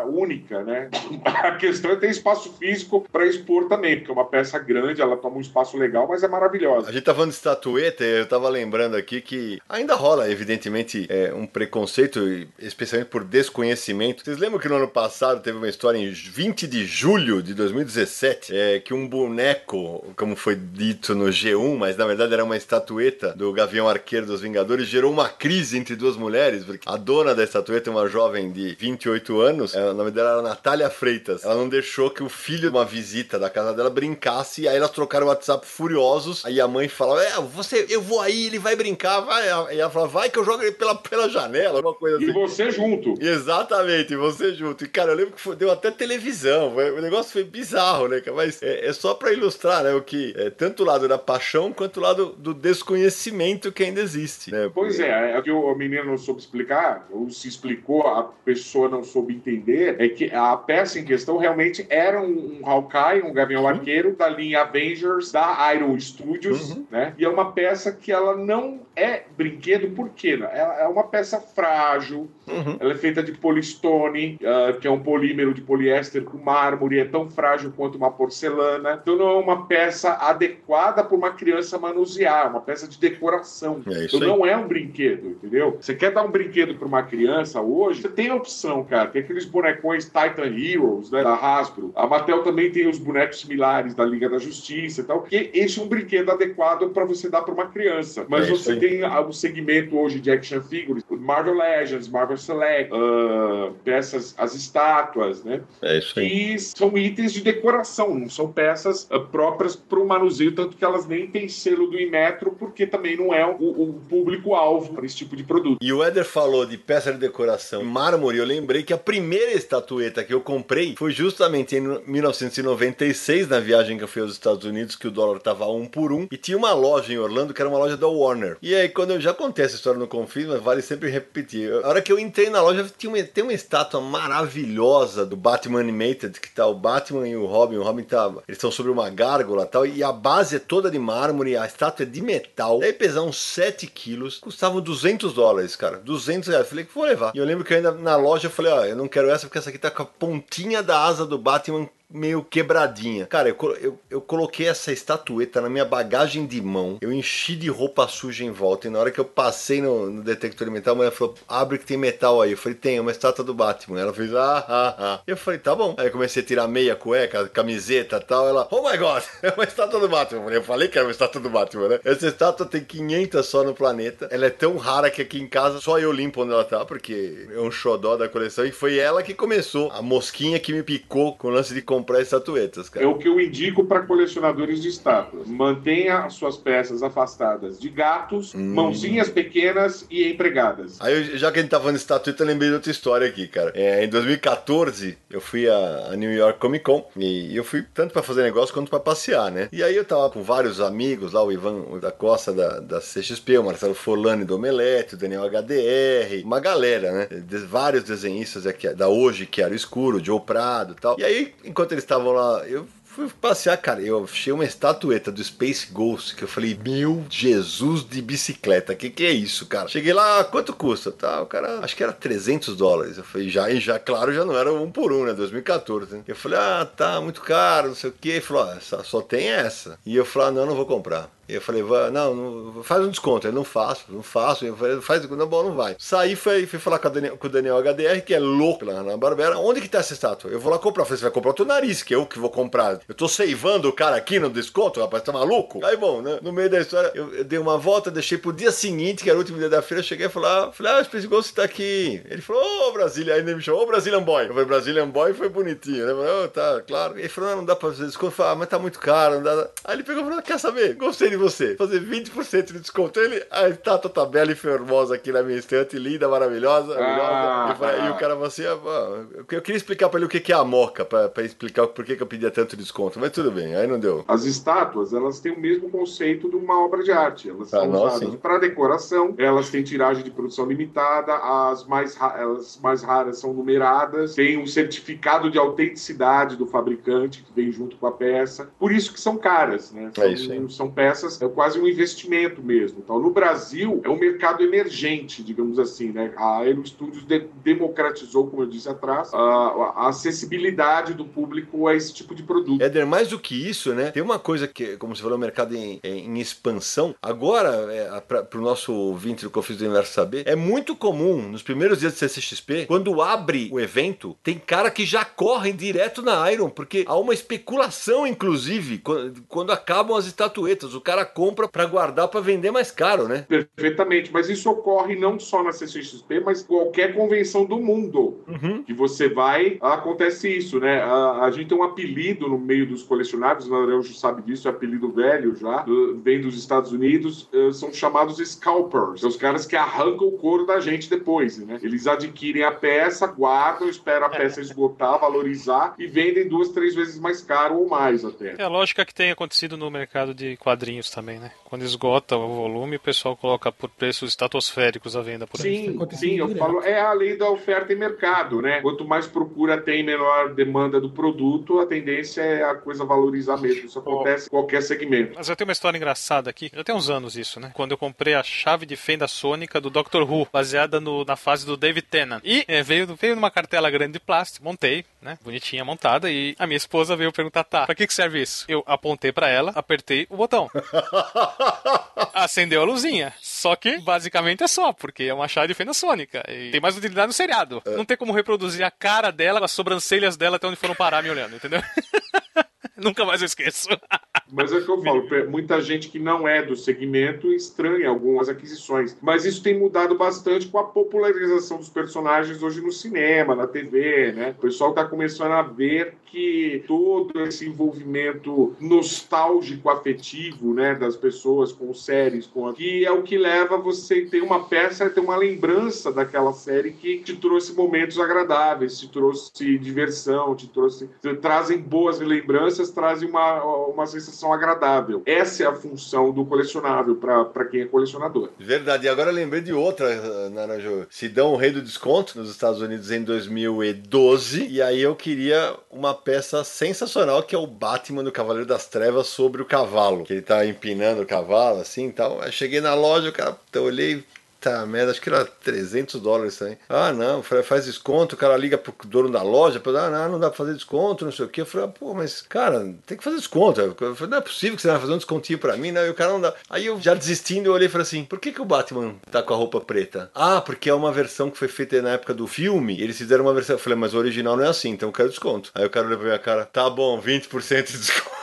única, 0.07 0.63
né? 0.63 0.89
A 1.25 1.53
questão 1.57 1.91
é 1.93 1.97
ter 1.97 2.11
espaço 2.11 2.53
físico 2.59 3.05
para 3.11 3.27
expor 3.27 3.69
também, 3.69 3.97
porque 3.97 4.11
é 4.11 4.15
uma 4.15 4.25
peça 4.25 4.59
grande, 4.59 5.01
ela 5.01 5.17
toma 5.17 5.37
um 5.37 5.41
espaço 5.41 5.77
legal, 5.77 6.07
mas 6.09 6.23
é 6.23 6.29
maravilhosa. 6.29 6.89
A 6.89 6.93
gente 6.93 7.03
tá 7.05 7.13
falando 7.15 7.31
de 7.31 7.37
estatueta, 7.37 7.82
eu 7.99 8.27
tava 8.27 8.49
lembrando 8.49 8.97
aqui 8.97 9.21
que 9.21 9.61
ainda 9.69 9.95
rola, 9.95 10.31
evidentemente, 10.31 11.07
é, 11.09 11.33
um 11.35 11.47
preconceito, 11.47 12.21
especialmente 12.59 13.09
por 13.09 13.25
desconhecimento. 13.25 14.25
Vocês 14.25 14.39
lembram 14.39 14.59
que 14.59 14.69
no 14.69 14.77
ano 14.77 14.89
passado 14.89 15.43
teve 15.43 15.59
uma 15.59 15.69
história 15.69 15.99
em 15.99 16.11
20 16.11 16.67
de 16.67 16.85
julho 16.85 17.43
de 17.43 17.55
2017, 17.55 18.57
é, 18.57 18.81
que 18.81 18.95
um 18.95 19.07
boneco, 19.07 20.13
como 20.17 20.37
foi 20.37 20.57
dito 20.57 21.15
no 21.15 21.27
G1, 21.27 21.77
mas 21.77 21.97
na 21.97 22.07
verdade 22.07 22.33
era 22.33 22.45
uma 22.45 22.57
estatueta 22.57 23.33
do 23.35 23.53
Gavião 23.53 23.89
Arqueiro 23.89 24.27
dos 24.27 24.41
Vingadores, 24.41 24.87
gerou 24.87 25.13
uma 25.13 25.29
crise 25.29 25.79
entre 25.79 25.97
duas 25.97 26.17
mulheres, 26.17 26.65
porque 26.65 26.89
a 26.89 26.97
dona 26.97 27.35
da 27.35 27.45
estatueta 27.45 27.91
é 27.91 27.93
uma 27.93 28.09
jovem 28.09 28.51
de 28.51 28.77
28 28.79 29.41
anos, 29.41 29.75
é, 29.75 29.91
o 29.91 29.95
nome 29.95 30.11
dela 30.11 30.33
era 30.33 30.43
Natália 30.43 30.89
Freitas. 30.91 31.45
Ela 31.45 31.55
não 31.55 31.69
deixou 31.69 32.11
que 32.11 32.23
o 32.23 32.29
filho 32.29 32.63
de 32.63 32.69
uma 32.69 32.85
visita 32.85 33.39
da 33.39 33.51
casa 33.51 33.75
dela 33.75 33.91
brincasse, 33.91 34.63
e 34.63 34.69
aí 34.69 34.77
elas 34.77 34.91
trocaram 34.91 35.27
o 35.27 35.29
WhatsApp 35.29 35.67
furiosos. 35.67 36.45
Aí 36.45 36.61
a 36.61 36.69
mãe 36.69 36.89
falava: 36.89 37.23
É, 37.23 37.41
você, 37.41 37.72
eu 37.89 38.01
vou 38.01 38.21
aí, 38.21 38.47
ele 38.47 38.59
vai 38.59 38.77
brincar, 38.77 39.21
vai. 39.21 39.47
E 39.75 39.81
ela 39.81 39.91
falava: 39.91 40.13
Vai 40.13 40.31
que 40.31 40.39
eu 40.39 40.45
jogo 40.45 40.63
ele 40.63 40.73
pela, 40.73 40.95
pela 40.95 41.29
janela, 41.29 41.79
alguma 41.79 41.95
coisa 41.95 42.17
assim. 42.19 42.29
E 42.29 42.33
você 42.33 42.71
junto. 42.71 43.15
Exatamente, 43.21 44.15
você 44.17 44.55
junto. 44.55 44.85
E, 44.85 44.89
cara, 44.89 45.13
eu 45.13 45.17
lembro 45.17 45.33
que 45.33 45.41
foi- 45.41 45.57
deu 45.57 45.71
até 45.71 45.91
televisão. 45.91 46.73
foi- 46.75 46.91
o 46.91 47.01
negócio 47.01 47.33
foi 47.33 47.45
bizarro, 47.45 48.09
né? 48.09 48.21
cara? 48.21 48.37
Mas 48.37 48.63
é, 48.63 48.87
é 48.87 48.93
só 48.93 49.15
pra 49.15 49.33
ilustrar, 49.33 49.83
né? 49.85 49.93
O 49.95 50.03
que 50.03 50.33
é 50.37 50.51
tanto 50.51 50.83
o 50.83 50.87
lado 50.87 51.07
da 51.09 51.19
paixão 51.19 51.73
quanto 51.73 51.99
o 51.99 52.01
lado 52.01 52.27
do 52.39 52.55
desconhecimento 52.55 53.73
que 53.73 53.83
ainda 53.83 54.01
existe. 54.01 54.51
Né? 54.51 54.71
Pois 54.75 55.01
é, 55.01 55.33
é 55.33 55.39
o 55.39 55.43
que 55.43 55.51
o 55.51 55.75
menino 55.75 56.05
não 56.05 56.19
soube 56.19 56.41
explicar, 56.41 57.07
ou 57.11 57.31
se 57.31 57.49
explicou, 57.49 58.07
a 58.07 58.25
pessoa 58.45 58.89
não 58.89 59.03
soube 59.03 59.35
entender, 59.35 59.97
é 60.01 60.09
que 60.09 60.31
a 60.33 60.57
peça 60.57 60.99
em 60.99 61.05
questão 61.05 61.37
realmente 61.39 61.87
era 61.89 62.21
um, 62.21 62.61
um 62.63 62.69
Hawkeye, 62.69 63.23
um 63.23 63.33
Gavião 63.33 63.67
Arqueiro 63.67 64.15
da 64.17 64.29
linha 64.29 64.63
Avengers 64.63 65.33
da 65.33 65.73
Iron 65.75 65.99
Studios, 65.99 66.77
né? 66.91 67.15
E 67.19 67.25
é 67.25 67.29
uma 67.29 67.53
peça 67.53 67.62
que 67.93 68.13
ela 68.13 68.37
não 68.37 68.81
é 68.95 69.23
brinquedo, 69.37 69.95
por 69.95 70.11
quê? 70.11 70.37
né? 70.37 70.49
Ela 70.53 70.81
é 70.81 70.87
uma 70.89 71.05
peça 71.05 71.41
frágil, 71.41 72.31
ela 72.81 72.93
é 72.93 72.97
feita 72.97 73.23
de 73.23 73.33
polistone, 73.33 74.39
ah, 74.45 74.73
que 74.79 74.87
é 74.87 74.91
um 74.91 75.01
polímero 75.01 75.55
de 75.55 75.61
poliéster 75.61 76.23
com 76.25 76.39
mármore, 76.39 76.99
é 76.99 77.05
tão 77.05 77.29
frágil 77.29 77.73
quanto 77.77 77.97
uma 77.97 78.11
porcelana. 78.11 78.99
Então 79.01 79.17
não 79.17 79.29
é 79.29 79.37
uma 79.39 79.67
peça 79.67 80.13
adequada 80.15 81.03
para 81.05 81.17
uma 81.17 81.31
criança 81.31 81.79
manusear, 81.79 82.47
é 82.47 82.49
uma 82.49 82.61
peça 82.61 82.87
de 82.89 82.99
decoração. 82.99 83.81
É 83.87 84.05
então 84.05 84.21
aí. 84.21 84.27
não 84.27 84.47
é 84.47 84.57
um 84.57 84.67
brinquedo, 84.67 85.29
entendeu? 85.29 85.79
Você 85.81 85.95
quer 85.95 86.13
dar 86.13 86.23
um 86.25 86.31
brinquedo 86.31 86.75
para 86.75 86.87
uma 86.87 87.03
criança 87.03 87.61
hoje, 87.61 88.03
você 88.03 88.09
tem 88.09 88.31
a 88.31 88.35
opção, 88.35 88.85
cara. 88.85 89.09
Tem 89.09 89.23
aqueles 89.23 89.45
bonecões 89.45 90.05
Titan 90.05 90.47
Heroes, 90.47 91.11
né, 91.11 91.23
da 91.23 91.35
Hasbro. 91.35 91.93
A 91.95 92.07
Mattel 92.07 92.43
também 92.43 92.71
tem 92.71 92.89
os 92.89 92.99
bonecos 92.99 93.41
similares 93.41 93.95
da 93.95 94.05
Liga 94.05 94.29
da 94.29 94.39
Justiça 94.39 95.01
e 95.01 95.05
tal, 95.05 95.23
que 95.23 95.51
esse 95.55 95.79
é 95.79 95.83
um 95.83 95.89
brinquedo 95.89 96.31
adequado 96.31 96.91
para 96.91 97.05
você 97.05 97.29
dar 97.29 97.43
para 97.43 97.55
uma 97.55 97.67
criança. 97.67 98.27
Mas 98.29 98.47
É 98.47 98.51
você 98.51 98.73
aí. 98.73 98.81
tem 98.81 99.03
ah, 99.03 99.21
o 99.21 99.33
segmento 99.33 99.97
hoje 99.99 100.21
de 100.21 100.31
action 100.31 100.61
figures, 100.61 101.05
Marvel 101.11 101.55
Legends, 101.55 102.09
Marvel 102.09 102.37
Select, 102.43 102.91
ah, 102.93 103.73
peças, 103.85 104.35
as 104.39 104.55
estátuas, 104.55 105.45
né? 105.45 105.63
É 105.81 105.99
isso 105.99 106.19
aí. 106.19 106.29
que 106.29 106.59
são 106.59 106.97
itens 106.97 107.33
de 107.33 107.41
decoração, 107.41 108.15
não 108.15 108.29
são 108.29 108.53
peças 108.53 109.07
ah, 109.11 109.19
próprias 109.19 109.77
para 109.77 109.99
o 109.99 110.07
manuseio, 110.07 110.55
tanto 110.55 110.77
que 110.77 110.85
elas 110.85 111.07
nem 111.07 111.27
têm 111.27 111.49
selo 111.49 111.87
do 111.87 111.99
Imetro, 111.99 112.53
porque 112.53 112.87
também 112.87 113.17
não 113.17 113.33
é 113.33 113.47
o, 113.47 113.55
o 113.55 114.01
público-alvo 114.09 114.95
para 114.95 115.07
esse 115.07 115.17
tipo 115.17 115.37
de 115.37 115.45
produto. 115.45 115.79
E 115.81 115.93
o 115.93 116.03
Éder 116.03 116.25
falou 116.25 116.67
de 116.67 116.77
peça 116.77 117.13
de 117.13 117.19
decoração 117.19 117.85
mármore. 117.85 118.39
Eu 118.39 118.45
lembrei 118.45 118.83
que 118.83 118.93
a 118.93 118.99
primeira 118.99 119.53
estatueta 119.53 120.25
que 120.25 120.35
eu 120.35 120.41
comprei 120.41 120.95
foi 120.97 121.13
justamente 121.13 121.77
em 121.77 121.81
1996, 122.07 123.49
na 123.49 123.61
viagem 123.61 123.97
que 123.97 124.05
eu 124.05 124.09
fui 124.09 124.23
aos 124.23 124.33
Estados 124.33 124.65
Unidos, 124.65 124.97
que 124.97 125.09
o 125.09 125.11
dólar 125.11 125.41
tava 125.41 125.67
um 125.67 125.87
por 125.87 126.13
um. 126.13 126.27
E 126.31 126.37
tinha 126.37 126.57
uma 126.57 126.73
loja 126.73 127.13
em 127.13 127.19
Orlando 127.19 127.55
que 127.55 127.61
era 127.61 127.69
uma 127.69 127.79
loja 127.79 127.97
da 127.97 128.09
Warner. 128.09 128.57
E 128.63 128.75
aí, 128.75 128.89
quando 128.89 129.13
eu 129.13 129.21
já 129.21 129.33
contei 129.33 129.65
essa 129.65 129.77
história 129.77 129.99
no 129.99 130.07
Confis, 130.07 130.47
mas 130.47 130.63
vale 130.63 130.83
sempre 130.83 131.11
repetir. 131.11 131.73
A 131.73 131.89
hora 131.89 132.03
que 132.03 132.13
eu 132.13 132.19
entrei 132.23 132.49
na 132.49 132.63
loja, 132.63 132.91
tinha 132.97 133.13
uma, 133.13 133.23
tem 133.23 133.45
uma 133.45 133.53
estátua 133.53 134.01
maravilhosa 134.01 135.27
do 135.27 135.37
Batman 135.37 135.81
Animated, 135.81 136.41
que 136.41 136.51
tá 136.51 136.67
o 136.67 136.75
Batman 136.75 137.29
e 137.29 137.37
o 137.37 137.47
Robin. 137.47 137.77
O 137.77 137.83
Robin 137.83 138.03
tá. 138.03 138.27
Eles 138.49 138.59
estão 138.59 138.71
sobre 138.71 138.91
uma 138.91 139.11
gárgula 139.11 139.65
e 139.65 139.67
tal. 139.67 139.87
E 139.87 140.03
a 140.03 140.13
base 140.13 140.57
é 140.57 140.59
toda 140.59 140.91
de 140.91 140.99
mármore, 140.99 141.57
a 141.57 141.67
estátua 141.67 142.05
é 142.05 142.07
de 142.07 142.23
metal. 142.23 142.79
Deve 142.79 142.95
pesar 142.95 143.23
uns 143.23 143.39
7 143.39 143.87
quilos. 143.87 144.39
Custava 144.39 144.81
200 144.81 145.33
dólares, 145.35 145.77
cara. 145.77 145.99
200 145.99 146.49
reais. 146.49 146.69
Falei 146.69 146.85
que 146.85 146.95
vou 146.95 147.05
levar. 147.05 147.33
E 147.35 147.39
eu 147.39 147.45
lembro 147.45 147.65
que 147.65 147.75
ainda 147.75 147.93
na 147.93 148.17
loja 148.17 148.47
eu 148.47 148.51
falei: 148.51 148.73
Ó, 148.73 148.85
eu 148.85 148.97
não 148.97 149.09
quero 149.09 149.29
essa 149.29 149.47
porque 149.47 149.59
essa 149.59 149.71
aqui 149.71 149.79
tá 149.79 149.91
com 149.91 150.03
a 150.03 150.07
pontinha 150.07 150.83
da 150.83 151.05
asa 151.05 151.27
do 151.27 151.39
Batman 151.39 151.89
meio 152.13 152.45
quebradinha. 152.45 153.27
Cara, 153.27 153.49
eu, 153.49 153.57
eu, 153.81 153.99
eu 154.11 154.21
coloquei 154.21 154.69
essa 154.69 154.93
estatueta 154.93 155.61
na 155.61 155.69
minha 155.69 155.85
bagagem 155.85 156.47
de 156.47 156.61
mão, 156.61 156.99
eu 157.01 157.13
enchi 157.13 157.57
de 157.57 157.69
roupa 157.69 158.07
suja 158.09 158.45
em 158.45 158.51
volta, 158.51 158.87
e 158.87 158.91
na 158.91 158.99
hora 158.99 159.11
que 159.11 159.19
eu 159.19 159.25
passei 159.25 159.81
no, 159.81 160.11
no 160.11 160.23
detector 160.23 160.67
de 160.67 160.73
metal, 160.73 160.95
a 160.95 160.97
mulher 160.97 161.11
falou: 161.11 161.35
abre 161.49 161.79
que 161.79 161.87
tem 161.87 161.97
metal 161.97 162.41
aí. 162.41 162.53
Eu 162.53 162.57
falei: 162.57 162.77
tem, 162.77 162.97
é 162.97 163.01
uma 163.01 163.11
estátua 163.11 163.45
do 163.45 163.55
Batman. 163.55 164.01
Ela 164.01 164.13
fez: 164.13 164.35
ah, 164.35 164.65
ah, 164.69 164.95
ah. 164.99 165.21
Eu 165.27 165.37
falei: 165.37 165.59
tá 165.59 165.75
bom. 165.75 165.95
Aí 165.99 166.07
eu 166.07 166.13
comecei 166.13 166.43
a 166.43 166.47
tirar 166.47 166.69
meia, 166.69 166.95
cueca, 166.95 167.49
camiseta 167.49 168.21
tal. 168.21 168.49
Ela: 168.49 168.69
oh 168.71 168.89
my 168.89 168.97
god, 168.97 169.23
é 169.43 169.51
uma 169.51 169.65
estátua 169.65 170.01
do 170.01 170.09
Batman. 170.09 170.51
Eu 170.51 170.63
falei: 170.63 170.89
que 170.89 170.99
era 170.99 171.07
uma 171.07 171.13
estátua 171.13 171.41
do 171.41 171.51
Batman, 171.51 171.89
né? 171.89 172.01
Essa 172.05 172.29
estátua 172.29 172.67
tem 172.67 172.85
500 172.85 173.47
só 173.47 173.65
no 173.65 173.75
planeta. 173.75 174.29
Ela 174.31 174.47
é 174.47 174.51
tão 174.51 174.77
rara 174.77 175.11
que 175.11 175.23
aqui 175.23 175.41
em 175.41 175.49
casa 175.49 175.81
só 175.81 175.99
eu 175.99 176.13
limpo 176.13 176.43
onde 176.43 176.53
ela 176.53 176.65
tá, 176.65 176.85
porque 176.85 177.49
é 177.53 177.61
um 177.61 177.71
xodó 177.71 178.17
da 178.17 178.29
coleção. 178.29 178.65
E 178.65 178.73
foi 178.73 178.99
ela 178.99 179.23
que 179.23 179.35
começou, 179.35 179.91
a 179.93 180.03
mosquinha 180.03 180.59
que 180.59 180.73
me 180.73 180.83
picou 180.83 181.37
com 181.37 181.49
o 181.49 181.51
lance 181.51 181.75
de 181.75 181.83
comprar 182.03 182.21
estatuetas, 182.21 182.89
cara. 182.89 183.07
É 183.07 183.09
o 183.09 183.17
que 183.17 183.29
eu 183.29 183.41
indico 183.41 183.85
para 183.85 184.03
colecionadores 184.03 184.83
de 184.83 184.89
estátuas. 184.89 185.47
Mantenha 185.47 186.19
as 186.19 186.35
suas 186.35 186.57
peças 186.57 187.03
afastadas 187.03 187.79
de 187.79 187.89
gatos, 187.89 188.55
mãozinhas 188.55 189.29
pequenas 189.29 190.05
e 190.11 190.29
empregadas. 190.29 191.01
Aí, 191.01 191.39
já 191.39 191.51
que 191.53 191.61
a 191.61 191.63
gente 191.63 191.71
tá 191.71 191.79
falando 191.79 191.95
de 191.95 192.01
estatueta, 192.01 192.43
eu 192.43 192.47
lembrei 192.47 192.69
de 192.69 192.75
outra 192.75 192.91
história 192.91 193.27
aqui, 193.27 193.47
cara. 193.47 193.73
É, 193.75 194.05
em 194.05 194.09
2014, 194.09 195.17
eu 195.31 195.41
fui 195.41 195.69
a, 195.69 196.09
a 196.11 196.17
New 196.17 196.33
York 196.33 196.59
Comic 196.59 196.85
Con 196.85 197.07
e 197.17 197.57
eu 197.57 197.63
fui 197.63 197.85
tanto 197.95 198.13
pra 198.13 198.23
fazer 198.23 198.43
negócio 198.43 198.75
quanto 198.75 198.91
pra 198.91 198.99
passear, 198.99 199.51
né? 199.51 199.69
E 199.71 199.83
aí 199.83 199.95
eu 199.95 200.05
tava 200.05 200.29
com 200.31 200.43
vários 200.43 200.81
amigos 200.81 201.33
lá, 201.33 201.43
o 201.43 201.53
Ivan 201.53 201.99
da 202.01 202.11
Costa 202.11 202.53
da, 202.53 202.81
da 202.81 202.99
CXP, 202.99 203.59
o 203.59 203.65
Marcelo 203.65 203.95
Forlani 203.95 204.45
do 204.45 204.57
Omelete, 204.57 205.15
o 205.15 205.19
Daniel 205.19 205.45
HDR, 205.45 206.45
uma 206.45 206.59
galera, 206.59 207.13
né? 207.13 207.27
De, 207.41 207.59
vários 207.59 208.03
desenhistas 208.03 208.67
aqui, 208.67 208.89
da 208.89 209.09
Hoje, 209.09 209.47
que 209.47 209.63
era 209.63 209.73
o 209.73 209.77
Escuro, 209.77 210.19
o 210.19 210.25
Joe 210.25 210.41
Prado 210.41 210.95
e 210.97 211.01
tal. 211.01 211.17
E 211.19 211.25
aí, 211.25 211.55
enquanto 211.65 211.92
eles 211.93 212.05
estavam 212.05 212.33
lá, 212.33 212.67
eu 212.67 212.87
Fui 213.15 213.29
passear, 213.29 213.77
cara, 213.77 214.01
eu 214.01 214.25
achei 214.25 214.51
uma 214.55 214.65
estatueta 214.65 215.31
do 215.31 215.45
Space 215.45 215.93
Ghost 215.93 216.35
que 216.35 216.45
eu 216.45 216.49
falei, 216.49 216.75
meu 216.83 217.23
Jesus 217.29 218.09
de 218.09 218.23
bicicleta, 218.23 218.95
que 218.95 219.11
que 219.11 219.27
é 219.27 219.31
isso, 219.31 219.67
cara? 219.67 219.87
Cheguei 219.87 220.15
lá, 220.15 220.43
quanto 220.45 220.73
custa? 220.73 221.13
Tá, 221.13 221.43
o 221.43 221.47
cara, 221.47 221.81
acho 221.81 221.95
que 221.95 222.03
era 222.03 222.11
300 222.15 222.75
dólares. 222.75 223.19
Eu 223.19 223.25
falei, 223.25 223.51
já, 223.51 223.69
já, 223.75 223.99
claro, 223.99 224.33
já 224.33 224.47
não 224.47 224.57
era 224.57 224.73
um 224.73 224.91
por 224.91 225.13
um, 225.13 225.27
né, 225.27 225.35
2014, 225.35 226.15
né? 226.15 226.23
Eu 226.27 226.35
falei, 226.35 226.59
ah, 226.59 226.87
tá, 226.87 227.21
muito 227.21 227.43
caro, 227.43 227.89
não 227.89 227.95
sei 227.95 228.09
o 228.09 228.15
que. 228.19 228.31
Ele 228.31 228.41
falou, 228.41 228.63
ah, 228.63 228.79
só, 228.81 229.05
só 229.05 229.21
tem 229.21 229.51
essa. 229.51 229.99
E 230.07 230.17
eu 230.17 230.25
falei, 230.25 230.49
ah, 230.49 230.53
não, 230.53 230.65
não 230.65 230.75
vou 230.75 230.87
comprar. 230.87 231.29
Eu 231.55 231.61
falei, 231.61 231.83
não, 232.13 232.35
não, 232.35 232.83
faz 232.83 233.05
um 233.05 233.11
desconto. 233.11 233.47
Ele, 233.47 233.55
não 233.55 233.65
faço, 233.65 234.05
não 234.09 234.23
faço. 234.23 234.65
Eu 234.65 234.77
falei, 234.77 235.01
faz 235.01 235.29
não, 235.29 235.47
bom, 235.47 235.63
não 235.63 235.75
vai. 235.75 235.97
Saí, 235.99 236.37
fui, 236.37 236.67
fui 236.67 236.79
falar 236.79 236.99
com, 236.99 237.11
Daniel, 237.11 237.37
com 237.37 237.47
o 237.47 237.51
Daniel 237.51 237.79
HDR, 237.79 238.21
que 238.25 238.35
é 238.35 238.39
louco 238.39 238.85
lá 238.85 239.03
na 239.03 239.17
Barbera. 239.17 239.59
Onde 239.59 239.81
que 239.81 239.89
tá 239.89 239.99
essa 239.99 240.13
estátua? 240.13 240.51
Eu 240.51 240.61
vou 240.61 240.71
lá 240.71 240.79
comprar. 240.79 241.03
Eu 241.03 241.07
falei, 241.07 241.19
você 241.19 241.25
vai 241.25 241.33
comprar 241.33 241.51
o 241.51 241.55
teu 241.55 241.65
nariz, 241.65 242.03
que 242.03 242.15
eu 242.15 242.27
que 242.27 242.39
vou 242.39 242.51
comprar. 242.51 243.01
Eu 243.09 243.15
tô 243.15 243.29
seivando 243.29 243.89
o 243.89 243.93
cara 243.93 244.17
aqui 244.17 244.39
no 244.39 244.51
desconto, 244.51 245.01
rapaz, 245.01 245.23
tá 245.23 245.33
maluco? 245.33 245.85
Aí, 245.85 245.97
bom, 245.97 246.23
né, 246.23 246.39
no 246.43 246.53
meio 246.53 246.71
da 246.71 246.81
história, 246.81 247.11
eu, 247.15 247.35
eu 247.35 247.45
dei 247.45 247.59
uma 247.59 247.79
volta, 247.79 248.11
deixei 248.11 248.39
pro 248.39 248.53
dia 248.53 248.73
seguinte, 248.73 249.23
que 249.23 249.31
era 249.31 249.37
o 249.37 249.41
último 249.41 249.59
dia 249.59 249.69
da 249.69 249.83
feira, 249.83 250.03
cheguei 250.03 250.27
e 250.27 250.31
falei, 250.31 250.51
ah, 250.51 250.71
falei, 250.73 250.93
ah, 250.93 251.05
Space 251.05 251.27
Ghost 251.27 251.55
tá 251.55 251.65
aqui. 251.65 252.23
Ele 252.29 252.43
falou, 252.43 252.63
ô, 252.89 252.93
Brasília. 252.93 253.35
Aí 253.35 253.41
ele 253.41 253.55
me 253.55 253.63
chamou, 253.63 253.83
ô, 253.83 253.87
Brazilian 253.87 254.23
Boy. 254.23 254.45
Eu 254.45 254.49
falei, 254.49 254.65
Brazilian 254.65 255.09
Boy 255.09 255.35
foi 255.35 255.49
bonitinho, 255.49 256.07
né? 256.07 256.13
Eu 256.13 256.17
falei, 256.17 256.45
oh, 256.45 256.49
tá, 256.49 256.83
claro. 256.87 257.19
Ele 257.19 257.29
falou, 257.29 257.51
não, 257.51 257.57
não 257.59 257.65
dá 257.65 257.77
pra 257.77 257.91
fazer 257.91 258.07
desconto. 258.07 258.33
Eu 258.33 258.37
falei, 258.37 258.53
ah, 258.53 258.57
mas 258.57 258.69
tá 258.69 258.79
muito 258.79 258.99
caro, 258.99 259.37
não 259.37 259.43
dá. 259.43 259.69
Aí 259.85 259.97
ele 259.97 260.03
pegou 260.03 260.23
e 260.23 260.27
falou, 260.27 260.43
quer 260.43 260.59
saber? 260.59 260.95
Gostei 260.95 261.31
de 261.31 261.37
você. 261.43 261.75
Fazer 261.77 262.01
20% 262.01 262.73
de 262.73 262.81
desconto. 262.81 263.19
Ele, 263.21 263.45
a 263.51 263.69
estátua 263.69 264.11
tá 264.11 264.25
bela 264.25 264.53
e 264.53 264.55
formosa 264.55 265.15
aqui 265.15 265.31
na 265.33 265.43
minha 265.43 265.59
estante, 265.59 265.99
linda, 265.99 266.29
maravilhosa. 266.29 266.97
Ah. 266.99 267.75
falei- 267.79 268.07
e 268.07 268.11
o 268.11 268.15
cara 268.17 268.33
falou 268.35 268.47
assim, 268.47 268.65
ah, 268.65 269.25
eu 269.37 269.45
queria 269.63 269.77
explicar 269.77 270.09
pra 270.09 270.19
ele 270.19 270.27
o 270.27 270.29
que 270.29 270.53
é 270.53 270.57
a 270.57 270.65
moca, 270.65 271.05
pra, 271.05 271.29
pra 271.29 271.43
explicar 271.43 271.87
por 271.87 272.05
que 272.05 272.21
eu 272.21 272.27
pedia 272.27 272.51
tanto 272.51 272.77
desconto. 272.77 273.19
Mas 273.19 273.31
tudo 273.31 273.51
bem, 273.51 273.75
aí 273.75 273.87
não 273.87 273.99
deu. 273.99 274.25
As 274.29 274.45
estátuas, 274.45 275.13
elas 275.13 275.41
têm 275.41 275.53
o 275.53 275.61
mesmo 275.61 275.91
conceito 275.91 276.49
de 276.49 276.57
uma 276.57 276.85
obra 276.85 277.03
de 277.03 277.13
arte. 277.13 277.49
Elas 277.51 277.73
Ah, 277.75 277.81
são 277.81 277.91
usadas 277.91 278.35
para 278.37 278.59
decoração, 278.59 279.35
elas 279.39 279.71
têm 279.71 279.83
tiragem 279.83 280.23
de 280.25 280.31
produção 280.31 280.67
limitada, 280.67 281.35
as 281.35 281.85
mais, 281.87 282.15
ra- 282.15 282.35
as 282.59 282.79
mais 282.81 283.03
raras 283.03 283.39
são 283.39 283.53
numeradas, 283.53 284.35
tem 284.35 284.59
um 284.59 284.67
certificado 284.67 285.51
de 285.51 285.59
autenticidade 285.59 286.57
do 286.57 286.67
fabricante 286.67 287.43
que 287.43 287.53
vem 287.55 287.71
junto 287.71 287.97
com 287.97 288.07
a 288.07 288.13
peça. 288.13 288.71
Por 288.79 288.93
isso 288.93 289.13
que 289.13 289.21
são 289.21 289.37
caras, 289.37 289.93
né? 289.93 290.11
São, 290.15 290.25
É 290.25 290.29
isso 290.33 290.71
são 290.71 290.91
peças, 290.91 291.22
é 291.27 291.49
quase 291.49 291.79
um 291.79 291.87
investimento 291.87 292.63
mesmo. 292.63 293.01
Então, 293.05 293.19
no 293.19 293.31
Brasil, 293.31 294.01
é 294.05 294.09
um 294.09 294.19
mercado 294.19 294.63
emergente, 294.63 295.43
digamos 295.43 295.79
assim, 295.79 296.11
né? 296.11 296.33
A 296.37 296.59
Aero 296.59 296.85
Studios 296.87 297.25
de- 297.25 297.47
democratizou, 297.65 298.47
como 298.49 298.63
eu 298.63 298.67
disse 298.67 298.89
atrás, 298.89 299.33
a, 299.33 299.39
a 299.39 300.09
acessibilidade 300.09 301.15
do 301.15 301.25
público 301.25 301.87
a 301.87 301.95
esse 301.95 302.13
tipo 302.13 302.35
de 302.35 302.43
produto. 302.43 302.83
Éder, 302.83 303.07
mais 303.07 303.29
do 303.29 303.39
que 303.39 303.55
isso, 303.69 303.95
né? 303.95 304.11
Tem 304.11 304.23
uma 304.23 304.39
coisa 304.39 304.67
que, 304.67 304.97
como 304.97 305.15
você 305.15 305.23
falou, 305.23 305.37
o 305.37 305.41
mercado 305.41 305.75
em, 305.77 306.01
em- 306.03 306.33
expansão. 306.43 307.15
Agora, 307.23 307.69
é, 307.93 308.21
para 308.21 308.59
o 308.59 308.61
nosso 308.63 308.93
ouvinte 308.93 309.45
do 309.45 309.51
Confis 309.51 309.77
do 309.77 309.85
Universo 309.85 310.13
saber, 310.15 310.43
é 310.47 310.57
muito 310.57 310.97
comum, 310.97 311.41
nos 311.49 311.63
primeiros 311.63 312.01
dias 312.01 312.15
do 312.15 312.19
CCXP, 312.19 312.87
quando 312.87 313.21
abre 313.23 313.69
o 313.73 313.79
evento, 313.79 314.37
tem 314.43 314.59
cara 314.59 314.91
que 314.91 315.05
já 315.05 315.25
correm 315.25 315.75
direto 315.77 316.21
na 316.23 316.51
Iron, 316.51 316.69
porque 316.69 317.05
há 317.07 317.17
uma 317.17 317.33
especulação, 317.35 318.27
inclusive, 318.27 318.99
quando, 318.99 319.43
quando 319.49 319.71
acabam 319.71 320.17
as 320.17 320.27
estatuetas. 320.27 320.95
O 320.95 321.01
cara 321.01 321.12
compra 321.25 321.69
para 321.69 321.85
guardar 321.87 322.29
para 322.29 322.41
vender 322.41 322.71
mais 322.71 322.91
caro, 322.91 323.29
né? 323.29 323.45
Perfeitamente, 323.77 324.31
mas 324.33 324.49
isso 324.49 324.71
ocorre 324.71 325.15
não 325.17 325.39
só 325.39 325.63
na 325.63 325.73
CCXP, 325.73 326.41
mas 326.41 326.63
qualquer 326.63 327.15
convenção 327.15 327.65
do 327.65 327.79
mundo 327.79 328.41
que 328.87 328.93
você 328.95 329.29
vai, 329.29 329.79
acontece 329.81 330.49
isso, 330.49 330.79
né? 330.81 331.03
A, 331.03 331.45
a 331.45 331.51
gente 331.51 331.69
tem 331.69 331.79
um 331.79 331.83
apelido 331.83 332.49
no 332.49 332.59
meio 332.59 332.87
dos 332.87 333.03
colecionáveis, 333.03 333.69
o 333.69 334.03
já 334.03 334.15
sabe 334.15 334.43
disso, 334.43 334.69
é 334.69 334.71
apelido 334.71 335.11
velho 335.13 335.55
já, 335.55 335.83
do- 335.83 336.19
vem 336.23 336.41
dos 336.41 336.57
Estados 336.59 336.93
Unidos, 336.93 337.49
eh, 337.53 337.73
são 337.73 337.93
chamados 337.93 338.37
scalpers, 338.39 339.21
são 339.21 339.29
os 339.29 339.37
caras 339.37 339.67
que 339.67 339.77
arrancam 339.77 340.29
o 340.29 340.33
couro 340.33 340.67
da 340.67 340.81
gente 340.81 341.09
depois, 341.11 341.59
né? 341.59 341.79
Eles 341.83 342.07
adquirem 342.07 342.63
a 342.65 342.73
peça, 342.73 343.27
guardam, 343.27 343.89
esperam 343.89 344.27
a 344.27 344.31
peça 344.31 344.61
esgotar, 344.63 345.19
valorizar 345.21 345.95
e 345.99 346.07
vendem 346.07 346.49
duas, 346.49 346.69
três 346.71 346.95
vezes 346.95 347.19
mais 347.19 347.43
caro 347.43 347.77
ou 347.79 347.89
mais 347.89 348.25
até. 348.25 348.55
É 348.59 348.63
a 348.63 348.69
lógica 348.69 349.05
que 349.05 349.15
tem 349.15 349.31
acontecido 349.31 349.77
no 349.77 349.91
mercado 349.91 350.35
de 350.35 350.57
quadrinhos 350.57 351.02
também, 351.11 351.39
né? 351.39 351.51
Quando 351.65 351.83
esgota 351.83 352.37
o 352.37 352.49
volume, 352.49 352.97
o 352.97 353.01
pessoal 353.01 353.37
coloca 353.37 353.71
por 353.73 353.89
preços 353.91 354.31
estratosféricos 354.31 355.17
à 355.17 355.23
venda 355.23 355.47
por 355.47 355.61
aí. 355.65 355.87
Sim, 355.87 355.99
sim, 356.13 356.35
eu 356.39 356.55
falo, 356.57 356.83
é 356.83 357.01
a 357.01 357.13
lei 357.13 357.37
da 357.37 357.49
oferta 357.51 357.93
e 357.93 357.97
mercado, 357.97 358.61
né? 358.61 358.81
Quanto 358.81 359.05
mais 359.05 359.27
procura 359.27 359.81
tem, 359.81 360.03
menor 360.03 360.55
demanda 360.55 361.01
do 361.01 361.11
produto, 361.11 361.79
a 361.81 361.87
tendência 361.87 362.43
é 362.43 362.63
a 362.63 362.75
coisa 362.75 363.05
valorizar 363.05 363.57
mesmo. 363.57 363.87
Isso 363.87 363.99
acontece 363.99 364.47
em 364.47 364.51
qualquer 364.51 364.83
segmento. 364.83 365.33
Mas 365.37 365.49
eu 365.49 365.57
tenho 365.57 365.67
uma 365.69 365.73
história 365.73 365.97
engraçada 365.97 366.51
aqui. 366.51 366.71
Já 366.75 366.85
tem 366.85 366.95
uns 366.95 367.09
anos 367.11 367.37
isso, 367.37 367.59
né? 367.59 367.71
Quando 367.75 367.93
eu 367.93 367.99
comprei 367.99 368.35
a 368.35 368.43
chave 368.43 368.85
de 368.87 368.97
fenda 368.97 369.27
sônica 369.27 369.81
do 369.81 369.91
Doctor 369.91 370.23
Who, 370.31 370.47
baseada 370.53 371.01
no- 371.01 371.25
na 371.25 371.37
fase 371.37 371.65
do 371.67 371.77
David 371.77 372.07
Tennant. 372.09 372.43
E 372.45 372.65
é, 372.69 372.83
veio, 372.83 373.07
veio 373.17 373.35
numa 373.35 373.51
cartela 373.51 373.91
grande 373.91 374.13
de 374.15 374.21
plástico, 374.21 374.65
montei, 374.65 375.05
né? 375.21 375.39
Bonitinha 375.45 375.85
montada. 375.85 376.31
E 376.31 376.55
a 376.59 376.67
minha 376.67 376.77
esposa 376.77 377.17
veio 377.17 377.33
perguntar, 377.33 377.65
tá, 377.65 377.87
pra 377.87 377.95
que, 377.95 378.07
que 378.07 378.13
serve 378.15 378.43
isso? 378.43 378.65
Eu 378.69 378.83
apontei 378.87 379.33
pra 379.33 379.49
ela, 379.49 379.73
apertei 379.75 380.27
o 380.29 380.37
botão. 380.37 380.71
Acendeu 382.35 382.83
a 382.83 382.85
luzinha. 382.85 383.33
Só 383.41 383.77
que, 383.77 383.99
basicamente, 383.99 384.63
é 384.63 384.69
só, 384.69 384.93
porque 384.93 385.25
é 385.25 385.35
uma 385.35 385.49
chave 385.49 385.69
de 385.69 385.75
fenda 385.75 385.95
sônica. 385.95 386.43
E 386.49 386.71
tem 386.71 386.81
mais 386.81 386.97
utilidade 386.97 387.29
no 387.29 387.33
seriado. 387.33 387.83
Não 387.87 388.05
tem 388.05 388.17
como 388.17 388.33
reproduzir 388.33 388.85
a 388.85 388.91
cara 388.91 389.31
dela, 389.31 389.65
as 389.65 389.73
sobrancelhas 389.73 390.37
dela 390.37 390.57
até 390.57 390.67
onde 390.67 390.77
foram 390.77 390.95
parar 390.95 391.23
me 391.23 391.31
olhando, 391.31 391.57
entendeu? 391.57 391.83
Nunca 392.97 393.25
mais 393.25 393.41
eu 393.41 393.47
esqueço. 393.47 393.89
Mas 394.53 394.71
é 394.71 394.77
o 394.77 394.85
que 394.85 394.91
eu 394.91 395.03
falo, 395.03 395.27
muita 395.49 395.81
gente 395.81 396.09
que 396.09 396.19
não 396.19 396.47
é 396.47 396.63
do 396.63 396.77
segmento 396.77 397.51
estranha 397.53 398.11
algumas 398.11 398.51
aquisições. 398.51 399.17
Mas 399.23 399.47
isso 399.47 399.63
tem 399.63 399.79
mudado 399.79 400.15
bastante 400.15 400.69
com 400.69 400.79
a 400.79 400.85
popularização 400.85 401.79
dos 401.79 401.89
personagens 401.89 402.63
hoje 402.63 402.83
no 402.83 402.93
cinema, 402.93 403.55
na 403.55 403.67
TV, 403.67 404.33
né? 404.33 404.55
O 404.59 404.61
pessoal 404.61 404.91
está 404.91 405.07
começando 405.07 405.53
a 405.53 405.63
ver 405.63 406.17
que 406.27 406.83
todo 406.87 407.43
esse 407.43 407.69
envolvimento 407.69 408.75
nostálgico, 408.81 409.91
afetivo, 409.91 410.73
né, 410.73 410.95
das 410.95 411.15
pessoas 411.15 411.73
com 411.73 411.93
séries, 411.93 412.47
com 412.47 412.67
a... 412.67 412.73
que 412.73 413.05
é 413.05 413.13
o 413.13 413.23
que 413.23 413.37
leva 413.37 413.77
você 413.77 414.23
ter 414.23 414.43
uma 414.43 414.65
peça, 414.65 415.11
ter 415.11 415.21
uma 415.21 415.37
lembrança 415.37 416.11
daquela 416.11 416.55
série 416.55 416.93
que 416.93 417.19
te 417.19 417.37
trouxe 417.37 417.75
momentos 417.75 418.19
agradáveis, 418.19 418.99
te 418.99 419.09
trouxe 419.09 419.79
diversão, 419.79 420.57
te 420.57 420.67
trouxe, 420.69 421.09
te 421.21 421.35
trazem 421.35 421.79
boas 421.79 422.19
lembranças, 422.19 422.72
trazem 422.91 423.29
uma, 423.29 423.63
uma 423.87 424.07
sensação 424.07 424.53
agradável. 424.53 425.23
Essa 425.27 425.65
é 425.65 425.67
a 425.67 425.75
função 425.75 426.33
do 426.33 426.45
colecionável 426.45 427.17
para 427.17 427.65
quem 427.67 427.83
é 427.83 427.85
colecionador. 427.87 428.51
Verdade, 428.59 429.07
e 429.07 429.09
agora 429.09 429.31
lembrei 429.31 429.61
de 429.61 429.73
outra, 429.73 430.11
eh, 430.11 430.49
Naranjo. 430.51 431.07
Se 431.11 431.29
dão 431.29 431.53
o 431.53 431.57
rei 431.57 431.71
do 431.71 431.83
desconto 431.83 432.39
nos 432.39 432.51
Estados 432.51 432.81
Unidos 432.81 433.11
em 433.11 433.23
2012, 433.23 434.67
e 434.69 434.83
aí 434.83 435.01
eu 435.01 435.15
queria 435.15 435.75
uma 435.91 436.15
peça 436.15 436.65
sensacional 436.65 437.43
que 437.43 437.55
é 437.55 437.59
o 437.59 437.67
Batman 437.67 438.25
do 438.25 438.33
Cavaleiro 438.33 438.67
das 438.67 438.87
Trevas 438.87 439.27
sobre 439.27 439.63
o 439.63 439.67
cavalo, 439.67 440.25
que 440.25 440.33
ele 440.33 440.43
tá 440.43 440.65
empinando 440.67 441.23
o 441.23 441.27
cavalo 441.27 441.81
assim 441.81 442.09
e 442.09 442.13
tal. 442.13 442.41
Aí 442.41 442.53
cheguei 442.53 442.81
na 442.81 442.95
loja, 442.95 443.29
o 443.29 443.33
cara, 443.33 443.57
olhei, 443.77 444.25
Puta 444.63 444.87
merda, 444.87 445.11
acho 445.11 445.21
que 445.21 445.29
era 445.29 445.45
300 445.45 446.21
dólares 446.21 446.57
também. 446.57 446.79
Ah, 446.89 447.13
não, 447.13 447.43
falei, 447.43 447.65
faz 447.65 447.87
desconto, 447.87 448.37
o 448.37 448.39
cara 448.39 448.57
liga 448.57 448.79
pro 448.79 448.95
dono 449.09 449.29
da 449.29 449.43
loja, 449.43 449.83
ah, 449.85 450.09
não, 450.09 450.33
não 450.33 450.39
dá 450.39 450.51
pra 450.51 450.57
fazer 450.57 450.75
desconto, 450.75 451.25
não 451.25 451.33
sei 451.33 451.47
o 451.47 451.49
que. 451.49 451.63
Eu 451.63 451.67
falei, 451.67 451.89
ah, 451.89 451.91
pô, 451.91 452.15
mas, 452.15 452.43
cara, 452.43 452.95
tem 453.05 453.19
que 453.19 453.25
fazer 453.25 453.39
desconto. 453.39 453.81
Eu 453.81 454.15
falei, 454.15 454.31
não 454.31 454.39
é 454.39 454.41
possível 454.41 454.77
que 454.77 454.83
você 454.83 454.89
vai 454.89 455.01
fazer 455.01 455.13
um 455.15 455.17
descontinho 455.17 455.59
pra 455.59 455.77
mim, 455.77 455.91
né? 455.91 456.07
E 456.07 456.11
o 456.11 456.15
cara 456.15 456.31
não 456.31 456.41
dá. 456.41 456.55
Aí 456.71 456.87
eu, 456.87 457.01
já 457.01 457.13
desistindo, 457.13 457.67
eu 457.67 457.73
olhei 457.73 457.89
e 457.89 457.91
falei 457.91 458.07
assim, 458.07 458.25
por 458.25 458.39
que, 458.39 458.53
que 458.53 458.63
o 458.63 458.65
Batman 458.65 459.17
tá 459.33 459.43
com 459.43 459.53
a 459.53 459.57
roupa 459.57 459.81
preta? 459.81 460.31
Ah, 460.33 460.61
porque 460.61 460.89
é 460.89 460.95
uma 460.95 461.11
versão 461.11 461.51
que 461.51 461.59
foi 461.59 461.67
feita 461.67 462.01
na 462.01 462.11
época 462.11 462.33
do 462.33 462.47
filme, 462.47 463.01
eles 463.01 463.19
fizeram 463.19 463.45
uma 463.45 463.55
versão. 463.55 463.75
Eu 463.75 463.81
falei, 463.81 463.99
mas 463.99 464.15
o 464.15 464.19
original 464.19 464.57
não 464.57 464.65
é 464.65 464.69
assim, 464.69 464.91
então 464.91 465.09
eu 465.09 465.13
quero 465.13 465.29
desconto. 465.29 465.73
Aí 465.75 465.85
o 465.85 465.91
cara 465.91 466.07
olhou 466.07 466.19
pra 466.19 466.27
minha 466.29 466.39
cara, 466.39 466.65
tá 466.65 466.89
bom, 466.89 467.21
20% 467.21 467.85
de 467.85 467.99
desconto. 467.99 468.42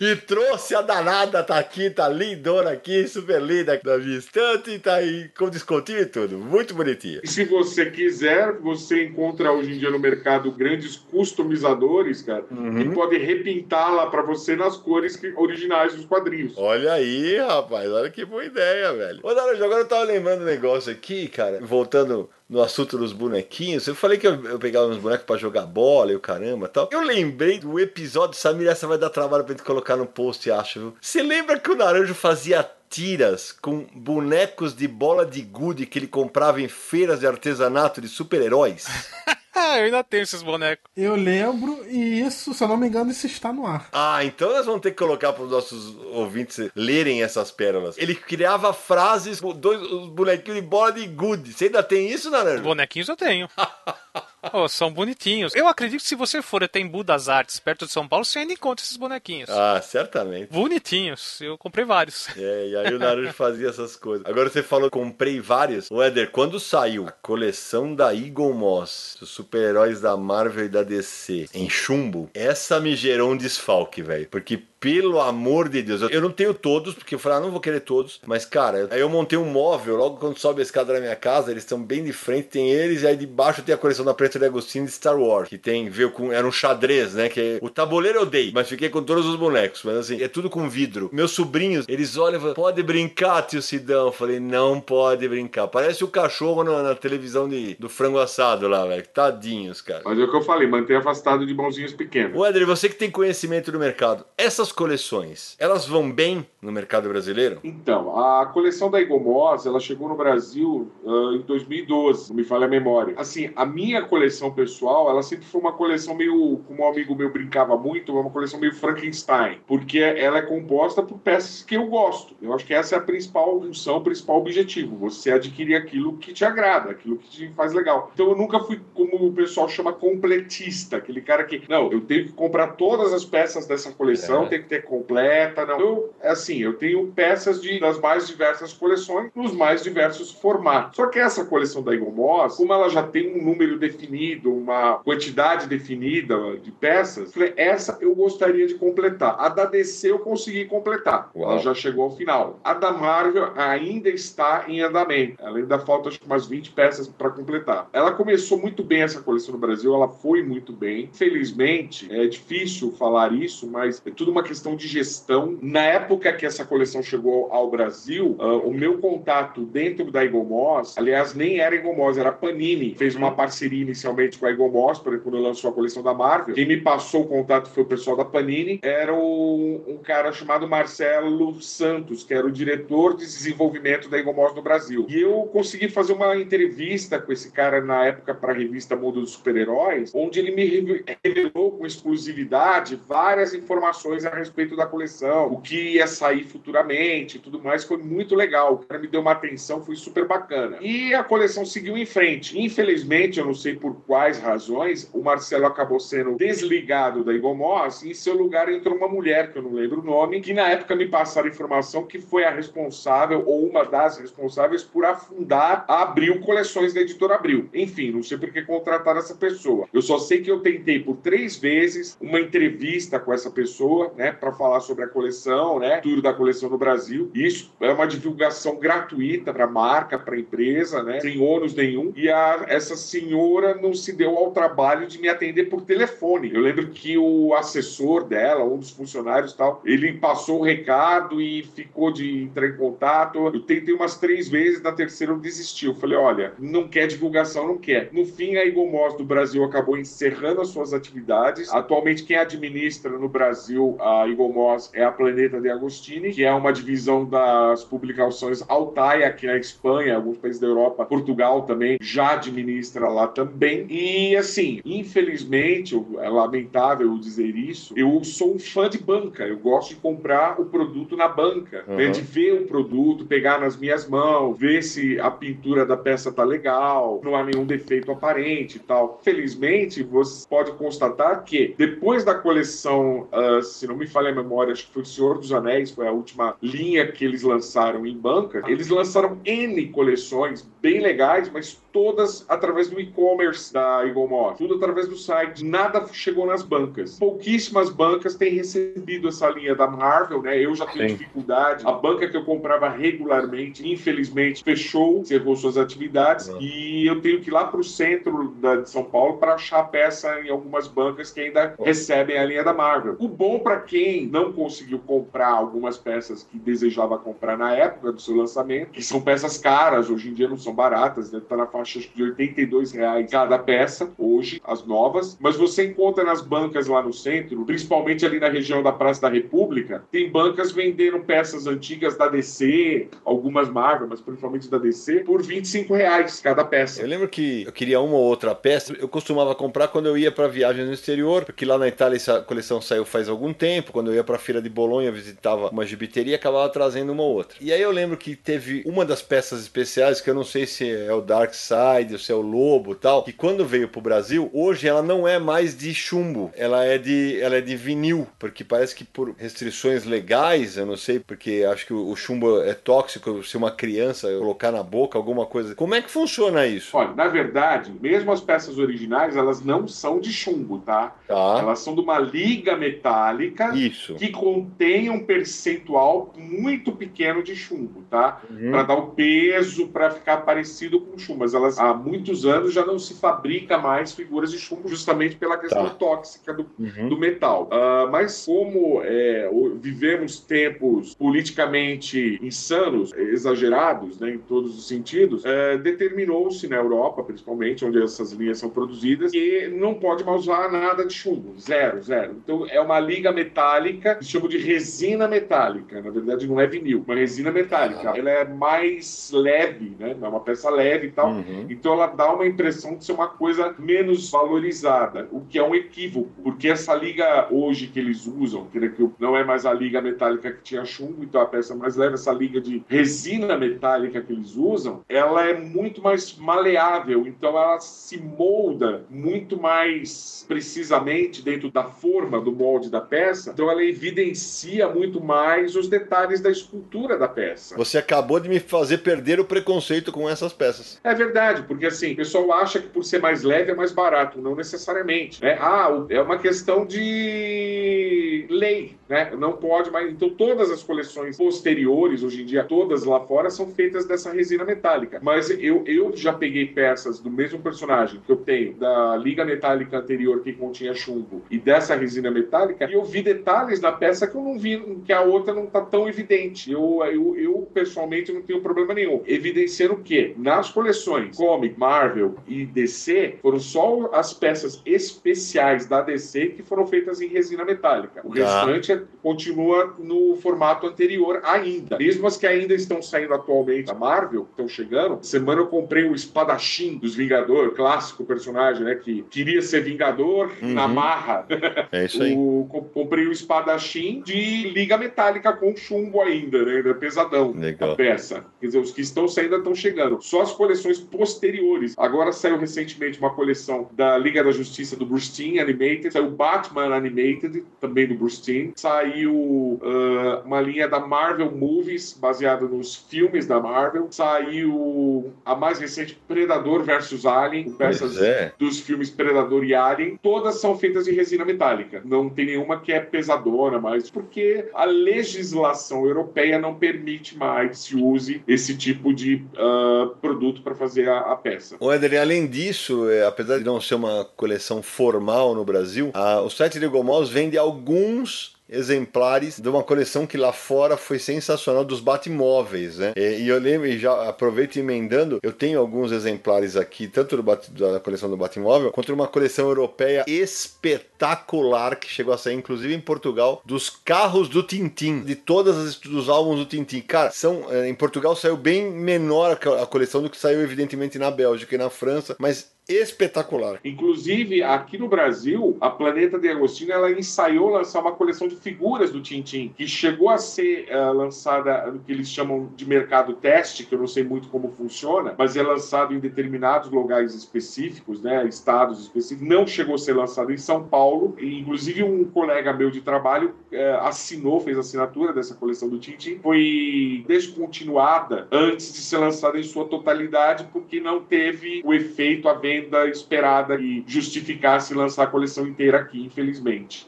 E 0.00 0.16
trouxe 0.16 0.74
a 0.74 0.82
danada, 0.82 1.42
tá 1.42 1.58
aqui, 1.58 1.88
tá 1.90 2.08
lindona 2.08 2.70
aqui, 2.70 3.06
super 3.08 3.40
linda 3.40 3.80
da 3.82 3.98
minha 3.98 4.18
estante, 4.18 4.78
tá 4.78 4.96
aí 4.96 5.30
com 5.36 5.48
descontinho 5.48 6.00
e 6.00 6.06
tudo, 6.06 6.38
muito 6.38 6.74
bonitinha. 6.74 7.20
E 7.22 7.28
se 7.28 7.44
você 7.44 7.90
quiser, 7.90 8.52
você 8.60 9.04
encontra 9.04 9.52
hoje 9.52 9.72
em 9.72 9.78
dia 9.78 9.90
no 9.90 9.98
mercado 9.98 10.50
grandes 10.52 10.96
customizadores, 10.96 12.22
cara, 12.22 12.44
Uhum. 12.50 12.74
que 12.76 12.88
podem 12.94 13.20
repintá-la 13.20 14.06
pra 14.10 14.22
você 14.22 14.56
nas 14.56 14.76
cores 14.76 15.16
que- 15.16 15.32
originais 15.36 15.94
dos 15.94 16.04
quadrinhos. 16.04 16.52
Olha 16.56 16.92
aí, 16.92 17.36
rapaz, 17.38 17.90
olha 17.90 18.10
que 18.10 18.24
boa 18.24 18.44
ideia, 18.44 18.92
velho. 18.92 19.20
Ô, 19.22 19.32
Naranjo, 19.34 19.64
agora 19.64 19.80
eu 19.80 19.88
tava 19.88 20.04
lembrando 20.04 20.42
um 20.42 20.46
negócio 20.46 20.90
aqui, 20.92 21.28
cara, 21.28 21.58
voltando 21.62 22.28
no 22.48 22.62
assunto 22.62 22.96
dos 22.96 23.12
bonequinhos. 23.12 23.86
Eu 23.86 23.94
falei 23.94 24.18
que 24.18 24.26
eu, 24.26 24.44
eu 24.44 24.58
pegava 24.58 24.86
uns 24.86 24.98
bonecos 24.98 25.26
pra 25.26 25.36
jogar 25.36 25.66
bola 25.66 26.12
e 26.12 26.16
o 26.16 26.20
caramba 26.20 26.68
tal. 26.68 26.88
Eu 26.92 27.00
lembrei 27.00 27.58
do 27.58 27.78
episódio, 27.78 28.38
Samir, 28.38 28.68
essa 28.68 28.86
vai 28.86 28.98
dar 28.98 29.10
trabalho 29.10 29.44
pra 29.44 29.54
gente 29.54 29.64
colocar 29.64 29.96
no 29.96 30.06
post, 30.06 30.50
acho, 30.50 30.80
viu? 30.80 30.96
Você 31.00 31.22
lembra 31.22 31.58
que 31.58 31.70
o 31.70 31.76
Naranjo 31.76 32.14
fazia 32.14 32.68
tiras 32.88 33.52
com 33.52 33.86
bonecos 33.94 34.74
de 34.74 34.86
bola 34.86 35.26
de 35.26 35.42
gude 35.42 35.86
que 35.86 35.98
ele 35.98 36.06
comprava 36.06 36.60
em 36.60 36.68
feiras 36.68 37.20
de 37.20 37.26
artesanato 37.26 38.00
de 38.00 38.08
super-heróis? 38.08 38.86
Ah, 39.66 39.78
eu 39.78 39.86
ainda 39.86 40.04
tenho 40.04 40.22
esses 40.22 40.42
bonecos. 40.42 40.84
Eu 40.96 41.16
lembro, 41.16 41.84
e 41.88 42.20
isso, 42.20 42.54
se 42.54 42.62
eu 42.62 42.68
não 42.68 42.76
me 42.76 42.86
engano, 42.86 43.10
isso 43.10 43.26
está 43.26 43.52
no 43.52 43.66
ar. 43.66 43.88
Ah, 43.92 44.24
então 44.24 44.50
nós 44.52 44.64
vamos 44.64 44.80
ter 44.80 44.92
que 44.92 44.96
colocar 44.96 45.32
para 45.32 45.42
os 45.42 45.50
nossos 45.50 45.96
ouvintes 46.12 46.70
lerem 46.74 47.22
essas 47.22 47.50
pérolas. 47.50 47.98
Ele 47.98 48.14
criava 48.14 48.72
frases, 48.72 49.40
dois 49.40 49.82
os 49.82 50.08
bonequinhos 50.08 50.60
de 50.60 50.66
bola 50.66 50.92
de 50.92 51.06
gude. 51.06 51.52
Você 51.52 51.64
ainda 51.64 51.82
tem 51.82 52.08
isso, 52.08 52.30
Naranjo? 52.30 52.62
Bonequinhos 52.62 53.08
eu 53.08 53.16
tenho. 53.16 53.48
Oh, 54.52 54.68
são 54.68 54.92
bonitinhos. 54.92 55.54
Eu 55.54 55.68
acredito 55.68 56.02
que 56.02 56.08
se 56.08 56.14
você 56.14 56.42
for 56.42 56.62
até 56.62 56.80
em 56.80 56.86
das 57.04 57.28
Artes, 57.28 57.60
perto 57.60 57.86
de 57.86 57.92
São 57.92 58.08
Paulo, 58.08 58.24
você 58.24 58.40
ainda 58.40 58.52
encontra 58.52 58.84
esses 58.84 58.96
bonequinhos. 58.96 59.50
Ah, 59.50 59.80
certamente. 59.82 60.50
Bonitinhos. 60.52 61.40
Eu 61.40 61.58
comprei 61.58 61.84
vários. 61.84 62.28
É, 62.46 62.68
e 62.68 62.76
aí 62.76 62.94
o 62.94 62.98
Naruto 62.98 63.32
fazia 63.32 63.68
essas 63.68 63.96
coisas. 63.96 64.26
Agora 64.26 64.48
você 64.48 64.62
falou, 64.62 64.90
comprei 64.90 65.40
vários. 65.40 65.90
O 65.90 66.02
Éder, 66.02 66.30
quando 66.30 66.60
saiu 66.60 67.08
a 67.08 67.12
coleção 67.12 67.94
da 67.94 68.14
Eagle 68.14 68.52
Moss, 68.52 69.16
dos 69.18 69.30
super-heróis 69.30 70.00
da 70.00 70.16
Marvel 70.16 70.66
e 70.66 70.68
da 70.68 70.82
DC, 70.82 71.48
em 71.52 71.68
chumbo, 71.68 72.30
essa 72.34 72.78
me 72.78 72.94
gerou 72.94 73.32
um 73.32 73.36
desfalque, 73.36 74.02
velho. 74.02 74.28
Porque, 74.28 74.62
pelo 74.86 75.20
amor 75.20 75.68
de 75.68 75.82
Deus, 75.82 76.02
eu- 76.02 76.20
não 76.20 76.30
tenho 76.30 76.54
todos, 76.54 76.94
porque 76.94 77.16
eu 77.16 77.18
falei, 77.18 77.38
ah, 77.38 77.40
não 77.40 77.50
vou 77.50 77.60
querer 77.60 77.80
todos. 77.80 78.20
Mas, 78.24 78.44
cara, 78.44 78.86
aí 78.92 79.00
eu 79.00 79.08
montei 79.08 79.36
um 79.38 79.44
móvel, 79.44 79.96
logo 79.96 80.16
quando 80.16 80.38
sobe 80.38 80.60
a 80.60 80.62
escada 80.62 80.92
da 80.92 81.00
minha 81.00 81.16
casa, 81.16 81.50
eles 81.50 81.64
estão 81.64 81.82
bem 81.82 82.04
de 82.04 82.12
frente, 82.12 82.48
tem 82.48 82.70
eles, 82.70 83.02
e 83.02 83.06
aí 83.06 83.16
debaixo 83.16 83.62
tem 83.62 83.74
a 83.74 83.78
coleção 83.78 84.04
da 84.04 84.14
Preta 84.14 84.38
de 84.38 84.44
Agostinho 84.44 84.84
de 84.84 84.92
Star 84.92 85.18
Wars, 85.18 85.48
que 85.48 85.58
tem, 85.58 85.88
veio 85.90 86.10
com, 86.12 86.32
era 86.32 86.46
um 86.46 86.52
xadrez, 86.52 87.14
né? 87.14 87.28
Que 87.28 87.58
o 87.60 87.68
tabuleiro 87.68 88.20
eu 88.20 88.26
dei, 88.26 88.52
mas 88.54 88.68
fiquei 88.68 88.88
com 88.88 89.02
todos 89.02 89.26
os 89.26 89.34
bonecos. 89.36 89.82
Mas 89.84 89.96
assim, 89.96 90.22
é 90.22 90.28
tudo 90.28 90.48
com 90.48 90.68
vidro. 90.68 91.10
Meus 91.12 91.32
sobrinhos, 91.32 91.84
eles 91.88 92.16
olham 92.16 92.38
e 92.38 92.40
falam, 92.40 92.54
pode 92.54 92.82
brincar, 92.82 93.42
tio 93.42 93.60
Sidão. 93.62 94.06
Eu 94.06 94.12
falei, 94.12 94.38
não 94.38 94.80
pode 94.80 95.28
brincar. 95.28 95.66
Parece 95.68 96.04
o 96.04 96.08
cachorro 96.08 96.62
na, 96.62 96.82
na 96.82 96.94
televisão 96.94 97.48
de, 97.48 97.74
do 97.74 97.88
frango 97.88 98.18
assado 98.18 98.68
lá, 98.68 98.86
velho. 98.86 99.04
Tadinhos, 99.12 99.80
cara. 99.80 100.02
Mas 100.04 100.18
é 100.18 100.22
o 100.22 100.30
que 100.30 100.36
eu 100.36 100.42
falei, 100.42 100.68
manter 100.68 100.96
afastado 100.96 101.44
de 101.44 101.52
mãozinhos 101.54 101.92
pequenos. 101.92 102.40
Éder, 102.46 102.64
você 102.66 102.88
que 102.88 102.94
tem 102.94 103.10
conhecimento 103.10 103.72
do 103.72 103.78
mercado, 103.78 104.24
essas 104.38 104.70
coleções, 104.76 105.56
elas 105.58 105.86
vão 105.86 106.12
bem 106.12 106.46
no 106.60 106.70
mercado 106.70 107.08
brasileiro? 107.08 107.58
Então, 107.64 108.18
a 108.18 108.44
coleção 108.44 108.90
da 108.90 109.00
Igomos, 109.00 109.64
ela 109.64 109.80
chegou 109.80 110.06
no 110.06 110.14
Brasil 110.14 110.92
ah, 111.04 111.34
em 111.34 111.40
2012, 111.40 112.28
não 112.28 112.36
me 112.36 112.44
falha 112.44 112.66
a 112.66 112.68
memória. 112.68 113.14
Assim, 113.16 113.50
a 113.56 113.64
minha 113.64 114.02
coleção 114.02 114.52
pessoal, 114.52 115.08
ela 115.08 115.22
sempre 115.22 115.46
foi 115.46 115.60
uma 115.62 115.72
coleção 115.72 116.14
meio, 116.14 116.60
como 116.66 116.82
um 116.82 116.88
amigo 116.88 117.14
meu 117.14 117.32
brincava 117.32 117.76
muito, 117.76 118.12
uma 118.12 118.30
coleção 118.30 118.60
meio 118.60 118.74
Frankenstein, 118.74 119.60
porque 119.66 119.98
ela 119.98 120.38
é 120.38 120.42
composta 120.42 121.02
por 121.02 121.18
peças 121.18 121.62
que 121.62 121.74
eu 121.74 121.86
gosto. 121.86 122.36
Eu 122.42 122.52
acho 122.52 122.66
que 122.66 122.74
essa 122.74 122.96
é 122.96 122.98
a 122.98 123.00
principal 123.02 123.58
função, 123.60 123.96
o 123.96 124.00
principal 124.02 124.36
objetivo, 124.36 124.94
você 124.96 125.32
adquirir 125.32 125.74
aquilo 125.74 126.18
que 126.18 126.34
te 126.34 126.44
agrada, 126.44 126.90
aquilo 126.90 127.16
que 127.16 127.30
te 127.30 127.48
faz 127.54 127.72
legal. 127.72 128.10
Então 128.12 128.28
eu 128.28 128.36
nunca 128.36 128.60
fui, 128.60 128.78
como 128.92 129.26
o 129.26 129.32
pessoal 129.32 129.68
chama, 129.70 129.92
completista, 129.92 130.98
aquele 130.98 131.22
cara 131.22 131.44
que, 131.44 131.62
não, 131.66 131.90
eu 131.90 132.02
tenho 132.02 132.26
que 132.26 132.32
comprar 132.32 132.72
todas 132.72 133.14
as 133.14 133.24
peças 133.24 133.66
dessa 133.66 133.90
coleção, 133.92 134.44
É. 134.44 134.48
tem 134.56 134.62
que 134.62 134.68
ter 134.68 134.82
completa, 134.82 135.66
não. 135.66 135.78
Eu, 135.78 136.14
assim, 136.22 136.58
eu 136.58 136.74
tenho 136.74 137.06
peças 137.08 137.60
de, 137.60 137.78
das 137.78 137.98
mais 137.98 138.26
diversas 138.26 138.72
coleções, 138.72 139.30
nos 139.34 139.52
mais 139.52 139.82
diversos 139.82 140.32
formatos. 140.32 140.96
Só 140.96 141.06
que 141.06 141.18
essa 141.18 141.44
coleção 141.44 141.82
da 141.82 141.92
Eagle 141.92 142.12
Moss, 142.12 142.56
como 142.56 142.72
ela 142.72 142.88
já 142.88 143.02
tem 143.02 143.36
um 143.36 143.44
número 143.44 143.78
definido, 143.78 144.52
uma 144.52 144.98
quantidade 144.98 145.66
definida 145.66 146.56
de 146.58 146.70
peças, 146.70 147.32
falei, 147.32 147.52
essa 147.56 147.98
eu 148.00 148.14
gostaria 148.14 148.66
de 148.66 148.74
completar. 148.74 149.36
A 149.38 149.48
da 149.48 149.64
DC 149.64 150.10
eu 150.10 150.18
consegui 150.18 150.64
completar. 150.64 151.30
Uau. 151.34 151.52
Ela 151.52 151.60
já 151.60 151.74
chegou 151.74 152.04
ao 152.04 152.16
final. 152.16 152.58
A 152.64 152.74
da 152.74 152.92
Marvel 152.92 153.52
ainda 153.56 154.08
está 154.08 154.64
em 154.68 154.80
andamento. 154.80 155.36
Ela 155.42 155.58
ainda 155.58 155.78
falta 155.78 156.08
acho 156.08 156.20
que 156.20 156.26
umas 156.26 156.46
20 156.46 156.72
peças 156.72 157.08
para 157.08 157.30
completar. 157.30 157.88
Ela 157.92 158.12
começou 158.12 158.58
muito 158.58 158.82
bem 158.82 159.02
essa 159.02 159.20
coleção 159.20 159.52
no 159.52 159.60
Brasil, 159.60 159.94
ela 159.94 160.08
foi 160.08 160.42
muito 160.42 160.72
bem. 160.72 161.10
Felizmente, 161.12 162.12
é 162.12 162.26
difícil 162.26 162.92
falar 162.92 163.32
isso, 163.32 163.66
mas 163.66 164.02
é 164.04 164.10
tudo 164.10 164.30
uma 164.30 164.42
questão 164.46 164.76
de 164.76 164.86
gestão. 164.86 165.58
Na 165.60 165.82
época 165.82 166.32
que 166.32 166.46
essa 166.46 166.64
coleção 166.64 167.02
chegou 167.02 167.48
ao 167.52 167.70
Brasil, 167.70 168.36
ah, 168.38 168.56
o 168.56 168.72
meu 168.72 168.98
contato 168.98 169.64
dentro 169.64 170.10
da 170.10 170.24
Moss, 170.44 170.96
aliás, 170.98 171.34
nem 171.34 171.60
era 171.60 171.74
Moss, 171.94 172.18
era 172.18 172.32
Panini. 172.32 172.94
Fez 172.96 173.14
uma 173.14 173.32
parceria 173.32 173.82
inicialmente 173.82 174.38
com 174.38 174.46
a 174.46 174.52
para 175.00 175.18
quando 175.18 175.38
lançou 175.38 175.70
a 175.70 175.72
coleção 175.72 176.02
da 176.02 176.14
Marvel. 176.14 176.54
Quem 176.54 176.66
me 176.66 176.76
passou 176.78 177.22
o 177.22 177.26
contato 177.26 177.68
foi 177.68 177.82
o 177.82 177.86
pessoal 177.86 178.16
da 178.16 178.24
Panini. 178.24 178.78
Era 178.82 179.14
o- 179.14 179.82
um 179.86 179.98
cara 179.98 180.32
chamado 180.32 180.68
Marcelo 180.68 181.60
Santos, 181.60 182.24
que 182.24 182.34
era 182.34 182.46
o 182.46 182.50
diretor 182.52 183.14
de 183.16 183.24
desenvolvimento 183.24 184.08
da 184.08 184.22
Moss 184.22 184.54
no 184.54 184.62
Brasil. 184.62 185.06
E 185.08 185.20
eu 185.20 185.42
consegui 185.52 185.88
fazer 185.88 186.12
uma 186.12 186.36
entrevista 186.36 187.18
com 187.18 187.32
esse 187.32 187.50
cara 187.50 187.80
na 187.80 188.04
época 188.06 188.34
para 188.34 188.52
a 188.52 188.56
revista 188.56 188.96
Mundo 188.96 189.20
dos 189.20 189.30
Super-Heróis, 189.30 190.12
onde 190.14 190.38
ele 190.38 190.52
me 190.52 190.64
reve- 190.64 191.04
revelou 191.24 191.72
com 191.72 191.86
exclusividade 191.86 193.00
várias 193.08 193.54
informações 193.54 194.24
a 194.24 194.30
respeito 194.36 194.76
da 194.76 194.86
coleção, 194.86 195.52
o 195.52 195.60
que 195.60 195.94
ia 195.94 196.06
sair 196.06 196.44
futuramente 196.44 197.38
tudo 197.38 197.62
mais. 197.62 197.84
Foi 197.84 197.96
muito 197.96 198.34
legal. 198.34 198.74
O 198.74 198.78
cara 198.78 199.00
me 199.00 199.06
deu 199.06 199.20
uma 199.20 199.32
atenção, 199.32 199.84
foi 199.84 199.96
super 199.96 200.26
bacana. 200.26 200.78
E 200.80 201.14
a 201.14 201.22
coleção 201.22 201.64
seguiu 201.64 201.96
em 201.96 202.06
frente. 202.06 202.58
Infelizmente, 202.58 203.38
eu 203.38 203.46
não 203.46 203.54
sei 203.54 203.74
por 203.74 203.94
quais 204.06 204.38
razões, 204.38 205.08
o 205.12 205.22
Marcelo 205.22 205.66
acabou 205.66 206.00
sendo 206.00 206.36
desligado 206.36 207.24
da 207.24 207.32
Moss 207.36 208.02
e 208.02 208.10
em 208.10 208.14
seu 208.14 208.34
lugar 208.34 208.70
entrou 208.70 208.96
uma 208.96 209.08
mulher, 209.08 209.52
que 209.52 209.58
eu 209.58 209.62
não 209.62 209.72
lembro 209.72 210.00
o 210.00 210.04
nome, 210.04 210.40
que 210.40 210.52
na 210.52 210.68
época 210.68 210.96
me 210.96 211.06
passaram 211.06 211.48
a 211.48 211.50
informação 211.50 212.04
que 212.04 212.18
foi 212.18 212.44
a 212.44 212.50
responsável 212.50 213.44
ou 213.46 213.66
uma 213.66 213.84
das 213.84 214.18
responsáveis 214.18 214.82
por 214.82 215.04
afundar 215.04 215.84
a 215.88 216.02
Abril 216.02 216.40
Coleções 216.40 216.92
da 216.92 217.00
editora 217.00 217.34
Abril. 217.34 217.68
Enfim, 217.72 218.10
não 218.10 218.22
sei 218.22 218.38
por 218.38 218.50
que 218.50 218.62
contrataram 218.62 219.20
essa 219.20 219.34
pessoa. 219.34 219.88
Eu 219.92 220.02
só 220.02 220.18
sei 220.18 220.40
que 220.40 220.50
eu 220.50 220.60
tentei 220.60 220.98
por 220.98 221.16
três 221.16 221.56
vezes 221.56 222.16
uma 222.20 222.40
entrevista 222.40 223.18
com 223.18 223.32
essa 223.32 223.50
pessoa, 223.50 224.12
né, 224.16 224.25
para 224.32 224.52
falar 224.52 224.80
sobre 224.80 225.04
a 225.04 225.08
coleção, 225.08 225.78
né, 225.78 226.00
tudo 226.00 226.22
da 226.22 226.32
coleção 226.32 226.68
no 226.68 226.78
Brasil. 226.78 227.30
Isso 227.34 227.72
é 227.80 227.90
uma 227.90 228.06
divulgação 228.06 228.76
gratuita 228.76 229.52
para 229.52 229.64
a 229.64 229.68
marca, 229.68 230.18
para 230.18 230.34
a 230.34 230.38
empresa, 230.38 231.02
né, 231.02 231.20
sem 231.20 231.40
ônus 231.40 231.74
nenhum. 231.74 232.12
E 232.16 232.28
a, 232.30 232.64
essa 232.68 232.96
senhora 232.96 233.74
não 233.74 233.94
se 233.94 234.12
deu 234.12 234.36
ao 234.36 234.50
trabalho 234.50 235.06
de 235.06 235.18
me 235.18 235.28
atender 235.28 235.64
por 235.64 235.82
telefone. 235.82 236.52
Eu 236.52 236.60
lembro 236.60 236.88
que 236.88 237.16
o 237.18 237.54
assessor 237.54 238.24
dela, 238.24 238.64
um 238.64 238.78
dos 238.78 238.90
funcionários 238.90 239.52
tal, 239.52 239.80
ele 239.84 240.14
passou 240.14 240.60
o 240.60 240.64
recado 240.64 241.40
e 241.40 241.62
ficou 241.62 242.12
de 242.12 242.42
entrar 242.42 242.66
em 242.66 242.76
contato. 242.76 243.50
Eu 243.52 243.60
tentei 243.60 243.94
umas 243.94 244.16
três 244.16 244.48
vezes, 244.48 244.82
na 244.82 244.92
terceira 244.92 245.32
eu 245.32 245.38
desisti. 245.38 245.86
Eu 245.86 245.94
falei, 245.94 246.16
olha, 246.16 246.52
não 246.58 246.88
quer 246.88 247.06
divulgação, 247.06 247.66
não 247.66 247.78
quer. 247.78 248.08
No 248.12 248.24
fim, 248.24 248.56
a 248.56 248.66
Moss 248.84 249.16
do 249.16 249.24
Brasil 249.24 249.64
acabou 249.64 249.96
encerrando 249.96 250.60
as 250.60 250.68
suas 250.68 250.92
atividades. 250.92 251.72
Atualmente, 251.72 252.24
quem 252.24 252.36
administra 252.36 253.18
no 253.18 253.28
Brasil 253.28 253.96
a 254.00 254.15
Eagle 254.26 254.52
Moss 254.52 254.90
é 254.94 255.04
a 255.04 255.12
Planeta 255.12 255.60
de 255.60 255.68
Agostini, 255.68 256.32
que 256.32 256.44
é 256.44 256.52
uma 256.52 256.72
divisão 256.72 257.24
das 257.24 257.84
publicações 257.84 258.62
Altaia, 258.68 259.32
que 259.32 259.46
é 259.46 259.52
a 259.52 259.58
Espanha, 259.58 260.16
alguns 260.16 260.38
países 260.38 260.60
da 260.60 260.66
Europa, 260.66 261.04
Portugal 261.04 261.62
também 261.62 261.98
já 262.00 262.32
administra 262.32 263.08
lá 263.08 263.26
também. 263.26 263.86
E 263.88 264.36
assim, 264.36 264.80
infelizmente, 264.84 266.00
é 266.18 266.28
lamentável 266.28 267.16
dizer 267.18 267.56
isso, 267.56 267.94
eu 267.96 268.22
sou 268.24 268.54
um 268.54 268.58
fã 268.58 268.88
de 268.88 268.98
banca, 268.98 269.44
eu 269.44 269.58
gosto 269.58 269.90
de 269.90 269.96
comprar 269.96 270.60
o 270.60 270.66
produto 270.66 271.16
na 271.16 271.28
banca, 271.28 271.84
uhum. 271.86 271.96
né, 271.96 272.08
de 272.08 272.20
ver 272.20 272.62
o 272.62 272.66
produto, 272.66 273.24
pegar 273.24 273.60
nas 273.60 273.76
minhas 273.76 274.08
mãos, 274.08 274.58
ver 274.58 274.82
se 274.82 275.18
a 275.20 275.30
pintura 275.30 275.84
da 275.84 275.96
peça 275.96 276.32
tá 276.32 276.44
legal, 276.44 277.20
não 277.24 277.34
há 277.34 277.44
nenhum 277.44 277.64
defeito 277.64 278.10
aparente 278.10 278.76
e 278.76 278.80
tal. 278.80 279.20
Felizmente, 279.22 280.02
você 280.02 280.46
pode 280.48 280.72
constatar 280.72 281.44
que 281.44 281.74
depois 281.76 282.24
da 282.24 282.34
coleção, 282.34 283.28
uh, 283.32 283.62
se 283.62 283.86
não 283.86 283.96
me 283.96 284.05
falha 284.06 284.30
a 284.30 284.34
memória, 284.34 284.72
acho 284.72 284.86
que 284.86 284.92
foi 284.92 285.02
o 285.02 285.06
Senhor 285.06 285.38
dos 285.38 285.52
Anéis, 285.52 285.90
foi 285.90 286.06
a 286.06 286.12
última 286.12 286.56
linha 286.62 287.10
que 287.10 287.24
eles 287.24 287.42
lançaram 287.42 288.06
em 288.06 288.16
banca, 288.16 288.62
eles 288.66 288.88
lançaram 288.88 289.40
N 289.44 289.88
coleções 289.88 290.68
bem 290.80 291.00
legais, 291.00 291.50
mas 291.50 291.80
todas 291.96 292.44
através 292.46 292.90
do 292.90 293.00
e-commerce 293.00 293.72
da 293.72 294.06
Eagle 294.06 294.28
tudo 294.58 294.74
através 294.74 295.08
do 295.08 295.16
site. 295.16 295.64
Nada 295.64 296.06
chegou 296.12 296.44
nas 296.44 296.62
bancas. 296.62 297.18
Pouquíssimas 297.18 297.88
bancas 297.88 298.34
têm 298.34 298.52
recebido 298.52 299.28
essa 299.28 299.48
linha 299.48 299.74
da 299.74 299.86
Marvel, 299.86 300.42
né? 300.42 300.58
Eu 300.58 300.74
já 300.74 300.84
tenho 300.84 301.08
Sim. 301.08 301.16
dificuldade. 301.16 301.86
A 301.86 301.92
banca 301.92 302.28
que 302.28 302.36
eu 302.36 302.44
comprava 302.44 302.86
regularmente, 302.90 303.90
infelizmente, 303.90 304.62
fechou, 304.62 305.20
encerrou 305.20 305.56
suas 305.56 305.78
atividades 305.78 306.48
uhum. 306.48 306.60
e 306.60 307.06
eu 307.06 307.22
tenho 307.22 307.40
que 307.40 307.48
ir 307.48 307.52
lá 307.52 307.64
para 307.64 307.80
o 307.80 307.84
centro 307.84 308.50
da, 308.60 308.76
de 308.76 308.90
São 308.90 309.04
Paulo 309.04 309.38
para 309.38 309.54
achar 309.54 309.82
peça 309.84 310.38
em 310.42 310.50
algumas 310.50 310.86
bancas 310.86 311.30
que 311.30 311.40
ainda 311.40 311.74
uhum. 311.78 311.84
recebem 311.86 312.36
a 312.36 312.44
linha 312.44 312.62
da 312.62 312.74
Marvel. 312.74 313.16
O 313.18 313.26
bom 313.26 313.58
para 313.58 313.80
quem 313.80 314.26
não 314.26 314.52
conseguiu 314.52 314.98
comprar 314.98 315.48
algumas 315.48 315.96
peças 315.96 316.42
que 316.42 316.58
desejava 316.58 317.16
comprar 317.16 317.56
na 317.56 317.74
época 317.74 318.12
do 318.12 318.20
seu 318.20 318.36
lançamento, 318.36 318.90
que 318.90 319.02
são 319.02 319.18
peças 319.22 319.56
caras, 319.56 320.10
hoje 320.10 320.28
em 320.28 320.34
dia 320.34 320.46
não 320.46 320.58
são 320.58 320.74
baratas, 320.74 321.30
deve 321.30 321.44
estar 321.44 321.56
na 321.56 321.66
faixa 321.66 321.85
faixa 321.86 322.00
de 322.14 322.22
82 322.22 322.92
reais 322.92 323.30
cada 323.30 323.58
peça, 323.58 324.10
hoje, 324.18 324.60
as 324.64 324.84
novas. 324.84 325.38
Mas 325.40 325.56
você 325.56 325.86
encontra 325.86 326.24
nas 326.24 326.42
bancas 326.42 326.88
lá 326.88 327.00
no 327.02 327.12
centro, 327.12 327.64
principalmente 327.64 328.26
ali 328.26 328.40
na 328.40 328.48
região 328.48 328.82
da 328.82 328.90
Praça 328.90 329.22
da 329.22 329.28
República, 329.28 330.04
tem 330.10 330.28
bancas 330.30 330.72
vendendo 330.72 331.20
peças 331.20 331.66
antigas 331.66 332.18
da 332.18 332.28
DC, 332.28 333.08
algumas 333.24 333.68
Marvel, 333.68 334.08
mas 334.08 334.20
principalmente 334.20 334.68
da 334.68 334.78
DC, 334.78 335.20
por 335.20 335.42
25 335.42 335.94
reais 335.94 336.40
cada 336.40 336.64
peça. 336.64 337.02
Eu 337.02 337.08
lembro 337.08 337.28
que 337.28 337.64
eu 337.64 337.72
queria 337.72 338.00
uma 338.00 338.16
ou 338.16 338.24
outra 338.24 338.54
peça, 338.54 338.92
eu 338.98 339.08
costumava 339.08 339.54
comprar 339.54 339.88
quando 339.88 340.06
eu 340.06 340.18
ia 340.18 340.32
para 340.32 340.48
viagens 340.48 340.86
no 340.86 340.92
exterior, 340.92 341.44
porque 341.44 341.64
lá 341.64 341.78
na 341.78 341.86
Itália 341.86 342.16
essa 342.16 342.40
coleção 342.40 342.80
saiu 342.80 343.04
faz 343.04 343.28
algum 343.28 343.52
tempo, 343.52 343.92
quando 343.92 344.10
eu 344.10 344.14
ia 344.14 344.24
para 344.24 344.36
a 344.36 344.38
feira 344.38 344.60
de 344.60 344.68
Bolonha, 344.68 345.12
visitava 345.12 345.68
uma 345.68 345.86
gibiteria, 345.86 346.36
acabava 346.36 346.68
trazendo 346.68 347.12
uma 347.12 347.22
ou 347.22 347.34
outra. 347.34 347.56
E 347.60 347.72
aí 347.72 347.80
eu 347.80 347.90
lembro 347.92 348.16
que 348.16 348.34
teve 348.34 348.82
uma 348.86 349.04
das 349.04 349.22
peças 349.22 349.60
especiais, 349.60 350.20
que 350.20 350.28
eu 350.28 350.34
não 350.34 350.44
sei 350.44 350.66
se 350.66 350.90
é 350.90 351.12
o 351.12 351.20
Dark 351.20 351.54
Side, 351.54 351.75
o 352.14 352.18
seu 352.18 352.40
lobo 352.40 352.94
tal, 352.94 353.22
que 353.22 353.32
quando 353.32 353.64
veio 353.64 353.88
pro 353.88 354.00
Brasil, 354.00 354.50
hoje 354.52 354.88
ela 354.88 355.02
não 355.02 355.26
é 355.26 355.38
mais 355.38 355.76
de 355.76 355.94
chumbo, 355.94 356.50
ela 356.54 356.84
é 356.84 356.98
de, 356.98 357.40
ela 357.40 357.56
é 357.56 357.60
de 357.60 357.76
vinil, 357.76 358.26
porque 358.38 358.64
parece 358.64 358.94
que 358.94 359.04
por 359.04 359.34
restrições 359.36 360.04
legais, 360.04 360.76
eu 360.76 360.86
não 360.86 360.96
sei, 360.96 361.18
porque 361.18 361.66
acho 361.70 361.86
que 361.86 361.92
o, 361.92 362.08
o 362.08 362.16
chumbo 362.16 362.62
é 362.62 362.74
tóxico 362.74 363.42
se 363.42 363.56
uma 363.56 363.70
criança 363.70 364.28
colocar 364.38 364.70
na 364.70 364.82
boca 364.82 365.18
alguma 365.18 365.46
coisa. 365.46 365.74
Como 365.74 365.94
é 365.94 366.02
que 366.02 366.10
funciona 366.10 366.66
isso? 366.66 366.96
Olha, 366.96 367.12
na 367.14 367.28
verdade, 367.28 367.92
mesmo 368.00 368.32
as 368.32 368.40
peças 368.40 368.78
originais, 368.78 369.36
elas 369.36 369.62
não 369.62 369.86
são 369.88 370.20
de 370.20 370.32
chumbo, 370.32 370.78
tá? 370.78 371.14
tá. 371.26 371.58
Elas 371.60 371.80
são 371.80 371.94
de 371.94 372.00
uma 372.00 372.18
liga 372.18 372.76
metálica 372.76 373.74
isso. 373.76 374.14
que 374.14 374.28
contém 374.28 375.10
um 375.10 375.24
percentual 375.24 376.32
muito 376.36 376.92
pequeno 376.92 377.42
de 377.42 377.56
chumbo, 377.56 378.02
tá? 378.10 378.40
Uhum. 378.50 378.70
Para 378.70 378.82
dar 378.82 378.94
o 378.94 379.06
peso, 379.08 379.88
para 379.88 380.10
ficar 380.10 380.38
parecido 380.38 381.00
com 381.00 381.18
chumbo. 381.18 381.40
Mas 381.40 381.54
elas 381.54 381.65
há 381.78 381.92
muitos 381.94 382.44
anos 382.46 382.72
já 382.72 382.84
não 382.84 382.98
se 382.98 383.14
fabrica 383.14 383.78
mais 383.78 384.12
figuras 384.12 384.50
de 384.50 384.58
chumbo 384.58 384.88
justamente 384.88 385.36
pela 385.36 385.58
questão 385.58 385.84
tá. 385.84 385.94
tóxica 385.94 386.52
do, 386.52 386.66
uhum. 386.78 387.08
do 387.08 387.18
metal. 387.18 387.68
Uh, 387.72 388.10
mas 388.10 388.44
como 388.44 389.00
é, 389.02 389.50
vivemos 389.80 390.40
tempos 390.40 391.14
politicamente 391.14 392.38
insanos, 392.42 393.12
exagerados, 393.12 394.18
né, 394.18 394.30
em 394.30 394.38
todos 394.38 394.78
os 394.78 394.88
sentidos, 394.88 395.44
é, 395.44 395.76
determinou-se 395.78 396.66
na 396.68 396.76
Europa, 396.76 397.22
principalmente, 397.22 397.84
onde 397.84 398.02
essas 398.02 398.32
linhas 398.32 398.58
são 398.58 398.70
produzidas, 398.70 399.32
que 399.32 399.68
não 399.68 399.94
pode 399.94 400.24
mais 400.24 400.42
usar 400.42 400.70
nada 400.70 401.04
de 401.04 401.12
chumbo, 401.12 401.54
zero, 401.58 402.02
zero. 402.02 402.36
Então 402.42 402.66
é 402.68 402.80
uma 402.80 403.00
liga 403.00 403.32
metálica, 403.32 404.14
que 404.16 404.24
chama 404.24 404.48
de 404.48 404.58
resina 404.58 405.28
metálica. 405.28 406.00
Na 406.00 406.10
verdade, 406.10 406.46
não 406.46 406.60
é 406.60 406.66
vinil, 406.66 407.02
uma 407.06 407.14
resina 407.14 407.50
metálica. 407.50 408.16
Ela 408.16 408.30
é 408.30 408.44
mais 408.44 409.30
leve, 409.32 409.96
né? 409.98 410.16
É 410.20 410.28
uma 410.28 410.40
peça 410.40 410.70
leve 410.70 411.08
e 411.08 411.10
tal. 411.10 411.30
Uhum. 411.46 411.66
Então 411.68 411.92
ela 411.92 412.06
dá 412.06 412.32
uma 412.32 412.46
impressão 412.46 412.96
de 412.96 413.04
ser 413.04 413.12
uma 413.12 413.28
coisa 413.28 413.74
menos 413.78 414.30
valorizada, 414.30 415.28
o 415.30 415.40
que 415.40 415.58
é 415.58 415.62
um 415.62 415.74
equívoco, 415.74 416.30
porque 416.42 416.68
essa 416.68 416.94
liga 416.94 417.48
hoje 417.50 417.86
que 417.86 417.98
eles 417.98 418.26
usam, 418.26 418.66
que 418.66 418.78
não 419.18 419.36
é 419.36 419.44
mais 419.44 419.64
a 419.64 419.72
liga 419.72 420.00
metálica 420.00 420.52
que 420.52 420.62
tinha 420.62 420.84
chumbo, 420.84 421.22
então 421.22 421.40
a 421.40 421.46
peça 421.46 421.74
mais 421.74 421.96
leve, 421.96 422.14
essa 422.14 422.32
liga 422.32 422.60
de 422.60 422.82
resina 422.88 423.56
metálica 423.56 424.20
que 424.20 424.32
eles 424.32 424.56
usam, 424.56 425.02
ela 425.08 425.44
é 425.44 425.58
muito 425.58 426.02
mais 426.02 426.36
maleável, 426.36 427.26
então 427.26 427.50
ela 427.50 427.78
se 427.80 428.18
molda 428.18 429.04
muito 429.10 429.60
mais 429.60 430.44
precisamente 430.48 431.42
dentro 431.42 431.70
da 431.70 431.84
forma 431.84 432.40
do 432.40 432.52
molde 432.52 432.90
da 432.90 433.00
peça, 433.00 433.50
então 433.50 433.70
ela 433.70 433.82
evidencia 433.82 434.88
muito 434.88 435.20
mais 435.22 435.76
os 435.76 435.88
detalhes 435.88 436.40
da 436.40 436.50
escultura 436.50 437.18
da 437.18 437.28
peça. 437.28 437.76
Você 437.76 437.98
acabou 437.98 438.40
de 438.40 438.48
me 438.48 438.60
fazer 438.60 438.98
perder 438.98 439.40
o 439.40 439.44
preconceito 439.44 440.12
com 440.12 440.28
essas 440.28 440.52
peças. 440.52 440.98
É 441.02 441.14
verdade, 441.14 441.35
porque 441.66 441.86
assim, 441.86 442.12
o 442.12 442.16
pessoal 442.16 442.52
acha 442.52 442.80
que 442.80 442.88
por 442.88 443.04
ser 443.04 443.20
mais 443.20 443.42
leve 443.42 443.70
é 443.70 443.74
mais 443.74 443.92
barato, 443.92 444.40
não 444.40 444.54
necessariamente. 444.54 445.42
Né? 445.42 445.56
Ah, 445.60 445.88
é 446.08 446.20
uma 446.20 446.38
questão 446.38 446.86
de 446.86 448.46
lei, 448.48 448.96
né? 449.08 449.32
Não 449.36 449.52
pode 449.52 449.90
mais. 449.90 450.10
Então, 450.10 450.30
todas 450.30 450.70
as 450.70 450.82
coleções 450.82 451.36
posteriores, 451.36 452.22
hoje 452.22 452.42
em 452.42 452.46
dia, 452.46 452.64
todas 452.64 453.04
lá 453.04 453.20
fora, 453.20 453.50
são 453.50 453.68
feitas 453.68 454.06
dessa 454.06 454.32
resina 454.32 454.64
metálica. 454.64 455.20
Mas 455.22 455.50
eu, 455.50 455.84
eu 455.86 456.16
já 456.16 456.32
peguei 456.32 456.66
peças 456.66 457.20
do 457.20 457.30
mesmo 457.30 457.58
personagem 457.58 458.20
que 458.24 458.32
eu 458.32 458.36
tenho, 458.36 458.74
da 458.74 459.16
liga 459.16 459.44
metálica 459.44 459.98
anterior 459.98 460.40
que 460.40 460.52
continha 460.52 460.94
chumbo, 460.94 461.42
e 461.50 461.58
dessa 461.58 461.94
resina 461.94 462.30
metálica, 462.30 462.88
e 462.88 462.94
eu 462.94 463.04
vi 463.04 463.22
detalhes 463.22 463.80
na 463.80 463.92
peça 463.92 464.26
que 464.26 464.36
eu 464.36 464.42
não 464.42 464.58
vi, 464.58 464.78
que 465.04 465.12
a 465.12 465.20
outra 465.20 465.52
não 465.52 465.64
está 465.64 465.80
tão 465.80 466.08
evidente. 466.08 466.70
Eu, 466.70 467.02
eu, 467.04 467.36
eu, 467.36 467.68
pessoalmente, 467.72 468.32
não 468.32 468.42
tenho 468.42 468.60
problema 468.60 468.94
nenhum. 468.94 469.22
Evidenciando 469.26 469.94
o 469.94 470.02
quê? 470.02 470.34
Nas 470.36 470.70
coleções 470.70 471.25
Comic, 471.34 471.78
Marvel 471.78 472.36
e 472.46 472.66
DC, 472.66 473.38
foram 473.42 473.58
só 473.58 474.10
as 474.12 474.32
peças 474.32 474.82
especiais 474.84 475.86
da 475.86 476.00
DC 476.00 476.48
que 476.48 476.62
foram 476.62 476.86
feitas 476.86 477.20
em 477.20 477.28
resina 477.28 477.64
metálica. 477.64 478.20
O 478.24 478.34
tá. 478.34 478.64
restante 478.64 478.92
é, 478.92 479.02
continua 479.22 479.94
no 479.98 480.36
formato 480.36 480.86
anterior 480.86 481.40
ainda. 481.44 481.98
Mesmo 481.98 482.26
as 482.26 482.36
que 482.36 482.46
ainda 482.46 482.74
estão 482.74 483.00
saindo 483.00 483.34
atualmente 483.34 483.86
da 483.86 483.94
Marvel, 483.94 484.46
estão 484.50 484.68
chegando, 484.68 485.18
semana 485.22 485.60
eu 485.60 485.66
comprei 485.66 486.04
o 486.04 486.14
espadachim 486.14 486.98
dos 486.98 487.14
Vingador, 487.14 487.74
clássico 487.74 488.24
personagem, 488.24 488.84
né? 488.84 488.94
Que 488.94 489.22
queria 489.30 489.62
ser 489.62 489.82
Vingador 489.82 490.52
uhum. 490.62 490.74
na 490.74 490.88
marra. 490.88 491.46
É 491.92 492.04
isso 492.04 492.22
aí. 492.22 492.34
o, 492.36 492.66
comprei 492.92 493.26
o 493.26 493.32
espadachim 493.32 494.22
de 494.22 494.70
liga 494.70 494.96
metálica 494.96 495.52
com 495.52 495.76
chumbo 495.76 496.20
ainda, 496.20 496.64
né? 496.64 496.94
Pesadão. 496.94 497.52
Legal. 497.52 497.92
A 497.92 497.96
peça. 497.96 498.44
Quer 498.60 498.66
dizer, 498.66 498.78
os 498.78 498.90
que 498.90 499.00
estão 499.00 499.28
saindo 499.28 499.56
estão 499.56 499.74
chegando. 499.74 500.20
Só 500.20 500.42
as 500.42 500.52
coleções 500.52 500.98
posteriores. 501.16 501.94
Agora 501.96 502.32
saiu 502.32 502.58
recentemente 502.58 503.18
uma 503.18 503.30
coleção 503.30 503.88
da 503.92 504.16
Liga 504.18 504.42
da 504.42 504.50
Justiça 504.50 504.96
do 504.96 505.06
Bruce 505.06 505.32
Timm 505.32 505.58
Animated, 505.58 506.12
saiu 506.12 506.30
Batman 506.30 506.94
Animated, 506.94 507.64
também 507.80 508.06
do 508.06 508.14
Bruce 508.14 508.42
Timm, 508.42 508.72
saiu 508.76 509.34
uh, 509.34 510.42
uma 510.44 510.60
linha 510.60 510.88
da 510.88 511.00
Marvel 511.00 511.50
Movies, 511.50 512.12
baseada 512.12 512.66
nos 512.66 512.94
filmes 512.94 513.46
da 513.46 513.60
Marvel, 513.60 514.08
saiu 514.10 515.32
a 515.44 515.54
mais 515.54 515.78
recente 515.78 516.18
Predador 516.26 516.82
versus 516.82 517.24
Alien, 517.26 517.72
peças 517.72 518.20
é. 518.20 518.52
dos 518.58 518.80
filmes 518.80 519.10
Predador 519.10 519.64
e 519.64 519.74
Alien, 519.74 520.18
todas 520.22 520.60
são 520.60 520.76
feitas 520.76 521.08
em 521.08 521.12
resina 521.12 521.44
metálica. 521.44 522.02
Não 522.04 522.28
tem 522.28 522.46
nenhuma 522.46 522.80
que 522.80 522.92
é 522.92 523.00
pesadona 523.00 523.78
mais, 523.80 524.10
porque 524.10 524.68
a 524.74 524.84
legislação 524.84 526.06
europeia 526.06 526.58
não 526.58 526.74
permite 526.74 527.36
mais 527.36 527.70
que 527.70 527.78
se 527.78 527.96
use 527.96 528.42
esse 528.46 528.76
tipo 528.76 529.12
de 529.12 529.44
uh, 529.54 530.14
produto 530.16 530.62
para 530.62 530.74
fazer 530.74 531.05
a, 531.08 531.32
a, 531.32 531.36
peça. 531.36 531.76
O 531.78 531.92
Eder, 531.92 532.20
além 532.20 532.46
disso, 532.46 533.08
é, 533.10 533.24
apesar 533.24 533.58
de 533.58 533.64
não 533.64 533.80
ser 533.80 533.94
uma 533.94 534.24
coleção 534.36 534.82
formal 534.82 535.54
no 535.54 535.64
Brasil, 535.64 536.10
a, 536.14 536.40
o 536.40 536.50
site 536.50 536.78
de 536.78 536.86
Gomos 536.88 537.30
vende 537.30 537.56
alguns 537.58 538.55
exemplares 538.68 539.58
de 539.60 539.68
uma 539.68 539.82
coleção 539.82 540.26
que 540.26 540.36
lá 540.36 540.52
fora 540.52 540.96
foi 540.96 541.18
sensacional 541.18 541.84
dos 541.84 542.00
Batmóveis, 542.00 542.98
né? 542.98 543.12
E, 543.16 543.42
e 543.42 543.48
eu 543.48 543.58
lembro, 543.58 543.86
e 543.86 543.98
já 543.98 544.28
aproveito 544.28 544.76
emendando, 544.76 545.38
eu 545.42 545.52
tenho 545.52 545.78
alguns 545.78 546.12
exemplares 546.12 546.76
aqui, 546.76 547.06
tanto 547.06 547.36
do 547.36 547.42
Bat, 547.42 547.70
da 547.70 548.00
coleção 548.00 548.28
do 548.28 548.36
Batmóvel, 548.36 548.90
quanto 548.92 549.12
uma 549.12 549.28
coleção 549.28 549.68
europeia 549.68 550.24
espetacular 550.26 551.96
que 551.96 552.08
chegou 552.08 552.34
a 552.34 552.38
sair, 552.38 552.54
inclusive 552.54 552.94
em 552.94 553.00
Portugal, 553.00 553.62
dos 553.64 553.88
carros 553.90 554.48
do 554.48 554.62
Tintim, 554.62 555.20
de 555.20 555.34
todos 555.34 556.00
os 556.04 556.28
álbuns 556.28 556.58
do 556.58 556.66
Tintim. 556.66 557.00
Cara, 557.00 557.30
são, 557.30 557.66
eh, 557.70 557.88
em 557.88 557.94
Portugal 557.94 558.34
saiu 558.36 558.56
bem 558.56 558.90
menor 558.90 559.58
a 559.80 559.86
coleção 559.86 560.22
do 560.22 560.30
que 560.30 560.36
saiu, 560.36 560.60
evidentemente, 560.60 561.18
na 561.18 561.30
Bélgica 561.30 561.74
e 561.74 561.78
na 561.78 561.90
França, 561.90 562.36
mas 562.38 562.75
espetacular. 562.88 563.80
Inclusive, 563.84 564.62
aqui 564.62 564.96
no 564.96 565.08
Brasil, 565.08 565.76
a 565.80 565.90
Planeta 565.90 566.38
de 566.38 566.48
Agostinho 566.48 566.92
ela 566.92 567.10
ensaiou 567.10 567.68
lançar 567.70 568.00
uma 568.00 568.12
coleção 568.12 568.46
de 568.46 568.56
figuras 568.56 569.10
do 569.10 569.20
Tintim, 569.20 569.72
que 569.76 569.88
chegou 569.88 570.30
a 570.30 570.38
ser 570.38 570.88
uh, 570.88 571.12
lançada 571.12 571.90
no 571.90 571.98
que 571.98 572.12
eles 572.12 572.30
chamam 572.30 572.70
de 572.76 572.86
mercado 572.86 573.34
teste, 573.34 573.84
que 573.84 573.94
eu 573.94 573.98
não 573.98 574.06
sei 574.06 574.22
muito 574.22 574.48
como 574.48 574.70
funciona, 574.70 575.34
mas 575.36 575.56
é 575.56 575.62
lançado 575.62 576.14
em 576.14 576.20
determinados 576.20 576.90
lugares 576.90 577.34
específicos, 577.34 578.22
né, 578.22 578.46
estados 578.46 579.00
específicos. 579.00 579.48
Não 579.48 579.66
chegou 579.66 579.96
a 579.96 579.98
ser 579.98 580.14
lançado 580.14 580.52
em 580.52 580.58
São 580.58 580.84
Paulo, 580.84 581.36
e 581.40 581.58
inclusive 581.58 582.04
um 582.04 582.24
colega 582.24 582.72
meu 582.72 582.90
de 582.90 583.00
trabalho 583.00 583.54
uh, 583.72 583.96
assinou, 584.02 584.60
fez 584.60 584.78
assinatura 584.78 585.32
dessa 585.32 585.54
coleção 585.54 585.88
do 585.88 585.98
Tintim, 585.98 586.38
foi 586.40 587.24
descontinuada 587.26 588.46
antes 588.52 588.92
de 588.92 589.00
ser 589.00 589.18
lançada 589.18 589.58
em 589.58 589.64
sua 589.64 589.86
totalidade, 589.86 590.68
porque 590.72 591.00
não 591.00 591.20
teve 591.20 591.82
o 591.84 591.92
efeito 591.92 592.48
a 592.48 592.54
venda 592.54 592.75
venda 592.80 593.08
esperada 593.08 593.76
e 593.80 594.04
justificasse 594.06 594.94
lançar 594.94 595.24
a 595.24 595.28
coleção 595.28 595.66
inteira 595.66 595.98
aqui, 595.98 596.22
infelizmente. 596.22 597.06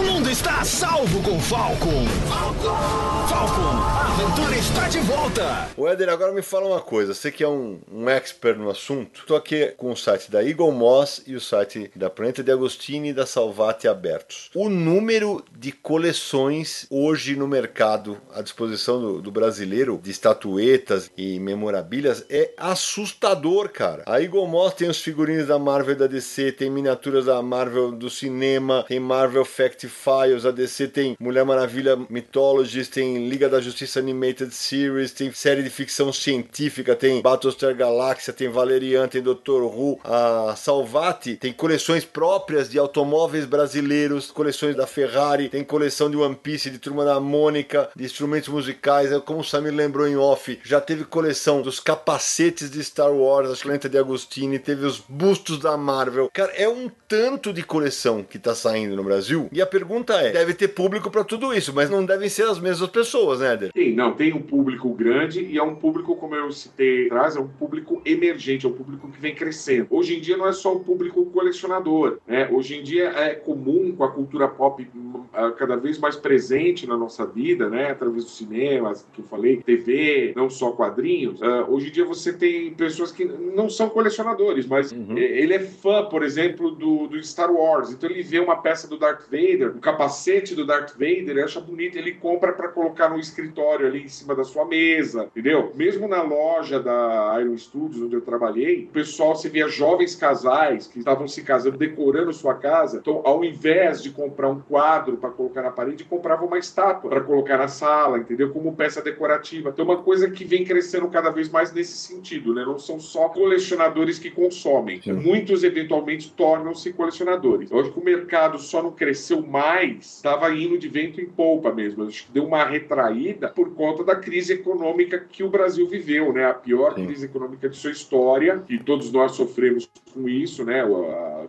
O 0.00 0.02
mundo 0.02 0.30
está 0.30 0.60
a 0.60 0.64
salvo 0.64 1.22
com 1.22 1.38
Falcon. 1.38 2.06
Falcon! 2.26 3.10
Falcon, 3.28 3.60
a 3.62 4.06
aventura 4.08 4.56
está 4.56 4.88
de 4.88 4.98
volta. 5.00 5.68
O 5.76 5.86
Éder, 5.86 6.08
agora 6.08 6.32
me 6.32 6.40
fala 6.40 6.68
uma 6.68 6.80
coisa. 6.80 7.12
Você 7.12 7.30
que 7.30 7.44
é 7.44 7.48
um, 7.48 7.78
um 7.92 8.08
expert 8.08 8.58
no 8.58 8.70
assunto. 8.70 9.20
Estou 9.20 9.36
aqui 9.36 9.66
com 9.76 9.92
o 9.92 9.96
site 9.96 10.30
da 10.30 10.42
Eagle 10.42 10.72
Moss 10.72 11.22
e 11.26 11.36
o 11.36 11.40
site 11.40 11.90
da 11.94 12.08
Planeta 12.08 12.42
de 12.42 12.50
Agostini 12.50 13.10
e 13.10 13.12
da 13.12 13.26
Salvati 13.26 13.86
abertos. 13.86 14.50
O 14.54 14.70
número 14.70 15.44
de 15.54 15.70
coleções 15.70 16.86
hoje 16.88 17.36
no 17.36 17.46
mercado 17.46 18.18
à 18.34 18.40
disposição 18.40 19.00
do, 19.00 19.20
do 19.20 19.30
brasileiro 19.30 20.00
de 20.02 20.10
estatuetas 20.10 21.10
e 21.14 21.38
memorabilhas 21.38 22.24
é 22.30 22.54
assustador, 22.56 23.68
cara. 23.68 24.02
A 24.06 24.20
Eagle 24.20 24.48
Moss 24.48 24.72
tem 24.72 24.88
os 24.88 25.02
figurinos 25.02 25.46
da 25.46 25.58
Marvel 25.58 25.94
da 25.94 26.06
DC, 26.06 26.52
tem 26.52 26.70
miniaturas 26.70 27.26
da 27.26 27.40
Marvel 27.42 27.92
do 27.92 28.08
cinema, 28.08 28.84
tem 28.88 28.98
Marvel 28.98 29.44
Fact 29.44 29.89
Files, 29.90 30.46
a 30.46 30.50
DC 30.50 30.88
tem 30.88 31.16
Mulher 31.20 31.44
Maravilha 31.44 31.96
Mythologies, 32.08 32.88
tem 32.88 33.28
Liga 33.28 33.48
da 33.48 33.60
Justiça 33.60 33.98
Animated 33.98 34.54
Series, 34.54 35.12
tem 35.12 35.32
série 35.32 35.62
de 35.62 35.70
ficção 35.70 36.12
científica, 36.12 36.96
tem 36.96 37.20
Battlestar 37.20 37.74
Galáxia, 37.74 38.32
tem 38.32 38.48
Valerian, 38.48 39.08
tem 39.08 39.22
Dr. 39.22 39.62
Who, 39.62 40.00
a 40.04 40.54
Salvati 40.56 41.36
tem 41.36 41.52
coleções 41.52 42.04
próprias 42.04 42.68
de 42.68 42.78
automóveis 42.78 43.44
brasileiros, 43.44 44.30
coleções 44.30 44.76
da 44.76 44.86
Ferrari, 44.86 45.48
tem 45.48 45.64
coleção 45.64 46.10
de 46.10 46.16
One 46.16 46.36
Piece, 46.36 46.70
de 46.70 46.78
Turma 46.78 47.04
da 47.04 47.20
Mônica, 47.20 47.90
de 47.94 48.04
instrumentos 48.04 48.48
musicais, 48.48 49.10
como 49.24 49.40
o 49.40 49.44
Samir 49.44 49.74
lembrou 49.74 50.06
em 50.06 50.16
off, 50.16 50.58
já 50.64 50.80
teve 50.80 51.04
coleção 51.04 51.62
dos 51.62 51.80
capacetes 51.80 52.70
de 52.70 52.82
Star 52.82 53.12
Wars, 53.12 53.50
a 53.50 53.62
Clenta 53.62 53.88
de 53.88 53.98
Agostini, 53.98 54.58
teve 54.58 54.86
os 54.86 54.98
bustos 54.98 55.58
da 55.58 55.76
Marvel. 55.76 56.30
Cara, 56.32 56.52
é 56.52 56.68
um 56.68 56.90
tanto 57.08 57.52
de 57.52 57.62
coleção 57.62 58.22
que 58.22 58.38
tá 58.38 58.54
saindo 58.54 58.94
no 58.94 59.02
Brasil. 59.02 59.48
E 59.50 59.60
a 59.60 59.66
pergunta 59.80 60.14
é: 60.14 60.30
deve 60.30 60.54
ter 60.54 60.68
público 60.68 61.10
para 61.10 61.24
tudo 61.24 61.54
isso, 61.54 61.72
mas 61.74 61.88
não 61.88 62.04
devem 62.04 62.28
ser 62.28 62.44
as 62.44 62.60
mesmas 62.60 62.90
pessoas, 62.90 63.40
né, 63.40 63.54
Eder? 63.54 63.72
Tem, 63.72 63.94
não, 63.94 64.12
tem 64.12 64.32
um 64.34 64.42
público 64.42 64.92
grande 64.92 65.42
e 65.42 65.56
é 65.56 65.62
um 65.62 65.74
público, 65.74 66.14
como 66.16 66.34
eu 66.34 66.52
citei 66.52 67.06
atrás, 67.06 67.36
é 67.36 67.40
um 67.40 67.48
público 67.48 68.02
emergente, 68.04 68.66
é 68.66 68.68
um 68.68 68.72
público 68.72 69.10
que 69.10 69.20
vem 69.20 69.34
crescendo. 69.34 69.86
Hoje 69.90 70.16
em 70.16 70.20
dia 70.20 70.36
não 70.36 70.46
é 70.46 70.52
só 70.52 70.74
um 70.74 70.80
público 70.80 71.24
colecionador, 71.26 72.18
né? 72.26 72.48
Hoje 72.52 72.76
em 72.76 72.82
dia 72.82 73.08
é 73.08 73.34
comum 73.34 73.92
com 73.96 74.04
a 74.04 74.10
cultura 74.10 74.48
pop 74.48 74.86
hum, 74.94 75.24
cada 75.56 75.76
vez 75.76 75.98
mais 75.98 76.16
presente 76.16 76.86
na 76.86 76.96
nossa 76.96 77.24
vida, 77.24 77.68
né? 77.70 77.90
Através 77.90 78.24
do 78.24 78.30
cinema, 78.30 78.92
que 79.12 79.20
eu 79.22 79.24
falei, 79.24 79.62
TV, 79.62 80.32
não 80.36 80.50
só 80.50 80.72
quadrinhos. 80.72 81.40
Uh, 81.40 81.64
hoje 81.68 81.88
em 81.88 81.92
dia 81.92 82.04
você 82.04 82.32
tem 82.32 82.72
pessoas 82.74 83.12
que 83.12 83.24
não 83.24 83.70
são 83.70 83.88
colecionadores, 83.88 84.66
mas 84.66 84.92
uhum. 84.92 85.16
ele 85.16 85.54
é 85.54 85.60
fã, 85.60 86.04
por 86.04 86.22
exemplo, 86.22 86.70
do, 86.70 87.06
do 87.06 87.22
Star 87.22 87.50
Wars. 87.52 87.90
Então 87.90 88.10
ele 88.10 88.22
vê 88.22 88.38
uma 88.38 88.56
peça 88.56 88.86
do 88.86 88.98
Darth 88.98 89.22
Vader, 89.30 89.69
o 89.76 89.80
capacete 89.80 90.54
do 90.54 90.66
Darth 90.66 90.92
Vader, 90.92 91.30
ele 91.30 91.42
acha 91.42 91.60
bonito, 91.60 91.96
ele 91.96 92.12
compra 92.12 92.52
para 92.52 92.68
colocar 92.68 93.08
no 93.08 93.18
escritório 93.18 93.86
ali 93.86 94.02
em 94.02 94.08
cima 94.08 94.34
da 94.34 94.44
sua 94.44 94.64
mesa, 94.64 95.24
entendeu? 95.24 95.72
Mesmo 95.74 96.08
na 96.08 96.22
loja 96.22 96.80
da 96.80 97.36
Iron 97.40 97.56
Studios, 97.56 98.02
onde 98.02 98.14
eu 98.14 98.20
trabalhei, 98.20 98.84
o 98.84 98.88
pessoal, 98.88 99.34
você 99.34 99.48
via 99.48 99.68
jovens 99.68 100.14
casais 100.14 100.86
que 100.86 100.98
estavam 100.98 101.26
se 101.26 101.42
casando, 101.42 101.78
decorando 101.78 102.32
sua 102.32 102.54
casa. 102.54 102.98
Então, 102.98 103.22
ao 103.24 103.44
invés 103.44 104.02
de 104.02 104.10
comprar 104.10 104.48
um 104.48 104.60
quadro 104.60 105.16
para 105.16 105.30
colocar 105.30 105.62
na 105.62 105.70
parede, 105.70 106.04
comprava 106.04 106.44
uma 106.44 106.58
estátua 106.58 107.10
para 107.10 107.20
colocar 107.20 107.58
na 107.58 107.68
sala, 107.68 108.18
entendeu? 108.18 108.50
Como 108.50 108.74
peça 108.74 109.02
decorativa. 109.02 109.70
Então, 109.70 109.84
uma 109.84 110.02
coisa 110.02 110.30
que 110.30 110.44
vem 110.44 110.64
crescendo 110.64 111.08
cada 111.08 111.30
vez 111.30 111.48
mais 111.48 111.72
nesse 111.72 111.96
sentido, 111.96 112.54
né? 112.54 112.64
Não 112.64 112.78
são 112.78 112.98
só 112.98 113.28
colecionadores 113.28 114.18
que 114.18 114.30
consomem. 114.30 115.00
Sim. 115.00 115.12
Muitos, 115.12 115.64
eventualmente, 115.64 116.32
tornam-se 116.32 116.92
colecionadores. 116.92 117.70
Eu 117.70 117.80
acho 117.80 117.92
que 117.92 118.00
o 118.00 118.04
mercado 118.04 118.58
só 118.58 118.82
não 118.82 118.90
cresceu 118.90 119.42
mais, 119.42 119.59
estava 119.98 120.52
indo 120.52 120.78
de 120.78 120.88
vento 120.88 121.20
em 121.20 121.26
polpa 121.26 121.72
mesmo. 121.72 122.04
Acho 122.04 122.26
que 122.26 122.32
deu 122.32 122.44
uma 122.44 122.64
retraída 122.64 123.48
por 123.48 123.74
conta 123.74 124.04
da 124.04 124.16
crise 124.16 124.52
econômica 124.52 125.18
que 125.18 125.42
o 125.42 125.50
Brasil 125.50 125.86
viveu, 125.88 126.32
né? 126.32 126.46
A 126.46 126.54
pior 126.54 126.94
Sim. 126.94 127.06
crise 127.06 127.26
econômica 127.26 127.68
de 127.68 127.76
sua 127.76 127.90
história, 127.90 128.62
e 128.68 128.78
todos 128.78 129.10
nós 129.12 129.32
sofremos 129.32 129.88
com 130.12 130.28
isso, 130.28 130.64
né? 130.64 130.82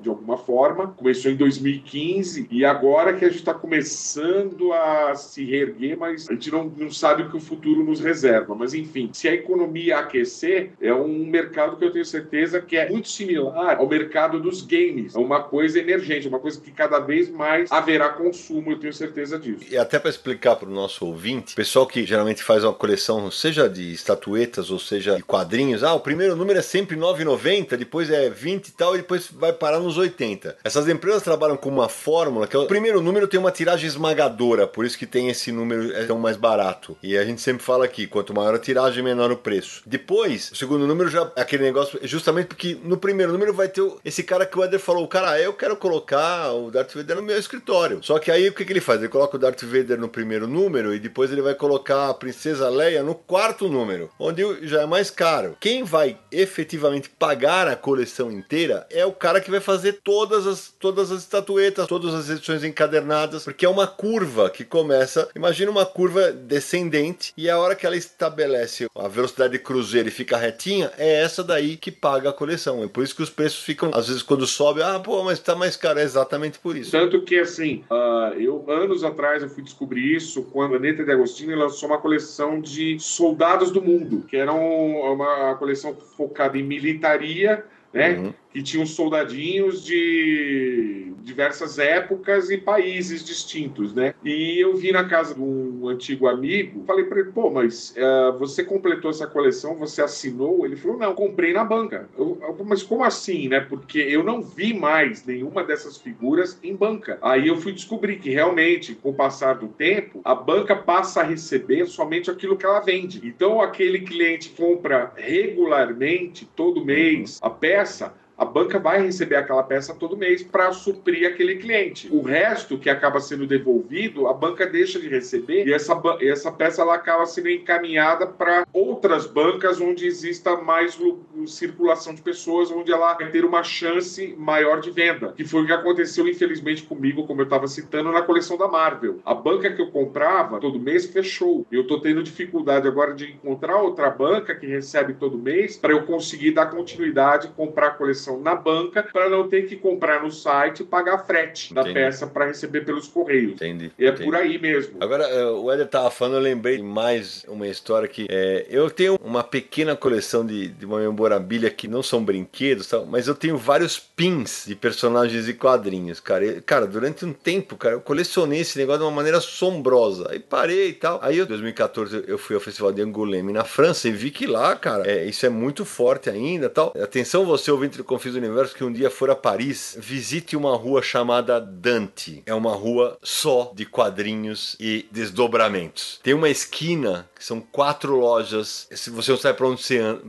De 0.01 0.09
alguma 0.09 0.37
forma. 0.37 0.87
Começou 0.87 1.31
em 1.31 1.35
2015 1.35 2.47
e 2.49 2.65
agora 2.65 3.13
que 3.13 3.25
a 3.25 3.29
gente 3.29 3.39
está 3.39 3.53
começando 3.53 4.71
a 4.73 5.15
se 5.15 5.43
reerguer, 5.45 5.97
mas 5.97 6.29
a 6.29 6.33
gente 6.33 6.51
não, 6.51 6.65
não 6.65 6.91
sabe 6.91 7.23
o 7.23 7.29
que 7.29 7.37
o 7.37 7.41
futuro 7.41 7.83
nos 7.83 7.99
reserva. 7.99 8.55
Mas 8.55 8.73
enfim, 8.73 9.09
se 9.13 9.27
a 9.27 9.33
economia 9.33 9.99
aquecer, 9.99 10.71
é 10.81 10.93
um 10.93 11.25
mercado 11.25 11.77
que 11.77 11.85
eu 11.85 11.91
tenho 11.91 12.05
certeza 12.05 12.61
que 12.61 12.77
é 12.77 12.89
muito 12.89 13.09
similar 13.09 13.77
ao 13.77 13.87
mercado 13.87 14.39
dos 14.39 14.61
games. 14.61 15.15
É 15.15 15.19
uma 15.19 15.43
coisa 15.43 15.79
emergente, 15.79 16.27
uma 16.27 16.39
coisa 16.39 16.59
que 16.59 16.71
cada 16.71 16.99
vez 16.99 17.29
mais 17.29 17.71
haverá 17.71 18.00
consumo, 18.09 18.71
eu 18.71 18.79
tenho 18.79 18.93
certeza 18.93 19.39
disso. 19.39 19.65
E 19.69 19.77
até 19.77 19.99
para 19.99 20.09
explicar 20.09 20.55
para 20.55 20.69
o 20.69 20.73
nosso 20.73 21.05
ouvinte, 21.05 21.55
pessoal 21.55 21.85
que 21.85 22.05
geralmente 22.05 22.43
faz 22.43 22.63
uma 22.63 22.73
coleção, 22.73 23.29
seja 23.31 23.67
de 23.67 23.93
estatuetas 23.93 24.69
ou 24.71 24.79
seja 24.79 25.15
de 25.15 25.23
quadrinhos, 25.23 25.83
ah, 25.83 25.93
o 25.93 25.99
primeiro 25.99 26.35
número 26.35 26.59
é 26.59 26.61
sempre 26.61 26.95
9,90, 26.95 27.77
depois 27.77 28.09
é 28.09 28.29
20 28.29 28.67
e 28.67 28.71
tal, 28.71 28.95
e 28.95 28.99
depois 28.99 29.29
vai 29.31 29.53
parar 29.53 29.79
nos 29.79 29.97
80. 29.97 30.57
Essas 30.63 30.87
empresas 30.87 31.23
trabalham 31.23 31.57
com 31.57 31.69
uma 31.69 31.89
fórmula 31.89 32.47
que 32.47 32.55
é 32.55 32.59
o 32.59 32.67
primeiro 32.67 33.01
número 33.01 33.27
tem 33.27 33.39
uma 33.39 33.51
tiragem 33.51 33.87
esmagadora, 33.87 34.67
por 34.67 34.85
isso 34.85 34.97
que 34.97 35.05
tem 35.05 35.29
esse 35.29 35.51
número 35.51 35.93
é 35.93 36.05
tão 36.05 36.19
mais 36.19 36.37
barato. 36.37 36.97
E 37.01 37.17
a 37.17 37.25
gente 37.25 37.41
sempre 37.41 37.63
fala 37.63 37.85
aqui, 37.85 38.07
quanto 38.07 38.33
maior 38.33 38.55
a 38.55 38.59
tiragem, 38.59 39.03
menor 39.03 39.31
o 39.31 39.37
preço. 39.37 39.81
Depois, 39.85 40.51
o 40.51 40.55
segundo 40.55 40.87
número 40.87 41.09
já 41.09 41.31
é 41.35 41.41
aquele 41.41 41.63
negócio, 41.63 41.99
justamente 42.03 42.47
porque 42.47 42.77
no 42.83 42.97
primeiro 42.97 43.31
número 43.31 43.53
vai 43.53 43.67
ter 43.67 43.81
esse 44.03 44.23
cara 44.23 44.45
que 44.45 44.57
o 44.57 44.63
Eder 44.63 44.79
falou, 44.79 45.07
cara, 45.07 45.39
eu 45.39 45.53
quero 45.53 45.75
colocar 45.75 46.51
o 46.53 46.71
Darth 46.71 46.93
Vader 46.93 47.17
no 47.17 47.23
meu 47.23 47.37
escritório. 47.37 47.90
Só 48.01 48.19
que 48.19 48.31
aí 48.31 48.47
o 48.47 48.53
que, 48.53 48.65
que 48.65 48.73
ele 48.73 48.79
faz? 48.81 48.99
Ele 48.99 49.09
coloca 49.09 49.35
o 49.35 49.39
Darth 49.39 49.63
Vader 49.63 49.99
no 49.99 50.09
primeiro 50.09 50.47
número 50.47 50.93
e 50.93 50.99
depois 50.99 51.31
ele 51.31 51.41
vai 51.41 51.55
colocar 51.55 52.09
a 52.09 52.13
Princesa 52.13 52.69
Leia 52.69 53.03
no 53.03 53.15
quarto 53.15 53.67
número, 53.67 54.09
onde 54.19 54.43
já 54.67 54.81
é 54.81 54.85
mais 54.85 55.09
caro. 55.09 55.57
Quem 55.59 55.83
vai 55.83 56.17
efetivamente 56.31 57.09
pagar 57.09 57.67
a 57.67 57.75
coleção 57.75 58.31
inteira 58.31 58.85
é 58.89 59.05
o 59.05 59.11
cara 59.11 59.41
que 59.41 59.51
vai 59.51 59.59
fazer 59.59 59.99
todas 60.03 60.47
as, 60.47 60.73
todas 60.79 61.11
as 61.11 61.23
estatuetas, 61.23 61.87
todas 61.87 62.13
as 62.13 62.29
edições 62.29 62.63
encadernadas, 62.63 63.43
porque 63.43 63.65
é 63.65 63.69
uma 63.69 63.87
curva 63.87 64.49
que 64.49 64.63
começa. 64.63 65.29
Imagina 65.35 65.71
uma 65.71 65.85
curva 65.85 66.31
descendente 66.31 67.33
e 67.35 67.49
a 67.49 67.57
hora 67.57 67.75
que 67.75 67.85
ela 67.85 67.97
estabelece 67.97 68.87
a 68.95 69.07
velocidade 69.07 69.53
de 69.53 69.59
cruzeiro 69.59 70.07
e 70.07 70.11
fica 70.11 70.37
retinha, 70.37 70.91
é 70.97 71.21
essa 71.21 71.43
daí 71.43 71.77
que 71.77 71.91
paga 71.91 72.29
a 72.29 72.33
coleção. 72.33 72.83
É 72.83 72.87
por 72.87 73.03
isso 73.03 73.15
que 73.15 73.23
os 73.23 73.29
preços 73.29 73.63
ficam, 73.63 73.91
às 73.93 74.07
vezes, 74.07 74.23
quando 74.23 74.45
sobe, 74.45 74.81
ah, 74.81 74.99
pô, 74.99 75.23
mas 75.23 75.39
tá 75.39 75.55
mais 75.55 75.75
caro. 75.75 75.99
É 75.99 76.03
exatamente 76.03 76.59
por 76.59 76.75
isso. 76.75 76.91
Tanto 76.91 77.21
que, 77.23 77.37
assim, 77.39 77.80
uh, 77.89 78.33
eu, 78.39 78.63
anos 78.69 79.03
atrás, 79.03 79.41
eu 79.43 79.49
fui 79.49 79.63
descobrir 79.63 80.15
isso 80.15 80.43
quando 80.51 80.75
a 80.75 80.79
Neta 80.79 81.03
de 81.03 81.11
Agostini 81.11 81.55
lançou 81.55 81.89
uma 81.89 81.97
coleção 81.97 82.59
de 82.59 82.99
soldados 82.99 83.71
do 83.71 83.81
mundo, 83.81 84.25
que 84.27 84.37
era 84.37 84.51
uma 84.51 85.55
coleção 85.55 85.95
focada 85.95 86.57
em 86.57 86.63
militaria 86.63 87.65
né? 87.93 88.17
Uhum. 88.17 88.33
que 88.51 88.61
tinham 88.61 88.85
soldadinhos 88.85 89.83
de 89.83 91.13
diversas 91.21 91.79
épocas 91.79 92.49
e 92.49 92.57
países 92.57 93.23
distintos, 93.23 93.93
né? 93.93 94.13
E 94.23 94.59
eu 94.59 94.75
vi 94.75 94.91
na 94.91 95.07
casa 95.07 95.33
de 95.33 95.41
um 95.41 95.87
antigo 95.87 96.27
amigo, 96.27 96.83
falei 96.85 97.05
para 97.05 97.19
ele, 97.19 97.31
pô, 97.31 97.49
mas 97.49 97.95
uh, 97.95 98.37
você 98.37 98.63
completou 98.63 99.11
essa 99.11 99.27
coleção, 99.27 99.75
você 99.75 100.01
assinou? 100.01 100.65
Ele 100.65 100.75
falou, 100.75 100.97
não, 100.97 101.13
comprei 101.13 101.53
na 101.53 101.63
banca. 101.63 102.09
Eu, 102.17 102.37
eu, 102.41 102.65
mas 102.65 102.83
como 102.83 103.03
assim, 103.03 103.47
né? 103.47 103.61
Porque 103.61 103.99
eu 103.99 104.23
não 104.23 104.41
vi 104.41 104.73
mais 104.73 105.25
nenhuma 105.25 105.63
dessas 105.63 105.97
figuras 105.97 106.59
em 106.63 106.75
banca. 106.75 107.17
Aí 107.21 107.47
eu 107.47 107.57
fui 107.57 107.71
descobrir 107.71 108.17
que 108.17 108.29
realmente, 108.29 108.95
com 108.95 109.11
o 109.11 109.13
passar 109.13 109.55
do 109.55 109.67
tempo, 109.67 110.21
a 110.23 110.35
banca 110.35 110.75
passa 110.75 111.21
a 111.21 111.23
receber 111.23 111.85
somente 111.85 112.29
aquilo 112.29 112.57
que 112.57 112.65
ela 112.65 112.79
vende. 112.79 113.21
Então, 113.23 113.61
aquele 113.61 114.01
cliente 114.01 114.49
compra 114.49 115.13
regularmente, 115.15 116.45
todo 116.55 116.83
mês, 116.83 117.39
a 117.41 117.49
peça, 117.49 117.80
essa 117.81 118.13
a 118.41 118.45
banca 118.45 118.79
vai 118.79 118.99
receber 119.03 119.35
aquela 119.35 119.61
peça 119.61 119.93
todo 119.93 120.17
mês 120.17 120.41
para 120.41 120.71
suprir 120.71 121.27
aquele 121.27 121.57
cliente. 121.57 122.09
O 122.11 122.23
resto 122.23 122.75
que 122.75 122.89
acaba 122.89 123.19
sendo 123.19 123.45
devolvido, 123.45 124.27
a 124.27 124.33
banca 124.33 124.65
deixa 124.65 124.99
de 124.99 125.07
receber 125.07 125.67
e 125.67 125.71
essa, 125.71 125.93
essa 126.21 126.51
peça 126.51 126.81
ela 126.81 126.95
acaba 126.95 127.23
sendo 127.27 127.51
encaminhada 127.51 128.25
para 128.25 128.65
outras 128.73 129.27
bancas 129.27 129.79
onde 129.79 130.07
exista 130.07 130.57
mais 130.57 130.99
circulação 131.45 132.15
de 132.15 132.21
pessoas, 132.23 132.71
onde 132.71 132.91
ela 132.91 133.13
vai 133.13 133.29
ter 133.29 133.45
uma 133.45 133.61
chance 133.61 134.35
maior 134.35 134.81
de 134.81 134.89
venda. 134.89 135.33
Que 135.33 135.45
foi 135.45 135.61
o 135.61 135.67
que 135.67 135.73
aconteceu, 135.73 136.27
infelizmente, 136.27 136.81
comigo, 136.81 137.27
como 137.27 137.41
eu 137.41 137.45
estava 137.45 137.67
citando, 137.67 138.11
na 138.11 138.23
coleção 138.23 138.57
da 138.57 138.67
Marvel. 138.67 139.19
A 139.23 139.35
banca 139.35 139.71
que 139.71 139.83
eu 139.83 139.91
comprava 139.91 140.59
todo 140.59 140.79
mês 140.79 141.05
fechou. 141.05 141.63
Eu 141.71 141.83
estou 141.83 142.01
tendo 142.01 142.23
dificuldade 142.23 142.87
agora 142.87 143.13
de 143.13 143.33
encontrar 143.33 143.79
outra 143.83 144.09
banca 144.09 144.55
que 144.55 144.65
recebe 144.65 145.13
todo 145.13 145.37
mês 145.37 145.77
para 145.77 145.91
eu 145.91 146.07
conseguir 146.07 146.51
dar 146.51 146.71
continuidade 146.71 147.45
e 147.45 147.51
comprar 147.51 147.87
a 147.87 147.91
coleção 147.91 148.30
na 148.39 148.55
banca 148.55 149.03
para 149.03 149.29
não 149.29 149.47
ter 149.47 149.63
que 149.63 149.75
comprar 149.75 150.23
no 150.23 150.31
site 150.31 150.81
e 150.81 150.85
pagar 150.85 151.19
frete 151.25 151.73
da 151.73 151.83
peça 151.83 152.27
para 152.27 152.45
receber 152.45 152.81
pelos 152.81 153.07
correios. 153.07 153.53
Entendi. 153.53 153.91
E 153.97 154.05
é 154.05 154.09
entendi. 154.09 154.23
por 154.23 154.35
aí 154.35 154.57
mesmo. 154.57 154.97
Agora, 154.99 155.23
eh, 155.23 155.45
o 155.45 155.71
Éder 155.71 155.87
tava 155.87 156.11
falando, 156.11 156.35
eu 156.35 156.41
lembrei 156.41 156.77
de 156.77 156.83
mais 156.83 157.43
uma 157.47 157.67
história 157.67 158.07
que 158.07 158.27
é, 158.29 158.65
eu 158.69 158.89
tenho 158.89 159.17
uma 159.23 159.43
pequena 159.43 159.95
coleção 159.95 160.45
de, 160.45 160.67
de 160.67 160.85
uma 160.85 160.99
memorabilia 160.99 161.69
que 161.69 161.87
não 161.87 162.03
são 162.03 162.23
brinquedos, 162.23 162.87
tal, 162.87 163.05
mas 163.05 163.27
eu 163.27 163.35
tenho 163.35 163.57
vários 163.57 163.99
pins 163.99 164.65
de 164.67 164.75
personagens 164.75 165.47
e 165.47 165.53
quadrinhos, 165.53 166.19
cara. 166.19 166.61
Cara, 166.61 166.87
durante 166.87 167.25
um 167.25 167.33
tempo, 167.33 167.75
cara, 167.75 167.95
eu 167.95 168.01
colecionei 168.01 168.61
esse 168.61 168.77
negócio 168.77 168.99
de 168.99 169.05
uma 169.05 169.11
maneira 169.11 169.37
assombrosa. 169.37 170.29
Aí 170.31 170.39
parei 170.39 170.89
e 170.89 170.93
tal. 170.93 171.19
Aí, 171.21 171.39
em 171.39 171.45
2014, 171.45 172.25
eu 172.27 172.37
fui 172.37 172.55
ao 172.55 172.61
Festival 172.61 172.91
de 172.91 173.01
Angoulême 173.01 173.53
na 173.53 173.63
França 173.63 174.07
e 174.07 174.11
vi 174.11 174.31
que 174.31 174.45
lá, 174.45 174.75
cara, 174.75 175.09
é, 175.09 175.25
isso 175.25 175.45
é 175.45 175.49
muito 175.49 175.85
forte 175.85 176.29
ainda 176.29 176.69
tal. 176.69 176.93
Atenção, 177.01 177.45
você 177.45 177.71
ouvinte 177.71 177.97
do 177.97 178.03
Confis 178.11 178.33
do 178.33 178.39
Universo, 178.39 178.75
que 178.75 178.83
um 178.83 178.91
dia 178.91 179.09
for 179.09 179.29
a 179.29 179.35
Paris, 179.35 179.95
visite 179.97 180.57
uma 180.57 180.75
rua 180.75 181.01
chamada 181.01 181.61
Dante. 181.61 182.43
É 182.45 182.53
uma 182.53 182.73
rua 182.73 183.17
só 183.23 183.71
de 183.73 183.85
quadrinhos 183.85 184.75
e 184.81 185.05
desdobramentos. 185.09 186.19
Tem 186.21 186.33
uma 186.33 186.49
esquina 186.49 187.29
que 187.33 187.45
são 187.45 187.61
quatro 187.61 188.17
lojas. 188.19 188.85
Se 188.91 189.09
você 189.09 189.31
não 189.31 189.37
sabe 189.37 189.57
para 189.57 189.67
onde 189.67 189.81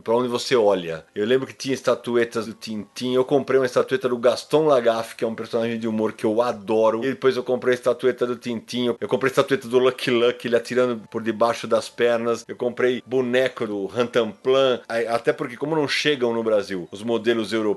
onde 0.09 0.29
você 0.29 0.55
olha. 0.55 1.05
Eu 1.13 1.27
lembro 1.27 1.47
que 1.49 1.55
tinha 1.55 1.75
estatuetas 1.75 2.47
do 2.47 2.55
Tintin. 2.55 3.15
Eu 3.15 3.25
comprei 3.25 3.59
uma 3.59 3.67
estatueta 3.67 4.09
do 4.09 4.17
Gaston 4.17 4.67
Lagaffe, 4.67 5.17
que 5.17 5.25
é 5.25 5.27
um 5.27 5.35
personagem 5.35 5.77
de 5.77 5.89
humor 5.89 6.13
que 6.13 6.25
eu 6.25 6.41
adoro. 6.41 7.05
E 7.05 7.09
depois 7.09 7.37
eu 7.37 7.43
comprei 7.43 7.73
a 7.73 7.75
estatueta 7.75 8.25
do 8.27 8.37
Tintin. 8.37 8.95
Eu 9.01 9.09
comprei 9.09 9.29
a 9.29 9.33
estatueta 9.33 9.67
do 9.67 9.79
Lucky 9.81 10.11
Luck, 10.13 10.47
ele 10.47 10.55
atirando 10.55 11.03
por 11.11 11.21
debaixo 11.21 11.67
das 11.67 11.89
pernas. 11.89 12.45
Eu 12.47 12.55
comprei 12.55 13.03
boneco 13.05 13.67
do 13.67 13.87
Rantanplan. 13.87 14.81
Até 15.09 15.33
porque 15.33 15.57
como 15.57 15.75
não 15.75 15.89
chegam 15.89 16.33
no 16.33 16.45
Brasil 16.45 16.89
os 16.93 17.03
modelos 17.03 17.53
europeus, 17.53 17.72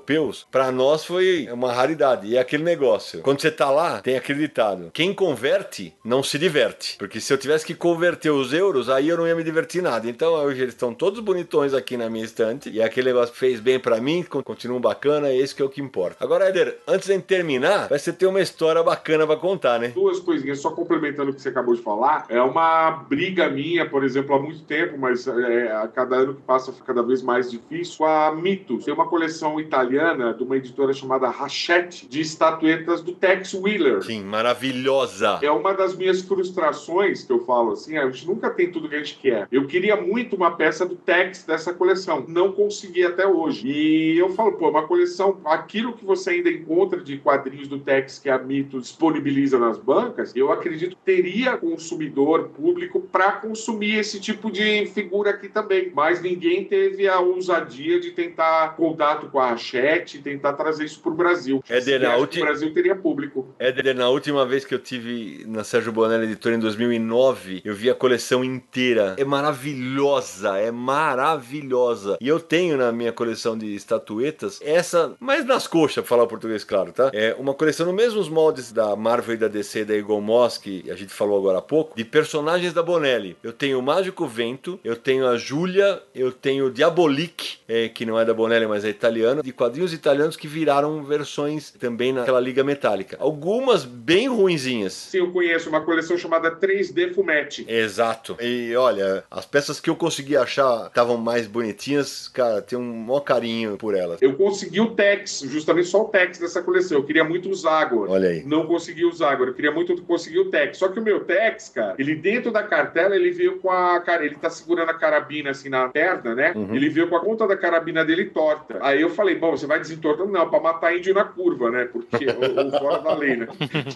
para 0.52 0.72
nós 0.72 1.06
foi 1.06 1.48
uma 1.52 1.72
raridade. 1.72 2.28
E 2.28 2.38
é 2.38 2.40
aquele 2.40 2.64
negócio. 2.64 3.22
Quando 3.22 3.42
você 3.42 3.52
tá 3.52 3.70
lá, 3.70 4.02
tem 4.02 4.16
aquele 4.16 4.40
ditado: 4.40 4.90
quem 4.94 5.14
converte 5.14 5.94
não 6.04 6.24
se 6.24 6.38
diverte. 6.38 6.98
Porque 6.98 7.20
se 7.20 7.32
eu 7.32 7.38
tivesse 7.38 7.66
que 7.66 7.76
converter 7.76 8.30
os 8.30 8.54
euros, 8.54 8.90
aí 8.90 9.10
eu 9.10 9.18
não 9.18 9.28
ia 9.28 9.36
me 9.36 9.44
divertir 9.44 9.82
nada. 9.82 10.10
Então 10.10 10.34
hoje 10.34 10.62
eles 10.62 10.74
estão 10.74 10.94
todos 10.94 11.20
bonitões 11.20 11.74
aqui 11.74 11.98
na 11.98 12.10
minha 12.10 12.26
estante. 12.26 12.70
E 12.70 12.82
aquele 12.82 13.08
negócio 13.08 13.34
que 13.34 13.40
fez 13.40 13.60
bem 13.60 13.80
para 13.80 14.00
mim, 14.00 14.24
continuam 14.24 14.80
bacana, 14.80 15.30
é 15.30 15.38
esse 15.38 15.56
que 15.56 15.62
é 15.62 15.66
o 15.66 15.70
que 15.70 15.82
importa. 15.82 16.24
Agora, 16.24 16.50
Eder, 16.50 16.78
antes 16.88 17.08
de 17.08 17.20
terminar, 17.20 17.88
vai 17.88 18.00
ser 18.00 18.14
ter 18.14 18.28
uma 18.28 18.42
história 18.42 18.82
bacana 18.84 19.26
para 19.26 19.38
contar, 19.38 19.80
né? 19.80 19.90
Duas 19.90 20.20
coisinhas, 20.20 20.60
só 20.60 20.72
complementando 20.72 21.32
o 21.32 21.34
que 21.34 21.42
você 21.42 21.50
acabou 21.50 21.76
de 21.76 21.82
falar. 21.82 22.26
É 22.30 22.42
uma 22.42 22.92
briga 22.92 23.50
minha, 23.50 23.88
por 23.90 24.04
exemplo, 24.04 24.36
há 24.36 24.40
muito 24.40 24.64
tempo, 24.64 24.98
mas 24.98 25.28
é, 25.28 25.72
a 25.72 25.88
cada 25.88 26.16
ano 26.16 26.36
que 26.36 26.42
passa 26.42 26.72
fica 26.72 26.86
cada 26.86 27.04
vez 27.04 27.22
mais 27.22 27.50
difícil. 27.50 28.06
A 28.06 28.34
Mitos. 28.34 28.86
Tem 28.86 28.94
uma 28.94 29.08
coleção 29.08 29.60
italiana 29.60 29.85
de 29.88 30.44
uma 30.44 30.58
editora 30.58 30.94
chamada 30.94 31.28
Hachette 31.28 32.08
de 32.08 32.22
estatuetas 32.22 33.02
do 33.02 33.14
Tex 33.14 33.54
Wheeler. 33.54 34.04
Sim, 34.04 34.24
maravilhosa. 34.24 35.40
É 35.42 35.52
uma 35.52 35.74
das 35.74 35.96
minhas 35.96 36.22
frustrações 36.22 37.24
que 37.24 37.32
eu 37.32 37.46
falo 37.46 37.74
assim, 37.74 37.98
a 37.98 38.10
gente 38.10 38.28
nunca 38.28 38.50
tem 38.50 38.72
tudo 38.72 38.90
que 38.90 38.96
a 38.96 39.00
gente 39.00 39.18
quer. 39.18 39.48
Eu 39.52 39.68
queria 39.68 39.96
muito 39.96 40.36
uma 40.36 40.52
peça 40.52 40.86
do 40.86 40.96
Tex 40.96 41.44
dessa 41.44 41.74
coleção, 41.74 42.26
não 42.28 42.52
consegui 42.52 43.04
até 43.04 43.28
hoje. 43.28 43.68
E 43.68 44.18
eu 44.18 44.30
falo, 44.30 44.54
pô, 44.54 44.70
uma 44.70 44.88
coleção, 44.88 45.40
aquilo 45.46 45.94
que 45.94 46.06
você 46.06 46.32
ainda 46.32 46.50
encontra 46.50 47.02
de 47.02 47.18
quadrinhos 47.18 47.68
do 47.68 47.80
Tex 47.80 48.20
que 48.20 48.30
a 48.30 48.38
Mito 48.38 48.80
disponibiliza 48.80 49.58
nas 49.58 49.78
bancas, 49.78 50.36
eu 50.36 50.52
acredito 50.52 50.96
que 50.96 51.04
teria 51.04 51.58
consumidor 51.58 52.50
público 52.50 53.02
para 53.02 53.34
consumir 53.34 53.96
esse 53.96 54.20
tipo 54.20 54.52
de 54.52 54.86
figura 54.88 55.32
aqui 55.32 55.48
também. 55.48 55.92
Mas 55.94 56.22
ninguém 56.22 56.64
teve 56.64 57.08
a 57.08 57.20
ousadia 57.20 58.00
de 58.00 58.12
tentar 58.12 58.76
contato 58.76 59.28
com 59.28 59.40
a 59.40 59.52
Hachette, 59.76 60.20
tentar 60.20 60.54
trazer 60.54 60.86
isso 60.86 61.00
para 61.00 61.12
o 61.12 61.16
Brasil. 61.16 61.64
Éder, 61.70 62.02
na 62.02 62.18
ulti... 62.18 62.40
o 62.40 62.46
Brasil 62.46 62.74
teria 62.74 62.96
público. 62.96 63.54
Éder, 63.60 63.96
na 63.96 64.10
última 64.10 64.46
vez 64.46 64.66
que 64.66 64.74
eu 64.74 64.80
tive 64.80 65.44
na 65.48 65.64
Sérgio 65.64 65.92
Bonelli 65.92 66.26
Editora 66.26 66.56
em 66.56 66.60
2009, 66.60 67.62
eu 67.64 67.74
vi 67.74 67.90
a 67.90 67.96
coleção 67.96 68.44
inteira. 68.44 69.16
É 69.18 69.26
maravilhosa, 69.26 70.58
é 70.58 70.72
maravilhosa. 70.72 72.18
E 72.20 72.28
eu 72.28 72.40
tenho 72.40 72.78
na 72.78 72.92
minha 72.92 73.12
coleção 73.12 73.58
de 73.58 73.76
estatuetas 73.76 74.60
essa, 74.64 75.16
mais 75.20 75.46
nas 75.46 75.68
coxas, 75.68 76.04
pra 76.04 76.04
falar 76.04 76.24
o 76.24 76.28
português 76.28 76.64
claro, 76.64 76.92
tá? 76.92 77.12
É 77.14 77.36
uma 77.38 77.54
coleção 77.54 77.86
nos 77.86 77.96
mesmos 77.96 78.30
moldes 78.30 78.72
da 78.72 78.96
Marvel 78.96 79.36
e 79.36 79.38
da 79.38 79.48
DC 79.48 79.86
da 79.86 79.96
Eagle 79.96 80.22
Moss, 80.22 80.58
que 80.58 80.90
a 80.90 80.96
gente 80.96 81.14
falou 81.14 81.38
agora 81.38 81.60
há 81.60 81.62
pouco, 81.62 81.96
de 81.96 82.04
personagens 82.04 82.74
da 82.74 82.82
Bonelli. 82.82 83.38
Eu 83.44 83.54
tenho 83.54 83.80
o 83.80 83.82
Mágico 83.82 84.26
Vento, 84.28 84.80
eu 84.84 84.96
tenho 84.96 85.28
a 85.28 85.38
Júlia, 85.38 86.02
eu 86.14 86.32
tenho 86.32 86.68
o 86.68 86.72
Diabolique, 86.72 87.58
é, 87.68 87.90
que 87.90 88.06
não 88.06 88.20
é 88.20 88.26
da 88.26 88.34
Bonelli, 88.34 88.68
mas 88.68 88.86
é 88.86 88.90
italiano, 88.90 89.42
de 89.42 89.54
quadrinhos 89.66 89.94
italianos 89.94 90.38
que 90.38 90.48
viraram 90.48 91.04
versões 91.04 91.72
também 91.72 92.14
naquela 92.14 92.40
liga 92.40 92.64
metálica. 92.64 93.18
Algumas 93.20 93.84
bem 93.84 94.28
ruinzinhas. 94.28 94.94
Sim, 94.94 95.20
eu 95.20 95.32
conheço 95.32 95.70
uma 95.70 95.82
coleção 95.82 96.18
chamada 96.18 96.52
3D 96.52 97.14
Fumete. 97.14 97.66
Exato. 97.68 98.38
E 98.40 98.76
olha, 98.76 99.24
as 99.30 99.46
peças 99.46 99.80
que 99.80 99.90
eu 99.90 99.96
consegui 99.96 100.38
achar 100.38 100.88
estavam 100.88 101.18
mais 101.18 101.48
bonitinhas, 101.48 102.28
cara, 102.28 102.62
tem 102.62 102.78
um 102.78 103.06
maior 103.06 103.22
carinho 103.22 103.76
por 103.78 103.96
elas. 103.96 104.22
Eu 104.22 104.36
consegui 104.36 104.80
o 104.80 104.92
Tex, 104.92 105.44
justamente 105.48 105.88
só 105.88 106.04
o 106.04 106.10
Tex 106.10 106.38
dessa 106.38 106.62
coleção. 106.62 107.00
Eu 107.00 107.04
queria 107.04 107.24
muito 107.24 107.50
o 107.50 107.56
Zagor. 107.56 108.10
Olha 108.10 108.30
aí. 108.30 108.44
Não 108.46 108.68
consegui 108.68 109.04
o 109.04 109.12
Zagor, 109.12 109.48
eu 109.48 109.54
queria 109.54 109.72
muito 109.72 110.00
conseguir 110.04 110.40
o 110.40 110.52
Tex. 110.52 110.78
Só 110.78 110.90
que 110.90 111.00
o 111.00 111.04
meu 111.04 111.22
Tex, 111.22 111.70
cara, 111.70 111.96
ele 111.98 112.14
dentro 112.14 112.52
da 112.52 112.62
cartela, 112.62 113.16
ele 113.16 113.32
veio 113.32 113.58
com 113.60 113.72
a. 113.72 114.00
Cara, 114.02 114.24
ele 114.24 114.36
tá 114.36 114.50
segurando 114.50 114.90
a 114.90 114.94
carabina 114.94 115.50
assim 115.50 115.70
na 115.70 115.90
perna, 115.90 116.36
né? 116.36 116.54
Uhum. 116.56 116.76
Ele 116.76 116.90
veio 116.90 117.08
com 117.08 117.16
a 117.16 117.20
ponta 117.20 117.48
da 117.48 117.58
carabina 117.58 118.06
dele 118.06 118.26
torta. 118.26 118.78
Aí 118.82 119.02
eu 119.02 119.10
falei, 119.10 119.36
bom, 119.36 119.55
você 119.58 119.68
vai 119.68 119.80
desentortando? 119.80 120.32
Não, 120.32 120.50
pra 120.50 120.60
matar 120.60 120.96
índio 120.96 121.14
na 121.14 121.24
curva, 121.24 121.70
né? 121.70 121.86
Porque. 121.86 122.26
ou, 122.26 122.66
ou 122.66 122.72
fora 122.72 123.00
da 123.00 123.16
lei, 123.16 123.36
né? 123.36 123.48